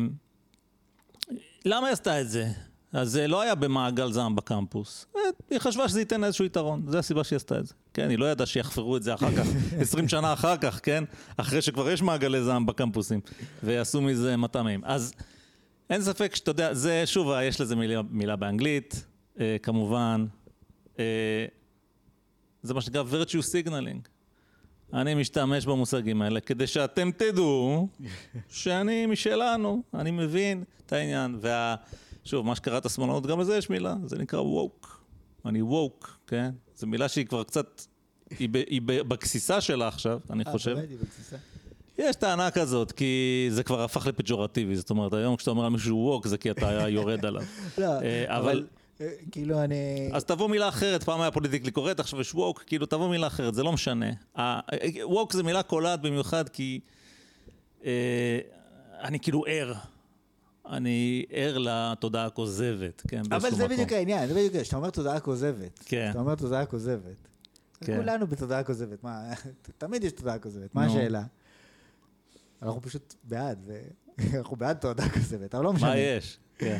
למה 1.65 1.87
היא 1.87 1.93
עשתה 1.93 2.21
את 2.21 2.29
זה? 2.29 2.47
אז 2.93 3.11
זה 3.11 3.27
לא 3.27 3.41
היה 3.41 3.55
במעגל 3.55 4.11
זעם 4.11 4.35
בקמפוס. 4.35 5.05
אה, 5.15 5.21
היא 5.49 5.59
חשבה 5.59 5.89
שזה 5.89 5.99
ייתן 5.99 6.23
איזשהו 6.23 6.45
יתרון, 6.45 6.81
זו 6.87 6.97
הסיבה 6.97 7.23
שהיא 7.23 7.37
עשתה 7.37 7.59
את 7.59 7.65
זה. 7.65 7.73
כן, 7.93 8.09
היא 8.09 8.17
לא 8.17 8.25
ידעה 8.31 8.47
שיחפרו 8.47 8.97
את 8.97 9.03
זה 9.03 9.13
אחר 9.13 9.31
כך, 9.35 9.47
20 9.79 10.07
שנה 10.07 10.33
אחר 10.33 10.57
כך, 10.57 10.79
כן? 10.83 11.03
אחרי 11.37 11.61
שכבר 11.61 11.89
יש 11.89 12.01
מעגלי 12.01 12.43
זעם 12.43 12.65
בקמפוסים, 12.65 13.19
ויעשו 13.63 14.01
מזה 14.01 14.37
מטעמים. 14.37 14.81
אז 14.83 15.13
אין 15.89 16.01
ספק 16.01 16.35
שאתה 16.35 16.51
יודע, 16.51 16.73
זה, 16.73 17.05
שוב, 17.05 17.31
יש 17.43 17.61
לזה 17.61 17.75
מילה, 17.75 18.01
מילה 18.09 18.35
באנגלית, 18.35 19.05
אה, 19.39 19.57
כמובן. 19.63 20.25
אה, 20.99 21.45
זה 22.63 22.73
מה 22.73 22.81
שנקרא 22.81 23.03
virtue 23.03 23.67
signaling. 23.67 24.07
אני 24.93 25.15
משתמש 25.15 25.65
במושגים 25.65 26.21
האלה 26.21 26.39
כדי 26.39 26.67
שאתם 26.67 27.11
תדעו 27.11 27.87
שאני 28.49 29.05
משלנו, 29.05 29.83
אני 29.93 30.11
מבין 30.11 30.63
את 30.85 30.93
העניין. 30.93 31.37
וה... 31.41 31.75
שוב, 32.23 32.45
מה 32.45 32.55
שקראת 32.55 32.89
שמאלנות, 32.89 33.25
גם 33.25 33.39
לזה 33.39 33.57
יש 33.57 33.69
מילה, 33.69 33.95
זה 34.05 34.17
נקרא 34.17 34.41
woke. 34.41 34.87
אני 35.45 35.61
woke, 35.61 36.07
כן? 36.27 36.51
זו 36.75 36.87
מילה 36.87 37.07
שהיא 37.07 37.25
כבר 37.25 37.43
קצת, 37.43 37.81
היא, 38.39 38.49
ב, 38.51 38.55
היא 38.55 38.81
ב, 38.85 39.01
בגסיסה 39.01 39.61
שלה 39.61 39.87
עכשיו, 39.87 40.19
אני 40.29 40.43
אה, 40.47 40.51
חושב. 40.51 40.73
באמת, 40.73 40.89
היא 40.89 40.97
בגסיסה. 40.97 41.37
יש 41.97 42.15
טענה 42.15 42.51
כזאת, 42.51 42.91
כי 42.91 43.47
זה 43.51 43.63
כבר 43.63 43.83
הפך 43.83 44.07
לפג'ורטיבי, 44.07 44.75
זאת 44.75 44.89
אומרת, 44.89 45.13
היום 45.13 45.35
כשאתה 45.35 45.51
אומר 45.51 45.65
על 45.65 45.71
מישהו 45.71 45.97
ווק, 45.97 46.27
זה 46.27 46.37
כי 46.37 46.51
אתה 46.51 46.89
יורד 46.89 47.25
עליו. 47.25 47.43
לא, 47.77 47.85
אה, 48.01 48.37
אבל- 48.37 48.67
אה, 49.01 49.11
כאילו 49.31 49.63
אני... 49.63 50.09
אז 50.13 50.23
תבוא 50.25 50.49
מילה 50.49 50.69
אחרת, 50.69 51.03
פעם 51.03 51.21
היה 51.21 51.31
פוליטיקלי 51.31 51.71
קורט, 51.71 51.99
עכשיו 51.99 52.21
יש 52.21 52.35
ווק, 52.35 52.63
כאילו 52.67 52.85
תבוא 52.85 53.09
מילה 53.09 53.27
אחרת, 53.27 53.55
זה 53.55 53.63
לא 53.63 53.71
משנה. 53.71 54.05
ווק 55.03 55.33
זה 55.33 55.43
מילה 55.43 55.63
קולעת 55.63 56.01
במיוחד 56.01 56.49
כי 56.49 56.79
אה, 57.85 58.39
אני 59.01 59.19
כאילו 59.19 59.43
ער. 59.47 59.73
אני 60.71 61.25
ער 61.29 61.57
לתודעה 61.57 62.25
הכוזבת, 62.25 63.01
כן, 63.07 63.21
אבל 63.31 63.51
זה. 63.51 63.67
בדיוק 63.67 63.91
העניין, 63.91 64.27
זה 64.27 64.33
בדיוק 64.33 64.55
כשאתה 64.55 64.77
אומר 64.77 64.89
תודעה 64.89 65.19
כוזבת. 65.19 65.79
כן. 65.85 66.05
כשאתה 66.05 66.19
אומר 66.19 66.35
תודעה 66.35 66.65
כוזבת. 66.65 67.27
כן. 67.81 67.97
כולנו 67.97 68.27
בתודעה 68.27 68.63
כוזבת, 68.63 69.03
מה, 69.03 69.33
תמיד 69.77 70.03
יש 70.03 70.11
תודעה 70.11 70.39
כוזבת, 70.39 70.75
מה. 70.75 70.85
השאלה? 70.85 71.23
אנחנו 72.65 72.81
פשוט 72.81 73.15
בעד, 73.23 73.69
אנחנו 74.37 74.55
בעד 74.55 74.77
תודעה 74.77 75.09
כוזבת, 75.09 75.55
אבל 75.55 75.63
לא 75.63 75.73
משנה. 75.73 75.89
מה 75.89 75.97
יש? 75.97 76.39
כן. 76.57 76.77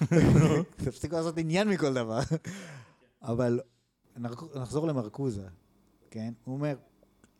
תפסיקו 0.84 1.16
לעשות 1.16 1.38
עניין 1.38 1.68
מכל 1.68 1.94
דבר. 1.94 2.20
אבל 3.22 3.60
נח- 4.16 4.44
נחזור 4.56 4.86
למרקוזה, 4.86 5.46
כן? 6.10 6.32
הוא 6.44 6.54
אומר, 6.54 6.76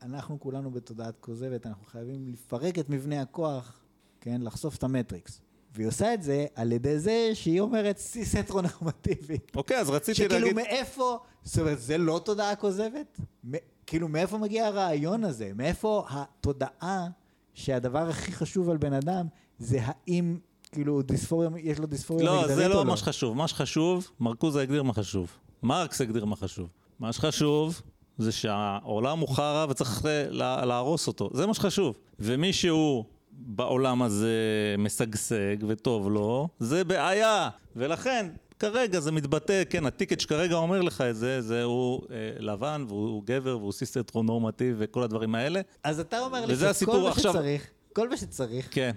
אנחנו 0.03 0.41
כולנו 0.41 0.71
בתודעת 0.71 1.15
כוזבת, 1.21 1.67
אנחנו 1.67 1.85
חייבים 1.87 2.29
לפרק 2.29 2.79
את 2.79 2.91
מבנה 2.91 3.23
הכוח, 3.23 3.81
כן? 4.21 4.41
לחשוף 4.43 4.77
את 4.77 4.83
המטריקס. 4.83 5.41
והיא 5.75 5.89
עושה 5.89 6.15
את 6.15 6.23
זה 6.23 6.47
על 6.55 6.73
ידי 6.73 6.99
זה 6.99 7.31
שהיא 7.35 7.61
אומרת 7.61 7.99
סיס 7.99 8.35
הטרונורמטיבי. 8.35 9.39
אוקיי, 9.57 9.79
אז 9.79 9.91
רציתי 9.91 10.15
שכאילו 10.15 10.35
להגיד... 10.39 10.57
מאיפה, 10.57 11.19
זאת 11.43 11.59
אומרת, 11.59 11.81
זה 11.81 11.99
לא 11.99 12.21
תודעה 12.25 12.57
כוזבת? 12.57 13.21
מ- 13.51 13.57
כאילו 13.87 14.09
מאיפה 14.09 14.39
מגיע 14.39 14.67
הרעיון 14.67 15.25
הזה? 15.25 15.51
מאיפה 15.55 16.07
התודעה 16.11 17.09
שהדבר 17.55 18.09
הכי 18.09 18.33
חשוב 18.33 18.71
על 18.71 18.77
בן 18.77 18.93
אדם 18.93 19.27
זה 19.59 19.79
האם, 19.83 20.39
כאילו, 20.73 21.03
דיספוריה, 21.03 21.51
יש 21.59 21.79
לו 21.79 21.87
דיספוריה 21.87 22.27
לא, 22.27 22.37
מגדרית 22.41 22.57
זה 22.57 22.65
או 22.67 22.69
לא 22.71 22.75
לא? 22.77 22.85
מה 22.85 22.97
שחשוב. 22.97 23.37
מה 23.37 23.49
שחשוב, 23.49 24.11
מרקוזה 24.21 24.63
הגדיר 24.63 24.83
מה 24.83 24.93
חשוב. 24.93 25.31
מרקס 25.63 26.01
הגדיר 26.01 26.25
מה 26.25 26.37
חשוב. 26.37 26.69
מה 27.01 27.13
שחשוב 27.13 27.83
זה 28.19 28.33
שהעולם 28.33 29.19
הוא 29.19 29.29
חרא 29.29 29.67
וצריך 29.69 30.03
לה- 30.31 30.65
להרוס 30.65 31.07
אותו. 31.09 31.31
זה 31.35 31.47
מה 31.47 31.55
שחשוב. 31.55 31.97
ומי 32.19 32.53
שהוא 32.53 33.05
בעולם 33.33 34.03
הזה 34.03 34.37
משגשג 34.79 35.57
וטוב 35.69 36.11
לו, 36.11 36.49
זה 36.59 36.85
בעיה. 36.85 37.49
ולכן, 37.77 38.27
כרגע 38.63 39.01
זה 39.01 39.13
מתבטא, 39.13 39.63
כן, 39.71 39.87
הטיקט 39.87 40.21
שכרגע 40.21 40.55
אומר 40.55 40.81
לך 40.83 41.01
את 41.01 41.17
זה, 41.17 41.41
זה 41.41 41.63
הוא 41.63 42.03
אה, 42.11 42.17
לבן 42.39 42.85
והוא 42.89 43.23
גבר 43.27 43.59
והוא 43.59 43.73
סיסטרונורמטיב 43.73 44.77
וכל 44.79 45.03
הדברים 45.03 45.35
האלה. 45.35 45.61
אז 45.85 46.01
אתה 46.01 46.19
אומר 46.21 46.47
לי 46.47 46.67
הסיפור 46.67 46.95
שכל 46.95 47.03
מה 47.05 47.11
עכשיו. 47.11 47.33
שצריך, 47.33 47.67
כל 47.93 48.09
מה 48.09 48.17
שצריך, 48.17 48.69
כן. 48.71 48.91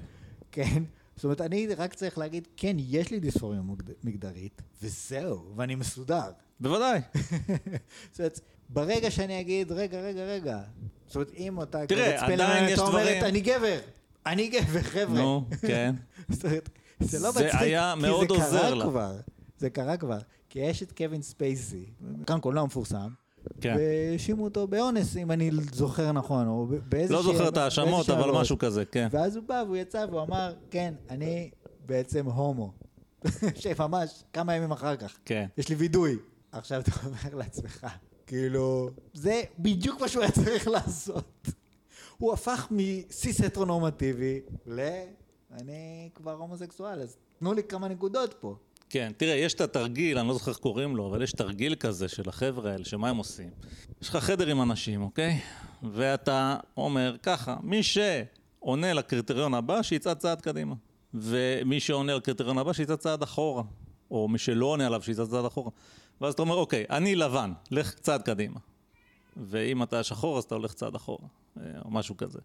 כן, 0.52 0.84
זאת 1.16 1.24
אומרת, 1.24 1.42
אני 1.42 1.68
רק 1.78 1.94
צריך 1.94 2.18
להגיד, 2.18 2.48
כן, 2.58 2.76
יש 2.80 3.12
לי 3.12 3.20
דיספוריה 3.20 3.62
מגדרית, 4.04 4.62
וזהו, 4.84 5.54
ואני 5.56 5.76
מסודר. 5.76 6.32
בוודאי. 6.60 7.00
זאת 8.12 8.20
אומרת, 8.20 8.40
ברגע 8.70 9.12
שאני 9.12 9.42
אגיד, 9.42 9.72
רגע, 9.72 10.00
רגע, 10.02 10.22
רגע, 10.24 10.60
זאת 11.08 11.16
אומרת, 11.16 11.32
אם 11.38 11.58
אותה 11.58 11.88
תראה, 11.88 12.26
עדיין 12.26 12.70
יש 12.70 12.80
אומרת, 12.80 12.92
דברים- 12.94 13.24
אני 13.24 13.42
גבר, 13.42 13.78
אני 14.26 14.48
גבר, 14.48 14.82
חבר'ה. 14.82 15.22
נו, 15.22 15.46
כן. 15.62 15.96
זאת 16.30 16.46
אומרת, 16.46 16.70
זה 17.00 17.20
לא 17.20 17.30
מצחיק, 17.30 17.52
כי 17.52 18.42
זה 18.50 18.58
קרה. 18.60 18.90
כבר, 18.90 19.16
זה 19.58 19.70
קרה 19.70 19.98
כבר, 19.98 20.18
כי 20.50 20.60
יש 20.60 20.84
את 20.84 20.92
קווין 20.92 21.22
ספייסי, 21.22 21.86
כאן 22.28 22.40
קולנוע 22.40 22.66
מפורסם, 22.66 23.10
כן. 23.62 23.76
והאשימו 23.78 24.44
אותו 24.44 24.68
באונס, 24.68 25.18
אם 25.18 25.32
אני 25.32 25.52
זוכר 25.74 26.12
נכון, 26.12 26.48
או 26.48 26.68
באיזה... 26.90 27.14
לא 27.14 27.24
זוכר 27.24 27.48
את 27.48 27.58
ההאשמות, 27.58 28.10
אבל 28.10 28.32
משהו 28.32 28.58
כזה, 28.58 28.86
כן. 28.86 29.08
ואז 29.12 29.36
הוא 29.36 29.44
בא 29.44 29.64
והוא 29.66 29.78
יצא 29.78 30.06
והוא 30.10 30.22
אמר, 30.22 30.54
כן, 30.72 30.94
אני 31.10 31.50
בעצם 31.86 32.26
הומו. 32.26 32.74
שממש 33.62 34.24
כמה 34.34 34.56
ימים 34.56 34.72
אחר 34.72 34.96
כך, 34.96 35.18
כן. 35.26 35.46
יש 35.58 35.70
לי 35.70 35.76
וידוי. 35.76 36.18
עכשיו 36.52 36.82
אתה 36.82 36.92
אומר 37.06 37.38
לעצמך, 37.38 37.88
כאילו, 38.28 38.90
זה 39.14 39.42
בדיוק 39.60 40.02
מה 40.02 40.08
שהוא 40.08 40.24
היה 40.24 40.32
צריך 40.32 40.68
לעשות. 40.68 41.48
הוא 42.18 42.34
הפך 42.34 42.68
מסיס 42.72 43.42
הטרונורמטיבי 43.42 44.42
ל... 44.68 44.82
אני 45.52 46.10
כבר 46.16 46.34
הומוסקסואל, 46.34 47.02
אז 47.02 47.18
תנו 47.40 47.54
לי 47.54 47.64
כמה 47.64 47.88
נקודות 47.88 48.34
פה. 48.40 48.56
כן, 48.90 49.12
תראה, 49.18 49.36
יש 49.36 49.54
את 49.54 49.62
התרגיל, 49.62 50.18
אני 50.18 50.28
לא 50.28 50.34
זוכר 50.34 50.52
איך 50.52 50.58
קוראים 50.58 50.96
לו, 50.96 51.08
אבל 51.08 51.22
יש 51.22 51.32
תרגיל 51.32 51.76
כזה 51.76 52.08
של 52.08 52.30
החבר'ה 52.30 52.72
האלה, 52.72 52.86
שמה 52.86 53.10
הם 53.10 53.18
עושים? 53.18 53.50
יש 54.02 54.10
לך 54.10 54.16
חדר 54.16 54.48
עם 54.48 54.62
אנשים, 54.62 55.02
אוקיי? 55.02 55.40
ואתה 55.84 56.58
אומר 56.78 57.16
ככה, 57.24 57.56
מי 57.64 57.84
שעונה 57.84 58.94
לקריטריון 58.94 59.54
הבא, 59.54 59.82
שיצעד 59.82 60.18
צעד 60.18 60.42
קדימה. 60.42 60.76
ומי 61.14 61.80
שעונה 61.80 62.14
על 62.14 62.20
קריטריון 62.20 62.58
הבא, 62.58 62.74
שיצא 62.74 62.96
צעד 62.96 63.24
אחורה. 63.24 63.64
או 64.12 64.28
מי 64.28 64.38
שלא 64.38 64.66
עונה 64.66 64.88
עליו, 64.88 65.02
שיצא 65.02 65.26
צעד 65.26 65.46
אחורה. 65.46 65.72
ואז 66.22 66.34
אתה 66.34 66.42
אומר, 66.42 66.56
אוקיי, 66.56 66.86
אני 66.90 67.16
לבן, 67.16 67.54
לך 67.72 67.94
צעד 67.94 68.22
קדימה. 68.22 68.60
ואם 69.38 69.84
אתה 69.84 70.04
שחור, 70.04 70.38
אז 70.38 70.44
אתה 70.44 70.56
הולך 70.56 70.74
צעד 70.74 70.96
אחורה, 70.96 71.28
אה, 71.58 71.64
או 71.86 71.92
משהו 71.92 72.18
כזה. 72.18 72.40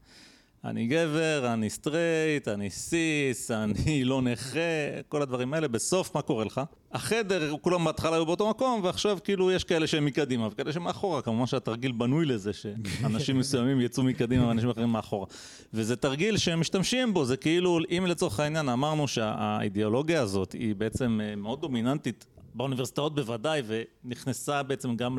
אני 0.65 0.87
גבר, 0.87 1.53
אני 1.53 1.71
סטרייט, 1.71 2.49
אני 2.49 2.71
cis, 2.71 3.51
אני 3.51 4.05
לא 4.05 4.23
נכה, 4.23 4.61
כל 5.09 5.23
הדברים 5.23 5.55
האלה, 5.55 5.69
בסוף 5.69 6.15
מה 6.15 6.23
קורה 6.23 6.45
לך? 6.45 6.61
החדר, 6.93 7.57
כולם 7.61 7.85
בהתחלה 7.85 8.17
היו 8.17 8.27
באותו 8.27 8.51
מקום, 8.51 8.81
ועכשיו 8.85 9.19
כאילו 9.25 9.53
יש 9.53 9.65
כאלה 9.65 9.87
שהם 9.87 10.05
מקדימה 10.05 10.47
וכאלה 10.47 10.73
שהם 10.73 10.83
מאחורה, 10.83 11.23
כמובן 11.23 11.47
שהתרגיל 11.47 11.93
בנוי 11.93 12.27
לזה 12.27 12.53
שאנשים 12.53 13.39
מסוימים 13.41 13.81
יצאו 13.81 14.03
מקדימה 14.03 14.47
ואנשים 14.47 14.71
אחרים 14.71 14.89
מאחורה. 14.89 15.27
וזה 15.75 15.97
תרגיל 15.97 16.37
שהם 16.37 16.61
משתמשים 16.61 17.15
בו, 17.15 17.25
זה 17.25 17.37
כאילו, 17.37 17.79
אם 17.91 18.05
לצורך 18.09 18.41
העניין 18.41 18.69
אמרנו 18.69 19.09
שהאידיאולוגיה 19.09 20.23
הזאת 20.23 20.53
היא 20.53 20.75
בעצם 20.75 21.21
אה, 21.23 21.37
מאוד 21.37 21.61
דומיננטית, 21.61 22.27
באוניברסיטאות 22.55 23.15
בוודאי, 23.15 23.63
ונכנסה 23.67 24.63
בעצם 24.63 24.97
גם 24.97 25.19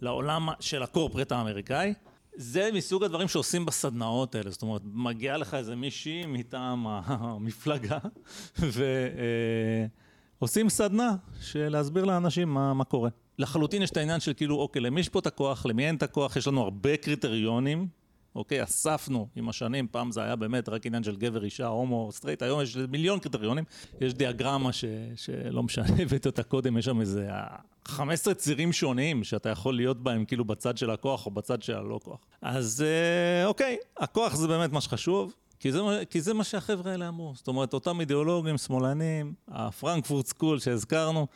לעולם 0.00 0.48
של 0.60 0.82
הקורפרט 0.82 1.32
האמריקאי, 1.32 1.94
זה 2.40 2.70
מסוג 2.74 3.04
הדברים 3.04 3.28
שעושים 3.28 3.66
בסדנאות 3.66 4.34
האלה, 4.34 4.50
זאת 4.50 4.62
אומרת, 4.62 4.82
מגיעה 4.84 5.36
לך 5.36 5.54
איזה 5.54 5.76
מישהי 5.76 6.26
מטעם 6.26 6.86
המפלגה, 6.86 7.98
ועושים 10.40 10.66
אה, 10.66 10.70
סדנה 10.70 11.16
של 11.40 11.68
להסביר 11.68 12.04
לאנשים 12.04 12.48
מה, 12.54 12.74
מה 12.74 12.84
קורה. 12.84 13.10
לחלוטין 13.38 13.82
יש 13.82 13.90
את 13.90 13.96
העניין 13.96 14.20
של 14.20 14.32
כאילו, 14.32 14.56
אוקיי, 14.56 14.82
למי 14.82 15.00
יש 15.00 15.08
פה 15.08 15.18
את 15.18 15.26
הכוח, 15.26 15.66
למי 15.66 15.86
אין 15.86 15.96
את 15.96 16.02
הכוח, 16.02 16.36
יש 16.36 16.46
לנו 16.46 16.62
הרבה 16.62 16.96
קריטריונים, 16.96 17.88
אוקיי, 18.34 18.62
אספנו 18.62 19.28
עם 19.36 19.48
השנים, 19.48 19.86
פעם 19.90 20.12
זה 20.12 20.22
היה 20.22 20.36
באמת 20.36 20.68
רק 20.68 20.86
עניין 20.86 21.02
של 21.02 21.16
גבר, 21.16 21.44
אישה, 21.44 21.66
הומו, 21.66 22.08
סטרייט, 22.12 22.42
היום 22.42 22.60
יש 22.60 22.76
מיליון 22.76 23.18
קריטריונים, 23.18 23.64
יש 24.00 24.14
דיאגרמה 24.14 24.72
ש, 24.72 24.84
שלא 25.16 25.62
משנה, 25.62 25.86
הבאתי 26.02 26.28
אותה 26.28 26.42
קודם, 26.42 26.78
יש 26.78 26.84
שם 26.84 27.00
איזה 27.00 27.28
15 27.84 28.34
צירים 28.34 28.72
שונים 28.72 29.24
שאתה 29.24 29.48
יכול 29.48 29.76
להיות 29.76 30.02
בהם 30.02 30.24
כאילו 30.24 30.44
בצד 30.44 30.78
של 30.78 30.90
הכוח 30.90 31.26
או 31.26 31.30
בצד 31.30 31.62
של 31.62 31.74
הלא 31.74 32.00
כוח. 32.04 32.18
אז 32.42 32.84
אה, 32.86 33.46
אוקיי, 33.46 33.76
הכוח 33.96 34.34
זה 34.34 34.48
באמת 34.48 34.72
מה 34.72 34.80
שחשוב. 34.80 35.34
כי 35.60 35.72
זה, 35.72 35.80
כי 36.10 36.20
זה 36.20 36.34
מה 36.34 36.44
שהחבר'ה 36.44 36.92
האלה 36.92 37.08
אמרו. 37.08 37.32
זאת 37.34 37.48
אומרת, 37.48 37.74
אותם 37.74 38.00
אידיאולוגים 38.00 38.58
שמאלנים, 38.58 39.34
ה-Frankfurt 39.48 40.26
School 40.26 40.58
שהזכרנו, 40.58 41.26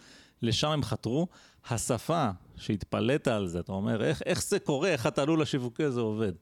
לשם 0.43 0.69
הם 0.69 0.83
חתרו. 0.83 1.27
השפה 1.71 2.31
שהתפלאת 2.57 3.29
על 3.29 3.47
זה, 3.47 3.61
אתה 3.61 3.73
אומר, 3.73 4.05
איך, 4.05 4.23
איך 4.27 4.43
זה 4.43 4.59
קורה, 4.59 4.89
איך 4.89 5.07
התעלול 5.07 5.43
השיווקי 5.43 5.85
הזה 5.85 6.01
עובד? 6.01 6.33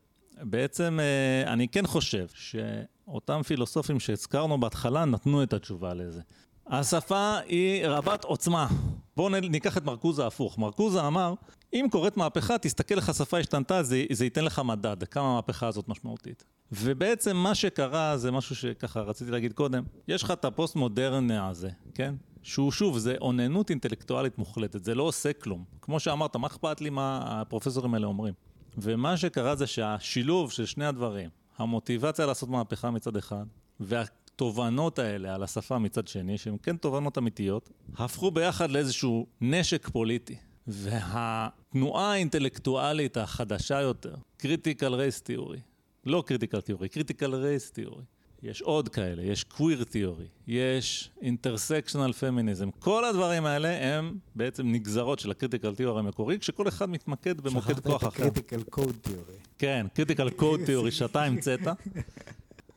בעצם 0.42 0.98
אה, 1.00 1.52
אני 1.52 1.68
כן 1.68 1.86
חושב 1.86 2.26
שאותם 2.34 3.40
פילוסופים 3.42 4.00
שהזכרנו 4.00 4.60
בהתחלה 4.60 5.04
נתנו 5.04 5.42
את 5.42 5.52
התשובה 5.52 5.94
לזה. 5.94 6.20
השפה 6.66 7.38
היא 7.46 7.86
רבת 7.86 8.24
עוצמה. 8.24 8.68
בואו 9.16 9.28
ניקח 9.28 9.76
את 9.76 9.84
מרקוזה 9.84 10.26
הפוך. 10.26 10.58
מרקוזה 10.58 11.06
אמר, 11.06 11.34
אם 11.72 11.86
קורית 11.90 12.16
מהפכה, 12.16 12.58
תסתכל 12.58 12.94
איך 12.96 13.08
השפה 13.08 13.38
השתנתה, 13.38 13.82
זה, 13.82 14.04
זה 14.12 14.24
ייתן 14.24 14.44
לך 14.44 14.58
מדד, 14.58 15.04
כמה 15.04 15.30
המהפכה 15.30 15.66
הזאת 15.66 15.88
משמעותית. 15.88 16.44
ובעצם 16.72 17.36
מה 17.36 17.54
שקרה 17.54 18.16
זה 18.16 18.30
משהו 18.30 18.56
שככה 18.56 19.00
רציתי 19.00 19.30
להגיד 19.30 19.52
קודם, 19.52 19.82
יש 20.08 20.22
לך 20.22 20.30
את 20.30 20.44
הפוסט 20.44 20.76
מודרנה 20.76 21.48
הזה, 21.48 21.70
כן? 21.94 22.14
שהוא 22.42 22.72
שוב, 22.72 22.98
זה 22.98 23.14
אוננות 23.20 23.70
אינטלקטואלית 23.70 24.38
מוחלטת, 24.38 24.84
זה 24.84 24.94
לא 24.94 25.02
עושה 25.02 25.32
כלום. 25.32 25.64
כמו 25.82 26.00
שאמרת, 26.00 26.36
מה 26.36 26.46
אכפת 26.46 26.80
לי 26.80 26.90
מה 26.90 27.20
הפרופסורים 27.24 27.94
האלה 27.94 28.06
אומרים? 28.06 28.49
ומה 28.78 29.16
שקרה 29.16 29.56
זה 29.56 29.66
שהשילוב 29.66 30.52
של 30.52 30.66
שני 30.66 30.86
הדברים, 30.86 31.30
המוטיבציה 31.58 32.26
לעשות 32.26 32.48
מהפכה 32.48 32.90
מצד 32.90 33.16
אחד, 33.16 33.44
והתובנות 33.80 34.98
האלה 34.98 35.34
על 35.34 35.42
השפה 35.42 35.78
מצד 35.78 36.08
שני, 36.08 36.38
שהן 36.38 36.56
כן 36.62 36.76
תובנות 36.76 37.18
אמיתיות, 37.18 37.70
הפכו 37.96 38.30
ביחד 38.30 38.70
לאיזשהו 38.70 39.26
נשק 39.40 39.88
פוליטי. 39.88 40.36
והתנועה 40.66 42.12
האינטלקטואלית 42.12 43.16
החדשה 43.16 43.80
יותר, 43.80 44.14
critical 44.36 44.94
race 44.94 45.22
theory, 45.22 45.60
לא 46.06 46.22
critical 46.26 46.60
theory, 46.60 46.88
critical 46.88 47.34
race 47.34 47.70
theory, 47.70 48.04
יש 48.42 48.62
עוד 48.62 48.88
כאלה, 48.88 49.22
יש 49.22 49.44
queer 49.44 49.84
theory, 49.84 50.26
יש 50.46 51.10
intersectional 51.22 52.12
feminism, 52.12 52.70
כל 52.70 53.04
הדברים 53.04 53.46
האלה 53.46 53.96
הם 53.96 54.18
בעצם 54.34 54.72
נגזרות 54.72 55.18
של 55.18 55.30
הקריטיקל 55.30 55.74
תיאורי 55.74 56.00
המקורי, 56.00 56.38
כשכל 56.38 56.68
אחד 56.68 56.90
מתמקד 56.90 57.40
במוקד 57.40 57.80
כוח 57.80 58.02
אחר. 58.02 58.10
שכחת 58.10 58.16
את 58.16 58.36
ה-critical 58.36 58.62
code 58.62 58.96
theory. 59.02 59.34
כן, 59.58 59.86
critical 59.94 60.30
code 60.30 60.60
theory, 60.66 60.90
שאתה 60.90 61.24
המצאת. 61.24 61.60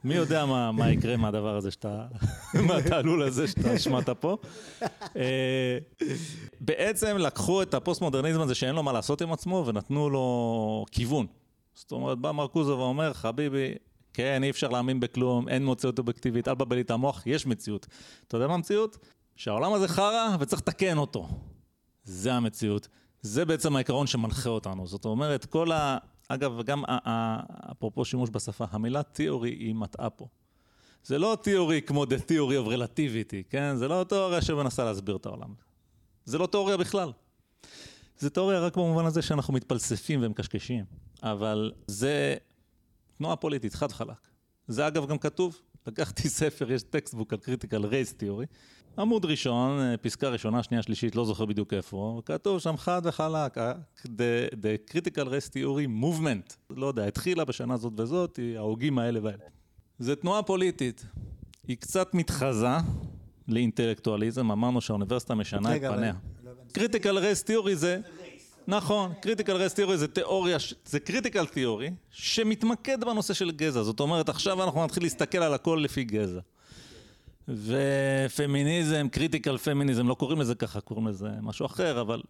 מי 0.03 0.15
יודע 0.15 0.45
מה, 0.45 0.71
מה 0.71 0.91
יקרה 0.91 1.17
מהדבר 1.17 1.55
הזה 1.55 1.71
שאתה, 1.71 2.05
מהתעלול 2.67 3.23
הזה 3.23 3.47
שאתה 3.47 3.71
השמעת 3.71 4.09
פה. 4.09 4.37
אה, 5.15 5.77
בעצם 6.61 7.17
לקחו 7.17 7.61
את 7.61 7.73
הפוסט-מודרניזם 7.73 8.41
הזה 8.41 8.55
שאין 8.55 8.75
לו 8.75 8.83
מה 8.83 8.93
לעשות 8.93 9.21
עם 9.21 9.33
עצמו 9.33 9.63
ונתנו 9.67 10.09
לו 10.09 10.85
כיוון. 10.91 11.27
זאת 11.75 11.91
אומרת, 11.91 12.17
בא 12.17 12.31
מרקוזו 12.31 12.77
ואומר, 12.77 13.13
חביבי, 13.13 13.73
כן, 14.13 14.43
אי 14.43 14.49
אפשר 14.49 14.69
להאמין 14.69 14.99
בכלום, 14.99 15.47
אין 15.47 15.71
מציאות 15.71 15.99
אובייקטיבית, 15.99 16.47
אל 16.47 16.55
תבלבל 16.55 16.75
לי 16.75 16.81
את 16.81 16.91
המוח, 16.91 17.23
יש 17.25 17.45
מציאות. 17.47 17.87
אתה 18.27 18.37
יודע 18.37 18.47
מה 18.47 18.53
המציאות? 18.53 18.97
שהעולם 19.35 19.73
הזה 19.73 19.87
חרא 19.87 20.35
וצריך 20.39 20.61
לתקן 20.61 20.97
אותו. 20.97 21.27
זה 22.03 22.33
המציאות. 22.33 22.87
זה 23.21 23.45
בעצם 23.45 23.75
העיקרון 23.75 24.07
שמנחה 24.07 24.49
אותנו. 24.49 24.87
זאת 24.87 25.05
אומרת, 25.05 25.45
כל 25.45 25.71
ה... 25.71 25.97
אגב, 26.27 26.61
גם 26.65 26.83
אפרופו 27.71 28.05
שימוש 28.05 28.29
בשפה, 28.29 28.65
המילה 28.71 29.03
תיאורי 29.03 29.49
היא 29.49 29.75
מטעה 29.75 30.09
פה. 30.09 30.27
זה 31.03 31.17
לא 31.17 31.37
תיאורי 31.41 31.81
כמו 31.81 32.03
the 32.03 32.29
theory 32.29 32.65
of 32.65 32.67
relativity, 32.67 33.49
כן? 33.49 33.75
זה 33.75 33.87
לא 33.87 34.05
תיאוריה 34.09 34.41
שמנסה 34.41 34.83
להסביר 34.83 35.15
את 35.15 35.25
העולם. 35.25 35.53
זה 36.25 36.37
לא 36.37 36.47
תיאוריה 36.47 36.77
בכלל. 36.77 37.11
זה 38.17 38.29
תיאוריה 38.29 38.59
רק 38.59 38.77
במובן 38.77 39.05
הזה 39.05 39.21
שאנחנו 39.21 39.53
מתפלספים 39.53 40.19
ומקשקשים. 40.23 40.85
אבל 41.23 41.71
זה 41.87 42.35
תנועה 43.17 43.35
פוליטית, 43.35 43.73
חד 43.73 43.91
חלק. 43.91 44.27
זה 44.67 44.87
אגב 44.87 45.07
גם 45.07 45.17
כתוב, 45.17 45.61
לקחתי 45.87 46.29
ספר, 46.39 46.71
יש 46.71 46.83
textbook 46.83 47.33
על 47.33 47.39
critical 47.39 47.85
race 47.85 48.13
theory. 48.13 48.45
עמוד 48.97 49.25
ראשון, 49.25 49.79
אה, 49.79 49.97
פסקה 49.97 50.29
ראשונה, 50.29 50.63
שנייה, 50.63 50.83
שלישית, 50.83 51.15
לא 51.15 51.25
זוכר 51.25 51.45
בדיוק 51.45 51.73
איפה, 51.73 52.21
כתוב 52.25 52.59
שם 52.59 52.77
חד 52.77 53.01
וחלק, 53.05 53.57
אה, 53.57 53.73
the, 54.05 54.51
the 54.51 54.91
critical 54.91 55.25
race 55.25 55.49
theory 55.53 56.03
movement, 56.03 56.53
לא 56.69 56.85
יודע, 56.85 57.05
התחילה 57.05 57.45
בשנה 57.45 57.77
זאת 57.77 57.99
וזאת, 57.99 58.39
ההוגים 58.57 58.99
האלה 58.99 59.19
והאלה. 59.23 59.43
זה 59.99 60.15
תנועה 60.15 60.43
פוליטית, 60.43 61.05
היא 61.67 61.77
קצת 61.77 62.13
מתחזה 62.13 62.77
לאינטלקטואליזם, 63.47 64.51
אמרנו 64.51 64.81
שהאוניברסיטה 64.81 65.35
משנה 65.35 65.75
את 65.75 65.81
פניה. 65.81 66.13
critical 66.71 67.17
race 67.17 67.43
theory 67.43 67.75
זה... 67.75 67.99
נכון, 68.67 69.13
critical 69.21 69.55
race 69.55 69.73
theory 69.73 69.97
זה 69.97 70.07
תיאוריה, 70.07 70.57
זה 70.85 70.99
critical 70.99 71.45
theory 71.45 71.91
שמתמקד 72.11 73.03
בנושא 73.03 73.33
של 73.33 73.51
גזע, 73.51 73.83
זאת 73.83 73.99
אומרת 73.99 74.29
עכשיו 74.29 74.63
אנחנו 74.63 74.83
נתחיל 74.83 75.03
להסתכל 75.03 75.37
על 75.37 75.53
הכל 75.53 75.79
לפי 75.83 76.03
גזע. 76.03 76.39
ופמיניזם, 77.47 79.07
critical 79.11 79.57
feminism, 79.57 80.07
לא 80.07 80.13
קוראים 80.13 80.41
לזה 80.41 80.55
ככה, 80.55 80.81
קוראים 80.81 81.07
לזה 81.07 81.29
משהו 81.41 81.65
אחר, 81.65 82.01
אבל... 82.01 82.21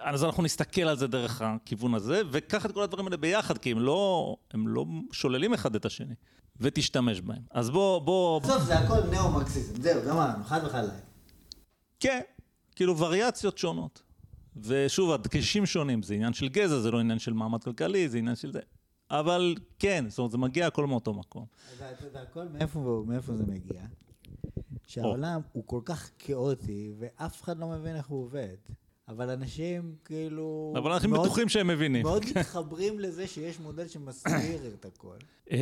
אז 0.00 0.24
אנחנו 0.24 0.42
נסתכל 0.42 0.82
על 0.82 0.96
זה 0.96 1.06
דרך 1.06 1.42
הכיוון 1.42 1.94
הזה, 1.94 2.22
וקח 2.30 2.66
את 2.66 2.72
כל 2.72 2.82
הדברים 2.82 3.06
האלה 3.06 3.16
ביחד, 3.16 3.58
כי 3.58 3.70
הם 3.70 3.80
לא, 3.80 4.36
הם 4.50 4.68
לא 4.68 4.84
שוללים 5.12 5.54
אחד 5.54 5.74
את 5.74 5.84
השני, 5.84 6.14
ותשתמש 6.60 7.20
בהם. 7.20 7.42
אז 7.50 7.70
בוא, 7.70 7.98
בוא... 7.98 8.40
בסוף 8.40 8.62
זה 8.62 8.78
הכל 8.78 9.00
ניאו-מרקסיזם, 9.10 9.82
זהו, 9.82 10.02
גמרנו, 10.08 10.44
חד 10.44 10.60
וחלק. 10.64 10.90
כן, 12.00 12.20
כאילו 12.76 12.98
וריאציות 12.98 13.58
שונות. 13.58 14.02
ושוב, 14.62 15.12
הדגשים 15.12 15.66
שונים, 15.66 16.02
זה 16.02 16.14
עניין 16.14 16.32
של 16.32 16.48
גזע, 16.48 16.78
זה 16.78 16.90
לא 16.90 17.00
עניין 17.00 17.18
של 17.18 17.32
מעמד 17.32 17.64
כלכלי, 17.64 18.08
זה 18.08 18.18
עניין 18.18 18.36
של 18.36 18.52
זה. 18.52 18.60
אבל 19.10 19.54
כן, 19.78 20.04
זאת 20.08 20.18
אומרת, 20.18 20.30
זה 20.30 20.38
מגיע 20.38 20.66
הכל 20.66 20.86
מאותו 20.86 21.14
מקום. 21.14 21.46
אתה 21.76 22.04
יודע, 22.06 22.22
הכל 22.22 22.44
מאיפה, 22.52 23.04
מאיפה 23.06 23.34
זה 23.34 23.44
מגיע? 23.46 23.82
שהעולם 24.86 25.40
הוא 25.52 25.62
כל 25.66 25.80
כך 25.84 26.10
כאוטי, 26.18 26.92
ואף 26.98 27.42
אחד 27.42 27.58
לא 27.58 27.66
מבין 27.66 27.96
איך 27.96 28.06
הוא 28.06 28.22
עובד. 28.22 28.56
אבל 29.08 29.30
אנשים 29.30 29.94
כאילו... 30.04 30.74
אבל 30.78 30.92
אנחנו 30.92 31.10
בטוחים 31.10 31.48
שהם 31.48 31.66
מבינים. 31.66 32.02
מאוד 32.02 32.24
מתחברים 32.36 33.00
לזה 33.00 33.26
שיש 33.26 33.60
מודל 33.60 33.88
שמסביר 33.88 34.74
את 34.80 34.84
הכל. 34.84 35.16
אה, 35.50 35.58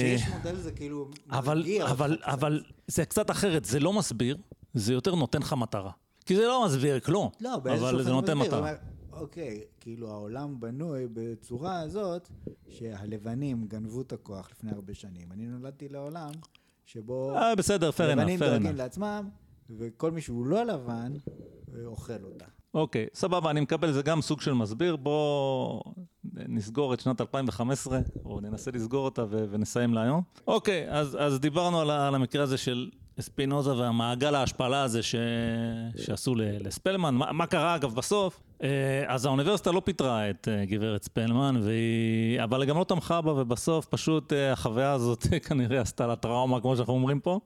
שיש 0.00 0.28
מודל 0.28 0.56
זה 0.56 0.72
כאילו 0.72 1.10
אבל, 1.30 1.64
אבל, 1.90 2.18
אבל 2.22 2.62
זה 2.86 3.04
קצת 3.04 3.30
אחרת, 3.30 3.64
זה 3.64 3.80
לא 3.80 3.92
מסביר, 3.92 4.36
זה 4.74 4.92
יותר 4.92 5.14
נותן 5.14 5.38
לך 5.38 5.52
מטרה. 5.52 5.90
כי 6.26 6.36
זה 6.36 6.42
לא 6.46 6.66
מסביר 6.66 7.00
כלום, 7.00 7.28
לא, 7.40 7.54
אבל 7.54 8.02
זה 8.02 8.10
נותן 8.10 8.38
מטרה. 8.38 8.72
אוקיי, 9.12 9.60
כאילו 9.80 10.10
העולם 10.10 10.60
בנוי 10.60 11.06
בצורה 11.12 11.80
הזאת 11.80 12.28
שהלבנים 12.68 13.64
גנבו 13.68 14.00
את 14.00 14.12
הכוח 14.12 14.50
לפני 14.50 14.70
הרבה 14.70 14.94
שנים. 14.94 15.32
אני 15.32 15.46
נולדתי 15.46 15.88
לעולם 15.88 16.30
שבו... 16.84 17.36
אה, 17.36 17.54
בסדר, 17.54 17.90
fair 17.90 17.92
enough, 17.94 18.02
לבנים 18.02 18.38
דואגים 18.38 18.76
לעצמם, 18.76 19.28
וכל 19.70 20.10
מי 20.10 20.20
שהוא 20.20 20.46
לא 20.46 20.64
לבן, 20.64 21.12
אוכל 21.84 22.22
אותה. 22.24 22.44
אוקיי, 22.74 23.06
סבבה, 23.14 23.50
אני 23.50 23.60
מקבל, 23.60 23.92
זה 23.92 24.02
גם 24.02 24.22
סוג 24.22 24.40
של 24.40 24.52
מסביר, 24.52 24.96
בוא 24.96 25.80
נסגור 26.34 26.94
את 26.94 27.00
שנת 27.00 27.20
2015, 27.20 28.00
או 28.24 28.40
ננסה 28.40 28.70
לסגור 28.70 29.04
אותה 29.04 29.24
ונסיים 29.30 29.94
להיום. 29.94 30.22
אוקיי, 30.46 30.90
אז, 30.90 31.16
אז 31.20 31.40
דיברנו 31.40 31.80
על, 31.80 31.90
על 31.90 32.14
המקרה 32.14 32.42
הזה 32.42 32.58
של 32.58 32.90
ספינוזה 33.20 33.76
והמעגל 33.76 34.34
ההשפלה 34.34 34.82
הזה 34.82 35.02
ש... 35.02 35.14
שעשו 35.96 36.34
לספלמן. 36.34 37.14
מה, 37.14 37.32
מה 37.32 37.46
קרה 37.46 37.74
אגב 37.74 37.94
בסוף? 37.94 38.42
אה, 38.62 39.04
אז 39.06 39.26
האוניברסיטה 39.26 39.72
לא 39.72 39.82
פיטרה 39.84 40.30
את 40.30 40.48
אה, 40.50 40.64
גברת 40.64 41.02
ספלמן, 41.02 41.60
והיא... 41.62 42.42
אבל 42.44 42.60
היא 42.62 42.68
גם 42.68 42.78
לא 42.78 42.84
תמכה 42.84 43.20
בה, 43.20 43.32
ובסוף 43.32 43.86
פשוט 43.86 44.32
אה, 44.32 44.52
החוויה 44.52 44.92
הזאת 44.92 45.26
כנראה 45.48 45.80
עשתה 45.80 46.06
לה 46.06 46.16
טראומה, 46.16 46.60
כמו 46.60 46.76
שאנחנו 46.76 46.94
אומרים 46.94 47.20
פה. 47.20 47.40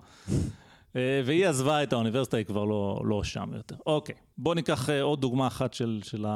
והיא 0.94 1.46
עזבה 1.46 1.82
את 1.82 1.92
האוניברסיטה, 1.92 2.36
היא 2.36 2.46
כבר 2.46 2.64
לא, 2.64 3.02
לא 3.04 3.24
שם 3.24 3.50
יותר. 3.54 3.76
אוקיי, 3.86 4.14
בואו 4.38 4.54
ניקח 4.54 4.90
עוד 4.90 5.20
דוגמה 5.20 5.46
אחת 5.46 5.74
של, 5.74 6.00
של 6.02 6.26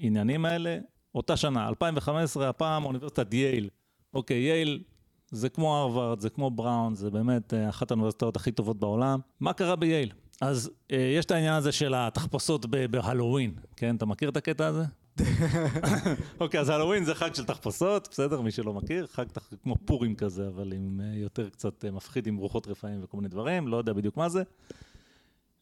העניינים 0.00 0.44
האלה. 0.44 0.78
אותה 1.14 1.36
שנה, 1.36 1.68
2015, 1.68 2.48
הפעם 2.48 2.84
אוניברסיטת 2.84 3.34
יייל. 3.34 3.68
אוקיי, 4.14 4.36
יייל 4.36 4.82
זה 5.30 5.48
כמו 5.48 5.76
הרווארד, 5.76 6.20
זה 6.20 6.30
כמו 6.30 6.50
בראון, 6.50 6.94
זה 6.94 7.10
באמת 7.10 7.54
אה, 7.54 7.68
אחת 7.68 7.90
האוניברסיטאות 7.90 8.36
הכי 8.36 8.52
טובות 8.52 8.80
בעולם. 8.80 9.20
מה 9.40 9.52
קרה 9.52 9.76
בייל? 9.76 10.12
אז 10.40 10.70
אה, 10.92 11.12
יש 11.18 11.24
את 11.24 11.30
העניין 11.30 11.54
הזה 11.54 11.72
של 11.72 11.94
התחפושות 11.96 12.66
בהלואוין, 12.66 13.54
כן? 13.76 13.96
אתה 13.96 14.06
מכיר 14.06 14.28
את 14.28 14.36
הקטע 14.36 14.66
הזה? 14.66 14.84
אוקיי, 16.40 16.60
אז 16.60 16.68
הלואוין 16.68 17.04
זה 17.04 17.14
חג 17.14 17.34
של 17.34 17.44
תחפושות, 17.44 18.08
בסדר? 18.10 18.40
מי 18.40 18.50
שלא 18.50 18.72
מכיר, 18.72 19.06
חג 19.06 19.24
תח... 19.24 19.52
כמו 19.62 19.76
פורים 19.84 20.14
כזה, 20.14 20.48
אבל 20.48 20.72
עם 20.72 21.00
אה, 21.04 21.18
יותר 21.18 21.48
קצת 21.50 21.84
אה, 21.84 21.90
מפחיד, 21.90 22.26
עם 22.26 22.36
רוחות 22.36 22.68
רפאים 22.68 23.00
וכל 23.02 23.16
מיני 23.16 23.28
דברים, 23.28 23.68
לא 23.68 23.76
יודע 23.76 23.92
בדיוק 23.92 24.16
מה 24.16 24.28
זה. 24.28 24.42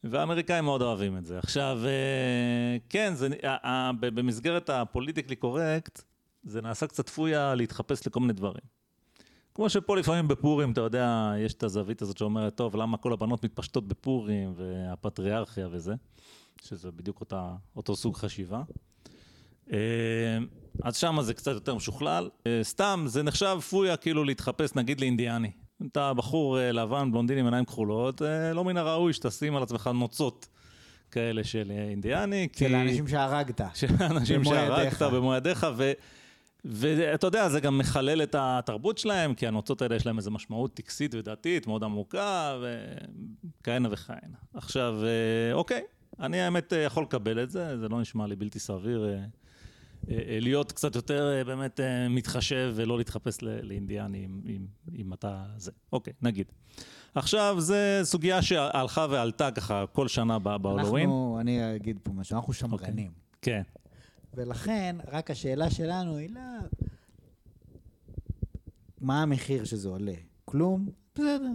והאמריקאים 0.03 0.65
מאוד 0.65 0.81
אוהבים 0.81 1.17
את 1.17 1.25
זה. 1.25 1.39
עכשיו, 1.39 1.79
כן, 2.89 3.13
זה, 3.15 3.27
במסגרת 3.99 4.69
הפוליטיקלי 4.69 5.35
קורקט, 5.35 6.01
זה 6.43 6.61
נעשה 6.61 6.87
קצת 6.87 7.09
פויה 7.09 7.55
להתחפש 7.55 8.07
לכל 8.07 8.19
מיני 8.19 8.33
דברים. 8.33 8.78
כמו 9.55 9.69
שפה 9.69 9.95
לפעמים 9.97 10.27
בפורים, 10.27 10.71
אתה 10.71 10.81
יודע, 10.81 11.33
יש 11.39 11.53
את 11.53 11.63
הזווית 11.63 12.01
הזאת 12.01 12.17
שאומרת, 12.17 12.55
טוב, 12.55 12.75
למה 12.75 12.97
כל 12.97 13.13
הבנות 13.13 13.43
מתפשטות 13.45 13.87
בפורים, 13.87 14.53
והפטריארכיה 14.55 15.67
וזה, 15.71 15.93
שזה 16.63 16.91
בדיוק 16.91 17.19
אותה, 17.21 17.51
אותו 17.75 17.95
סוג 17.95 18.15
חשיבה. 18.17 18.61
אה, 19.73 19.77
אז 20.83 20.97
שם 20.97 21.17
זה 21.21 21.33
קצת 21.33 21.51
יותר 21.51 21.75
משוכלל. 21.75 22.29
אה, 22.47 22.59
סתם, 22.63 23.03
זה 23.07 23.23
נחשב 23.23 23.57
פויה 23.69 23.97
כאילו 23.97 24.23
להתחפש 24.23 24.75
נגיד 24.75 25.01
לאינדיאני. 25.01 25.51
אתה 25.91 26.13
בחור 26.13 26.59
אה, 26.59 26.71
לבן, 26.71 27.11
בלונדיני 27.11 27.39
עם 27.39 27.45
עיניים 27.45 27.65
כחולות, 27.65 28.21
לא 28.53 28.63
מן 28.63 28.77
הראוי 28.77 29.13
שתשים 29.13 29.55
על 29.55 29.63
עצמך 29.63 29.89
נוצות 29.93 30.47
כאלה 31.11 31.43
של 31.43 31.71
אינדיאני. 31.89 32.47
כי- 32.53 32.65
של 32.69 32.75
האנשים 32.75 33.07
שהרגת. 33.07 33.61
של 33.73 33.87
האנשים 33.99 34.43
שהרגת. 34.43 35.01
במו 35.01 35.35
ידיך, 35.35 35.67
ו... 35.77 35.91
ואתה 36.65 37.27
יודע, 37.27 37.49
זה 37.49 37.59
גם 37.59 37.77
מחלל 37.77 38.23
את 38.23 38.35
התרבות 38.39 38.97
שלהם, 38.97 39.33
כי 39.33 39.47
הנוצות 39.47 39.81
האלה 39.81 39.95
יש 39.95 40.05
להם 40.05 40.17
איזו 40.17 40.31
משמעות 40.31 40.73
טקסית 40.73 41.15
ודתית 41.15 41.67
מאוד 41.67 41.83
עמוקה, 41.83 42.57
וכהנה 43.61 43.89
וכהנה. 43.91 44.37
עכשיו, 44.53 44.95
אה, 45.03 45.53
אוקיי, 45.53 45.81
אני 46.19 46.41
האמת 46.41 46.73
אה, 46.73 46.77
יכול 46.77 47.03
לקבל 47.03 47.43
את 47.43 47.51
זה, 47.51 47.77
זה 47.77 47.89
לא 47.89 48.01
נשמע 48.01 48.27
לי 48.27 48.35
בלתי 48.35 48.59
סביר 48.59 49.09
אה, 49.09 50.37
להיות 50.41 50.71
קצת 50.71 50.95
יותר 50.95 51.43
באמת 51.45 51.79
מתחשב 52.09 52.71
ולא 52.75 52.97
להתחפש 52.97 53.37
לאינדיאני 53.41 54.25
אם, 54.25 54.41
אם, 54.45 54.65
אם 54.95 55.13
אתה 55.13 55.45
זה. 55.57 55.71
אוקיי, 55.93 56.13
נגיד. 56.21 56.51
עכשיו, 57.15 57.55
זו 57.59 57.75
סוגיה 58.03 58.41
שהלכה 58.41 59.07
ועלתה 59.09 59.51
ככה 59.51 59.85
כל 59.93 60.07
שנה 60.07 60.39
בהלואוין. 60.39 61.03
אנחנו, 61.03 61.37
אני 61.41 61.75
אגיד 61.75 61.99
פה 62.03 62.11
משהו, 62.11 62.35
אנחנו 62.35 62.53
שמרנים. 62.53 63.11
כן. 63.41 63.61
ולכן, 64.33 64.95
רק 65.11 65.31
השאלה 65.31 65.69
שלנו 65.69 66.17
היא 66.17 66.29
לא... 66.35 66.41
מה 69.01 69.21
המחיר 69.21 69.63
שזה 69.65 69.89
עולה? 69.89 70.13
כלום? 70.45 70.89
בסדר. 71.15 71.51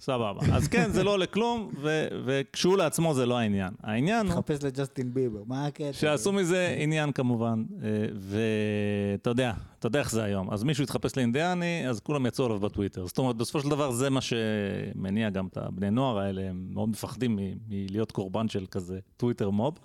סבבה. 0.00 0.40
אז 0.52 0.68
כן, 0.68 0.90
זה 0.90 1.04
לא 1.04 1.12
עולה 1.12 1.26
כלום, 1.26 1.70
ו- 1.80 2.08
וכשהוא 2.24 2.76
לעצמו 2.76 3.14
זה 3.14 3.26
לא 3.26 3.38
העניין. 3.38 3.72
העניין 3.82 4.26
הוא 4.26 4.34
תחפש 4.34 4.64
לג'סטין 4.64 5.14
ביבר, 5.14 5.42
מה 5.46 5.66
הקטע? 5.66 5.92
שעשו 5.92 6.32
מזה 6.32 6.76
עניין 6.78 7.12
כמובן, 7.12 7.64
אה, 7.82 7.88
ואתה 8.14 9.30
יודע, 9.30 9.52
אתה 9.78 9.86
יודע 9.86 9.98
איך 9.98 10.10
זה 10.10 10.22
היום. 10.24 10.50
אז 10.50 10.64
מישהו 10.64 10.84
התחפש 10.84 11.16
לאינדיאני, 11.16 11.88
אז 11.88 12.00
כולם 12.00 12.26
יצאו 12.26 12.44
עליו 12.44 12.60
בטוויטר. 12.60 13.06
זאת 13.06 13.18
אומרת, 13.18 13.36
בסופו 13.36 13.60
של 13.60 13.68
דבר 13.68 13.92
זה 13.92 14.10
מה 14.10 14.20
שמניע 14.20 15.30
גם 15.30 15.46
את 15.46 15.56
הבני 15.56 15.90
נוער 15.90 16.18
האלה, 16.18 16.42
הם 16.42 16.66
מאוד 16.70 16.88
מפחדים 16.88 17.36
מ- 17.36 17.56
מלהיות 17.68 18.12
קורבן 18.12 18.48
של 18.48 18.66
כזה 18.70 18.98
Twitter 19.16 19.50
mob. 19.50 19.78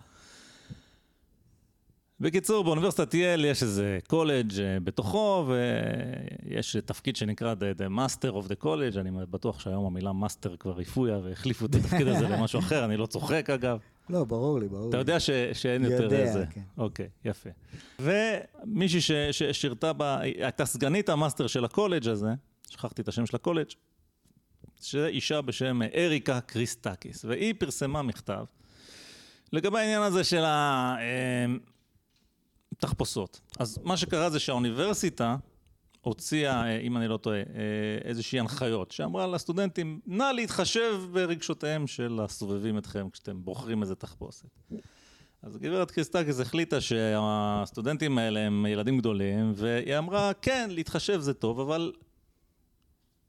בקיצור, 2.22 2.64
באוניברסיטת 2.64 3.14
יל 3.14 3.46
יש 3.46 3.64
איזה 3.64 4.00
קולג' 4.08 4.60
אה, 4.60 4.78
בתוכו, 4.84 5.48
ויש 5.48 6.78
תפקיד 6.86 7.16
שנקרא 7.16 7.54
The, 7.54 7.80
the 7.80 7.98
Master 7.98 8.32
of 8.32 8.48
the 8.48 8.64
College, 8.64 9.00
אני 9.00 9.12
בטוח 9.30 9.60
שהיום 9.60 9.86
המילה 9.86 10.14
master 10.14 10.56
כבר 10.56 10.80
הפויה 10.80 11.18
והחליפו 11.18 11.66
את 11.66 11.76
התפקיד 11.76 12.08
הזה 12.08 12.28
למשהו 12.34 12.60
אחר, 12.60 12.86
אני 12.86 12.98
לא 12.98 13.06
צוחק 13.06 13.50
אגב. 13.50 13.80
לא, 14.10 14.24
ברור 14.24 14.60
לי, 14.60 14.68
ברור 14.68 14.84
לי. 14.84 14.90
אתה 14.90 14.98
יודע 14.98 15.20
ש, 15.20 15.30
שאין 15.54 15.86
יותר 15.86 16.04
יודע, 16.04 16.18
איזה. 16.18 16.46
כן. 16.54 16.62
אוקיי, 16.78 17.10
יפה. 17.26 17.50
ומישהי 18.00 19.02
ש, 19.02 19.12
ששירתה 19.12 19.94
בה, 19.94 20.20
הייתה 20.20 20.66
סגנית 20.66 21.10
ה-master 21.10 21.48
של 21.48 21.66
הקולג' 21.66 22.08
הזה, 22.08 22.30
שכחתי 22.70 23.02
את 23.02 23.08
השם 23.08 23.26
של 23.26 23.36
הקולג', 23.36 23.68
שאישה 24.82 25.42
בשם 25.42 25.80
אריקה 25.96 26.42
קריסטקיס, 26.42 27.26
והיא 27.26 27.54
פרסמה 27.58 28.02
מכתב 28.02 28.46
לגבי 29.54 29.80
העניין 29.80 30.02
הזה 30.02 30.24
של 30.24 30.44
התחפושות. 32.84 33.42
אז 33.60 33.80
מה 33.84 33.98
שקרה 33.98 34.30
זה 34.30 34.40
שהאוניברסיטה 34.40 35.36
הוציאה, 36.02 36.64
אה, 36.64 36.78
אם 36.80 36.98
אני 36.98 37.08
לא 37.08 37.18
טועה, 37.18 37.38
אה, 37.38 37.44
איזושהי 38.04 38.40
הנחיות, 38.40 38.92
שאמרה 38.92 39.28
לסטודנטים, 39.28 40.00
נא 40.06 40.32
להתחשב 40.36 41.02
ברגשותיהם 41.12 41.88
של 41.88 42.20
הסובבים 42.24 42.78
אתכם 42.78 43.10
כשאתם 43.10 43.44
בוחרים 43.44 43.82
איזה 43.82 43.96
תחפושת. 43.96 44.50
אז 45.44 45.58
גברת 45.58 45.92
קריסטקיס 45.92 46.40
החליטה 46.40 46.82
שהסטודנטים 46.82 48.18
האלה 48.18 48.40
הם 48.40 48.66
ילדים 48.70 48.98
גדולים, 48.98 49.52
והיא 49.56 49.98
אמרה, 49.98 50.32
כן, 50.34 50.70
להתחשב 50.72 51.20
זה 51.20 51.34
טוב, 51.34 51.60
אבל 51.60 51.92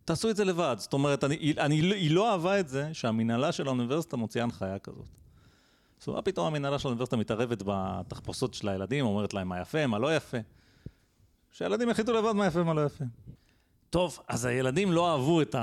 תעשו 0.05 0.31
את 0.31 0.37
זה 0.37 0.45
לבד. 0.45 0.77
זאת 0.79 0.93
אומרת, 0.93 1.24
אני, 1.24 1.55
אני, 1.59 1.74
היא 1.81 2.11
לא 2.11 2.33
אהבה 2.33 2.61
את 2.61 2.69
זה 2.69 2.91
שהמנהלה 2.93 3.53
של 3.53 3.66
האוניברסיטה 3.66 4.16
מוציאה 4.16 4.45
הנחיה 4.45 4.79
כזאת. 4.79 5.22
אומרת, 6.07 6.19
מה 6.19 6.23
פתאום 6.23 6.47
המנהלה 6.47 6.79
של 6.79 6.89
האוניברסיטה 6.89 7.16
מתערבת 7.16 7.62
בתחפושות 7.66 8.55
של 8.55 8.69
הילדים, 8.69 9.07
אומרת 9.07 9.35
להם 9.35 9.49
מה 9.49 9.61
יפה, 9.61 9.87
מה 9.87 9.99
לא 9.99 10.16
יפה. 10.16 10.37
שהילדים 11.51 11.89
יחליטו 11.91 12.12
לבד 12.12 12.33
מה 12.33 12.47
יפה 12.47 12.61
ומה 12.61 12.74
לא 12.74 12.87
יפה. 12.87 13.05
טוב, 13.91 14.19
אז 14.29 14.45
הילדים 14.45 14.93
לא 14.93 15.12
אהבו 15.12 15.43
את 15.43 15.57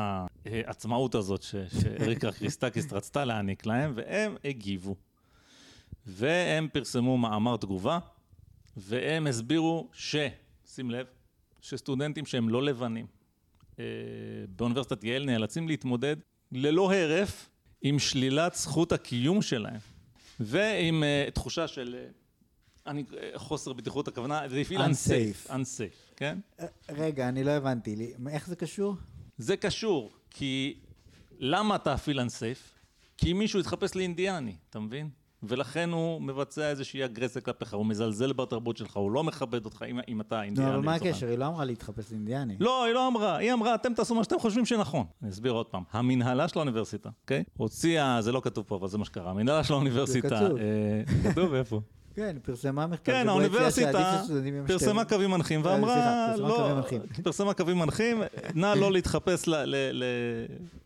העצמאות 0.45 1.15
הזאת 1.15 1.41
ש- 1.41 1.55
שאריקה 1.81 2.31
קריסטקיס 2.31 2.93
רצתה 2.93 3.25
להעניק 3.25 3.65
להם, 3.65 3.93
והם 3.95 4.35
הגיבו. 4.45 4.95
והם 6.05 6.67
פרסמו 6.73 7.17
מאמר 7.17 7.57
תגובה, 7.57 7.99
והם 8.77 9.27
הסבירו 9.27 9.87
ש... 9.93 10.15
שים 10.65 10.91
לב, 10.91 11.05
שסטודנטים 11.61 12.25
שהם 12.25 12.49
לא 12.49 12.63
לבנים 12.63 13.05
אה, 13.79 13.83
באוניברסיטת 14.49 15.03
יעל 15.03 15.25
נאלצים 15.25 15.67
להתמודד 15.67 16.15
ללא 16.51 16.93
הרף 16.93 17.49
עם 17.81 17.99
שלילת 17.99 18.55
זכות 18.55 18.91
הקיום 18.91 19.41
שלהם, 19.41 19.79
ועם 20.39 21.03
אה, 21.03 21.27
תחושה 21.33 21.67
של... 21.67 21.95
אה, 21.99 22.09
אני, 22.91 23.03
אה, 23.17 23.31
חוסר 23.35 23.73
בטיחות 23.73 24.07
הכוונה, 24.07 24.49
זה 24.49 24.59
הפעיל 24.59 24.81
Unsafe. 24.81 24.87
unsafe, 24.87 25.49
unsafe, 25.51 26.15
כן? 26.15 26.37
רגע, 26.89 27.29
אני 27.29 27.43
לא 27.43 27.51
הבנתי. 27.51 27.95
לי- 27.95 28.13
איך 28.29 28.47
זה 28.47 28.55
קשור? 28.55 28.95
זה 29.37 29.57
קשור, 29.57 30.11
כי 30.29 30.79
למה 31.39 31.75
אתה 31.75 31.93
אפילו 31.93 32.21
אנסייף? 32.21 32.71
כי 33.17 33.33
מישהו 33.33 33.59
התחפש 33.59 33.95
לאינדיאני, 33.95 34.55
אתה 34.69 34.79
מבין? 34.79 35.09
ולכן 35.43 35.89
הוא 35.89 36.21
מבצע 36.21 36.69
איזושהי 36.69 37.05
אגרסיה 37.05 37.41
כלפיך, 37.41 37.73
הוא 37.73 37.85
מזלזל 37.85 38.33
בתרבות 38.33 38.77
שלך, 38.77 38.97
הוא 38.97 39.11
לא 39.11 39.23
מכבד 39.23 39.65
אותך 39.65 39.85
אם, 39.89 39.99
אם 40.07 40.21
אתה 40.21 40.43
אינדיאני. 40.43 40.69
נו, 40.69 40.75
אבל 40.75 40.85
מה 40.85 40.95
הקשר? 40.95 41.27
היא 41.27 41.37
לא 41.37 41.47
אמרה 41.47 41.65
להתחפש 41.65 42.11
לאינדיאני. 42.11 42.55
לא, 42.59 42.83
היא 42.83 42.93
לא 42.93 43.07
אמרה, 43.07 43.37
היא 43.37 43.53
אמרה, 43.53 43.75
אתם 43.75 43.93
תעשו 43.93 44.15
מה 44.15 44.23
שאתם 44.23 44.39
חושבים 44.39 44.65
שנכון. 44.65 45.05
אני 45.23 45.31
אסביר 45.31 45.51
עוד 45.51 45.65
פעם. 45.65 45.83
המנהלה 45.91 46.47
של 46.47 46.59
האוניברסיטה, 46.59 47.09
אוקיי? 47.21 47.43
הוציאה, 47.57 48.21
זה 48.21 48.31
לא 48.31 48.41
כתוב 48.43 48.65
פה, 48.67 48.75
אבל 48.75 48.87
זה 48.87 48.97
מה 48.97 49.05
שקרה. 49.05 49.31
המנהלה 49.31 49.63
של 49.63 49.73
האוניברסיטה... 49.73 50.27
כתוב. 50.29 50.57
אה, 50.57 51.31
כתוב, 51.31 51.53
איפה? 51.53 51.81
כן, 52.15 52.37
פרסמה 52.43 52.87
מכתב. 52.87 53.11
כן, 53.11 53.29
האוניברסיטה 53.29 54.23
פרסמה 54.67 55.05
קווים 55.05 55.31
מנחים 55.31 55.65
אה, 55.65 55.71
ואמרה, 55.71 56.33
לא. 56.37 56.81
פרסמה 57.23 57.53
קווים 57.53 57.79
מנחים, 57.79 58.21
נא 58.55 58.73
לא 58.77 58.91
להתחפש 58.91 59.49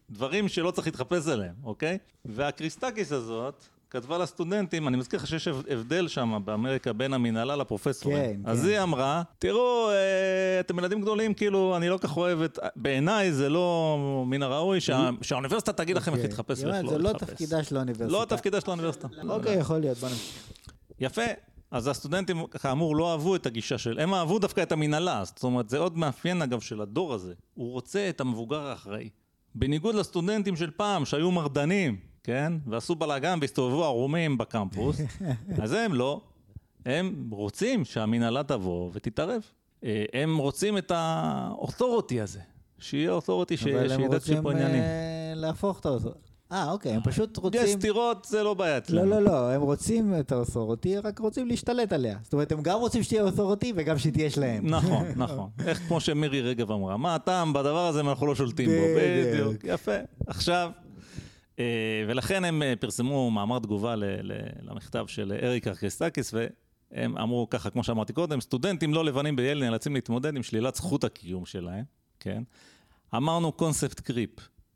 לדברים 0.09 0.47
שלא 0.47 0.71
צריך 0.71 0.87
להתחפש 0.87 1.27
אליהם, 1.27 1.55
אוקיי? 1.63 1.97
והקריסטקיס 2.25 3.11
הזאת 3.11 3.63
כתבה 3.93 4.17
לסטודנטים, 4.17 4.87
אני 4.87 4.97
מזכיר 4.97 5.19
לך 5.19 5.27
שיש 5.27 5.47
הבדל 5.47 6.07
שם 6.07 6.41
באמריקה 6.45 6.93
בין 6.93 7.13
המנהלה 7.13 7.55
לפרופסורים. 7.55 8.43
כן, 8.43 8.49
אז 8.49 8.61
כן. 8.61 8.67
היא 8.67 8.79
אמרה, 8.81 9.23
תראו, 9.39 9.89
אה, 9.89 10.59
אתם 10.59 10.79
ילדים 10.79 11.01
גדולים, 11.01 11.33
כאילו, 11.33 11.77
אני 11.77 11.89
לא 11.89 11.97
כך 11.97 12.17
אוהב 12.17 12.41
את... 12.41 12.59
בעיניי 12.75 13.31
זה 13.33 13.49
לא 13.49 13.97
מן 14.27 14.43
הראוי 14.43 14.81
שה- 14.81 15.09
שהאוניברסיטה 15.21 15.73
תגיד 15.73 15.95
לכם 15.95 16.11
איך 16.11 16.17
אוקיי. 16.19 16.29
להתחפש 16.29 16.63
ואיך 16.63 16.83
לא 16.83 16.89
זה 16.89 16.97
לא 16.97 17.09
להתחפש. 17.09 17.29
תפקידה 17.29 17.63
של 17.63 17.77
האוניברסיטה. 17.77 18.19
לא 18.19 18.25
תפקידה 18.29 18.61
של 18.61 18.67
האוניברסיטה. 18.69 19.07
אוקיי, 19.29 19.55
יכול 19.55 19.77
להיות, 19.77 19.97
בוא 19.97 20.09
נמשיך. 20.09 20.51
יפה. 20.99 21.21
אז 21.71 21.87
הסטודנטים, 21.87 22.45
כאמור, 22.47 22.95
לא 22.95 23.11
אהבו 23.11 23.35
את 23.35 23.45
הגישה 23.45 23.77
של... 23.77 23.99
הם 23.99 24.13
אהבו 24.13 24.39
דווקא 24.39 24.63
את 24.63 24.71
המנהלה, 24.71 25.21
זאת 25.25 25.43
אומרת, 25.43 25.69
זה 25.69 25.77
עוד 25.77 25.97
מאפיין, 25.97 26.41
אגב, 26.41 26.59
של 26.59 26.81
הדור 26.81 27.13
הזה. 27.13 27.33
הוא 27.53 27.71
רוצה 27.71 28.09
את 28.09 28.21
המבוגר 28.21 28.59
האחראי. 28.59 29.09
בניגוד 29.55 29.95
לסטודנטים 29.95 30.55
של 30.55 30.71
פעם, 30.71 31.05
שהיו 31.05 31.31
מרדנים, 31.31 32.12
כן? 32.23 32.53
ועשו 32.67 32.95
בלאגן 32.95 33.37
והסתובבו 33.41 33.85
ערומים 33.85 34.37
בקמפוס, 34.37 35.01
אז 35.63 35.73
הם 35.73 35.93
לא. 35.93 36.21
הם 36.85 37.29
רוצים 37.31 37.85
שהמנהלה 37.85 38.43
תבוא 38.43 38.89
ותתערב. 38.93 39.41
אה, 39.83 40.05
הם 40.13 40.37
רוצים 40.37 40.77
את 40.77 40.91
האותוריטי 40.95 42.21
הזה, 42.21 42.39
שיהיה 42.79 43.11
אותוריטי 43.11 43.55
אבל 43.63 43.91
הם 43.91 44.01
שידע 44.01 44.15
רוצים 44.15 44.37
שפה 44.37 44.51
עניינים. 44.51 44.81
אה, 44.81 45.33
להפוך 45.35 45.79
את 45.79 45.85
האותו. 45.85 46.13
אה, 46.51 46.71
אוקיי, 46.71 46.91
הם 46.91 47.01
פשוט 47.03 47.37
יש 47.37 47.43
רוצים... 47.43 47.79
סתירות, 47.79 48.25
זה 48.25 48.43
לא 48.43 48.53
בעיה 48.53 48.77
אצלנו. 48.77 49.05
לא, 49.05 49.21
לא, 49.21 49.31
לא, 49.31 49.51
הם 49.51 49.61
רוצים 49.61 50.13
את 50.19 50.31
האותוריטי, 50.31 50.97
רק 50.97 51.19
רוצים 51.19 51.47
להשתלט 51.47 51.93
עליה. 51.93 52.17
זאת 52.23 52.33
אומרת, 52.33 52.51
הם 52.51 52.61
גם 52.61 52.79
רוצים 52.79 53.03
שתהיה 53.03 53.23
אותוריטי 53.23 53.73
וגם 53.75 53.97
שתהיה 53.97 54.29
שלהם. 54.29 54.67
נכון, 54.67 55.05
נכון. 55.15 55.49
איך 55.65 55.79
כמו 55.87 55.99
שמירי 55.99 56.41
רגב 56.41 56.71
אמרה, 56.71 56.97
מה 56.97 57.15
הטעם 57.15 57.53
בדבר 57.53 57.87
הזה 57.87 57.99
אם 58.01 58.09
אנחנו 58.09 58.27
לא 58.27 58.35
שולטים 58.35 58.69
בו? 58.69 58.85
בדיוק. 58.97 59.63
יפה. 59.63 59.97
עכשיו, 60.27 60.71
ולכן 62.07 62.43
הם 62.43 62.61
אה, 62.63 62.73
פרסמו 62.79 63.31
מאמר 63.31 63.59
תגובה 63.59 63.95
ל- 63.95 64.03
ל- 64.31 64.31
למכתב 64.61 65.05
של 65.07 65.33
אריק 65.43 65.67
ארקסטקיס, 65.67 66.33
והם 66.91 67.17
אמרו 67.17 67.47
ככה, 67.49 67.69
כמו 67.69 67.83
שאמרתי 67.83 68.13
קודם, 68.13 68.41
סטודנטים 68.41 68.93
לא 68.93 69.05
לבנים 69.05 69.35
בייל 69.35 69.59
נאלצים 69.59 69.95
להתמודד 69.95 70.35
עם 70.35 70.43
שלילת 70.43 70.75
זכות 70.75 71.03
הקיום 71.03 71.45
שלהם, 71.45 71.83
כן? 72.19 72.43
אמרנו 73.15 73.51
קונספט 73.51 73.99
קריפ. 73.99 74.29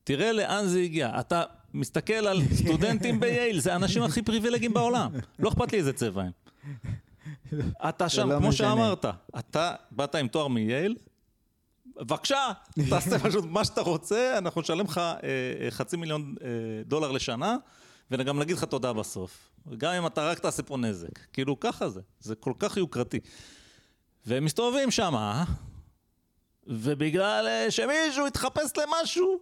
תראה 0.03 0.31
לאן 0.31 0.65
זה 0.65 0.79
הגיע. 0.79 1.19
אתה 1.19 1.43
מסתכל 1.73 2.13
על 2.13 2.41
סטודנטים 2.53 3.19
בייל, 3.21 3.59
זה 3.59 3.73
האנשים 3.73 4.03
הכי 4.03 4.21
פריבילגיים 4.21 4.73
בעולם. 4.73 5.11
לא 5.39 5.49
אכפת 5.49 5.71
לי 5.71 5.77
איזה 5.77 5.93
צבע 5.93 6.23
הם. 6.23 6.31
אתה 7.89 8.09
שם, 8.09 8.29
לא 8.29 8.37
כמו 8.39 8.47
משנה. 8.49 8.69
שאמרת, 8.69 9.05
אתה 9.39 9.75
באת 9.91 10.15
עם 10.15 10.27
תואר 10.27 10.47
מייל, 10.47 10.95
בבקשה, 11.99 12.51
תעשה 12.89 13.19
פשוט 13.29 13.45
מה 13.45 13.65
שאתה 13.65 13.81
רוצה, 13.81 14.37
אנחנו 14.37 14.61
נשלם 14.61 14.85
לך 14.85 14.97
אה, 14.97 15.11
אה, 15.23 15.71
חצי 15.71 15.97
מיליון 15.97 16.35
אה, 16.41 16.47
דולר 16.85 17.11
לשנה, 17.11 17.55
וגם 18.11 18.39
נגיד 18.39 18.57
לך 18.57 18.63
תודה 18.63 18.93
בסוף. 18.93 19.49
גם 19.77 19.93
אם 19.93 20.07
אתה 20.07 20.29
רק 20.29 20.39
תעשה 20.39 20.63
פה 20.63 20.77
נזק. 20.77 21.19
כאילו, 21.33 21.59
ככה 21.59 21.89
זה, 21.89 22.01
זה 22.19 22.35
כל 22.35 22.53
כך 22.59 22.77
יוקרתי. 22.77 23.19
והם 24.25 24.45
מסתובבים 24.45 24.91
שם? 24.91 25.43
ובגלל 26.67 27.65
שמישהו 27.69 28.27
התחפש 28.27 28.71
למשהו, 28.77 29.39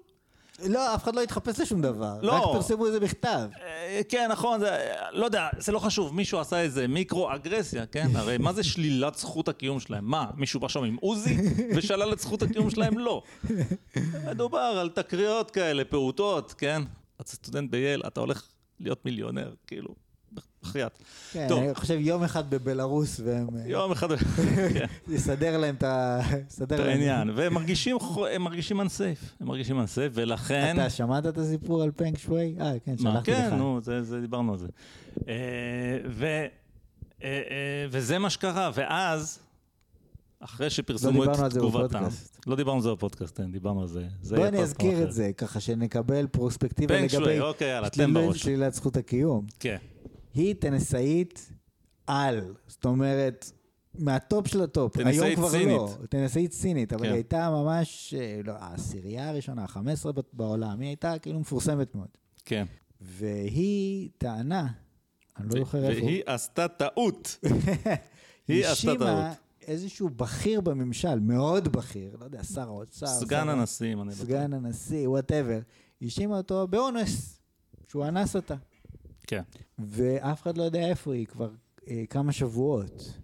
לא, 0.64 0.96
אף 0.96 1.04
אחד 1.04 1.16
לא 1.16 1.22
התחפש 1.22 1.60
לשום 1.60 1.82
דבר. 1.82 2.18
לא. 2.22 2.32
רק 2.32 2.44
פרסמו 2.44 2.88
איזה 2.88 3.00
מכתב. 3.00 3.50
אה, 3.62 4.02
כן, 4.10 4.28
נכון, 4.32 4.60
זה, 4.60 4.94
לא 5.12 5.26
יודע, 5.26 5.50
זה 5.58 5.72
לא 5.72 5.80
חשוב, 5.80 6.16
מישהו 6.16 6.40
עשה 6.40 6.62
איזה 6.62 6.88
מיקרו-אגרסיה, 6.88 7.86
כן? 7.86 8.08
הרי 8.16 8.38
מה 8.38 8.54
זה 8.54 8.64
שלילת 8.64 9.16
זכות 9.16 9.48
הקיום 9.48 9.80
שלהם? 9.80 10.06
מה, 10.06 10.26
מישהו 10.36 10.60
בא 10.60 10.68
שם 10.68 10.84
עם 10.84 10.96
עוזי 11.02 11.38
ושלל 11.76 12.14
את 12.14 12.20
זכות 12.20 12.42
הקיום 12.42 12.70
שלהם? 12.70 12.98
לא. 12.98 13.24
מדובר 14.30 14.60
על 14.60 14.90
תקריות 14.90 15.52
כאלה, 15.52 15.86
פעוטות, 15.86 16.54
כן? 16.58 16.82
אתה 17.22 17.32
סטודנט 17.32 17.72
בייל, 17.72 18.04
אתה 18.08 18.20
הולך 18.20 18.48
להיות 18.80 19.06
מיליונר, 19.06 19.54
כאילו, 19.68 19.96
בחייאת. 20.66 21.00
כן, 21.32 21.46
טוב. 21.50 21.64
אני 21.64 21.76
חושב 21.76 21.98
יום 22.00 22.24
אחד 22.24 22.50
בבלארוס 22.50 23.20
והם... 23.26 23.48
אה, 23.58 23.64
יום 23.68 23.92
אחד, 23.92 24.08
כן, 24.74 24.86
יסדר 25.08 25.58
להם 25.58 25.76
את 25.76 25.84
ה... 25.84 26.20
יסדר 26.50 26.76
את 26.76 26.80
להם- 26.80 26.90
העניין, 26.90 27.30
והם 27.36 27.54
מרגישים, 27.54 27.98
הם 28.32 28.42
מרגישים 28.42 28.82
אנסייף, 28.82 29.20
הם 29.40 29.48
מרגישים 29.48 29.80
אנסייף, 29.80 30.12
ולכן... 30.16 30.76
אתה 30.80 30.90
שמעת 30.90 31.26
את 31.26 31.38
הסיפור 31.38 31.84
על 31.84 31.92
פנג 31.96 32.18
שווי? 32.18 32.56
אה, 32.62 32.72
כן, 32.86 32.98
שלחתי 32.98 33.32
לך. 33.32 33.38
כן, 33.38 33.56
נו, 33.56 33.80
זה, 33.84 34.04
זה, 34.04 34.22
דיברנו 34.22 34.52
על 34.52 34.58
זה. 34.58 34.68
אה, 35.28 35.34
ו, 36.10 36.26
אה, 37.24 37.30
וזה 37.90 38.18
מה 38.20 38.30
שקרה, 38.30 38.72
ואז, 38.76 39.40
אחרי 40.40 40.70
שפרסמו 40.70 41.12
לא 41.12 41.24
את 41.24 41.30
דיברנו 41.30 41.46
על 41.46 41.52
זה 41.52 41.60
תגובתם, 41.60 41.88
בפודקאסט. 41.88 42.40
לא 42.48 42.56
דיברנו 42.56 42.78
על 42.78 42.84
זה 42.84 42.92
בפודקאסט, 42.92 43.38
כן, 43.38 43.52
דיברנו 43.52 43.82
על 43.82 43.88
זה. 43.88 44.06
זה 44.22 44.36
בוא 44.36 44.44
יהיה 44.44 44.50
אני 44.50 44.62
אזכיר. 44.64 45.04
את 45.04 45.12
זה, 45.14 45.32
ככה 45.38 45.60
שנקבל 45.60 46.28
פרוספקטיבה 46.28 47.00
לגבי 47.02 47.40
אוקיי, 47.40 47.68
יאללה, 47.68 47.90
תן 47.90 48.14
בראש. 48.14 48.42
שלילת 48.42 48.74
זכות 48.74 48.98
הקיום. 48.98 49.46
כן, 49.60 49.78
היא 50.36 50.56
טניסאית 50.60 51.52
על, 52.08 52.54
זאת 52.68 52.86
אומרת, 52.86 53.52
מה 54.00 54.19
top 54.19 54.48
של 54.48 54.62
ה 54.62 54.69
top. 54.69 54.98
היום 54.98 55.36
כבר 55.36 55.50
סינית. 55.50 55.68
לא, 55.68 56.06
טניסאית 56.10 56.54
סינית, 56.54 56.94
אבל 56.94 57.02
כן. 57.02 57.08
היא 57.08 57.14
הייתה 57.14 57.50
ממש, 57.50 58.14
אה, 58.18 58.42
לא, 58.44 58.54
העשירייה 58.60 59.30
הראשונה, 59.30 59.64
ה-15 59.64 60.22
בעולם, 60.34 60.80
היא 60.80 60.88
הייתה 60.88 61.20
כאילו 61.20 61.40
מפורסמת 61.40 61.96
מאוד. 61.96 62.08
כן. 62.46 62.66
והיא 63.02 64.10
טענה, 64.18 64.68
אני 65.38 65.48
לא 65.50 65.60
זוכר 65.60 65.90
איפה, 65.90 66.04
והיא 66.06 66.24
עשתה 66.26 66.68
טעות. 66.68 67.38
היא 68.48 68.66
עשתה 68.66 68.70
האשימה 68.70 68.96
טעות. 68.96 69.38
איזשהו 69.68 70.10
בכיר 70.10 70.62
בממשל, 70.62 71.20
מאוד 71.20 71.68
בכיר, 71.68 72.16
לא 72.20 72.26
יודע, 72.26 72.44
שר 72.44 72.62
האוצר, 72.62 73.08
סגן 73.08 73.50
הנשיא, 73.50 73.94
אם 73.94 74.02
אני 74.02 74.10
לא 74.10 74.16
טועה. 74.16 74.26
סגן 74.26 74.54
הנשיא, 74.54 75.10
whatever, 75.10 75.60
האשימה 76.02 76.38
אותו 76.38 76.68
באונס, 76.68 77.40
שהוא 77.88 78.06
אנס 78.06 78.36
אותה. 78.36 78.56
כן. 79.28 79.42
ואף 79.80 80.42
אחד 80.42 80.58
לא 80.58 80.64
יודע 80.64 80.88
איפה 80.88 81.14
היא 81.14 81.26
כבר 81.26 81.50
אה, 81.88 82.04
כמה 82.10 82.32
שבועות. 82.32 83.18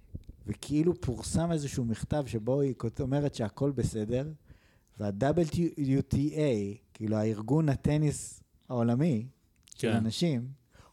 וכאילו 0.47 1.01
פורסם 1.01 1.51
איזשהו 1.51 1.85
מכתב 1.85 2.23
שבו 2.27 2.61
היא 2.61 2.73
אומרת 2.99 3.35
שהכל 3.35 3.71
בסדר, 3.71 4.31
וה-WTA, 4.99 6.77
כאילו 6.93 7.17
הארגון 7.17 7.69
הטניס 7.69 8.43
העולמי 8.69 9.25
של 9.75 9.91
כן. 9.91 9.97
אנשים, 9.97 10.47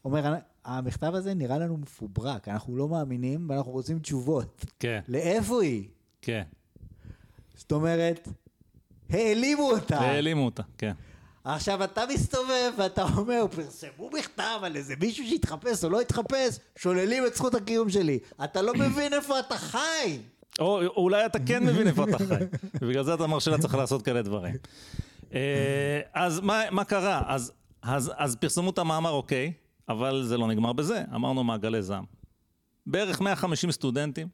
אומר, 0.05 0.35
המכתב 0.65 1.15
הזה 1.15 1.33
נראה 1.33 1.57
לנו 1.57 1.77
מפוברק, 1.77 2.47
אנחנו 2.47 2.77
לא 2.77 2.89
מאמינים 2.89 3.49
ואנחנו 3.49 3.71
רוצים 3.71 3.99
תשובות. 3.99 4.65
כן, 4.79 5.01
לאיפה 5.07 5.63
היא? 5.63 5.87
כן. 6.21 6.43
זאת 7.55 7.71
אומרת, 7.71 8.27
העלימו 9.09 9.71
אותה. 9.71 9.99
העלימו 9.99 10.45
אותה, 10.45 10.63
כן. 10.77 10.93
עכשיו 11.55 11.83
אתה 11.83 12.03
מסתובב 12.13 12.71
ואתה 12.77 13.03
אומר, 13.03 13.45
פרסמו 13.55 14.09
מכתב 14.13 14.59
על 14.63 14.75
איזה 14.75 14.93
מישהו 15.01 15.27
שהתחפש 15.27 15.83
או 15.83 15.89
לא 15.89 16.01
התחפש, 16.01 16.59
שוללים 16.75 17.25
את 17.25 17.35
זכות 17.35 17.55
הקיום 17.55 17.89
שלי. 17.89 18.19
אתה 18.43 18.61
לא 18.61 18.73
מבין 18.73 19.13
איפה 19.13 19.39
אתה 19.39 19.57
חי. 19.57 20.19
או 20.59 20.81
אולי 20.81 21.25
אתה 21.25 21.39
כן 21.45 21.63
מבין 21.63 21.87
איפה 21.87 22.03
אתה 22.03 22.17
חי, 22.17 22.43
ובגלל 22.81 23.03
זה 23.03 23.13
אתה 23.13 23.27
מרשה 23.27 23.51
לעצמך 23.51 23.73
לעשות 23.73 24.01
כאלה 24.01 24.21
דברים. 24.21 24.55
אה, 25.33 25.99
אז 26.13 26.39
מה, 26.39 26.61
מה 26.71 26.83
קרה? 26.83 27.23
אז, 27.27 27.51
אז, 27.81 28.11
אז 28.17 28.35
פרסמו 28.35 28.69
את 28.69 28.77
המאמר, 28.77 29.11
אוקיי, 29.11 29.53
אבל 29.89 30.23
זה 30.23 30.37
לא 30.37 30.47
נגמר 30.47 30.73
בזה, 30.73 31.03
אמרנו 31.15 31.43
מעגלי 31.43 31.81
זעם. 31.81 32.03
בערך 32.85 33.21
150 33.21 33.71
סטודנטים 33.71 34.27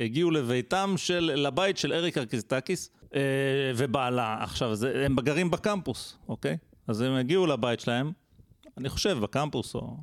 הגיעו 0.00 0.30
לביתם 0.30 0.94
של, 0.96 1.32
לבית 1.36 1.76
של 1.76 1.92
אריקה 1.92 2.18
קריסטקיס 2.18 2.90
אה, 3.14 3.20
ובעלה. 3.76 4.36
עכשיו, 4.40 4.74
זה, 4.74 5.02
הם 5.06 5.16
גרים 5.16 5.50
בקמפוס, 5.50 6.18
אוקיי? 6.28 6.56
אז 6.86 7.00
הם 7.00 7.12
הגיעו 7.14 7.46
לבית 7.46 7.80
שלהם, 7.80 8.12
אני 8.78 8.88
חושב 8.88 9.18
בקמפוס 9.18 9.74
או, 9.74 9.96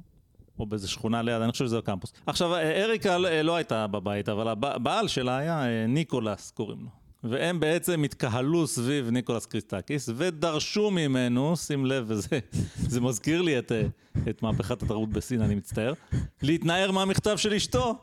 או 0.59 0.65
באיזה 0.65 0.87
שכונה 0.87 1.21
ליד, 1.21 1.41
אני 1.41 1.51
חושב 1.51 1.65
שזה 1.65 1.77
הקמפוס. 1.77 2.13
עכשיו, 2.25 2.55
אה, 2.55 2.83
אריקה 2.83 3.17
אה, 3.25 3.43
לא 3.43 3.55
הייתה 3.55 3.87
בבית, 3.87 4.29
אבל 4.29 4.47
הב- 4.47 4.65
הבעל 4.65 5.07
שלה 5.07 5.37
היה 5.37 5.65
אה, 5.65 5.87
ניקולס, 5.87 6.51
קוראים 6.51 6.79
לו. 6.79 6.89
והם 7.23 7.59
בעצם 7.59 8.03
התקהלו 8.03 8.67
סביב 8.67 9.09
ניקולס 9.09 9.45
קריסטקיס 9.45 10.09
ודרשו 10.15 10.91
ממנו, 10.91 11.57
שים 11.57 11.85
לב, 11.85 12.05
וזה 12.07 12.39
זה 12.91 13.01
מזכיר 13.01 13.41
לי 13.41 13.59
את, 13.59 13.71
אה, 13.71 13.81
את 14.29 14.43
מהפכת 14.43 14.83
התרבות 14.83 15.09
בסין, 15.09 15.41
אני 15.41 15.55
מצטער, 15.55 15.93
להתנער 16.41 16.91
מהמכתב 16.91 17.37
של 17.37 17.53
אשתו. 17.53 18.01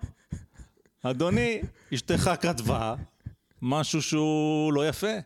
אדוני, 1.10 1.60
אשתך 1.94 2.30
כתבה 2.40 2.94
משהו 3.62 4.02
שהוא 4.02 4.72
לא 4.72 4.88
יפה. 4.88 5.16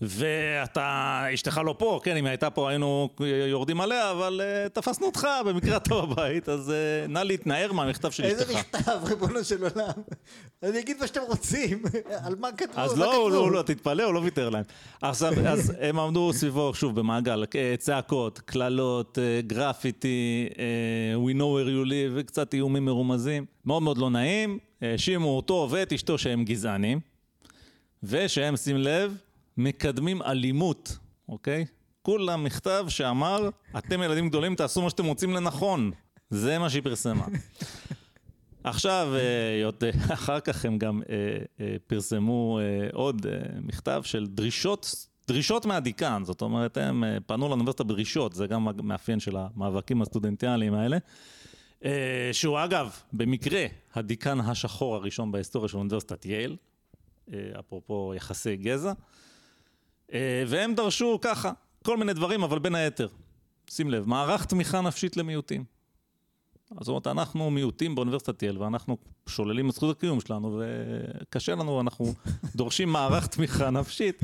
ואתה, 0.00 1.24
אשתך 1.34 1.60
לא 1.64 1.74
פה, 1.78 2.00
כן, 2.02 2.16
אם 2.16 2.24
היא 2.24 2.30
הייתה 2.30 2.50
פה 2.50 2.70
היינו 2.70 3.08
יורדים 3.50 3.80
עליה, 3.80 4.10
אבל 4.10 4.40
uh, 4.40 4.68
תפסנו 4.68 5.06
אותך, 5.06 5.28
במקרה 5.46 5.76
אתה 5.76 5.94
בבית, 5.94 6.48
אז 6.48 6.68
uh, 6.68 7.10
נא 7.10 7.18
להתנער 7.18 7.72
מהמכתב 7.72 8.10
של 8.10 8.24
איזה 8.24 8.44
אשתך. 8.44 8.58
מכתב, 8.58 8.98
ריבונו 9.04 9.44
של 9.44 9.62
עולם. 9.62 9.92
אני 10.62 10.80
אגיד 10.80 10.96
מה 11.00 11.06
שאתם 11.06 11.20
רוצים. 11.26 11.82
על 12.24 12.34
מה 12.38 12.52
כתבו? 12.52 12.80
אז 12.80 12.98
לא, 12.98 13.06
כתבו? 13.06 13.28
לא, 13.30 13.52
לא, 13.52 13.62
תתפלא, 13.62 14.02
הוא 14.02 14.14
לא 14.14 14.18
ויתר 14.18 14.50
להם. 14.50 14.64
עכשיו, 15.02 15.32
אז 15.46 15.72
הם 15.80 15.98
עמדו 15.98 16.32
סביבו, 16.32 16.74
שוב, 16.74 16.94
במעגל, 17.00 17.44
אה, 17.54 17.74
צעקות, 17.78 18.38
קללות, 18.38 19.18
גרפיטי, 19.46 20.48
we 21.26 21.34
know 21.34 21.38
where 21.38 21.68
you 21.68 21.88
live, 21.88 22.12
וקצת 22.14 22.54
איומים 22.54 22.84
מרומזים. 22.84 23.44
מאוד 23.64 23.82
מאוד 23.82 23.98
לא 23.98 24.10
נעים. 24.10 24.58
האשימו 24.82 25.28
אותו 25.36 25.68
ואת 25.70 25.92
אשתו 25.92 26.18
שהם 26.18 26.44
גזענים, 26.44 27.00
ושהם, 28.02 28.56
שים 28.56 28.76
לב, 28.76 29.16
מקדמים 29.56 30.22
אלימות, 30.22 30.98
אוקיי? 31.28 31.64
כולה 32.02 32.36
מכתב 32.36 32.86
שאמר, 32.88 33.48
אתם 33.78 34.02
ילדים 34.02 34.28
גדולים, 34.28 34.54
תעשו 34.54 34.82
מה 34.82 34.90
שאתם 34.90 35.04
מוצאים 35.04 35.32
לנכון. 35.34 35.90
זה 36.30 36.58
מה 36.58 36.70
שהיא 36.70 36.82
פרסמה. 36.82 37.26
עכשיו, 38.64 39.08
אה, 39.14 39.20
יות- 39.62 39.82
אחר 40.14 40.40
כך 40.40 40.64
הם 40.64 40.78
גם 40.78 41.02
אה, 41.10 41.16
אה, 41.60 41.76
פרסמו 41.86 42.58
אה, 42.60 42.88
עוד 42.92 43.26
אה, 43.26 43.32
מכתב 43.62 44.02
של 44.04 44.26
דרישות, 44.26 45.06
דרישות 45.28 45.66
מהדיקן, 45.66 46.22
זאת 46.24 46.42
אומרת, 46.42 46.76
הם 46.76 47.04
אה, 47.04 47.16
פנו 47.26 47.48
לאוניברסיטה 47.48 47.84
בדרישות, 47.84 48.32
זה 48.32 48.46
גם 48.46 48.68
המאפיין 48.68 49.20
של 49.20 49.36
המאבקים 49.36 50.02
הסטודנטיאליים 50.02 50.74
האלה. 50.74 50.96
אה, 51.84 52.30
שהוא 52.32 52.58
אגב, 52.64 52.90
במקרה, 53.12 53.66
הדיקן 53.94 54.40
השחור 54.40 54.94
הראשון 54.94 55.32
בהיסטוריה 55.32 55.68
של 55.68 55.76
אוניברסיטת 55.76 56.24
יייל, 56.24 56.56
אה, 57.32 57.38
אפרופו 57.60 58.12
יחסי 58.16 58.56
גזע, 58.56 58.92
אה, 60.12 60.44
והם 60.46 60.74
דרשו 60.74 61.18
ככה, 61.22 61.52
כל 61.84 61.96
מיני 61.96 62.12
דברים, 62.12 62.42
אבל 62.42 62.58
בין 62.58 62.74
היתר, 62.74 63.08
שים 63.70 63.90
לב, 63.90 64.08
מערך 64.08 64.44
תמיכה 64.44 64.80
נפשית 64.80 65.16
למיעוטים. 65.16 65.64
זאת 66.80 66.88
אומרת, 66.88 67.06
אנחנו 67.06 67.50
מיעוטים 67.50 67.94
באוניברסיטת 67.94 68.42
יל, 68.42 68.58
ואנחנו 68.58 68.96
שוללים 69.26 69.68
את 69.70 69.74
זכות 69.74 69.96
הקיום 69.96 70.20
שלנו, 70.20 70.62
וקשה 70.62 71.54
לנו, 71.54 71.80
אנחנו 71.80 72.14
דורשים 72.56 72.88
מערך 72.88 73.26
תמיכה 73.26 73.70
נפשית. 73.70 74.20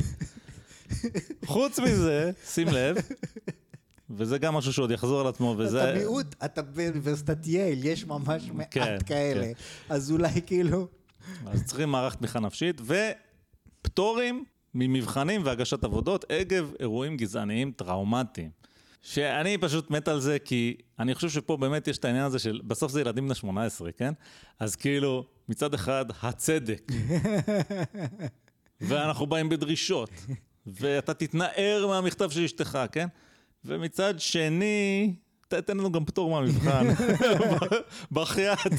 חוץ 1.45 1.79
מזה, 1.79 2.31
שים 2.47 2.69
לב, 2.69 2.97
וזה 4.17 4.39
גם 4.39 4.55
משהו 4.55 4.73
שעוד 4.73 4.91
יחזור 4.91 5.21
על 5.21 5.27
עצמו, 5.27 5.55
וזה... 5.59 5.91
אתה 5.91 5.99
מיעוט, 5.99 6.35
אתה 6.45 6.63
באוניברסיטת 6.63 7.47
יייל, 7.47 7.85
יש 7.85 8.07
ממש 8.07 8.51
מעט 8.55 8.69
כן, 8.71 8.99
כאלה. 9.07 9.47
כן. 9.47 9.53
אז 9.95 10.11
אולי 10.11 10.43
כאילו... 10.47 10.89
אז 11.47 11.65
צריכים 11.65 11.89
מערך 11.89 12.15
תמיכה 12.15 12.41
נפשית, 12.41 12.81
ופטורים 13.81 14.45
ממבחנים 14.75 15.41
והגשת 15.45 15.85
עבודות 15.85 16.25
עקב 16.29 16.75
אירועים 16.81 17.17
גזעניים 17.17 17.73
טראומטיים. 17.73 18.51
שאני 19.03 19.59
פשוט 19.59 19.91
מת 19.91 20.09
על 20.09 20.21
זה, 20.21 20.39
כי 20.39 20.77
אני 20.99 21.15
חושב 21.15 21.29
שפה 21.29 21.57
באמת 21.57 21.89
יש 21.89 21.99
את 21.99 22.05
העניין 22.05 22.25
הזה 22.25 22.39
של, 22.39 22.61
בסוף 22.67 22.93
זה 22.93 23.01
ילדים 23.01 23.25
בני 23.25 23.35
18, 23.35 23.93
כן? 23.93 24.13
אז 24.59 24.77
כאילו, 24.77 25.25
מצד 25.49 25.75
אחד, 25.75 26.05
הצדק. 26.23 26.93
ואנחנו 28.81 29.27
באים 29.27 29.49
בדרישות, 29.49 30.11
ואתה 30.67 31.15
תתנער 31.15 31.87
מהמכתב 31.89 32.31
של 32.31 32.45
אשתך, 32.45 32.79
כן? 32.93 33.09
ומצד 33.65 34.15
שני, 34.19 35.15
תן 35.49 35.77
לנו 35.77 35.93
גם 35.93 36.05
פטור 36.05 36.31
מהמבחן. 36.31 36.87
בחייאת. 38.13 38.73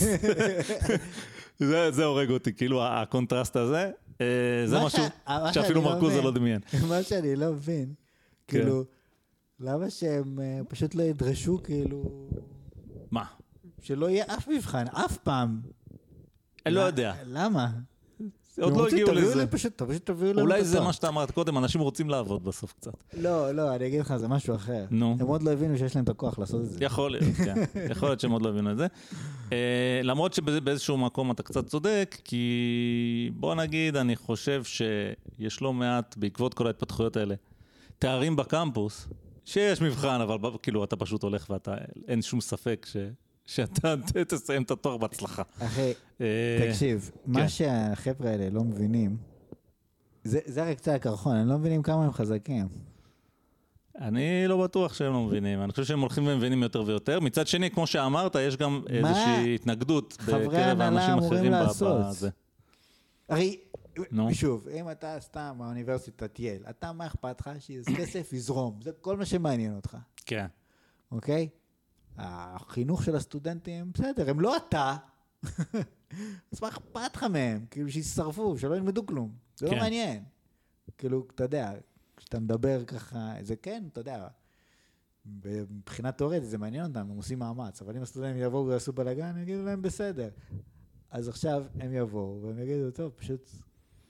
זה, 1.60 1.92
זה 1.92 2.06
הורג 2.06 2.30
אותי, 2.30 2.54
כאילו 2.54 2.84
הקונטרסט 2.84 3.56
הזה, 3.56 3.92
אה, 4.22 4.26
זה 4.66 4.80
משהו 4.80 5.04
מה 5.28 5.54
שאפילו 5.54 5.82
לא 5.82 5.90
מרקוזה 5.90 6.14
מבין. 6.14 6.24
לא 6.24 6.32
דמיין. 6.32 6.62
מה 6.90 7.04
שאני 7.04 7.36
לא 7.36 7.52
מבין, 7.52 7.94
כן. 8.48 8.60
כאילו, 8.60 8.84
למה 9.60 9.90
שהם 9.90 10.40
אה, 10.40 10.62
פשוט 10.68 10.96
לא 10.96 11.04
ידרשו, 11.04 11.64
כאילו, 11.64 12.30
מה? 13.12 13.26
שלא 13.82 14.10
יהיה 14.10 14.26
אף 14.28 14.48
מבחן, 14.48 14.86
אף 14.88 15.18
פעם. 15.18 15.62
אני 16.66 16.74
לא 16.74 16.82
יודע, 16.82 17.14
למה? 17.26 17.68
עוד 18.62 18.78
לא 18.78 18.88
הגיעו 18.88 19.12
לזה. 19.12 19.48
פשוט, 19.48 19.82
תביאו 20.04 20.34
לנו 20.34 20.40
את 20.40 20.44
אולי 20.44 20.64
זה. 20.64 20.82
מה 20.82 20.94
שאתה 20.94 21.08
אמרת 21.08 21.32
קודם, 21.32 21.58
אנשים 21.58 21.82
רוצים 21.82 22.10
לעבוד 22.10 22.44
בסוף 22.44 22.74
קצת. 22.74 22.94
לא, 23.14 23.52
לא, 23.52 23.76
אני 23.76 23.88
אגיד 23.88 24.00
לך, 24.00 24.16
זה 24.16 24.28
משהו 24.28 24.56
אחר. 24.56 24.86
נו. 24.92 25.18
הם 25.20 25.28
עוד 25.28 25.44
לא 25.44 25.52
הבינו 25.52 25.78
שיש 25.78 25.96
להם 25.96 26.04
את 26.04 26.10
הכוח 26.10 26.40
לעשות 26.40 26.62
את 26.62 26.70
זה. 26.70 26.78
יכול 26.82 27.12
להיות, 27.12 27.36
כן. 27.46 27.56
יכול 27.92 28.10
להיות 28.10 28.20
שהם 28.20 28.32
עוד 28.32 28.42
לא 28.42 28.50
הבינו 28.50 28.72
את 28.72 28.78
זה. 28.78 28.88
אה, 29.52 30.02
למרות 30.04 30.34
שבאיזשהו 30.34 30.98
מקום 30.98 31.32
אתה 31.32 31.44
קצת 31.44 31.68
צודק, 31.68 32.18
כי 32.24 33.32
בוא 33.34 33.56
נגיד, 33.56 33.96
אני 33.96 34.16
חושב 34.16 34.64
שיש 34.64 35.62
לא 35.62 35.74
מעט, 35.74 36.16
בעקבות 36.18 36.54
כל 36.54 36.68
ההתפתחויות 36.68 37.18
האלה, 37.18 37.36
תארים 38.00 38.36
בקמפוס, 38.36 39.08
שיש 39.46 39.82
מבחן, 39.82 40.22
אבל 40.22 40.38
כאילו 40.64 40.84
אתה 40.84 40.96
פשוט 40.96 41.24
הולך 41.24 41.50
ואתה, 41.50 41.76
אין 42.08 42.22
שום 42.22 42.42
ספק 42.42 42.86
ש... 42.90 42.98
שאתה 43.46 43.96
תסיים 44.30 44.62
את 44.62 44.72
התואר 44.72 44.98
בהצלחה. 44.98 45.44
אחי, 45.60 45.94
אה, 46.22 46.68
תקשיב, 46.68 47.12
כן. 47.26 47.32
מה 47.32 47.50
שהחבר'ה 47.50 48.30
האלה 48.30 48.50
לא 48.50 48.64
מבינים, 48.64 49.18
זה 50.24 50.70
רק 50.70 50.78
קצה 50.78 50.96
הקרחון, 50.96 51.36
הם 51.36 51.48
לא 51.48 51.58
מבינים 51.58 51.84
כמה 51.84 52.06
הם 52.06 52.12
חזקים. 52.12 52.68
אני 54.02 54.48
לא 54.48 54.64
בטוח 54.64 54.94
שהם 54.94 55.14
לא 55.14 55.24
מבינים, 55.24 55.64
אני 55.64 55.72
חושב 55.72 55.84
שהם 55.84 56.00
הולכים 56.00 56.28
ומבינים 56.28 56.64
יותר 56.64 56.84
ויותר. 56.86 57.20
מצד 57.20 57.48
שני, 57.48 57.72
כמו 57.72 57.88
שאמרת, 57.88 58.36
יש 58.36 58.58
גם 58.58 58.82
איזושהי 58.90 59.56
התנגדות 59.56 60.18
בקרב 60.28 60.82
האנשים 60.82 61.18
אחרים. 61.18 61.54
בזה. 62.10 62.30
הרי. 63.30 63.60
שוב, 64.34 64.68
אם 64.68 64.92
אתה 64.92 65.18
סתם 65.20 65.56
באוניברסיטת 65.58 66.40
יל, 66.40 66.64
אתה, 66.70 66.92
מה 66.92 67.08
אכפת 67.08 67.42
לך? 67.42 67.50
שכסף 67.60 68.34
יזרום, 68.34 68.80
זה 68.84 68.92
כל 69.02 69.18
מה 69.18 69.26
שמעניין 69.26 69.76
אותך, 69.76 69.98
כן. 70.26 70.46
אוקיי? 71.12 71.50
החינוך 72.18 73.04
של 73.04 73.16
הסטודנטים, 73.16 73.92
בסדר, 73.94 74.30
הם 74.30 74.40
לא 74.40 74.58
אתה. 74.58 74.96
אז 76.52 76.62
מה 76.62 76.68
אכפת 76.68 77.16
לך 77.16 77.24
מהם? 77.24 77.66
כאילו 77.72 77.90
שישרפו, 77.92 78.58
שלא 78.58 78.76
ילמדו 78.76 79.06
כלום. 79.06 79.32
זה 79.58 79.66
לא 79.66 79.72
כן. 79.72 79.78
מעניין. 79.80 80.24
כאילו, 80.98 81.26
אתה 81.36 81.44
יודע, 81.44 81.72
כשאתה 82.18 82.40
מדבר 82.40 82.86
ככה, 82.86 83.34
זה 83.42 83.56
כן, 83.56 83.84
אתה 83.92 84.02
יודע, 84.02 84.28
מבחינה 85.26 86.12
תיאורטית 86.12 86.44
זה 86.44 86.58
מעניין 86.58 86.86
אותם, 86.86 87.00
הם 87.00 87.18
עושים 87.18 87.40
מאמץ, 87.40 87.82
אבל 87.82 87.96
אם 87.98 88.02
הסטודנטים 88.02 88.42
יבואו 88.42 88.68
ויעשו 88.68 88.94
בלאגן, 88.94 89.38
יגידו 89.38 89.64
להם 89.66 89.82
בסדר. 89.82 90.30
אז 91.12 91.28
עכשיו 91.28 91.66
הם 91.80 91.94
יבואו 91.94 92.42
והם 92.44 92.60
יגידו, 92.60 92.92
טוב, 92.92 93.12
פשוט 93.16 93.50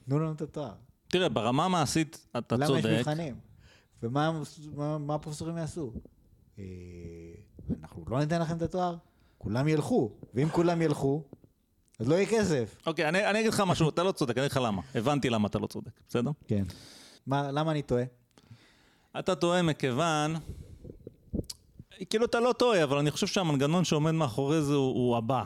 תנו 0.05 0.19
לנו 0.19 0.31
את 0.31 0.41
התואר. 0.41 0.73
תראה, 1.07 1.29
ברמה 1.29 1.65
המעשית 1.65 2.27
אתה 2.37 2.55
למה 2.55 2.65
יש 2.65 2.71
צודק. 2.83 2.95
מבחנים? 2.99 3.35
ומה 4.03 4.27
המס- 4.27 4.59
מה- 4.75 4.97
מה 4.97 5.15
הפרופסורים 5.15 5.57
יעשו? 5.57 5.93
אנחנו 7.81 8.05
לא 8.07 8.19
ניתן 8.19 8.41
לכם 8.41 8.57
את 8.57 8.61
התואר? 8.61 8.95
כולם 9.37 9.67
ילכו, 9.67 10.11
ואם 10.33 10.49
כולם 10.49 10.81
ילכו, 10.81 11.23
אז 11.99 12.07
לא 12.07 12.15
יהיה 12.15 12.25
כסף. 12.25 12.75
אוקיי, 12.85 13.09
אני, 13.09 13.29
אני 13.29 13.39
אגיד 13.39 13.53
לך 13.53 13.63
משהו, 13.67 13.89
אתה 13.89 14.03
לא 14.03 14.11
צודק, 14.11 14.37
אני 14.37 14.45
אגיד 14.45 14.51
לך 14.51 14.59
למה. 14.63 14.81
הבנתי 14.95 15.29
למה 15.29 15.47
אתה 15.47 15.59
לא 15.59 15.67
צודק, 15.67 15.91
בסדר? 16.07 16.31
כן. 16.47 16.63
מה, 17.27 17.51
למה 17.51 17.71
אני 17.71 17.81
טועה? 17.81 18.03
אתה 19.19 19.35
טועה 19.35 19.61
מכיוון... 19.61 20.35
כאילו 22.09 22.25
אתה 22.25 22.39
לא 22.39 22.53
טועה, 22.53 22.83
אבל 22.83 22.97
אני 22.97 23.11
חושב 23.11 23.27
שהמנגנון 23.27 23.85
שעומד 23.85 24.11
מאחורי 24.11 24.61
זה 24.61 24.73
הוא, 24.73 24.93
הוא 24.93 25.17
הבא. 25.17 25.43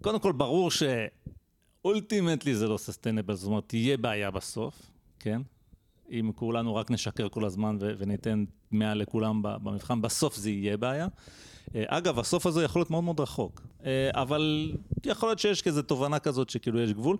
קודם 0.00 0.18
כל, 0.18 0.32
ברור 0.32 0.70
שאולטימטלי 0.70 2.54
זה 2.54 2.68
לא 2.68 2.78
ססטיינבל, 2.78 3.34
זאת 3.34 3.46
אומרת, 3.46 3.64
תהיה 3.66 3.96
בעיה 3.96 4.30
בסוף, 4.30 4.90
כן? 5.18 5.42
אם 6.10 6.30
כולנו 6.34 6.74
רק 6.74 6.90
נשקר 6.90 7.28
כל 7.28 7.44
הזמן 7.44 7.76
ו- 7.80 7.92
וניתן 7.98 8.44
מעל 8.70 8.98
לכולם 8.98 9.42
ב- 9.42 9.56
במבחן, 9.62 10.02
בסוף 10.02 10.36
זה 10.36 10.50
יהיה 10.50 10.76
בעיה. 10.76 11.08
אה, 11.74 11.84
אגב, 11.86 12.18
הסוף 12.18 12.46
הזה 12.46 12.64
יכול 12.64 12.80
להיות 12.80 12.90
מאוד 12.90 13.04
מאוד 13.04 13.20
רחוק, 13.20 13.62
אה, 13.84 14.10
אבל 14.12 14.72
יכול 15.06 15.28
להיות 15.28 15.38
שיש 15.38 15.62
כזה 15.62 15.82
תובנה 15.82 16.18
כזאת 16.18 16.50
שכאילו 16.50 16.80
יש 16.80 16.92
גבול. 16.92 17.16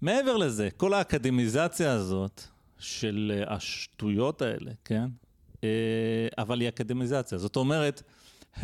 מעבר 0.00 0.36
לזה, 0.36 0.68
כל 0.76 0.94
האקדמיזציה 0.94 1.92
הזאת 1.92 2.42
של 2.78 3.32
אה, 3.34 3.54
השטויות 3.54 4.42
האלה, 4.42 4.70
כן? 4.84 5.06
אבל 6.38 6.60
היא 6.60 6.68
אקדמיזציה. 6.68 7.38
זאת 7.38 7.56
אומרת, 7.56 8.02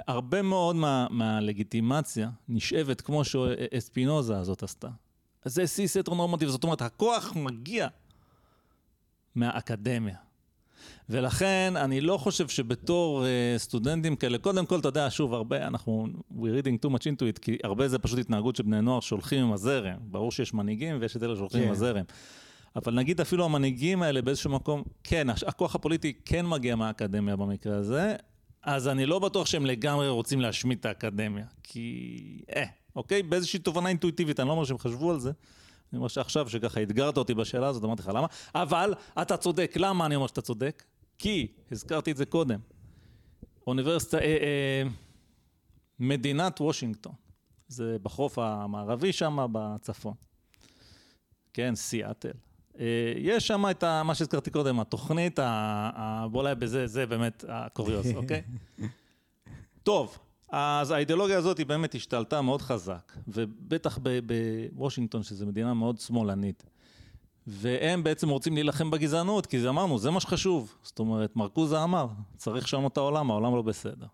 הרבה 0.06 0.42
מאוד 0.42 0.76
מה, 0.76 1.06
מהלגיטימציה 1.10 2.30
נשאבת 2.48 3.00
כמו 3.00 3.24
שאספינוזה 3.24 4.38
הזאת 4.38 4.62
עשתה. 4.62 4.88
זה 5.44 5.66
סיס 5.66 5.96
הטרונורמטיבי, 5.96 6.50
זאת 6.50 6.64
אומרת, 6.64 6.82
הכוח 6.82 7.32
מגיע 7.36 7.88
מהאקדמיה. 9.34 10.16
ולכן 11.08 11.72
אני 11.76 12.00
לא 12.00 12.16
חושב 12.16 12.48
שבתור 12.48 13.24
uh, 13.24 13.58
סטודנטים 13.58 14.16
כאלה, 14.16 14.38
קודם 14.38 14.66
כל, 14.66 14.78
אתה 14.78 14.88
יודע, 14.88 15.06
שוב, 15.10 15.34
הרבה, 15.34 15.66
אנחנו, 15.66 16.06
we're 16.32 16.64
reading 16.64 16.86
too 16.86 16.90
much 16.90 17.02
into 17.02 17.36
it, 17.36 17.38
כי 17.40 17.58
הרבה 17.64 17.88
זה 17.88 17.98
פשוט 17.98 18.18
התנהגות 18.18 18.56
של 18.56 18.62
בני 18.62 18.80
נוער 18.80 19.00
שהולכים 19.00 19.44
עם 19.44 19.52
הזרם. 19.52 19.96
ברור 20.00 20.32
שיש 20.32 20.54
מנהיגים 20.54 20.96
ויש 21.00 21.16
את 21.16 21.22
אלה 21.22 21.36
שהולכים 21.36 21.60
כן. 21.60 21.66
עם 21.66 21.72
הזרם. 21.72 22.04
אבל 22.76 22.94
נגיד 22.94 23.20
אפילו 23.20 23.44
המנהיגים 23.44 24.02
האלה 24.02 24.22
באיזשהו 24.22 24.50
מקום, 24.50 24.82
כן, 25.04 25.26
הכוח 25.46 25.74
הפוליטי 25.74 26.12
כן 26.24 26.46
מגיע 26.46 26.76
מהאקדמיה 26.76 27.36
במקרה 27.36 27.76
הזה, 27.76 28.16
אז 28.62 28.88
אני 28.88 29.06
לא 29.06 29.18
בטוח 29.18 29.46
שהם 29.46 29.66
לגמרי 29.66 30.08
רוצים 30.08 30.40
להשמיד 30.40 30.78
את 30.78 30.86
האקדמיה. 30.86 31.44
כי, 31.62 32.38
אה, 32.56 32.64
אוקיי? 32.96 33.22
באיזושהי 33.22 33.58
תובנה 33.58 33.88
אינטואיטיבית, 33.88 34.40
אני 34.40 34.48
לא 34.48 34.52
אומר 34.52 34.64
שהם 34.64 34.78
חשבו 34.78 35.10
על 35.10 35.20
זה. 35.20 35.32
אני 35.92 35.96
אומר 35.96 36.08
שעכשיו, 36.08 36.48
שככה 36.48 36.82
אתגרת 36.82 37.16
אותי 37.16 37.34
בשאלה 37.34 37.68
הזאת, 37.68 37.84
אמרתי 37.84 38.02
לך 38.02 38.08
למה, 38.08 38.26
אבל 38.54 38.94
אתה 39.22 39.36
צודק. 39.36 39.72
למה 39.76 40.06
אני 40.06 40.14
אומר 40.14 40.26
שאתה 40.26 40.40
צודק? 40.40 40.84
כי, 41.18 41.46
הזכרתי 41.72 42.10
את 42.10 42.16
זה 42.16 42.26
קודם, 42.26 42.60
אוניברסיטה, 43.66 44.18
אה, 44.18 44.24
אה, 44.24 44.82
מדינת 45.98 46.60
וושינגטון, 46.60 47.12
זה 47.68 47.96
בחוף 48.02 48.38
המערבי 48.38 49.12
שם 49.12 49.46
בצפון, 49.52 50.14
כן, 51.52 51.74
סיאטל. 51.74 52.32
אה, 52.78 53.12
יש 53.16 53.46
שם 53.46 53.64
את 53.70 53.82
ה, 53.82 54.02
מה 54.02 54.14
שהזכרתי 54.14 54.50
קודם, 54.50 54.80
התוכנית, 54.80 55.38
ה, 55.38 55.44
ה, 55.94 56.28
בוא 56.28 56.40
אולי 56.40 56.54
בזה, 56.54 56.86
זה 56.86 57.06
באמת 57.06 57.44
הקוריוז, 57.48 58.06
אוקיי? 58.16 58.42
טוב, 59.82 60.18
אז 60.52 60.90
האידיאולוגיה 60.90 61.38
הזאת 61.38 61.58
היא 61.58 61.66
באמת 61.66 61.94
השתלטה 61.94 62.42
מאוד 62.42 62.62
חזק, 62.62 63.12
ובטח 63.28 63.98
בוושינגטון, 64.72 65.22
שזו 65.22 65.46
מדינה 65.46 65.74
מאוד 65.74 65.98
שמאלנית. 65.98 66.64
והם 67.46 68.04
בעצם 68.04 68.28
רוצים 68.28 68.54
להילחם 68.54 68.90
בגזענות, 68.90 69.46
כי 69.46 69.60
זה 69.60 69.68
אמרנו, 69.68 69.98
זה 69.98 70.10
מה 70.10 70.20
שחשוב. 70.20 70.74
זאת 70.82 70.98
אומרת, 70.98 71.36
מרקוזה 71.36 71.82
אמר, 71.82 72.06
צריך 72.36 72.64
לשנות 72.64 72.92
את 72.92 72.96
העולם, 72.96 73.30
העולם 73.30 73.54
לא 73.54 73.62
בסדר. 73.62 74.06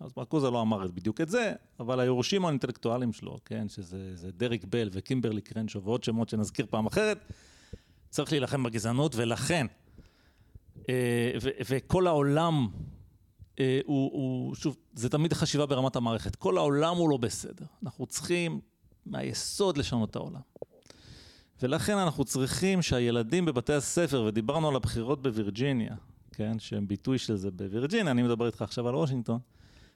אז 0.00 0.10
מרקוזה 0.16 0.50
לא 0.50 0.62
אמר 0.62 0.86
בדיוק 0.94 1.20
את 1.20 1.28
זה, 1.28 1.52
אבל 1.80 2.00
היורשים 2.00 2.44
האינטלקטואליים 2.44 3.12
שלו, 3.12 3.38
כן, 3.44 3.68
שזה 3.68 4.16
זה 4.16 4.32
דריק 4.32 4.64
בל 4.64 4.88
וקימברלי 4.92 5.40
קרנצ'ו 5.40 5.82
ועוד 5.82 6.04
שמות 6.04 6.28
שנזכיר 6.28 6.66
פעם 6.70 6.86
אחרת, 6.86 7.18
צריך 8.10 8.32
להילחם 8.32 8.62
בגזענות, 8.62 9.14
ולכן, 9.16 9.66
אה, 10.88 11.32
ו- 11.42 11.50
וכל 11.68 12.06
העולם 12.06 12.68
הוא, 13.84 14.10
הוא, 14.12 14.54
שוב, 14.54 14.76
זה 14.94 15.08
תמיד 15.08 15.32
חשיבה 15.32 15.66
ברמת 15.66 15.96
המערכת. 15.96 16.36
כל 16.36 16.56
העולם 16.56 16.96
הוא 16.96 17.10
לא 17.10 17.16
בסדר. 17.16 17.66
אנחנו 17.82 18.06
צריכים 18.06 18.60
מהיסוד 19.06 19.78
לשנות 19.78 20.10
את 20.10 20.16
העולם. 20.16 20.40
ולכן 21.62 21.96
אנחנו 21.96 22.24
צריכים 22.24 22.82
שהילדים 22.82 23.44
בבתי 23.44 23.72
הספר, 23.72 24.24
ודיברנו 24.26 24.68
על 24.68 24.76
הבחירות 24.76 25.22
בווירג'יניה, 25.22 25.94
כן, 26.32 26.58
שהם 26.58 26.88
ביטוי 26.88 27.18
של 27.18 27.36
זה 27.36 27.50
בווירג'יניה, 27.50 28.10
אני 28.10 28.22
מדבר 28.22 28.46
איתך 28.46 28.62
עכשיו 28.62 28.88
על 28.88 28.94
וושינגטון, 28.94 29.38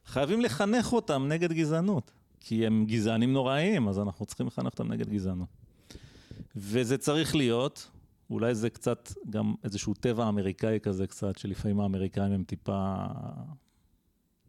חייבים 0.06 0.40
לחנך 0.40 0.92
אותם 0.92 1.28
נגד 1.28 1.52
גזענות. 1.52 2.10
כי 2.40 2.66
הם 2.66 2.84
גזענים 2.88 3.32
נוראיים, 3.32 3.88
אז 3.88 3.98
אנחנו 3.98 4.26
צריכים 4.26 4.46
לחנך 4.46 4.72
אותם 4.72 4.92
נגד 4.92 5.08
גזענות. 5.08 5.48
וזה 6.56 6.98
צריך 6.98 7.36
להיות, 7.36 7.90
אולי 8.34 8.54
זה 8.54 8.70
קצת 8.70 9.12
גם 9.30 9.54
איזשהו 9.64 9.94
טבע 9.94 10.28
אמריקאי 10.28 10.78
כזה 10.82 11.06
קצת, 11.06 11.38
שלפעמים 11.38 11.80
האמריקאים 11.80 12.32
הם 12.32 12.44
טיפה, 12.44 12.94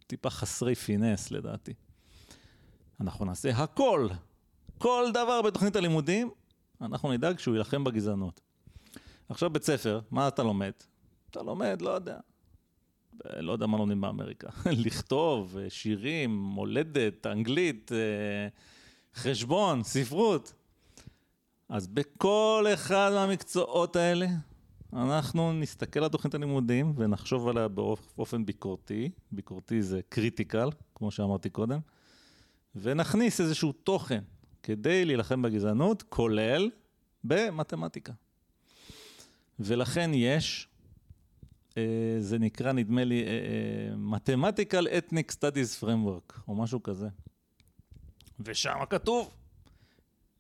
טיפה 0.08 0.30
חסרי 0.30 0.76
פינס 0.76 1.32
לדעתי. 1.32 1.74
אנחנו 3.02 3.26
נעשה 3.26 3.50
הכל, 3.50 4.08
כל 4.78 5.06
דבר 5.14 5.42
בתוכנית 5.42 5.76
הלימודים, 5.76 6.32
אנחנו 6.82 7.12
נדאג 7.14 7.40
שהוא 7.40 7.56
יילחם 7.56 7.84
בגזענות. 7.84 8.42
עכשיו 9.30 9.50
בית 9.50 9.64
ספר, 9.64 10.00
מה 10.12 10.28
אתה 10.28 10.44
לומד? 10.44 10.72
אתה 11.30 11.44
לומד, 11.44 11.82
לא 11.82 11.90
יודע. 11.90 12.18
לא 13.40 13.52
יודע 13.52 13.66
מה 13.66 13.78
לומדים 13.78 14.02
באמריקה. 14.02 14.50
לכתוב, 14.86 15.58
שירים, 15.70 16.38
מולדת, 16.38 17.26
אנגלית, 17.26 17.92
אה, 17.92 17.98
חשבון, 19.16 19.84
ספרות. 19.84 20.54
אז 21.70 21.88
בכל 21.88 22.66
אחד 22.74 23.12
מהמקצועות 23.14 23.96
האלה, 23.96 24.28
אנחנו 24.94 25.54
נסתכל 25.54 26.04
על 26.04 26.10
תוכנית 26.10 26.34
הלימודים 26.34 26.94
ונחשוב 26.96 27.48
עליה 27.48 27.68
באופן 27.68 28.46
ביקורתי, 28.46 29.10
ביקורתי 29.32 29.82
זה 29.82 30.00
critical, 30.10 30.70
כמו 30.96 31.12
שאמרתי 31.12 31.50
קודם, 31.50 31.80
ונכניס 32.76 33.42
איזשהו 33.42 33.72
תוכן 33.72 34.24
כדי 34.64 35.06
להילחם 35.06 35.42
בגזענות, 35.42 36.04
כולל 36.10 36.70
במתמטיקה. 37.24 38.14
ולכן 39.60 40.12
יש, 40.14 40.68
אה, 41.78 41.84
זה 42.20 42.40
נקרא, 42.40 42.72
נדמה 42.72 43.04
לי, 43.04 43.24
אה, 43.24 43.30
אה, 43.30 44.18
Mathematical 44.18 44.86
Ethnic 44.88 45.36
Studies 45.36 45.84
Framework, 45.84 46.40
או 46.48 46.56
משהו 46.56 46.84
כזה. 46.84 47.08
ושם 48.40 48.80
כתוב 48.90 49.34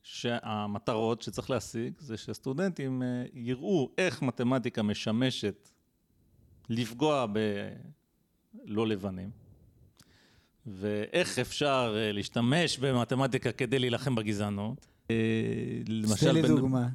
שהמטרות 0.07 1.22
שצריך 1.22 1.49
להשיג 1.49 1.94
זה 1.99 2.18
שהסטודנטים 2.18 3.02
יראו 3.34 3.90
איך 3.98 4.22
מתמטיקה 4.22 4.84
משמשת 4.84 5.69
לפגוע 6.69 7.26
בלא 7.26 8.88
לבנים. 8.88 9.30
ואיך 10.68 11.40
אפשר 11.40 11.95
אה, 11.98 12.11
להשתמש 12.11 12.77
במתמטיקה 12.77 13.52
כדי 13.52 13.80
להילחם 13.80 14.15
בגזענות. 14.15 14.88
אה, 15.11 15.15
למשל... 15.88 16.32
לי 16.32 16.41
דוגמה. 16.41 16.88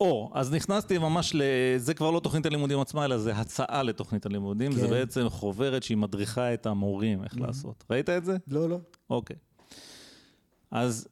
או, 0.00 0.30
אז 0.34 0.52
נכנסתי 0.52 0.98
ממש 0.98 1.34
ל... 1.34 1.42
זה 1.76 1.94
כבר 1.94 2.10
לא 2.10 2.20
תוכנית 2.20 2.46
הלימודים 2.46 2.80
עצמה, 2.80 3.04
אלא 3.04 3.18
זה 3.18 3.36
הצעה 3.36 3.82
לתוכנית 3.82 4.26
הלימודים. 4.26 4.72
כן. 4.72 4.78
זה 4.78 4.88
בעצם 4.88 5.28
חוברת 5.28 5.82
שהיא 5.82 5.96
מדריכה 5.96 6.54
את 6.54 6.66
המורים 6.66 7.24
איך 7.24 7.34
mm-hmm. 7.34 7.40
לעשות. 7.40 7.84
ראית 7.90 8.08
את 8.08 8.24
זה? 8.24 8.36
לא, 8.48 8.68
לא. 8.68 8.78
אוקיי. 9.10 9.36
אז 10.70 11.08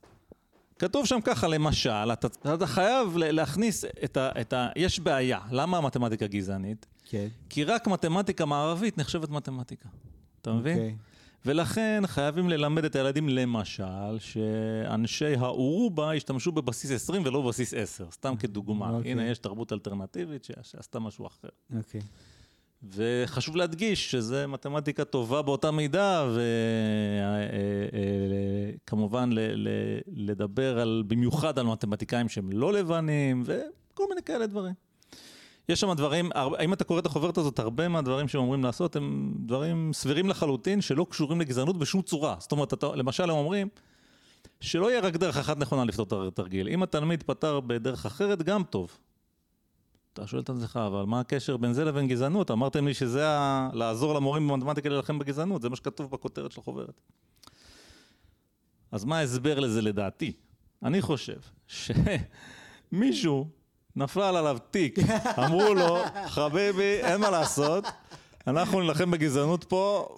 כתוב 0.78 1.06
שם 1.06 1.18
ככה, 1.24 1.48
למשל, 1.48 2.12
אתה, 2.12 2.28
אתה 2.54 2.66
חייב 2.66 3.16
להכניס 3.16 3.84
את 4.04 4.16
ה, 4.16 4.30
את 4.40 4.52
ה... 4.52 4.68
יש 4.76 5.00
בעיה. 5.00 5.40
למה 5.50 5.78
המתמטיקה 5.78 6.26
גזענית? 6.26 6.86
כן. 7.04 7.28
כי 7.48 7.64
רק 7.64 7.86
מתמטיקה 7.86 8.44
מערבית 8.44 8.98
נחשבת 8.98 9.28
מתמטיקה. 9.28 9.88
אתה 10.42 10.52
מבין? 10.52 10.76
אוקיי. 10.76 10.96
ולכן 11.46 12.02
חייבים 12.06 12.48
ללמד 12.48 12.84
את 12.84 12.96
הילדים, 12.96 13.28
למשל, 13.28 14.18
שאנשי 14.18 15.34
האורובה 15.34 16.14
ישתמשו 16.14 16.52
בבסיס 16.52 16.90
20 16.90 17.22
ולא 17.24 17.42
בבסיס 17.42 17.74
10, 17.74 18.10
סתם 18.10 18.36
כדוגמה. 18.36 18.88
Okay. 18.88 18.92
אוקיי. 18.92 19.12
הנה, 19.12 19.26
יש 19.26 19.38
תרבות 19.38 19.72
אלטרנטיבית 19.72 20.44
שעשתה 20.44 20.98
משהו 20.98 21.26
אחר. 21.26 21.48
אוקיי. 21.76 22.00
Okay. 22.00 22.04
וחשוב 22.82 23.56
להדגיש 23.56 24.10
שזה 24.10 24.46
מתמטיקה 24.46 25.04
טובה 25.04 25.42
באותה 25.42 25.70
מידה, 25.70 26.28
וכמובן 28.84 29.30
אה, 29.38 29.42
אה, 29.42 29.50
אה, 29.52 29.98
לדבר 30.16 30.78
על, 30.78 31.02
במיוחד 31.06 31.58
על 31.58 31.66
מתמטיקאים 31.66 32.28
שהם 32.28 32.52
לא 32.52 32.72
לבנים, 32.72 33.42
וכל 33.46 34.04
מיני 34.08 34.22
כאלה 34.22 34.46
דברים. 34.46 34.74
יש 35.68 35.80
שם 35.80 35.92
דברים, 35.92 36.30
אם 36.64 36.72
אתה 36.72 36.84
קורא 36.84 36.98
את 36.98 37.06
החוברת 37.06 37.38
הזאת, 37.38 37.58
הרבה 37.58 37.88
מהדברים 37.88 38.28
שהם 38.28 38.40
אומרים 38.40 38.64
לעשות 38.64 38.96
הם 38.96 39.34
דברים 39.38 39.90
סבירים 39.92 40.28
לחלוטין, 40.28 40.80
שלא 40.80 41.06
קשורים 41.10 41.40
לגזענות 41.40 41.78
בשום 41.78 42.02
צורה. 42.02 42.36
זאת 42.38 42.52
אומרת, 42.52 42.72
אתה, 42.72 42.86
למשל 42.94 43.22
הם 43.22 43.36
אומרים, 43.36 43.68
שלא 44.60 44.90
יהיה 44.90 45.00
רק 45.00 45.16
דרך 45.16 45.36
אחת 45.36 45.58
נכונה 45.58 45.84
לפתור 45.84 46.22
את 46.22 46.32
התרגיל. 46.32 46.68
אם 46.68 46.82
התלמיד 46.82 47.22
פתר 47.22 47.60
בדרך 47.60 48.06
אחרת, 48.06 48.42
גם 48.42 48.62
טוב. 48.62 48.98
אתה 50.18 50.26
שואל 50.26 50.42
את 50.42 50.50
עצמך, 50.50 50.80
אבל 50.86 51.04
מה 51.04 51.20
הקשר 51.20 51.56
בין 51.56 51.72
זה 51.72 51.84
לבין 51.84 52.08
גזענות? 52.08 52.50
אמרתם 52.50 52.86
לי 52.86 52.94
שזה 52.94 53.28
ה... 53.28 53.70
לעזור 53.72 54.14
למורים 54.14 54.48
במתמטיקה 54.48 54.88
להילחם 54.88 55.18
בגזענות, 55.18 55.62
זה 55.62 55.68
מה 55.68 55.76
שכתוב 55.76 56.10
בכותרת 56.10 56.52
של 56.52 56.60
החוברת. 56.60 57.00
אז 58.92 59.04
מה 59.04 59.18
ההסבר 59.18 59.60
לזה 59.60 59.82
לדעתי? 59.82 60.32
אני 60.82 61.02
חושב 61.02 61.36
שמישהו 62.92 63.48
נפל 63.96 64.20
עליו 64.20 64.58
תיק, 64.70 64.98
אמרו 65.38 65.74
לו, 65.74 65.98
חביבי, 66.26 67.00
אין 67.00 67.20
מה 67.20 67.30
לעשות, 67.30 67.84
אנחנו 68.46 68.80
נילחם 68.80 69.10
בגזענות 69.10 69.64
פה 69.64 70.14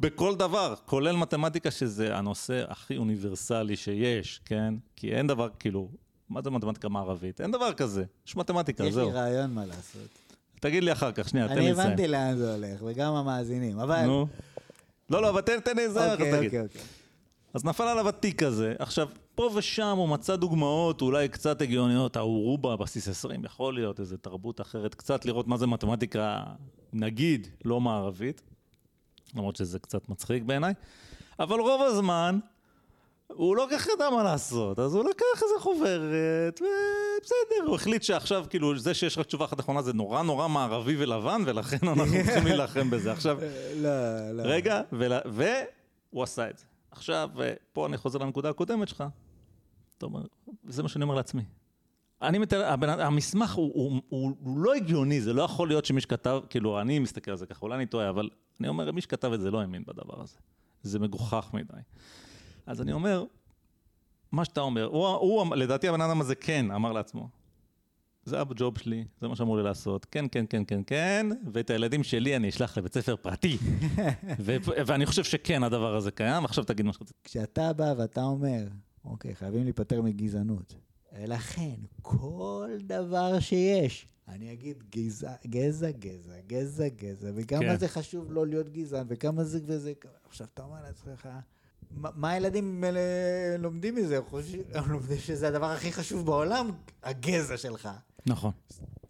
בכל 0.00 0.34
דבר, 0.34 0.74
כולל 0.86 1.16
מתמטיקה, 1.16 1.70
שזה 1.70 2.16
הנושא 2.16 2.64
הכי 2.68 2.96
אוניברסלי 2.96 3.76
שיש, 3.76 4.40
כן? 4.44 4.74
כי 4.96 5.14
אין 5.14 5.26
דבר, 5.26 5.48
כאילו, 5.58 5.88
מה 6.30 6.42
זה 6.42 6.50
מתמטיקה 6.50 6.88
מערבית? 6.88 7.40
אין 7.40 7.50
דבר 7.50 7.72
כזה, 7.72 8.04
יש 8.26 8.36
מתמטיקה, 8.36 8.84
יש 8.84 8.94
זהו. 8.94 9.08
יש 9.08 9.14
לי 9.14 9.20
רעיון 9.20 9.54
מה 9.54 9.66
לעשות. 9.66 10.08
תגיד 10.60 10.84
לי 10.84 10.92
אחר 10.92 11.12
כך, 11.12 11.28
שנייה, 11.28 11.48
תן 11.48 11.54
לי 11.54 11.60
לסיים. 11.60 11.80
אני 11.80 11.86
הבנתי 11.86 12.08
לאן 12.08 12.36
זה 12.36 12.54
הולך, 12.54 12.82
וגם 12.84 13.14
המאזינים, 13.14 13.78
אבל... 13.78 14.06
נו. 14.06 14.26
לא, 15.10 15.22
לא, 15.22 15.30
אבל 15.30 15.40
תן, 15.40 15.76
לי 15.76 15.86
לסיים, 15.86 16.12
אוקיי, 16.12 16.46
אוקיי, 16.46 16.60
אוקיי. 16.60 16.80
אז 17.54 17.64
נפל 17.64 17.82
עליו 17.82 18.08
התיק 18.08 18.42
הזה. 18.42 18.74
עכשיו, 18.78 19.08
פה 19.34 19.50
ושם 19.54 19.96
הוא 19.96 20.08
מצא 20.08 20.36
דוגמאות 20.36 21.02
אולי 21.02 21.28
קצת 21.28 21.62
הגיוניות, 21.62 22.16
האורובה 22.16 22.76
בסיס 22.76 23.08
20, 23.08 23.44
יכול 23.44 23.74
להיות 23.74 24.00
איזה 24.00 24.18
תרבות 24.18 24.60
אחרת, 24.60 24.94
קצת 24.94 25.24
לראות 25.24 25.46
מה 25.46 25.56
זה 25.56 25.66
מתמטיקה, 25.66 26.42
נגיד, 26.92 27.48
לא 27.64 27.80
מערבית, 27.80 28.42
למרות 29.34 29.56
שזה 29.56 29.78
קצת 29.78 30.08
מצחיק 30.08 30.42
בעיניי, 30.42 30.74
אבל 31.38 31.60
רוב 31.60 31.82
הזמן 31.82 32.38
הוא 33.38 33.56
לא 33.56 33.66
כך 33.70 33.88
ידע 33.94 34.10
מה 34.10 34.22
לעשות, 34.22 34.78
אז 34.78 34.94
הוא 34.94 35.04
לקח 35.04 35.42
איזה 35.42 35.54
חוברת, 35.58 36.60
ובסדר, 36.60 37.66
הוא 37.66 37.74
החליט 37.74 38.02
שעכשיו, 38.02 38.46
כאילו, 38.50 38.78
זה 38.78 38.94
שיש 38.94 39.18
רק 39.18 39.26
תשובה 39.26 39.44
אחת 39.44 39.58
נכונה 39.58 39.82
זה 39.82 39.92
נורא 39.92 40.22
נורא 40.22 40.48
מערבי 40.48 40.96
ולבן, 40.98 41.42
ולכן 41.46 41.88
אנחנו 41.88 42.14
צריכים 42.24 42.44
להילחם 42.44 42.90
בזה. 42.90 43.12
עכשיו, 43.12 43.38
לא, 43.76 44.30
לא. 44.32 44.42
רגע, 44.42 44.80
והוא 44.92 46.22
עשה 46.22 46.50
את 46.50 46.58
זה. 46.58 46.64
עכשיו, 46.90 47.30
פה 47.72 47.86
אני 47.86 47.96
חוזר 47.96 48.18
לנקודה 48.18 48.50
הקודמת 48.50 48.88
שלך, 48.88 49.04
אתה 49.98 50.06
אומר, 50.06 50.22
זה 50.68 50.82
מה 50.82 50.88
שאני 50.88 51.02
אומר 51.02 51.14
לעצמי. 51.14 51.42
אני 52.22 52.38
מתאר. 52.38 52.74
המסמך 52.84 53.54
הוא, 53.54 53.70
הוא, 53.74 54.00
הוא, 54.08 54.32
הוא 54.40 54.58
לא 54.58 54.74
הגיוני, 54.74 55.20
זה 55.20 55.32
לא 55.32 55.42
יכול 55.42 55.68
להיות 55.68 55.84
שמי 55.84 56.00
שכתב, 56.00 56.40
כאילו, 56.50 56.80
אני 56.80 56.98
מסתכל 56.98 57.30
על 57.30 57.36
זה 57.36 57.46
ככה, 57.46 57.60
אולי 57.62 57.74
אני 57.76 57.86
טועה, 57.86 58.08
אבל 58.08 58.28
אני 58.60 58.68
אומר, 58.68 58.92
מי 58.92 59.00
שכתב 59.00 59.32
את 59.32 59.40
זה 59.40 59.50
לא 59.50 59.60
האמין 59.60 59.82
בדבר 59.86 60.22
הזה. 60.22 60.36
זה 60.82 60.98
מגוחך 60.98 61.50
מדי. 61.52 61.80
אז 62.68 62.80
אני 62.80 62.92
אומר, 62.92 63.24
מה 64.32 64.44
שאתה 64.44 64.60
אומר, 64.60 64.84
הוא, 64.84 65.06
הוא 65.06 65.56
לדעתי 65.56 65.88
הבן 65.88 66.00
אדם 66.00 66.20
הזה 66.20 66.34
כן 66.34 66.70
אמר 66.70 66.92
לעצמו, 66.92 67.28
זה 68.24 68.40
הג'וב 68.40 68.78
שלי, 68.78 69.04
זה 69.20 69.28
מה 69.28 69.36
שאמור 69.36 69.56
לי 69.56 69.62
לעשות, 69.62 70.04
כן, 70.10 70.24
כן, 70.32 70.44
כן, 70.50 70.62
כן, 70.66 70.80
כן, 70.86 71.26
ואת 71.52 71.70
הילדים 71.70 72.02
שלי 72.04 72.36
אני 72.36 72.48
אשלח 72.48 72.78
לבית 72.78 72.94
ספר 72.94 73.16
פרטי. 73.16 73.58
ו- 74.44 74.56
ואני 74.86 75.06
חושב 75.06 75.24
שכן, 75.24 75.62
הדבר 75.62 75.96
הזה 75.96 76.10
קיים, 76.10 76.44
עכשיו 76.44 76.64
תגיד 76.64 76.86
מה 76.86 76.92
שרצית. 76.92 77.16
כשאתה 77.24 77.72
בא 77.72 77.94
ואתה 77.98 78.22
אומר, 78.24 78.64
אוקיי, 79.04 79.34
חייבים 79.34 79.64
להיפטר 79.64 80.02
מגזענות, 80.02 80.74
לכן, 81.18 81.74
כל 82.02 82.70
דבר 82.80 83.40
שיש, 83.40 84.06
אני 84.28 84.52
אגיד 84.52 84.84
גזע, 84.90 85.32
גזע, 85.46 85.90
גזע, 85.90 86.40
גזע, 86.46 86.88
גזע, 86.88 87.30
וכמה 87.34 87.60
כן. 87.60 87.76
זה 87.76 87.88
חשוב 87.88 88.32
לא 88.32 88.46
להיות 88.46 88.68
גזען, 88.68 89.06
וכמה 89.08 89.44
זה 89.44 89.60
וזה, 89.64 89.92
עכשיו 90.28 90.46
אתה 90.54 90.62
אומר 90.62 90.82
לעצמך, 90.82 91.28
מה 91.90 92.30
הילדים 92.30 92.84
לומדים 93.58 93.94
מזה? 93.94 94.20
הם 94.74 94.90
לומדים 94.90 95.18
שזה 95.18 95.48
הדבר 95.48 95.70
הכי 95.70 95.92
חשוב 95.92 96.26
בעולם, 96.26 96.70
הגזע 97.02 97.56
שלך. 97.56 97.88
נכון. 98.26 98.52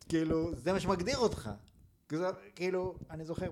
כאילו, 0.08 0.50
זה 0.56 0.72
מה 0.72 0.80
שמגדיר 0.80 1.18
אותך. 1.18 1.50
כאילו, 2.54 2.98
אני 3.10 3.24
זוכר, 3.24 3.50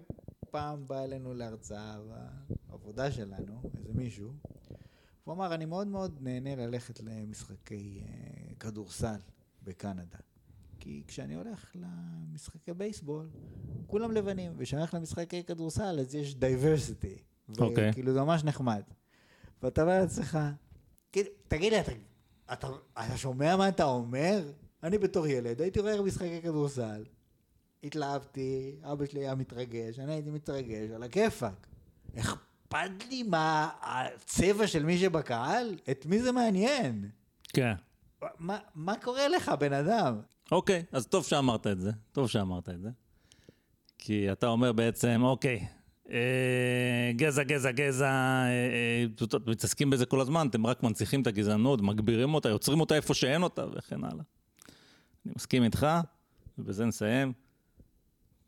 פעם 0.51 0.87
בא 0.87 1.05
אלינו 1.05 1.35
להרצאה 1.35 1.99
בעבודה 2.69 3.11
שלנו, 3.11 3.63
איזה 3.77 3.93
מישהו, 3.95 4.33
הוא 5.25 5.35
אמר, 5.35 5.55
אני 5.55 5.65
מאוד 5.65 5.87
מאוד 5.87 6.19
נהנה 6.21 6.57
ללכת 6.57 7.01
למשחקי 7.01 8.03
אה, 8.03 8.55
כדורסל 8.61 9.17
בקנדה. 9.63 10.19
כי 10.81 11.03
כשאני 11.07 11.35
הולך 11.35 11.73
למשחקי 11.75 12.73
בייסבול, 12.73 13.29
כולם 13.87 14.13
לבנים, 14.13 14.53
וכשאני 14.57 14.81
הולך 14.81 14.95
למשחקי 14.95 15.45
כדורסל, 15.45 16.01
אז 16.01 16.15
יש 16.15 16.35
diversity. 16.35 17.17
אוקיי. 17.59 17.91
וכאילו 17.91 18.13
זה 18.13 18.21
ממש 18.21 18.45
נחמד. 18.45 18.83
ואתה 19.63 19.83
אומר 19.83 20.01
לעצמך, 20.01 20.39
כאילו, 21.13 21.31
תגיד 21.49 21.73
לי, 21.73 21.81
אתה, 21.81 21.93
אתה, 22.53 22.69
אתה 22.93 23.17
שומע 23.17 23.57
מה 23.57 23.69
אתה 23.69 23.85
אומר? 23.85 24.43
אני 24.83 24.99
בתור 24.99 25.27
ילד 25.27 25.61
הייתי 25.61 25.81
רואה 25.81 26.03
משחקי 26.03 26.43
כדורסל, 26.43 27.05
התלהבתי, 27.85 28.77
אבא 28.83 29.07
שלי 29.07 29.21
היה 29.21 29.35
מתרגש, 29.35 29.99
אני 29.99 30.13
הייתי 30.13 30.31
מתרגש, 30.31 30.91
על 30.95 31.03
הכיפאק. 31.03 31.67
אכפת 32.19 33.05
לי 33.09 33.23
מה 33.23 33.71
הצבע 33.81 34.67
של 34.67 34.85
מי 34.85 34.99
שבקהל? 34.99 35.79
את 35.91 36.07
מי 36.07 36.23
זה 36.23 36.33
מעניין? 36.33 37.11
כן. 37.49 37.75
מה, 38.39 38.59
מה 38.75 38.95
קורה 39.03 39.29
לך, 39.29 39.49
בן 39.49 39.73
אדם? 39.73 40.21
אוקיי, 40.53 40.85
אז 40.93 41.07
טוב 41.07 41.25
שאמרת 41.25 41.67
את 41.67 41.81
זה, 41.81 41.91
טוב 42.13 42.29
שאמרת 42.29 42.69
את 42.69 42.81
זה. 42.81 42.89
כי 43.99 44.33
אתה 44.33 44.47
אומר 44.47 44.73
בעצם, 44.73 45.23
אוקיי, 45.25 45.67
גזע, 47.17 47.43
גזע, 47.43 47.71
גזע, 47.71 48.07
אה, 48.07 48.49
אה, 49.33 49.39
מתעסקים 49.47 49.91
בזה 49.91 50.07
כל 50.07 50.21
הזמן, 50.21 50.47
אתם 50.51 50.67
רק 50.67 50.83
מנציחים 50.83 51.23
את 51.23 51.27
הגזענות, 51.27 51.81
מגבירים 51.81 52.35
אותה, 52.35 52.49
יוצרים 52.49 52.81
אותה 52.81 52.95
איפה 52.95 53.15
שאין 53.15 53.43
אותה, 53.43 53.65
וכן 53.75 54.05
הלאה. 54.05 54.25
אני 55.27 55.33
מסכים 55.37 55.63
איתך, 55.65 55.87
ובזה 56.59 56.85
נסיים, 56.85 57.33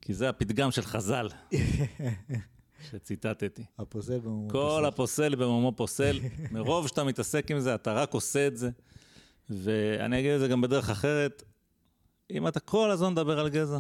כי 0.01 0.15
זה 0.15 0.29
הפתגם 0.29 0.71
של 0.71 0.83
חז"ל 0.83 1.29
שציטטתי. 2.91 3.65
הפוסל 3.79 4.19
במומו 4.19 4.51
כל 4.51 4.85
הפוסל 4.85 5.35
במומו 5.35 5.73
פוסל, 5.73 6.19
מרוב 6.53 6.89
שאתה 6.89 7.05
מתעסק 7.05 7.51
עם 7.51 7.61
זה, 7.61 7.75
אתה 7.75 7.93
רק 7.93 8.15
עושה 8.15 8.47
את 8.47 8.57
זה. 8.57 8.71
ואני 9.51 10.21
אגיד 10.21 10.31
את 10.31 10.41
זה 10.41 10.49
גם 10.49 10.61
בדרך 10.61 10.91
אחרת, 10.91 11.43
אם 12.31 12.49
אתה 12.49 12.61
כל 12.61 12.91
הזמן 12.91 13.13
מדבר 13.13 13.41
על 13.41 13.49
גזע, 13.49 13.79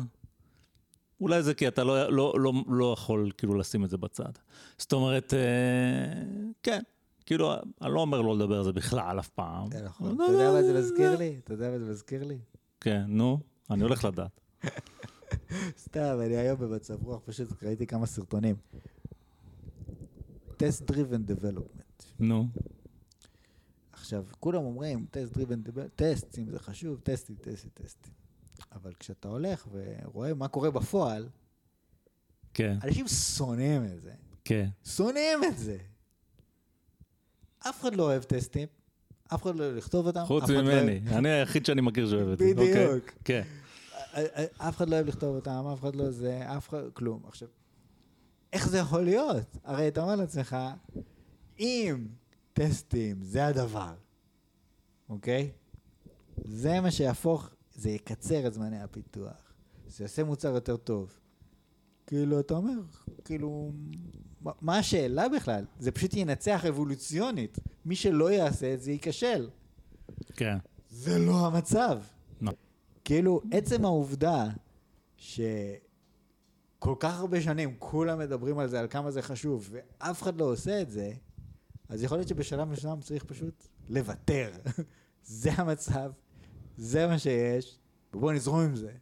אולי 1.20 1.42
זה 1.42 1.54
כי 1.54 1.68
אתה 1.68 1.84
לא, 1.84 2.12
לא, 2.12 2.34
לא, 2.38 2.52
לא 2.68 2.92
יכול 2.92 3.30
כאילו 3.38 3.54
לשים 3.54 3.84
את 3.84 3.90
זה 3.90 3.96
בצד. 3.96 4.32
זאת 4.78 4.92
אומרת, 4.92 5.34
אה, 5.34 6.22
כן, 6.62 6.82
כאילו, 7.26 7.54
אני 7.54 7.94
לא 7.94 8.00
אומר 8.00 8.20
לא 8.20 8.36
לדבר 8.36 8.58
על 8.58 8.64
זה 8.64 8.72
בכלל 8.72 9.18
אף 9.18 9.28
פעם. 9.28 9.70
זה 9.72 9.82
נכון. 9.82 10.14
אתה 10.14 10.32
יודע 10.32 10.52
מה 10.52 10.62
זה 10.62 10.78
מזכיר 10.78 11.16
לי? 11.16 11.40
אתה 11.44 11.54
יודע 11.54 11.70
מה 11.70 11.78
זה 11.78 11.84
מזכיר 11.84 12.24
לי? 12.24 12.38
כן, 12.80 13.04
נו, 13.08 13.38
אני 13.70 13.82
הולך 13.82 14.04
לדעת. 14.04 14.40
סתם, 15.84 16.18
אני 16.26 16.36
היום 16.36 16.58
במצב 16.58 17.02
רוח, 17.02 17.20
פשוט 17.24 17.62
ראיתי 17.62 17.86
כמה 17.86 18.06
סרטונים. 18.06 18.56
Test 20.58 20.90
Driven 20.90 21.30
Development. 21.30 22.04
נו, 22.18 22.48
עכשיו, 23.92 24.24
כולם 24.40 24.64
אומרים, 24.64 25.06
Test 25.12 25.36
Driven 25.36 25.68
Development, 25.68 25.96
טסטים 25.96 26.50
זה 26.50 26.58
חשוב, 26.58 27.00
טסטים, 27.02 27.36
טסטים, 27.36 27.70
טסטים. 27.74 28.17
אבל 28.72 28.92
כשאתה 28.98 29.28
הולך 29.28 29.68
ורואה 29.70 30.34
מה 30.34 30.48
קורה 30.48 30.70
בפועל, 30.70 31.28
כן, 32.54 32.78
אנשים 32.84 33.08
שונאים 33.08 33.84
את 33.84 34.02
זה. 34.02 34.12
כן. 34.44 34.68
שונאים 34.84 35.38
את 35.48 35.58
זה. 35.58 35.78
אף 37.68 37.80
אחד 37.80 37.94
לא 37.96 38.02
אוהב 38.02 38.22
טסטים, 38.22 38.68
אף 39.34 39.42
אחד 39.42 39.56
לא 39.56 39.64
אוהב 39.64 39.76
לכתוב 39.76 40.06
אותם. 40.06 40.24
חוץ 40.24 40.48
לא 40.50 40.62
ממני, 40.62 41.00
אוהב- 41.06 41.12
אני 41.18 41.28
היחיד 41.28 41.66
שאני 41.66 41.80
מכיר 41.80 42.08
שאוהב 42.10 42.28
את 42.28 42.38
זה. 42.38 42.44
בדיוק. 42.56 42.76
אוקיי? 42.78 43.00
כן, 43.24 43.42
אף 44.58 44.76
אחד 44.76 44.88
לא 44.88 44.94
אוהב 44.94 45.06
לכתוב 45.06 45.36
אותם, 45.36 45.64
אף 45.74 45.80
אחד 45.80 45.96
לא 45.96 46.10
זה, 46.10 46.56
אף 46.56 46.68
אחד, 46.68 46.82
כלום. 46.92 47.22
עכשיו, 47.26 47.48
איך 48.52 48.68
זה 48.68 48.78
יכול 48.78 49.02
להיות? 49.04 49.56
הרי 49.64 49.88
אתה 49.88 50.02
אומר 50.02 50.16
לעצמך, 50.16 50.56
אם 51.58 52.06
טסטים 52.52 53.22
זה 53.22 53.46
הדבר, 53.46 53.94
אוקיי? 55.08 55.50
זה 56.44 56.80
מה 56.80 56.90
שיהפוך, 56.90 57.50
זה 57.78 57.90
יקצר 57.90 58.46
את 58.46 58.52
זמני 58.54 58.80
הפיתוח, 58.80 59.52
זה 59.88 60.04
יעשה 60.04 60.24
מוצר 60.24 60.48
יותר 60.54 60.76
טוב. 60.76 61.18
כאילו, 62.06 62.40
אתה 62.40 62.54
אומר, 62.54 62.72
כאילו, 63.24 63.72
מה- 64.40 64.52
מה 64.60 64.78
השאלה 64.78 65.28
בכלל? 65.28 65.64
זה 65.78 65.90
פשוט 65.92 66.14
ינצח 66.14 66.64
אבולוציונית. 66.64 67.58
מי 67.84 67.96
שלא 67.96 68.32
יעשה 68.32 68.74
את 68.74 68.82
זה 68.82 68.92
ייכשל. 68.92 69.48
כן. 70.34 70.56
זה 70.90 71.18
לא 71.18 71.46
המצב. 71.46 72.00
לא. 72.40 72.52
כאילו, 73.04 73.40
עצם 73.50 73.84
העובדה 73.84 74.44
שכל 75.16 76.94
כך 77.00 77.18
הרבה 77.18 77.40
שנים 77.40 77.74
כולם 77.78 78.18
מדברים 78.18 78.58
על 78.58 78.68
זה, 78.68 78.80
על 78.80 78.86
כמה 78.90 79.10
זה 79.10 79.22
חשוב, 79.22 79.68
ואף 79.72 80.22
אחד 80.22 80.36
לא 80.36 80.44
עושה 80.44 80.82
את 80.82 80.90
זה, 80.90 81.12
אז 81.88 82.02
יכול 82.02 82.18
להיות 82.18 82.28
שבשלב 82.28 82.68
מסוים 82.68 83.00
צריך 83.00 83.24
פשוט 83.24 83.66
לוותר. 83.88 84.50
זה 85.22 85.52
המצב, 85.52 86.10
זה 86.78 87.06
מה 87.06 87.18
שיש, 87.18 87.78
ובואו 88.14 88.32
נזרום 88.32 88.60
עם 88.60 88.76
זה. 88.76 88.92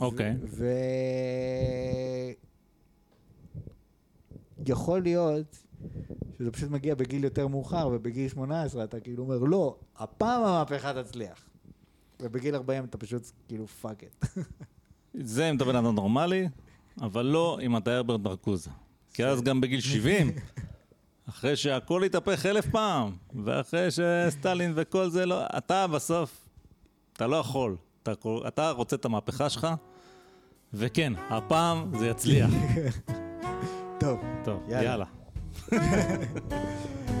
אוקיי. 0.00 0.36
ו... 0.44 0.66
יכול 4.66 5.02
להיות 5.02 5.64
שזה 6.38 6.50
פשוט 6.50 6.70
מגיע 6.70 6.94
בגיל 6.94 7.24
יותר 7.24 7.46
מאוחר, 7.46 7.88
ובגיל 7.92 8.28
18 8.28 8.84
אתה 8.84 9.00
כאילו 9.00 9.22
אומר, 9.22 9.38
לא, 9.38 9.76
הפעם 9.96 10.42
המהפכה 10.42 11.02
תצליח. 11.02 11.48
ובגיל 12.22 12.54
40 12.54 12.84
אתה 12.84 12.98
פשוט 12.98 13.22
כאילו 13.48 13.66
fuck 13.66 14.04
it. 14.04 14.24
זה 15.14 15.50
אם 15.50 15.56
אתה 15.56 15.64
בן 15.64 15.76
אדם 15.76 15.94
נורמלי, 15.94 16.48
אבל 17.00 17.26
לא 17.26 17.58
אם 17.62 17.76
אתה 17.76 17.96
הרברט 17.96 18.20
מרקוזה. 18.20 18.70
כי 19.12 19.24
אז 19.24 19.42
גם 19.42 19.60
בגיל 19.60 19.80
70, 19.80 20.30
אחרי 21.28 21.56
שהכל 21.56 22.04
התהפך 22.04 22.46
אלף 22.46 22.66
פעם, 22.66 23.12
ואחרי 23.44 23.88
שסטלין 23.90 24.72
וכל 24.76 25.08
זה 25.08 25.26
לא, 25.26 25.44
אתה 25.58 25.86
בסוף, 25.86 26.48
אתה 27.12 27.26
לא 27.26 27.36
יכול. 27.36 27.76
אתה, 28.02 28.12
אתה 28.48 28.70
רוצה 28.70 28.96
את 28.96 29.04
המהפכה 29.04 29.50
שלך, 29.50 29.66
וכן, 30.74 31.12
הפעם 31.30 31.98
זה 31.98 32.08
יצליח. 32.08 32.50
טוב, 34.00 34.20
טוב, 34.44 34.62
יאללה. 34.68 35.04
יאללה. 35.72 35.86